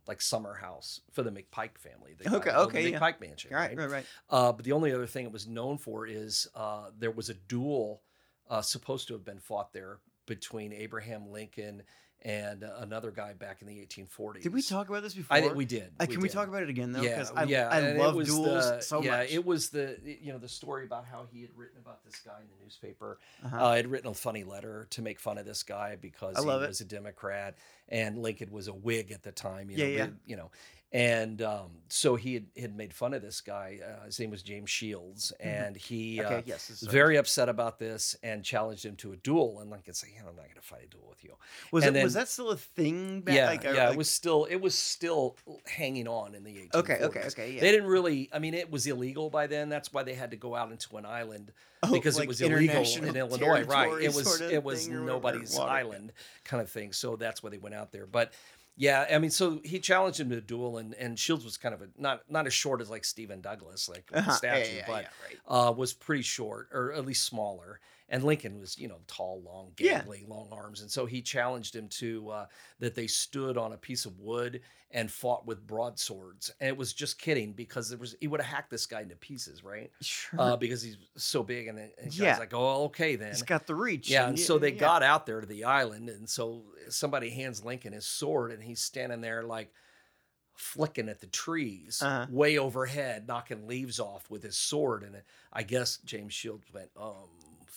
like 0.09 0.21
summer 0.21 0.55
house 0.55 0.99
for 1.13 1.23
the 1.23 1.29
McPike 1.31 1.77
family. 1.77 2.15
They 2.17 2.29
Okay, 2.29 2.49
okay, 2.49 2.83
the 2.83 2.89
yeah. 2.91 2.99
McPike 2.99 3.21
Mansion. 3.21 3.53
right, 3.53 3.77
right, 3.77 3.89
right. 3.89 4.05
Uh, 4.29 4.51
but 4.51 4.65
the 4.65 4.73
only 4.73 4.91
other 4.91 5.05
thing 5.07 5.23
it 5.25 5.31
was 5.31 5.47
known 5.47 5.77
for 5.77 6.05
is 6.07 6.47
uh, 6.55 6.89
there 6.97 7.11
was 7.11 7.29
a 7.29 7.35
duel 7.35 8.01
uh, 8.49 8.61
supposed 8.61 9.07
to 9.07 9.13
have 9.13 9.23
been 9.23 9.39
fought 9.39 9.71
there 9.71 9.99
between 10.25 10.73
Abraham 10.73 11.29
Lincoln 11.31 11.83
and 12.23 12.63
another 12.63 13.11
guy 13.11 13.33
back 13.33 13.61
in 13.61 13.67
the 13.67 13.75
1840s. 13.75 14.41
Did 14.43 14.53
we 14.53 14.61
talk 14.61 14.89
about 14.89 15.03
this 15.03 15.13
before? 15.13 15.37
I 15.37 15.41
think 15.41 15.55
we 15.55 15.65
did. 15.65 15.91
Uh, 15.99 16.05
can 16.05 16.19
we 16.19 16.27
talk 16.29 16.47
about 16.49 16.63
it 16.63 16.69
again 16.69 16.91
though? 16.91 17.01
Yeah, 17.01 17.15
Because 17.19 17.31
I, 17.35 17.43
yeah, 17.43 17.69
I 17.69 17.91
love 17.93 18.15
duels 18.25 18.69
the- 18.69 18.81
so 18.81 19.01
yeah, 19.01 19.17
much. 19.19 19.31
it 19.31 19.45
was 19.45 19.69
the 19.69 19.97
you 20.03 20.31
know 20.33 20.37
the 20.37 20.49
story 20.49 20.83
about 20.85 21.05
how 21.05 21.27
he 21.31 21.41
had 21.41 21.51
written 21.55 21.77
about 21.79 22.03
this 22.03 22.19
guy 22.25 22.39
in 22.41 22.47
the 22.57 22.63
newspaper. 22.63 23.19
Uh-huh. 23.45 23.57
Uh, 23.57 23.75
had 23.75 23.87
written 23.87 24.09
a 24.09 24.13
funny 24.13 24.43
letter 24.43 24.87
to 24.91 25.01
make 25.01 25.19
fun 25.19 25.37
of 25.37 25.45
this 25.45 25.63
guy 25.63 25.95
because 25.99 26.35
he 26.37 26.43
it. 26.43 26.67
was 26.67 26.81
a 26.81 26.85
Democrat 26.85 27.55
and 27.87 28.17
Lincoln 28.17 28.51
was 28.51 28.67
a 28.67 28.73
Whig 28.73 29.11
at 29.11 29.23
the 29.23 29.31
time. 29.31 29.69
You 29.69 29.77
Yeah, 29.77 29.85
know, 29.85 29.91
yeah. 29.91 30.05
big- 30.07 30.15
You 30.25 30.35
know, 30.37 30.51
and 30.91 31.41
um, 31.43 31.69
so 31.87 32.15
he 32.15 32.33
had, 32.33 32.45
had 32.59 32.75
made 32.75 32.93
fun 32.93 33.13
of 33.13 33.21
this 33.21 33.41
guy. 33.41 33.79
Uh, 33.83 34.05
his 34.05 34.19
name 34.19 34.31
was 34.31 34.41
James 34.41 34.69
Shields, 34.69 35.31
and 35.39 35.75
he 35.77 36.17
Mm-hmm. 36.17 36.25
okay, 36.25 36.35
uh, 36.37 36.41
yes. 36.45 36.69
was 36.69 36.81
very 36.81 37.17
upset 37.17 37.49
about 37.49 37.77
this 37.77 38.15
and 38.23 38.43
challenged 38.43 38.85
him 38.85 38.95
to 38.97 39.11
a 39.13 39.15
duel. 39.17 39.59
And 39.59 39.69
Lincoln 39.69 39.93
said, 39.93 40.09
"Yeah, 40.13 40.21
I'm 40.21 40.35
not 40.35 40.45
going 40.45 40.55
to 40.55 40.61
fight 40.61 40.83
a 40.85 40.87
duel 40.87 41.05
with 41.07 41.23
you." 41.23 41.33
was 41.71 41.83
and 41.83 41.95
it, 41.95 42.03
was 42.03 42.15
that 42.15 42.27
still 42.27 42.49
a 42.49 42.57
thing? 42.57 43.21
Back, 43.21 43.35
yeah, 43.35 43.45
like, 43.47 43.63
yeah, 43.63 43.71
like- 43.85 43.93
it 43.93 43.97
was 43.97 44.09
still 44.09 44.45
it 44.49 44.57
was 44.57 44.73
still 44.75 45.37
hanging 45.67 46.07
on 46.07 46.33
in 46.33 46.43
the 46.43 46.51
1840s. 46.51 46.75
Okay, 46.75 46.97
okay, 47.01 47.23
okay. 47.27 47.51
Yeah. 47.53 47.61
They 47.61 47.71
didn't 47.71 47.89
really. 47.89 48.29
I 48.33 48.39
mean, 48.39 48.53
it 48.53 48.71
was 48.71 48.87
illegal 48.87 49.29
by 49.29 49.47
then. 49.47 49.69
That's 49.69 49.93
why 49.93 50.03
they 50.03 50.13
had 50.15 50.31
to 50.31 50.37
go 50.37 50.55
out 50.55 50.71
into 50.71 50.97
an 50.97 51.05
island 51.05 51.51
Oh, 51.81 51.93
because 51.93 52.17
like 52.17 52.25
it 52.25 52.27
was 52.27 52.41
illegal 52.41 52.83
in 52.83 53.15
Illinois. 53.15 53.63
Right? 53.63 54.01
It 54.01 54.13
was 54.13 54.41
it 54.41 54.63
was 54.63 54.85
thing 54.85 54.95
or 54.95 55.01
whatever, 55.01 55.13
nobody's 55.13 55.57
island 55.57 56.11
kind 56.43 56.61
of 56.61 56.69
thing. 56.69 56.91
So 56.91 57.15
that's 57.15 57.41
why 57.41 57.51
they 57.51 57.57
went 57.57 57.75
out 57.75 57.91
there. 57.91 58.05
But 58.05 58.33
yeah, 58.79 59.05
I 59.11 59.19
mean, 59.19 59.29
so 59.29 59.59
he 59.65 59.77
challenged 59.77 60.21
him 60.21 60.29
to 60.29 60.37
a 60.37 60.41
duel, 60.41 60.77
and 60.77 60.93
and 60.93 61.19
Shields 61.19 61.43
was 61.43 61.57
kind 61.57 61.75
of 61.75 61.81
a 61.81 61.89
not 61.97 62.21
not 62.29 62.47
as 62.47 62.53
short 62.53 62.79
as 62.79 62.89
like 62.89 63.03
Stephen 63.03 63.41
Douglas, 63.41 63.89
like 63.89 64.09
Uh-huh, 64.13 64.23
yeah, 64.25 64.35
statue, 64.35 64.77
yeah, 64.77 64.83
but 64.87 65.03
yeah, 65.03 65.09
right. 65.27 65.67
uh, 65.67 65.71
was 65.73 65.91
pretty 65.91 66.21
short 66.23 66.69
or 66.71 66.93
at 66.93 67.05
least 67.05 67.25
smaller. 67.25 67.81
And 68.09 68.23
Lincoln 68.23 68.59
was, 68.59 68.77
you 68.77 68.87
know, 68.87 69.01
tall, 69.07 69.41
long, 69.43 69.73
Yeah. 69.79 70.05
long 70.27 70.49
arms, 70.51 70.81
and 70.81 70.89
so 70.91 71.05
he 71.05 71.21
challenged 71.21 71.75
him 71.75 71.87
to 71.89 72.29
uh, 72.29 72.47
that 72.79 72.95
they 72.95 73.07
stood 73.07 73.57
on 73.57 73.73
a 73.73 73.77
piece 73.77 74.05
of 74.05 74.19
wood 74.19 74.61
and 74.91 75.11
fought 75.11 75.45
with 75.45 75.65
broadswords. 75.67 76.49
And 76.59 76.69
it 76.69 76.77
was 76.77 76.93
just 76.93 77.19
kidding 77.19 77.53
because 77.53 77.89
there 77.89 77.99
was 77.99 78.15
he 78.19 78.27
would 78.27 78.41
have 78.41 78.49
hacked 78.51 78.71
this 78.71 78.85
guy 78.87 79.01
into 79.01 79.15
pieces, 79.15 79.63
right? 79.63 79.91
Sure. 80.01 80.39
Uh, 80.39 80.57
because 80.57 80.81
he's 80.81 80.97
so 81.17 81.43
big, 81.43 81.67
and, 81.67 81.77
and 81.79 81.91
guy's 82.17 82.17
Yeah. 82.19 82.39
like, 82.39 82.53
"Oh, 82.53 82.85
okay 82.85 83.15
then." 83.15 83.29
He's 83.31 83.43
got 83.43 83.67
the 83.67 83.75
reach. 83.75 84.09
Yeah, 84.09 84.27
and 84.27 84.39
so 84.39 84.57
they 84.57 84.71
yeah. 84.71 84.79
got 84.79 85.03
out 85.03 85.25
there 85.25 85.41
to 85.41 85.47
the 85.47 85.65
island, 85.65 86.09
and 86.09 86.27
so 86.29 86.73
somebody 86.89 87.29
hands 87.29 87.63
Lincoln 87.63 87.93
his 87.93 88.07
sword, 88.07 88.51
and 88.51 88.63
he's 88.63 88.81
standing 88.81 89.21
there 89.21 89.43
like 89.43 89.71
flicking 90.57 91.09
at 91.09 91.19
the 91.19 91.27
trees 91.27 92.01
Uh-huh. 92.01 92.27
way 92.27 92.57
overhead, 92.57 93.27
knocking 93.27 93.67
leaves 93.67 93.99
off 93.99 94.29
with 94.29 94.43
his 94.43 94.57
sword. 94.57 95.03
And 95.03 95.23
I 95.53 95.63
guess 95.63 95.97
James 95.99 96.33
Shields 96.33 96.71
went, 96.73 96.91
"Um, 96.97 97.29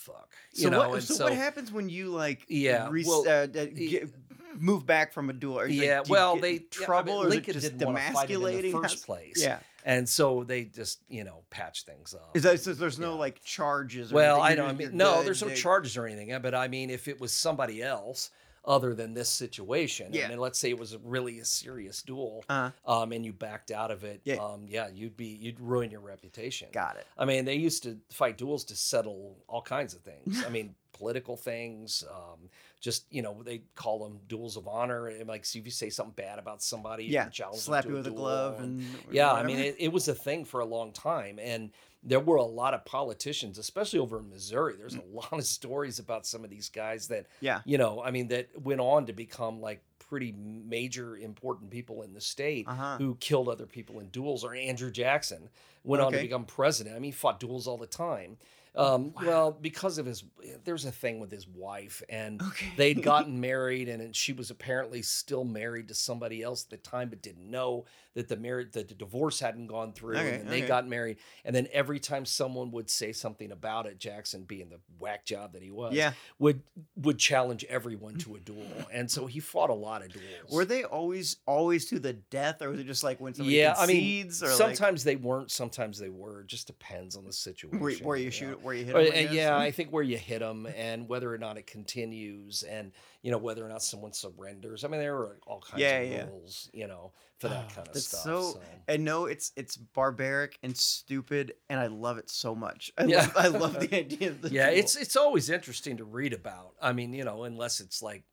fuck," 0.03 0.29
you 0.53 0.63
So, 0.63 0.69
know. 0.69 0.79
what, 0.89 0.93
and 0.95 1.03
so, 1.03 1.23
what 1.25 1.33
happens 1.33 1.71
when 1.71 1.89
you 1.89 2.09
like 2.09 2.45
Yeah, 2.47 2.87
re- 2.89 3.03
well, 3.07 3.27
uh, 3.27 3.45
get, 3.47 4.09
move 4.57 4.85
back 4.85 5.13
from 5.13 5.29
a 5.29 5.33
duel? 5.33 5.59
Or, 5.59 5.67
like, 5.67 5.73
yeah, 5.75 6.03
do 6.03 6.11
well, 6.11 6.37
they 6.37 6.59
trouble 6.59 7.13
yeah, 7.13 7.19
I 7.19 7.21
mean, 7.23 7.29
Lincoln 7.31 7.53
just 7.53 7.77
didn't 7.77 7.85
want 7.93 7.97
to 8.05 8.13
fight 8.13 8.29
it 8.29 8.35
in 8.35 8.61
the 8.61 8.71
first 8.71 9.05
place. 9.05 9.41
Yeah. 9.41 9.59
and 9.85 10.07
so 10.07 10.43
they 10.43 10.63
just 10.65 11.01
you 11.09 11.23
know 11.23 11.43
patch 11.49 11.83
things 11.83 12.13
up. 12.13 12.31
Is 12.35 12.43
that 12.43 12.59
so? 12.59 12.73
There's 12.73 12.99
no 12.99 13.13
Yeah. 13.13 13.19
like 13.19 13.43
charges. 13.43 14.11
Or 14.11 14.15
Well, 14.15 14.43
anything, 14.43 14.51
I 14.51 14.55
don't. 14.55 14.69
I 14.69 14.73
mean, 14.73 14.97
no, 14.97 15.23
there's 15.23 15.41
no 15.41 15.49
they- 15.49 15.55
charges 15.55 15.97
or 15.97 16.05
anything. 16.05 16.37
But 16.41 16.55
I 16.55 16.67
mean, 16.67 16.89
if 16.89 17.07
it 17.07 17.19
was 17.19 17.33
somebody 17.33 17.81
else 17.81 18.29
other 18.65 18.93
than 18.95 19.13
this 19.13 19.29
situation, 19.29 20.13
Yeah. 20.13 20.25
I 20.25 20.29
mean, 20.29 20.39
let's 20.39 20.57
say 20.57 20.69
it 20.69 20.77
was 20.79 20.95
really 21.03 21.39
a 21.39 21.45
serious 21.45 22.01
duel, 22.01 22.45
Uh, 22.47 22.71
um, 22.85 23.11
and 23.11 23.25
you 23.25 23.33
backed 23.33 23.71
out 23.71 23.91
of 23.91 24.03
it, 24.03 24.21
Yeah. 24.23 24.35
um, 24.35 24.65
yeah, 24.69 24.87
you'd 24.87 25.17
be 25.17 25.27
you'd 25.27 25.59
ruin 25.59 25.91
your 25.91 25.99
reputation. 25.99 26.69
got 26.71 26.95
it. 26.95 27.05
I 27.17 27.25
mean, 27.25 27.43
they 27.45 27.55
used 27.55 27.83
to 27.83 27.99
fight 28.09 28.37
duels 28.37 28.63
to 28.65 28.75
settle 28.75 29.35
all 29.47 29.61
kinds 29.61 29.93
of 29.93 30.01
things. 30.01 30.43
I 30.45 30.49
mean, 30.49 30.75
political 30.93 31.35
things. 31.35 32.03
Um, 32.09 32.49
just 32.79 33.05
you 33.11 33.21
know, 33.21 33.41
they 33.43 33.63
call 33.75 33.99
them 33.99 34.19
duels 34.27 34.55
of 34.57 34.67
honor. 34.67 35.07
And 35.07 35.27
like, 35.27 35.41
if 35.41 35.65
you 35.65 35.71
say 35.71 35.89
something 35.89 36.13
bad 36.15 36.39
about 36.39 36.61
somebody, 36.63 37.03
you 37.05 37.11
Yeah, 37.13 37.23
can 37.23 37.31
challenge 37.31 37.57
them 37.57 37.63
slap 37.65 37.85
you 37.85 37.93
with 37.93 38.07
a 38.07 38.11
glove 38.11 38.59
and- 38.59 38.79
and 38.81 38.97
yeah, 39.11 39.31
I 39.33 39.43
mean, 39.43 39.59
it, 39.59 39.75
it 39.79 39.87
was 39.91 40.07
a 40.07 40.15
thing 40.15 40.45
for 40.45 40.59
a 40.61 40.65
long 40.65 40.91
time, 40.93 41.37
and 41.39 41.71
there 42.03 42.19
were 42.19 42.35
a 42.35 42.43
lot 42.43 42.73
of 42.73 42.85
politicians, 42.85 43.57
especially 43.57 43.99
over 43.99 44.19
in 44.19 44.29
Missouri. 44.29 44.75
There's 44.77 44.95
a 44.95 45.03
lot 45.13 45.33
of 45.33 45.45
stories 45.45 45.99
about 45.99 46.25
some 46.25 46.43
of 46.43 46.49
these 46.49 46.69
guys 46.69 47.07
that, 47.07 47.27
yeah, 47.39 47.61
you 47.65 47.77
know, 47.77 48.03
I 48.03 48.11
mean, 48.11 48.27
that 48.27 48.49
went 48.61 48.81
on 48.81 49.05
to 49.05 49.13
become 49.13 49.61
like 49.61 49.81
pretty 49.99 50.33
major, 50.33 51.15
important 51.17 51.71
people 51.71 52.01
in 52.03 52.13
the 52.13 52.21
state 52.21 52.67
uh-huh. 52.67 52.97
who 52.97 53.15
killed 53.15 53.49
other 53.49 53.65
people 53.65 53.99
in 53.99 54.07
duels. 54.07 54.43
Or 54.43 54.53
Andrew 54.53 54.91
Jackson 54.91 55.49
went 55.83 56.03
on 56.03 56.11
to 56.11 56.19
become 56.19 56.45
president. 56.45 56.95
I 56.95 56.99
mean, 56.99 57.11
he 57.11 57.17
fought 57.17 57.39
duels 57.39 57.67
all 57.67 57.77
the 57.77 57.87
time. 57.87 58.37
Um, 58.75 59.13
Well, 59.23 59.51
because 59.51 59.97
of 59.97 60.05
his, 60.05 60.23
there's 60.63 60.85
a 60.85 60.91
thing 60.91 61.19
with 61.19 61.31
his 61.31 61.47
wife, 61.47 62.01
and 62.09 62.41
Okay. 62.41 62.71
they'd 62.75 63.01
gotten 63.03 63.39
married, 63.39 63.87
and, 63.89 64.15
she 64.15 64.33
was 64.33 64.49
apparently 64.51 65.01
still 65.01 65.43
married 65.43 65.87
to 65.87 65.93
somebody 65.93 66.41
else 66.41 66.63
at 66.65 66.69
the 66.69 66.77
time, 66.77 67.09
but 67.09 67.21
didn't 67.21 67.49
know 67.49 67.85
that 68.15 68.27
the 68.27 68.37
marriage, 68.37 68.71
that 68.73 68.87
the 68.87 68.93
divorce 68.95 69.39
hadn't 69.39 69.67
gone 69.67 69.91
through, 69.93 70.17
Okay, 70.17 70.29
and 70.29 70.39
then 70.41 70.49
they 70.49 70.61
got 70.61 70.87
married. 70.87 71.17
And 71.45 71.55
then 71.55 71.67
every 71.71 71.99
time 71.99 72.25
someone 72.25 72.71
would 72.71 72.89
say 72.89 73.11
something 73.11 73.51
about 73.51 73.85
it, 73.85 73.97
Jackson, 73.99 74.43
being 74.43 74.69
the 74.69 74.79
whack 74.99 75.25
job 75.25 75.53
that 75.53 75.63
he 75.63 75.71
was, 75.71 75.93
Yeah. 75.93 76.13
would 76.39 76.61
would 76.95 77.17
challenge 77.17 77.63
everyone 77.65 78.15
to 78.17 78.35
a 78.35 78.39
duel, 78.39 78.67
and 78.91 79.09
so 79.09 79.25
he 79.25 79.39
fought 79.39 79.69
a 79.69 79.73
lot 79.73 80.03
of 80.03 80.11
duels. 80.11 80.51
Were 80.51 80.65
they 80.65 80.83
always 80.83 81.37
always 81.47 81.85
to 81.87 81.99
the 81.99 82.13
death, 82.13 82.61
or 82.61 82.69
was 82.69 82.79
it 82.79 82.85
just 82.85 83.03
like 83.03 83.19
when 83.19 83.33
somebody 83.33 83.57
yeah, 83.57 83.75
I 83.77 83.85
mean, 83.85 83.95
concedes, 83.97 84.43
or 84.43 84.47
sometimes 84.51 85.03
they 85.03 85.15
weren't, 85.15 85.51
sometimes 85.51 85.97
they 85.97 86.09
were. 86.09 86.41
It 86.41 86.47
just 86.47 86.67
depends 86.67 87.15
on 87.15 87.25
the 87.25 87.33
situation. 87.33 87.79
where, 87.79 87.95
where 87.95 88.17
you 88.17 88.31
shoot, 88.31 88.61
where 88.63 88.73
you 88.73 88.85
hit? 88.85 88.95
Or, 88.95 88.99
'em, 88.99 89.11
I 89.13 89.25
uh, 89.27 89.31
yeah, 89.31 89.57
I 89.57 89.71
think 89.71 89.91
where 89.91 90.03
you 90.03 90.17
hit 90.17 90.39
them 90.39 90.65
and 90.75 91.07
whether 91.09 91.33
or 91.33 91.37
not 91.37 91.57
it 91.57 91.67
continues 91.67 92.63
and, 92.63 92.91
you 93.21 93.31
know, 93.31 93.37
whether 93.37 93.65
or 93.65 93.69
not 93.69 93.83
someone 93.83 94.13
surrenders. 94.13 94.83
I 94.83 94.87
mean, 94.87 94.99
there 94.99 95.15
are 95.15 95.37
all 95.45 95.61
kinds 95.61 95.81
Yeah, 95.81 95.97
of 95.97 96.11
yeah. 96.11 96.25
rules, 96.27 96.69
you 96.73 96.87
know, 96.87 97.11
for 97.39 97.49
that 97.49 97.65
Ah, 97.69 97.73
kind 97.75 97.87
of 97.87 97.93
that's 97.93 98.07
stuff. 98.07 98.21
so- 98.23 98.41
So, 98.53 98.61
And 98.87 99.03
no, 99.03 99.25
it's 99.25 99.51
it's 99.55 99.75
barbaric 99.77 100.57
and 100.63 100.75
stupid, 100.77 101.53
and 101.69 101.79
I 101.79 101.87
love 101.87 102.17
it 102.17 102.29
so 102.29 102.55
much. 102.55 102.91
I 102.97 103.05
Yeah. 103.05 103.21
love 103.21 103.33
I 103.37 103.47
love 103.47 103.79
the 103.79 103.95
idea 103.95 104.29
of 104.29 104.41
the 104.41 104.49
yeah, 104.51 104.69
duel. 104.69 104.79
it's 104.79 104.95
it's 104.95 105.15
always 105.15 105.49
interesting 105.49 105.97
to 105.97 106.05
read 106.05 106.33
about. 106.33 106.75
I 106.81 106.93
mean, 106.93 107.13
you 107.13 107.23
know, 107.25 107.43
unless 107.43 107.79
it's 107.79 108.01
like 108.01 108.23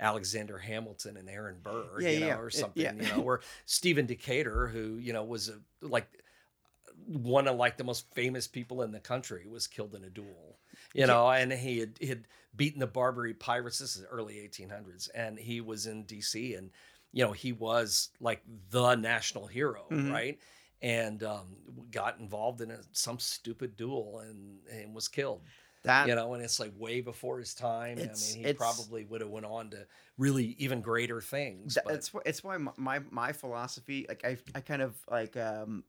Alexander 0.00 0.58
Hamilton 0.58 1.16
and 1.16 1.30
Aaron 1.30 1.60
Burr, 1.62 2.00
Yeah, 2.00 2.08
you 2.10 2.20
know, 2.20 2.26
yeah, 2.26 2.38
or 2.38 2.48
it- 2.48 2.54
something, 2.54 2.82
yeah. 2.82 2.92
you 2.94 3.02
know, 3.08 3.22
or 3.22 3.40
Stephen 3.64 4.06
Decatur, 4.06 4.66
who, 4.66 4.96
you 4.98 5.12
know, 5.12 5.22
was 5.24 5.48
a, 5.48 5.60
like 5.80 6.08
one 7.06 7.48
of 7.48 7.56
like 7.56 7.76
the 7.76 7.84
most 7.84 8.12
famous 8.14 8.46
people 8.46 8.82
in 8.82 8.92
the 8.92 9.00
country 9.00 9.46
was 9.46 9.66
killed 9.66 9.94
in 9.94 10.04
a 10.04 10.10
duel. 10.10 10.58
You 10.94 11.06
know, 11.06 11.28
and 11.30 11.52
he 11.52 11.78
had, 11.78 11.96
he 12.00 12.06
had 12.06 12.28
beaten 12.54 12.80
the 12.80 12.86
Barbary 12.86 13.34
pirates. 13.34 13.78
This 13.78 13.96
is 13.96 14.04
early 14.10 14.38
1800s, 14.40 15.08
and 15.08 15.38
he 15.38 15.60
was 15.60 15.86
in 15.86 16.04
D.C. 16.04 16.54
and 16.54 16.70
you 17.12 17.24
know 17.24 17.32
he 17.32 17.52
was 17.52 18.10
like 18.20 18.42
the 18.70 18.94
national 18.96 19.46
hero, 19.46 19.86
Mhm. 19.90 20.10
right? 20.10 20.38
And 20.82 21.22
um, 21.22 21.56
got 21.90 22.18
involved 22.18 22.60
in 22.60 22.70
a, 22.70 22.80
some 22.92 23.18
stupid 23.18 23.76
duel 23.76 24.18
and, 24.18 24.58
and 24.68 24.94
was 24.94 25.08
killed 25.08 25.42
that 25.82 26.08
you 26.08 26.14
know, 26.14 26.34
and 26.34 26.42
it's 26.42 26.60
like 26.60 26.72
way 26.76 27.00
before 27.00 27.38
his 27.38 27.54
time. 27.54 28.06
I 28.10 28.16
mean, 28.16 28.34
he 28.34 28.48
probably 28.48 29.04
would 29.04 29.20
have 29.20 29.30
went 29.30 29.46
on 29.46 29.70
to 29.70 29.86
really 30.18 30.54
even 30.58 30.80
greater 30.80 31.20
things. 31.20 31.74
Th- 31.74 31.84
But 31.84 31.94
It's 31.94 32.10
it's 32.26 32.44
why 32.44 32.56
my, 32.58 32.72
my 32.76 32.98
my 33.10 33.32
philosophy 33.32 34.04
like 34.08 34.24
I 34.24 34.36
I 34.54 34.60
kind 34.60 34.82
of 34.82 35.02
like 35.10 35.36
um 35.36 35.84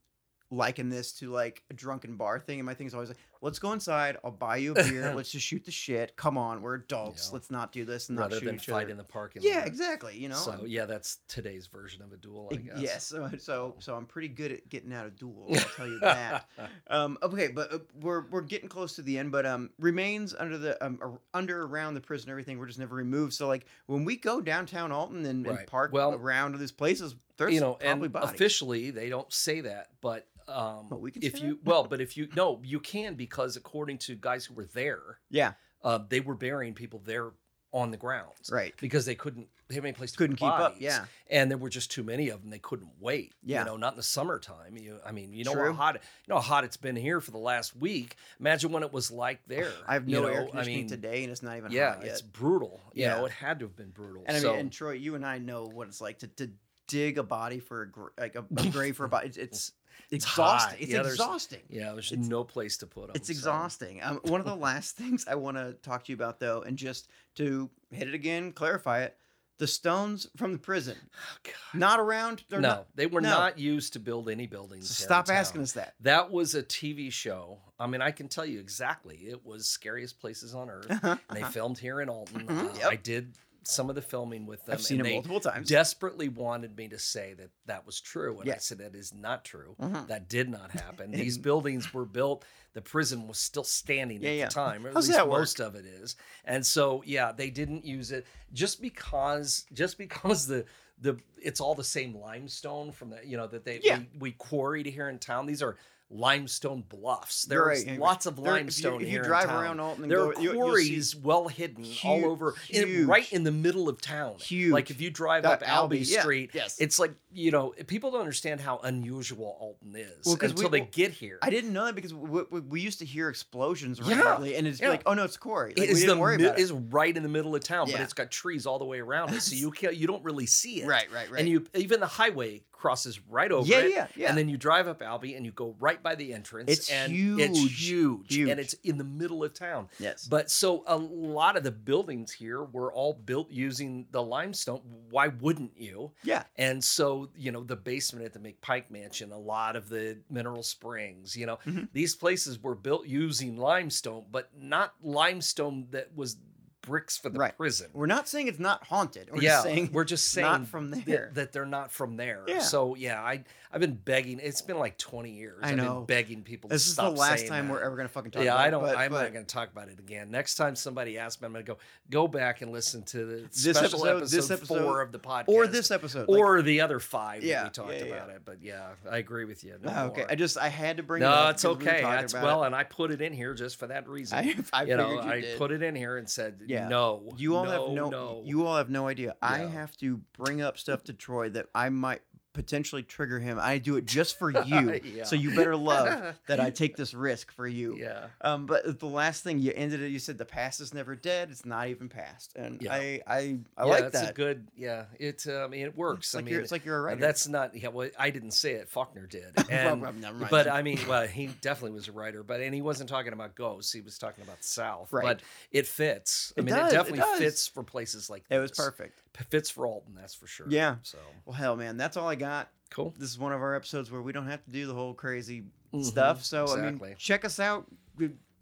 liken 0.56 0.90
this 0.90 1.12
to 1.14 1.32
like 1.32 1.64
a 1.70 1.74
drunken 1.74 2.16
bar 2.16 2.40
thing 2.40 2.60
and 2.60 2.66
my 2.66 2.74
thing 2.74 2.88
is 2.88 2.94
always 2.94 3.10
like 3.10 3.20
let's 3.46 3.60
go 3.60 3.72
inside 3.72 4.18
I'll 4.24 4.32
buy 4.32 4.58
you 4.58 4.74
a 4.74 4.76
beer 4.76 5.14
let's 5.16 5.32
just 5.32 5.46
shoot 5.46 5.64
the 5.64 5.72
shit 5.72 6.16
come 6.18 6.38
on 6.38 6.62
we're 6.62 6.74
adults 6.76 7.28
Yeah. 7.30 7.34
let's 7.36 7.50
not 7.52 7.72
do 7.72 7.86
this 7.86 8.10
and 8.10 8.18
not 8.18 8.24
rather 8.26 8.40
shoot 8.40 8.46
than 8.46 8.56
each 8.56 8.66
fight 8.66 8.84
other 8.84 8.90
in 8.92 8.98
the 8.98 9.04
parking 9.04 9.42
lot. 9.44 9.48
yeah 9.52 9.66
exactly 9.66 10.18
you 10.18 10.28
know 10.30 10.36
So 10.36 10.64
yeah, 10.66 10.86
that's 10.86 11.20
today's 11.28 11.68
version 11.68 12.02
of 12.02 12.12
a 12.12 12.18
duel, 12.18 12.50
I 12.52 12.56
guess. 12.58 12.76
Yes, 12.82 13.08
so, 13.08 13.30
so 13.38 13.76
so 13.80 13.96
I'm 13.96 14.06
pretty 14.06 14.28
good 14.28 14.52
at 14.52 14.68
getting 14.70 14.92
out 14.94 15.06
of 15.06 15.16
duels. 15.16 15.58
I'll 15.58 15.70
tell 15.76 15.88
you 15.88 16.00
that. 16.00 16.50
um, 16.88 17.18
okay, 17.24 17.48
but 17.48 17.74
uh, 17.74 17.78
we're 18.02 18.26
we're 18.30 18.42
getting 18.42 18.68
close 18.70 18.96
to 18.96 19.02
the 19.02 19.18
end. 19.18 19.32
But 19.32 19.46
um, 19.46 19.70
remains 19.80 20.34
under 20.38 20.58
the 20.58 20.84
um 20.86 21.20
under 21.34 21.64
around 21.64 21.94
the 21.94 22.02
prison, 22.02 22.30
everything 22.30 22.58
we're 22.60 22.66
just 22.68 22.80
never 22.80 22.96
removed. 22.96 23.34
So 23.34 23.48
like 23.48 23.66
when 23.86 24.06
we 24.06 24.18
go 24.18 24.42
downtown 24.42 24.92
Alton 24.92 25.26
and, 25.26 25.46
and 25.46 25.68
park 25.68 25.92
Well, 25.94 26.14
around 26.14 26.58
these 26.60 26.72
places, 26.72 27.16
there's 27.38 27.54
you 27.54 27.60
know, 27.62 27.74
probably 27.76 28.06
and 28.06 28.14
bodies. 28.14 28.32
officially 28.32 28.92
they 28.92 29.10
don't 29.10 29.32
say 29.32 29.62
that, 29.62 29.90
but 30.02 30.28
um, 30.48 30.88
But 30.90 31.02
we 31.02 31.12
can 31.12 31.24
if 31.24 31.42
you 31.42 31.56
that? 31.56 31.66
well, 31.66 31.84
but 31.86 32.02
if 32.02 32.18
you 32.18 32.28
no, 32.36 32.60
you 32.64 32.80
can 32.80 33.16
because 33.36 33.58
according 33.58 33.98
to 33.98 34.16
guys 34.16 34.46
who 34.46 34.54
were 34.54 34.66
there, 34.74 35.20
yeah, 35.30 35.54
uh, 35.84 36.00
they 36.10 36.20
were 36.20 36.36
burying 36.36 36.74
people 36.74 37.02
there 37.06 37.32
on 37.74 37.92
the 37.92 37.98
grounds 37.98 38.50
right. 38.50 38.74
because 38.80 39.06
they 39.06 39.16
couldn't 39.16 39.50
they 39.68 39.76
have 39.76 39.84
any 39.84 39.92
place 39.92 40.12
to 40.12 40.18
Couldn't 40.18 40.38
keep 40.38 40.48
up. 40.48 40.76
Yeah, 40.80 41.06
and 41.30 41.52
there 41.52 41.58
were 41.58 41.70
just 41.70 41.92
too 41.92 42.04
many 42.04 42.30
of 42.30 42.42
them. 42.42 42.50
They 42.52 42.60
couldn't 42.60 42.92
wait. 43.02 43.34
Yeah. 43.44 43.60
you 43.60 43.66
know, 43.66 43.78
not 43.78 43.94
in 43.94 43.98
the 43.98 44.04
summertime. 44.04 44.78
You, 44.78 45.00
I 45.06 45.12
mean, 45.12 45.34
you 45.34 45.44
know 45.44 45.54
True. 45.54 45.74
how 45.74 45.74
hot, 45.74 45.96
you 45.96 46.00
know 46.30 46.36
how 46.36 46.42
hot 46.42 46.64
it's 46.64 46.78
been 46.78 46.96
here 46.96 47.20
for 47.20 47.32
the 47.32 47.40
last 47.40 47.76
week. 47.76 48.16
Imagine 48.40 48.72
when 48.72 48.84
it 48.84 48.94
was 48.94 49.12
like 49.12 49.42
there. 49.48 49.72
I 49.88 49.96
have 49.96 50.08
you 50.08 50.16
no 50.16 50.22
know? 50.22 50.34
air 50.34 50.44
I 50.44 50.46
conditioning 50.52 50.78
mean, 50.80 50.88
today, 50.88 51.24
and 51.24 51.32
it's 51.32 51.44
not 51.44 51.58
even 51.58 51.72
Yeah, 51.72 51.96
hot 51.96 52.04
yet. 52.04 52.12
it's 52.12 52.22
brutal. 52.22 52.80
You 52.94 53.04
Yeah. 53.04 53.18
know, 53.18 53.26
it 53.26 53.32
had 53.32 53.60
to 53.60 53.66
have 53.66 53.76
been 53.76 53.90
brutal. 53.90 54.24
And 54.26 54.38
I 54.38 54.40
mean, 54.40 54.42
so, 54.44 54.54
and 54.54 54.72
Troy, 54.72 54.92
you 54.92 55.16
and 55.16 55.26
I 55.26 55.40
know 55.40 55.66
what 55.66 55.88
it's 55.88 56.00
like 56.00 56.20
to, 56.20 56.28
to 56.28 56.52
dig 56.88 57.18
a 57.18 57.24
body 57.24 57.60
for 57.60 57.82
a 57.82 57.90
gra- 57.90 58.12
like 58.18 58.36
a, 58.36 58.46
a 58.56 58.70
grave 58.70 58.96
for 58.96 59.06
a 59.06 59.10
body. 59.10 59.28
It's, 59.28 59.38
it's 59.38 59.72
It's 60.12 60.26
exhausting. 60.26 60.70
hot. 60.72 60.82
It's 60.82 60.92
Yeah, 60.92 60.98
there's- 60.98 61.14
exhausting. 61.14 61.62
yeah, 61.70 61.92
there's 61.94 62.12
it's- 62.12 62.28
no 62.28 62.44
place 62.44 62.78
to 62.78 62.88
put 62.88 63.08
them. 63.08 63.16
It's 63.16 63.30
exhausting. 63.30 64.02
Um, 64.04 64.20
one 64.24 64.40
of 64.40 64.46
the 64.46 64.56
last 64.56 64.96
things 64.98 65.26
I 65.28 65.36
want 65.36 65.58
to 65.58 65.74
talk 65.82 66.04
to 66.06 66.12
you 66.12 66.16
about, 66.16 66.40
though, 66.40 66.62
and 66.62 66.78
just 66.78 67.10
to 67.36 67.70
hit 67.92 68.08
it 68.08 68.14
again, 68.14 68.52
clarify 68.52 69.04
it: 69.04 69.18
the 69.58 69.68
stones 69.68 70.28
from 70.38 70.52
the 70.54 70.60
prison, 70.60 70.98
not 71.74 72.00
around. 72.00 72.44
They're 72.50 72.62
no, 72.62 72.68
not. 72.70 72.88
they 72.96 73.06
were 73.08 73.22
no. 73.22 73.30
not 73.30 73.58
used 73.58 73.94
to 73.94 74.00
build 74.00 74.30
any 74.30 74.48
buildings. 74.48 74.90
So 74.96 75.04
stop 75.06 75.30
asking 75.30 75.62
us 75.62 75.74
that. 75.74 75.96
That 76.02 76.32
was 76.32 76.56
a 76.56 76.64
TV 76.64 77.12
show. 77.12 77.60
I 77.80 77.88
mean, 77.88 78.02
I 78.02 78.12
can 78.12 78.28
tell 78.30 78.46
you 78.46 78.60
exactly. 78.60 79.18
It 79.18 79.46
was 79.46 79.68
scariest 79.68 80.20
places 80.20 80.54
on 80.56 80.70
earth. 80.70 80.90
Uh-huh, 80.90 81.18
and 81.30 81.38
they 81.38 81.42
uh-huh. 81.42 81.52
filmed 81.52 81.78
here 81.78 82.00
in 82.02 82.10
Alton. 82.10 82.48
Mhm, 82.48 82.70
Uh, 82.70 82.78
yep. 82.80 82.92
I 82.92 82.96
did 82.96 83.38
some 83.68 83.90
of 83.90 83.96
the 83.96 84.02
filming 84.02 84.46
with 84.46 84.64
them. 84.66 84.74
I've 84.74 84.82
seen 84.82 85.00
it 85.00 85.04
they 85.04 85.14
multiple 85.14 85.40
times. 85.40 85.68
desperately 85.68 86.30
wanted 86.30 86.78
me 86.78 86.88
to 86.90 87.00
say 87.00 87.34
that 87.34 87.50
that 87.66 87.86
was 87.86 88.00
true. 88.00 88.40
And 88.40 88.52
I 88.52 88.58
said, 88.58 88.78
that 88.78 88.94
is 88.96 89.14
not 89.14 89.44
true. 89.44 89.76
Mhm. 89.82 90.08
That 90.08 90.30
did 90.30 90.50
not 90.50 90.72
happen. 90.72 91.12
These 91.12 91.38
buildings 91.40 91.94
were 91.94 92.06
built, 92.06 92.46
the 92.74 92.82
prison 92.82 93.28
was 93.28 93.40
still 93.40 93.64
standing 93.64 94.22
Yeah, 94.22 94.30
at 94.30 94.36
yeah. 94.36 94.46
the 94.48 94.54
time, 94.54 94.86
or 94.86 94.90
at 94.90 94.94
How's 94.96 95.08
least 95.08 95.18
that 95.18 95.28
work? 95.30 95.40
most 95.40 95.60
of 95.60 95.76
it 95.76 95.86
is. 95.86 96.16
And 96.44 96.66
so, 96.66 97.02
yeah, 97.06 97.32
they 97.32 97.50
didn't 97.50 97.86
use 97.86 98.12
it 98.12 98.26
just 98.54 98.82
because, 98.82 99.66
just 99.74 99.98
because 99.98 100.46
the, 100.48 100.66
the, 101.02 101.18
it's 101.42 101.60
all 101.60 101.76
the 101.76 101.84
same 101.84 102.16
limestone 102.16 102.92
from 102.92 103.10
the, 103.10 103.20
you 103.26 103.36
know, 103.36 103.48
that 103.48 103.66
they, 103.66 103.80
Yeah. 103.84 104.00
we, 104.00 104.20
we 104.20 104.32
quarried 104.34 104.86
here 104.86 105.10
in 105.10 105.20
town. 105.20 105.46
These 105.46 105.62
are 105.64 105.76
limestone 106.10 106.84
bluffs. 106.88 107.44
There's 107.46 107.84
right, 107.86 107.94
yeah, 107.94 108.00
lots 108.00 108.26
of 108.26 108.36
There- 108.36 108.44
if 108.44 108.48
you- 108.48 108.52
limestone 108.54 108.96
if 108.96 109.02
you, 109.02 109.08
here 109.08 109.24
drive 109.24 109.50
around 109.50 109.80
Alton, 109.80 110.08
There 110.08 110.18
go, 110.20 110.30
are 110.32 110.40
you, 110.42 110.54
quarries 110.54 111.16
well 111.16 111.48
hidden 111.48 111.86
all 112.04 112.20
Hu- 112.20 112.26
over, 112.28 112.56
in, 112.70 113.08
right 113.08 113.32
in 113.34 113.44
the 113.44 113.52
middle 113.52 113.90
of 113.90 114.02
town. 114.02 114.36
Huge. 114.40 114.72
Like 114.72 114.92
if 114.92 115.02
you 115.02 115.10
drive 115.10 115.44
That 115.44 115.64
up 115.64 115.68
Alby 115.70 115.98
Alby, 115.98 116.00
yeah, 116.12 116.22
Street, 116.22 116.52
yes. 116.54 116.78
it's 116.80 117.00
like 117.00 117.14
you 117.34 117.52
know 117.52 117.74
people 117.88 118.12
don't 118.12 118.22
understand 118.22 118.62
how 118.62 118.78
unusual 118.84 119.58
Alton 119.60 119.96
is 119.96 120.26
Well, 120.26 120.38
until 120.42 120.70
we- 120.70 120.80
they 120.80 120.86
get 120.86 121.12
here. 121.12 121.40
I 121.42 121.50
didn't 121.50 121.74
know 121.74 121.86
that 121.86 121.96
because 121.96 122.14
we, 122.14 122.44
we, 122.52 122.60
we 122.62 122.82
used 122.82 123.00
to 123.00 123.06
hear 123.06 123.30
explosions 123.30 124.00
Yeah, 124.00 124.16
regularly, 124.16 124.56
and 124.56 124.68
it's 124.68 124.80
yeah. 124.80 124.90
like, 124.90 125.02
oh 125.06 125.14
no, 125.16 125.24
it's 125.24 125.38
quarry. 125.38 125.74
Like, 125.76 125.80
it 125.80 125.90
we 125.90 125.96
is 125.96 126.02
didn't 126.02 126.20
worry 126.20 126.38
mi- 126.38 126.46
about 126.46 126.60
it. 126.60 126.62
is 126.62 126.72
right 126.72 127.16
in 127.16 127.24
the 127.24 127.30
middle 127.30 127.56
of 127.56 127.64
town, 127.64 127.90
but 127.92 128.00
it's 128.00 128.14
got 128.14 128.32
trees 128.32 128.66
all 128.66 128.80
the 128.80 128.86
way 128.86 129.00
around 129.00 129.34
it, 129.34 129.42
so 129.42 129.56
you 129.58 129.72
can't 129.72 129.96
you 129.96 130.08
don't 130.08 130.24
really 130.24 130.46
see 130.46 130.82
it. 130.82 130.88
Right, 130.88 131.12
right, 131.12 131.30
right. 131.32 131.40
And 131.40 131.50
you 131.50 131.66
even 131.74 132.00
the 132.00 132.08
highway 132.08 132.62
crosses 132.76 133.20
right 133.30 133.52
over 133.52 133.68
Yeah, 133.68 133.80
it. 133.80 133.92
yeah, 133.94 134.08
yeah. 134.16 134.30
And 134.30 134.38
then 134.38 134.50
you 134.50 134.58
drive 134.58 134.88
up 134.88 135.02
Alby 135.02 135.36
and 135.36 135.46
you 135.46 135.52
go 135.52 135.76
right 135.80 136.02
by 136.02 136.16
the 136.16 136.34
entrance. 136.34 136.70
It's 136.72 136.92
and 136.92 137.12
huge, 137.12 137.40
It's 137.42 137.60
huge, 137.82 138.34
huge. 138.36 138.50
and 138.50 138.60
it's 138.60 138.74
in 138.84 138.98
the 138.98 139.04
middle 139.04 139.44
of 139.44 139.54
town. 139.54 139.90
yes, 140.00 140.28
But 140.28 140.52
so 140.52 140.84
a 140.88 140.98
lot 140.98 141.58
of 141.58 141.64
the 141.64 141.72
buildings 141.72 142.32
here 142.32 142.64
were 142.64 142.92
all 142.94 143.14
built 143.14 143.50
using 143.50 144.08
the 144.12 144.22
limestone. 144.22 144.82
Why 145.10 145.30
wouldn't 145.30 145.72
you? 145.78 146.12
yeah, 146.24 146.44
And 146.58 146.84
so, 146.84 147.30
you 147.36 147.52
know, 147.52 147.64
the 147.64 147.76
basement 147.76 148.26
at 148.26 148.34
the 148.34 148.40
McPike 148.40 148.90
Mansion, 148.92 149.32
a 149.32 149.38
lot 149.40 149.76
of 149.76 149.90
the 149.90 150.20
mineral 150.30 150.64
springs, 150.64 151.36
you 151.36 151.46
know, 151.46 151.58
Mhm. 151.66 151.90
these 151.94 152.16
places 152.16 152.62
were 152.62 152.76
built 152.76 153.08
using 153.08 153.58
limestone, 153.58 154.26
but 154.32 154.50
not 154.58 154.94
limestone 155.02 155.88
that 155.92 156.16
was 156.16 156.38
bricks 156.86 157.18
for 157.18 157.30
the 157.30 157.40
Right. 157.40 157.56
prison. 157.58 157.90
we're 157.94 158.06
not 158.06 158.28
saying 158.28 158.48
it's 158.48 158.60
not 158.60 158.84
haunted. 158.86 159.30
We're 159.32 159.42
yeah, 159.42 159.50
just 159.50 159.64
saying 159.64 159.90
we're 159.92 160.04
just 160.04 160.28
saying 160.32 160.46
not 160.48 160.68
from 160.68 160.92
that- 160.92 161.06
there. 161.06 161.32
That, 161.34 161.52
they're 161.52 161.66
not 161.66 161.92
from 161.92 162.18
there. 162.18 162.44
Yeah. 162.48 162.60
So 162.60 162.96
yeah, 162.96 163.22
I 163.22 163.44
I've 163.74 163.82
been 163.82 163.96
begging. 163.96 164.40
It's 164.42 164.62
been 164.62 164.80
like 164.80 164.98
twenty 164.98 165.32
years. 165.32 165.60
I 165.62 165.72
I've 165.72 165.76
know. 165.78 165.96
been 165.96 166.06
begging 166.06 166.44
people. 166.44 166.70
this 166.70 166.84
to 166.86 166.90
is 166.92 166.96
the 166.96 167.02
stop 167.10 167.18
last 167.18 167.48
time 167.48 167.68
that. 167.68 167.74
we're 167.74 167.82
ever 167.82 167.96
gonna 167.98 168.08
fucking 168.08 168.32
talk. 168.32 168.44
Yeah, 168.44 168.54
about 168.54 168.66
I 168.66 168.70
don't. 168.70 168.82
but- 168.84 168.98
I'm 168.98 169.12
but 169.12 169.24
not 169.24 169.34
going 169.34 169.46
to 169.46 169.54
talk 169.54 169.70
about 169.72 169.90
it 169.90 170.00
again. 170.00 170.32
Next 170.32 170.56
time 170.56 170.76
somebody 170.76 171.18
asks 171.18 171.42
me, 171.42 171.48
I'm 171.48 171.52
going 171.52 171.66
to 171.66 171.72
go 171.74 171.78
go 172.10 172.28
back 172.28 172.62
and 172.62 172.72
listen 172.72 173.04
to 173.04 173.26
the 173.26 173.36
This 173.52 173.76
special 173.78 174.06
episode- 174.06 174.18
episode, 174.18 174.38
this 174.38 174.52
episode, 174.52 174.82
four 174.82 175.02
of 175.02 175.12
the 175.12 175.20
podcast, 175.20 175.50
or 175.50 175.68
this 175.68 175.92
episode, 175.92 176.30
like- 176.30 176.40
or 176.40 176.62
the 176.62 176.80
other 176.82 177.00
five 177.00 177.44
Yeah, 177.44 177.64
that 177.64 177.66
we 177.66 177.70
talked 177.72 177.94
yeah, 178.08 178.14
about 178.16 178.30
it. 178.30 178.42
But 178.46 178.58
yeah, 178.62 178.88
I 179.10 179.18
agree 179.18 179.44
with 179.46 179.64
you. 179.66 179.76
No 179.84 179.92
Ah, 179.94 180.04
okay. 180.06 180.22
more. 180.22 180.32
I 180.32 180.36
just 180.36 180.58
I 180.58 180.70
had 180.70 180.98
to 180.98 181.04
bring. 181.04 181.22
it 181.22 181.26
no, 181.26 181.32
up 181.32 181.56
it's 181.56 181.66
okay. 181.66 182.02
That's 182.02 182.34
well, 182.34 182.64
and 182.64 182.74
I 182.74 182.84
put 182.86 183.12
it 183.12 183.22
in 183.22 183.34
here 183.34 183.54
just 183.54 183.76
for 183.78 183.88
that 183.88 184.08
reason. 184.08 184.38
I, 184.74 184.82
I 184.82 184.84
you 184.84 184.96
know, 184.96 185.20
I 185.20 185.44
put 185.58 185.72
it 185.72 185.82
in 185.84 185.96
here 185.96 186.18
and 186.18 186.30
said, 186.30 186.62
Yeah. 186.76 186.88
no, 186.88 187.34
You 187.38 187.56
all 187.56 187.66
no, 187.66 187.72
have 187.72 187.96
no, 187.96 188.10
no. 188.10 188.42
You 188.46 188.66
all 188.66 188.78
have 188.78 188.90
no 188.90 189.08
idea. 189.08 189.36
I 189.42 189.60
have 189.60 189.96
to 189.98 190.22
bring 190.38 190.62
up 190.62 190.78
stuff 190.78 191.04
to 191.06 191.14
Troy 191.14 191.50
that 191.50 191.68
I 191.74 191.90
might 191.90 192.22
potentially 192.56 193.04
trigger 193.04 193.38
him. 193.40 193.60
I 193.62 193.78
do 193.78 193.98
it 193.98 194.06
just 194.08 194.40
for 194.40 194.50
you. 194.50 195.00
Yeah. 195.04 195.24
So 195.26 195.36
you 195.36 195.56
better 195.56 195.76
love 195.76 196.36
that 196.48 196.60
I 196.60 196.72
take 196.72 196.96
this 196.96 197.14
risk 197.14 197.52
for 197.52 197.68
you. 197.68 197.96
Yeah. 197.98 198.28
Um, 198.42 198.66
but 198.66 199.00
the 199.00 199.06
last 199.06 199.44
thing 199.44 199.60
you 199.60 199.72
ended 199.76 200.02
it, 200.02 200.10
you 200.10 200.18
said 200.20 200.38
the 200.40 200.46
past 200.46 200.82
is 200.82 200.94
never 200.94 201.16
dead. 201.16 201.50
It's 201.52 201.66
not 201.66 201.90
even 201.90 202.10
past, 202.10 202.54
and 202.56 202.82
Yeah. 202.82 202.94
I 202.94 203.22
I, 203.28 203.38
I 203.38 203.58
yeah, 203.80 203.84
like 203.84 204.04
it's 204.06 204.20
that. 204.22 204.32
a 204.32 204.34
good. 204.34 204.68
Yeah, 204.76 205.06
it. 205.20 205.46
Uh, 205.48 205.64
I 205.64 205.68
mean, 205.68 205.86
it 205.86 205.96
works. 205.96 206.28
It's 206.28 206.36
I 206.36 206.38
like 206.40 206.46
mean, 206.46 206.54
you're, 206.54 206.62
it's 206.62 206.72
like 206.72 206.86
you're 206.86 206.98
a 206.98 207.02
writer. 207.02 207.22
That's 207.22 207.48
not. 207.48 207.76
Yeah, 207.76 207.90
well, 207.90 208.10
I 208.18 208.30
didn't 208.32 208.52
say 208.52 208.74
it. 208.74 208.90
Faulkner 208.90 209.28
did. 209.28 209.44
And, 209.70 210.02
well, 210.02 210.14
but 210.50 210.68
I 210.70 210.82
mean, 210.84 211.00
well, 211.08 211.28
he 211.28 211.48
definitely 211.48 211.92
was 211.96 212.08
a 212.08 212.12
writer. 212.14 212.44
But 212.44 212.62
and 212.62 212.74
he 212.74 212.82
wasn't 212.82 213.10
talking 213.10 213.34
about 213.34 213.56
ghosts. 213.56 213.92
He 213.92 214.00
was 214.02 214.18
talking 214.18 214.44
about 214.44 214.62
the 214.62 214.68
South. 214.68 215.12
Right. 215.12 215.24
But 215.24 215.42
it 215.72 215.86
fits. 215.86 216.54
I 216.56 216.62
It 216.62 216.64
mean, 216.66 216.76
does, 216.76 216.92
it 216.92 216.96
it 216.96 216.98
definitely 216.98 217.20
does. 217.20 217.40
fits 217.40 217.68
for 217.68 217.84
places 217.84 218.30
like 218.30 218.48
this. 218.48 218.56
it 218.58 218.60
was 218.62 218.72
perfect. 218.72 219.20
Fits 219.44 219.70
for 219.70 219.86
Alton. 219.86 220.16
That's 220.16 220.34
for 220.34 220.48
sure. 220.48 220.68
Yeah. 220.70 220.96
So 221.04 221.18
Well, 221.46 221.56
hell, 221.56 221.76
man, 221.76 221.98
that's 221.98 222.16
all 222.18 222.28
I 222.28 222.36
got. 222.36 222.70
cool. 222.90 223.14
This 223.18 223.30
is 223.30 223.38
one 223.40 223.52
of 223.52 223.62
our 223.62 223.76
episodes 223.76 224.10
where 224.12 224.22
we 224.22 224.32
don't 224.32 224.48
have 224.48 224.64
to 224.66 224.72
do 224.72 224.88
the 224.88 224.94
whole 224.94 225.14
crazy 225.14 225.66
Mhm, 225.94 226.04
stuff. 226.06 226.44
So 226.44 226.62
I 226.68 226.78
exactly. 226.78 227.10
mean, 227.10 227.18
check 227.18 227.44
us 227.46 227.60
out. 227.60 227.86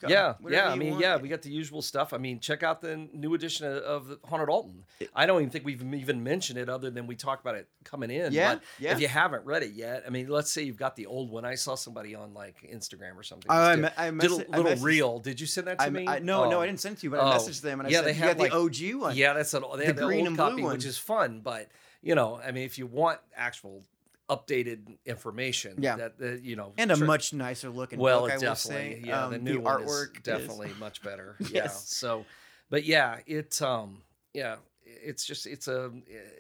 Yeah, 0.10 0.34
yeah. 0.50 0.70
I 0.72 0.76
mean, 0.76 0.92
want. 0.92 1.02
yeah, 1.02 1.18
we 1.18 1.30
got 1.30 1.42
the 1.42 1.50
usual 1.50 1.82
stuff. 1.82 2.14
I 2.14 2.18
mean, 2.18 2.40
check 2.40 2.64
out 2.64 2.82
the 2.82 2.98
new 3.14 3.34
edition 3.34 3.66
of, 3.68 3.78
of 3.84 4.08
the 4.08 4.20
Haunted 4.26 4.50
Alton. 4.50 4.84
I 5.16 5.26
don't 5.26 5.40
even 5.40 5.50
think 5.50 5.66
we've 5.66 5.82
even 5.94 6.24
mentioned 6.24 6.58
it 6.60 6.70
other 6.70 6.90
than 6.90 7.08
we 7.08 7.16
talked 7.16 7.42
about 7.42 7.56
it 7.56 7.68
coming 7.84 8.12
in. 8.12 8.32
Yeah, 8.34 8.56
but 8.56 8.64
yeah. 8.80 8.92
If 8.94 9.00
you 9.02 9.08
haven't 9.08 9.46
read 9.46 9.64
it 9.64 9.74
yet, 9.74 10.04
I 10.06 10.10
mean, 10.10 10.28
let's 10.30 10.52
say 10.52 10.64
you've 10.64 10.78
got 10.78 10.96
the 10.96 11.06
old 11.06 11.30
one. 11.30 11.46
I 11.46 11.56
saw 11.56 11.76
somebody 11.76 12.16
on 12.16 12.34
like 12.34 12.56
Instagram 12.72 13.16
or 13.18 13.24
something. 13.24 13.52
Oh, 13.52 13.56
I 13.56 13.76
me- 13.76 13.82
did, 13.84 13.92
I 13.98 14.06
did 14.06 14.14
messa- 14.16 14.34
a 14.34 14.54
I 14.54 14.58
little 14.58 14.72
messaged- 14.74 14.84
reel. 14.84 15.20
Did 15.20 15.40
you 15.42 15.48
send 15.48 15.68
that 15.68 15.80
to 15.80 15.86
I, 15.86 15.90
me? 15.90 16.08
I, 16.08 16.20
no, 16.20 16.50
no, 16.50 16.58
Oh. 16.58 16.62
I 16.62 16.66
didn't 16.68 16.80
send 16.80 16.98
it 16.98 17.00
to 17.00 17.06
you, 17.08 17.12
but 17.12 17.20
Oh. 17.20 17.28
I 17.28 17.36
messaged 17.38 17.62
them 17.62 17.80
and 17.80 17.88
I 17.88 17.92
Yeah, 17.92 17.98
said, 18.00 18.06
they 18.06 18.10
"You 18.14 18.16
had, 18.24 18.38
got 18.38 18.50
the 18.50 18.56
OG 18.56 18.96
one." 19.02 19.16
Yeah, 19.16 19.34
that's 19.34 19.54
an, 19.54 19.64
they 19.74 19.78
The 19.80 19.86
have 19.88 19.96
the 19.96 20.06
green 20.06 20.20
old 20.22 20.28
and 20.28 20.38
blue 20.38 20.50
copy, 20.50 20.62
one. 20.64 20.74
which 20.74 20.86
is 20.86 20.98
fun. 20.98 21.42
But 21.42 21.70
you 22.02 22.16
know, 22.16 22.40
I 22.46 22.52
mean, 22.52 22.64
if 22.66 22.78
you 22.78 22.86
want 22.88 23.20
actual 23.36 23.84
updated 24.30 24.98
information, 25.06 25.76
Yeah. 25.80 25.98
that, 25.98 26.18
that 26.20 26.44
you 26.44 26.56
know, 26.56 26.74
and 26.78 26.92
a 26.92 26.96
tr- 26.96 27.06
much 27.06 27.34
nicer 27.34 27.70
looking 27.70 28.00
well, 28.00 28.28
book. 28.28 28.40
definitely, 28.40 29.04
yeah, 29.06 29.26
Um, 29.26 29.32
the 29.34 29.40
new 29.40 29.60
one 29.60 29.82
artwork 29.82 30.16
is 30.18 30.24
definitely 30.24 30.72
much 30.80 31.02
better. 31.02 31.36
Yeah. 31.52 31.68
So, 31.68 32.26
but 32.70 32.86
yeah, 32.86 33.20
it, 33.28 33.62
um, 33.62 34.02
yeah, 34.34 34.56
it's 35.02 35.26
just, 35.26 35.46
it's 35.48 35.68
a, 35.68 35.92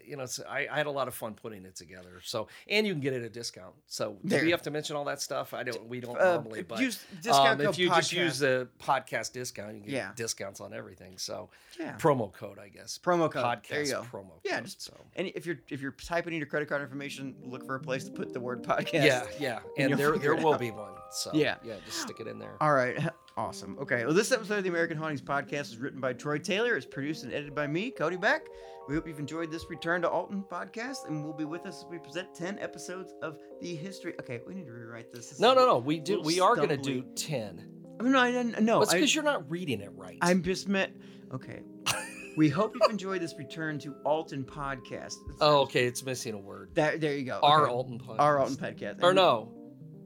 you 0.05 0.17
know, 0.17 0.23
it's, 0.23 0.39
I, 0.39 0.67
I 0.71 0.77
had 0.77 0.85
a 0.87 0.91
lot 0.91 1.07
of 1.07 1.13
fun 1.13 1.33
putting 1.33 1.65
it 1.65 1.75
together. 1.75 2.19
So, 2.23 2.47
and 2.69 2.85
you 2.85 2.93
can 2.93 3.01
get 3.01 3.13
it 3.13 3.17
at 3.17 3.23
a 3.23 3.29
discount. 3.29 3.73
So, 3.87 4.17
do 4.23 4.29
There. 4.29 4.43
we 4.43 4.51
have 4.51 4.61
to 4.63 4.71
mention 4.71 4.95
all 4.95 5.05
that 5.05 5.21
stuff? 5.21 5.53
I 5.53 5.63
don't, 5.63 5.87
we 5.87 5.99
don't 5.99 6.19
Uh, 6.19 6.35
normally, 6.35 6.63
but 6.63 6.79
use 6.79 7.03
discount 7.21 7.61
um, 7.61 7.67
if 7.67 7.77
you 7.77 7.89
just 7.89 8.11
use 8.13 8.39
the 8.39 8.67
podcast 8.79 9.31
discount, 9.33 9.75
you 9.75 9.81
can 9.81 9.89
get 9.89 9.95
Yeah. 9.95 10.11
discounts 10.15 10.59
on 10.61 10.73
everything. 10.73 11.17
So, 11.17 11.49
yeah. 11.79 11.95
promo 11.97 12.31
code, 12.31 12.59
I 12.59 12.69
guess. 12.69 12.99
promo 13.03 13.31
code. 13.31 13.43
Podcast 13.43 13.67
there 13.69 13.83
you 13.83 13.91
go. 13.91 14.01
promo 14.11 14.31
Yeah, 14.43 14.61
just- 14.61 14.81
so. 14.81 14.93
And 15.15 15.27
if 15.35 15.45
you're 15.45 15.59
if 15.69 15.81
you're 15.81 15.91
typing 15.91 16.33
in 16.33 16.39
your 16.39 16.47
credit 16.47 16.69
card 16.69 16.81
information, 16.81 17.35
look 17.43 17.65
for 17.65 17.75
a 17.75 17.79
place 17.79 18.03
to 18.05 18.11
put 18.11 18.33
the 18.33 18.39
word 18.39 18.63
podcast. 18.63 18.93
Yeah, 18.93 19.25
yeah, 19.39 19.59
and 19.77 19.91
and 19.91 19.99
there 19.99 20.17
there 20.17 20.35
will 20.43 20.53
out. 20.53 20.59
be 20.59 20.71
one. 20.71 20.91
So 21.11 21.31
Yeah. 21.33 21.55
yeah, 21.63 21.75
just 21.85 22.01
stick 22.01 22.19
it 22.19 22.27
in 22.27 22.39
there. 22.39 22.55
All 22.61 22.73
right. 22.73 22.97
Awesome. 23.35 23.77
Okay. 23.81 24.05
Well, 24.05 24.13
this 24.13 24.31
episode 24.31 24.59
of 24.59 24.63
the 24.63 24.69
American 24.69 24.95
Hauntings 24.97 25.21
podcast 25.21 25.71
is 25.71 25.77
written 25.77 25.99
by 25.99 26.13
Troy 26.13 26.37
Taylor. 26.37 26.75
It's 26.75 26.85
produced 26.85 27.23
and 27.23 27.33
edited 27.33 27.55
by 27.55 27.65
me, 27.65 27.89
Cody 27.89 28.17
Beck. 28.17 28.45
We 28.87 28.93
hope 28.95 29.07
you've 29.07 29.17
enjoyed 29.19 29.49
this 29.49 29.69
Return 29.69 30.01
to 30.03 30.09
Alton 30.09 30.43
podcast, 30.51 31.07
and 31.07 31.23
we'll 31.23 31.33
be 31.33 31.45
with 31.45 31.65
us 31.65 31.79
as 31.79 31.85
we 31.89 31.97
present 31.97 32.35
10 32.35 32.59
episodes 32.59 33.13
of 33.23 33.37
the 33.61 33.75
history. 33.75 34.13
Okay, 34.19 34.41
we 34.45 34.53
need 34.53 34.65
to 34.65 34.71
rewrite 34.71 35.11
this. 35.11 35.29
This 35.29 35.39
No, 35.39 35.53
no, 35.55 35.65
no. 35.65 35.77
We 35.79 35.99
do. 35.99 36.21
We 36.21 36.41
are 36.41 36.55
going 36.55 36.69
to 36.69 36.77
do 36.77 37.03
ten. 37.15 37.65
Oh, 37.99 38.05
no, 38.05 38.19
I 38.19 38.31
didn't. 38.31 38.61
No, 38.61 38.79
That's 38.79 38.91
I, 38.91 38.97
because 38.97 39.15
you're 39.15 39.23
not 39.23 39.49
reading 39.49 39.81
it 39.81 39.91
right. 39.95 40.17
I'm 40.21 40.43
just 40.43 40.67
meant. 40.67 40.93
Okay. 41.33 41.61
we 42.37 42.49
hope 42.49 42.75
you've 42.79 42.91
enjoyed 42.91 43.21
this 43.21 43.33
Return 43.37 43.79
to 43.79 43.95
Alton 44.05 44.43
podcast. 44.43 45.13
It's- 45.23 45.37
Oh, 45.39 45.61
okay. 45.61 45.85
It's 45.85 46.03
missing 46.03 46.33
a 46.33 46.39
word. 46.39 46.71
That, 46.75 47.01
there 47.01 47.15
you 47.15 47.23
go. 47.25 47.39
Our 47.41 47.63
okay. 47.63 47.71
Alton 47.71 47.99
podcast. 47.99 48.19
Our 48.19 48.39
Alton 48.39 48.57
podcast. 48.57 49.01
Or 49.01 49.13
no. 49.13 49.53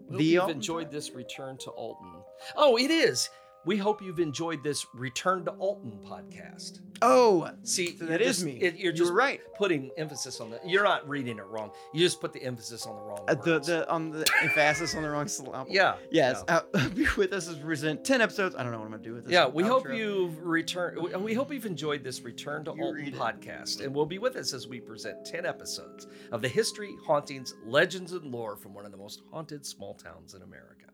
We 0.09 0.17
The 0.17 0.23
you've 0.23 0.41
Alton 0.43 0.57
enjoyed 0.57 0.91
this 0.91 1.11
return 1.11 1.57
to 1.59 1.71
Alton. 1.71 2.16
Oh, 2.55 2.77
it 2.77 2.91
is. 2.91 3.29
We 3.65 3.75
hope 3.75 4.01
you've 4.01 4.21
enjoyed 4.21 4.63
this 4.63 4.85
return 4.93 5.43
to 5.43 5.51
Alton 5.51 5.99
podcast. 6.05 6.79
Oh, 7.01 7.49
See, 7.63 7.97
so 7.97 8.05
you're 8.05 8.09
that 8.11 8.21
is 8.21 8.37
just- 8.37 8.45
me. 8.45 8.53
it- 8.61 8.75
you're 8.77 8.93
You 8.93 8.97
just 8.97 9.11
right. 9.11 9.41
putting 9.57 9.91
emphasis 9.97 10.39
on 10.39 10.51
the. 10.51 10.59
You're 10.65 10.85
not 10.85 11.07
reading 11.07 11.37
it 11.37 11.45
wrong. 11.47 11.71
You 11.93 11.99
just 11.99 12.21
put 12.21 12.31
the 12.31 12.41
emphasis 12.41 12.85
on 12.85 12.95
the 12.95 13.01
wrong 13.01 13.25
Uh, 13.27 13.35
the 13.35 13.59
the 13.59 13.89
on 13.89 14.09
the 14.11 14.25
emphasis 14.41 14.95
on 14.95 15.03
the 15.03 15.09
wrong 15.09 15.27
syllable. 15.27 15.65
yeah. 15.69 15.95
Yes. 16.11 16.43
Yeah. 16.47 16.61
Uh, 16.73 16.87
be 16.95 17.05
with 17.17 17.33
us 17.33 17.49
as 17.49 17.57
we 17.57 17.63
present 17.63 18.05
ten 18.05 18.21
episodes. 18.21 18.55
I 18.55 18.63
don't 18.63 18.71
know 18.71 18.79
what 18.79 18.85
I'm 18.85 18.91
gonna 18.91 19.03
do 19.03 19.13
with 19.15 19.25
this. 19.25 19.33
Yeah, 19.33 19.47
we 19.47 19.63
hope 19.63 19.85
you've 19.91 20.41
returned. 20.45 21.01
we- 21.03 21.13
We 21.17 21.33
hope 21.33 21.51
you've 21.51 21.65
enjoyed 21.65 22.03
this 22.05 22.21
Return 22.21 22.63
to 22.65 22.73
You 22.73 22.83
Alton 22.83 23.11
podcast, 23.11 23.83
and 23.83 23.93
will 23.93 24.05
be 24.05 24.17
with 24.17 24.37
us 24.37 24.53
as 24.53 24.65
we 24.67 24.79
present 24.79 25.25
ten 25.25 25.45
episodes 25.45 26.07
of 26.31 26.41
the 26.41 26.47
history, 26.47 26.95
hauntings, 27.05 27.53
legends, 27.65 28.13
and 28.13 28.31
lore 28.31 28.55
from 28.55 28.73
one 28.73 28.85
of 28.85 28.91
the 28.91 28.97
most 28.97 29.23
haunted 29.29 29.65
small 29.65 29.93
towns 29.93 30.33
in 30.35 30.41
America. 30.41 30.85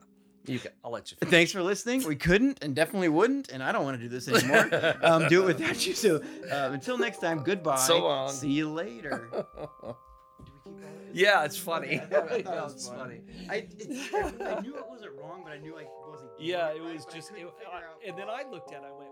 You 0.45 0.59
can, 0.59 0.71
I'll 0.83 0.91
let 0.91 1.09
you. 1.11 1.17
Finish. 1.17 1.31
Thanks 1.31 1.51
for 1.53 1.63
listening. 1.63 2.03
We 2.05 2.15
couldn't 2.17 2.61
and 2.63 2.75
definitely 2.75 3.09
wouldn't, 3.09 3.49
and 3.49 3.63
I 3.63 3.71
don't 3.71 3.85
want 3.85 3.97
to 3.97 4.03
do 4.03 4.09
this 4.09 4.27
anymore. 4.27 4.95
um, 5.01 5.27
do 5.29 5.43
it 5.43 5.45
without 5.57 5.85
you. 5.87 5.93
So 5.93 6.17
um, 6.51 6.73
until 6.73 6.97
next 6.97 7.19
time, 7.19 7.43
goodbye. 7.43 7.77
So 7.77 7.99
long. 8.03 8.29
See 8.29 8.51
you 8.51 8.69
later. 8.71 9.29
Do 10.65 10.71
we 10.71 10.81
keep 10.81 10.81
going? 10.81 10.91
yeah, 11.13 11.43
it's 11.45 11.57
funny. 11.57 11.99
Okay, 11.99 12.05
I 12.05 12.07
thought- 12.09 12.31
I 12.31 12.41
thought 12.41 12.57
it 12.57 12.63
was 12.63 12.73
it's 12.75 12.87
funny. 12.89 13.21
funny. 13.37 13.47
I, 13.49 13.67
it's, 13.77 14.13
I 14.41 14.59
knew 14.61 14.75
it 14.77 14.85
wasn't 14.89 15.11
wrong, 15.19 15.41
but 15.43 15.51
I 15.53 15.57
knew 15.59 15.77
I 15.77 15.85
wasn't. 16.09 16.31
Yeah, 16.39 16.67
it 16.69 16.81
right, 16.81 16.93
was 16.95 17.05
but 17.05 17.15
just. 17.15 17.31
It, 17.31 17.47
I- 17.71 18.07
and 18.09 18.17
then 18.17 18.29
I 18.29 18.43
looked 18.49 18.71
at. 18.71 18.79
it, 18.81 18.85
I 18.87 18.91
went, 18.97 19.09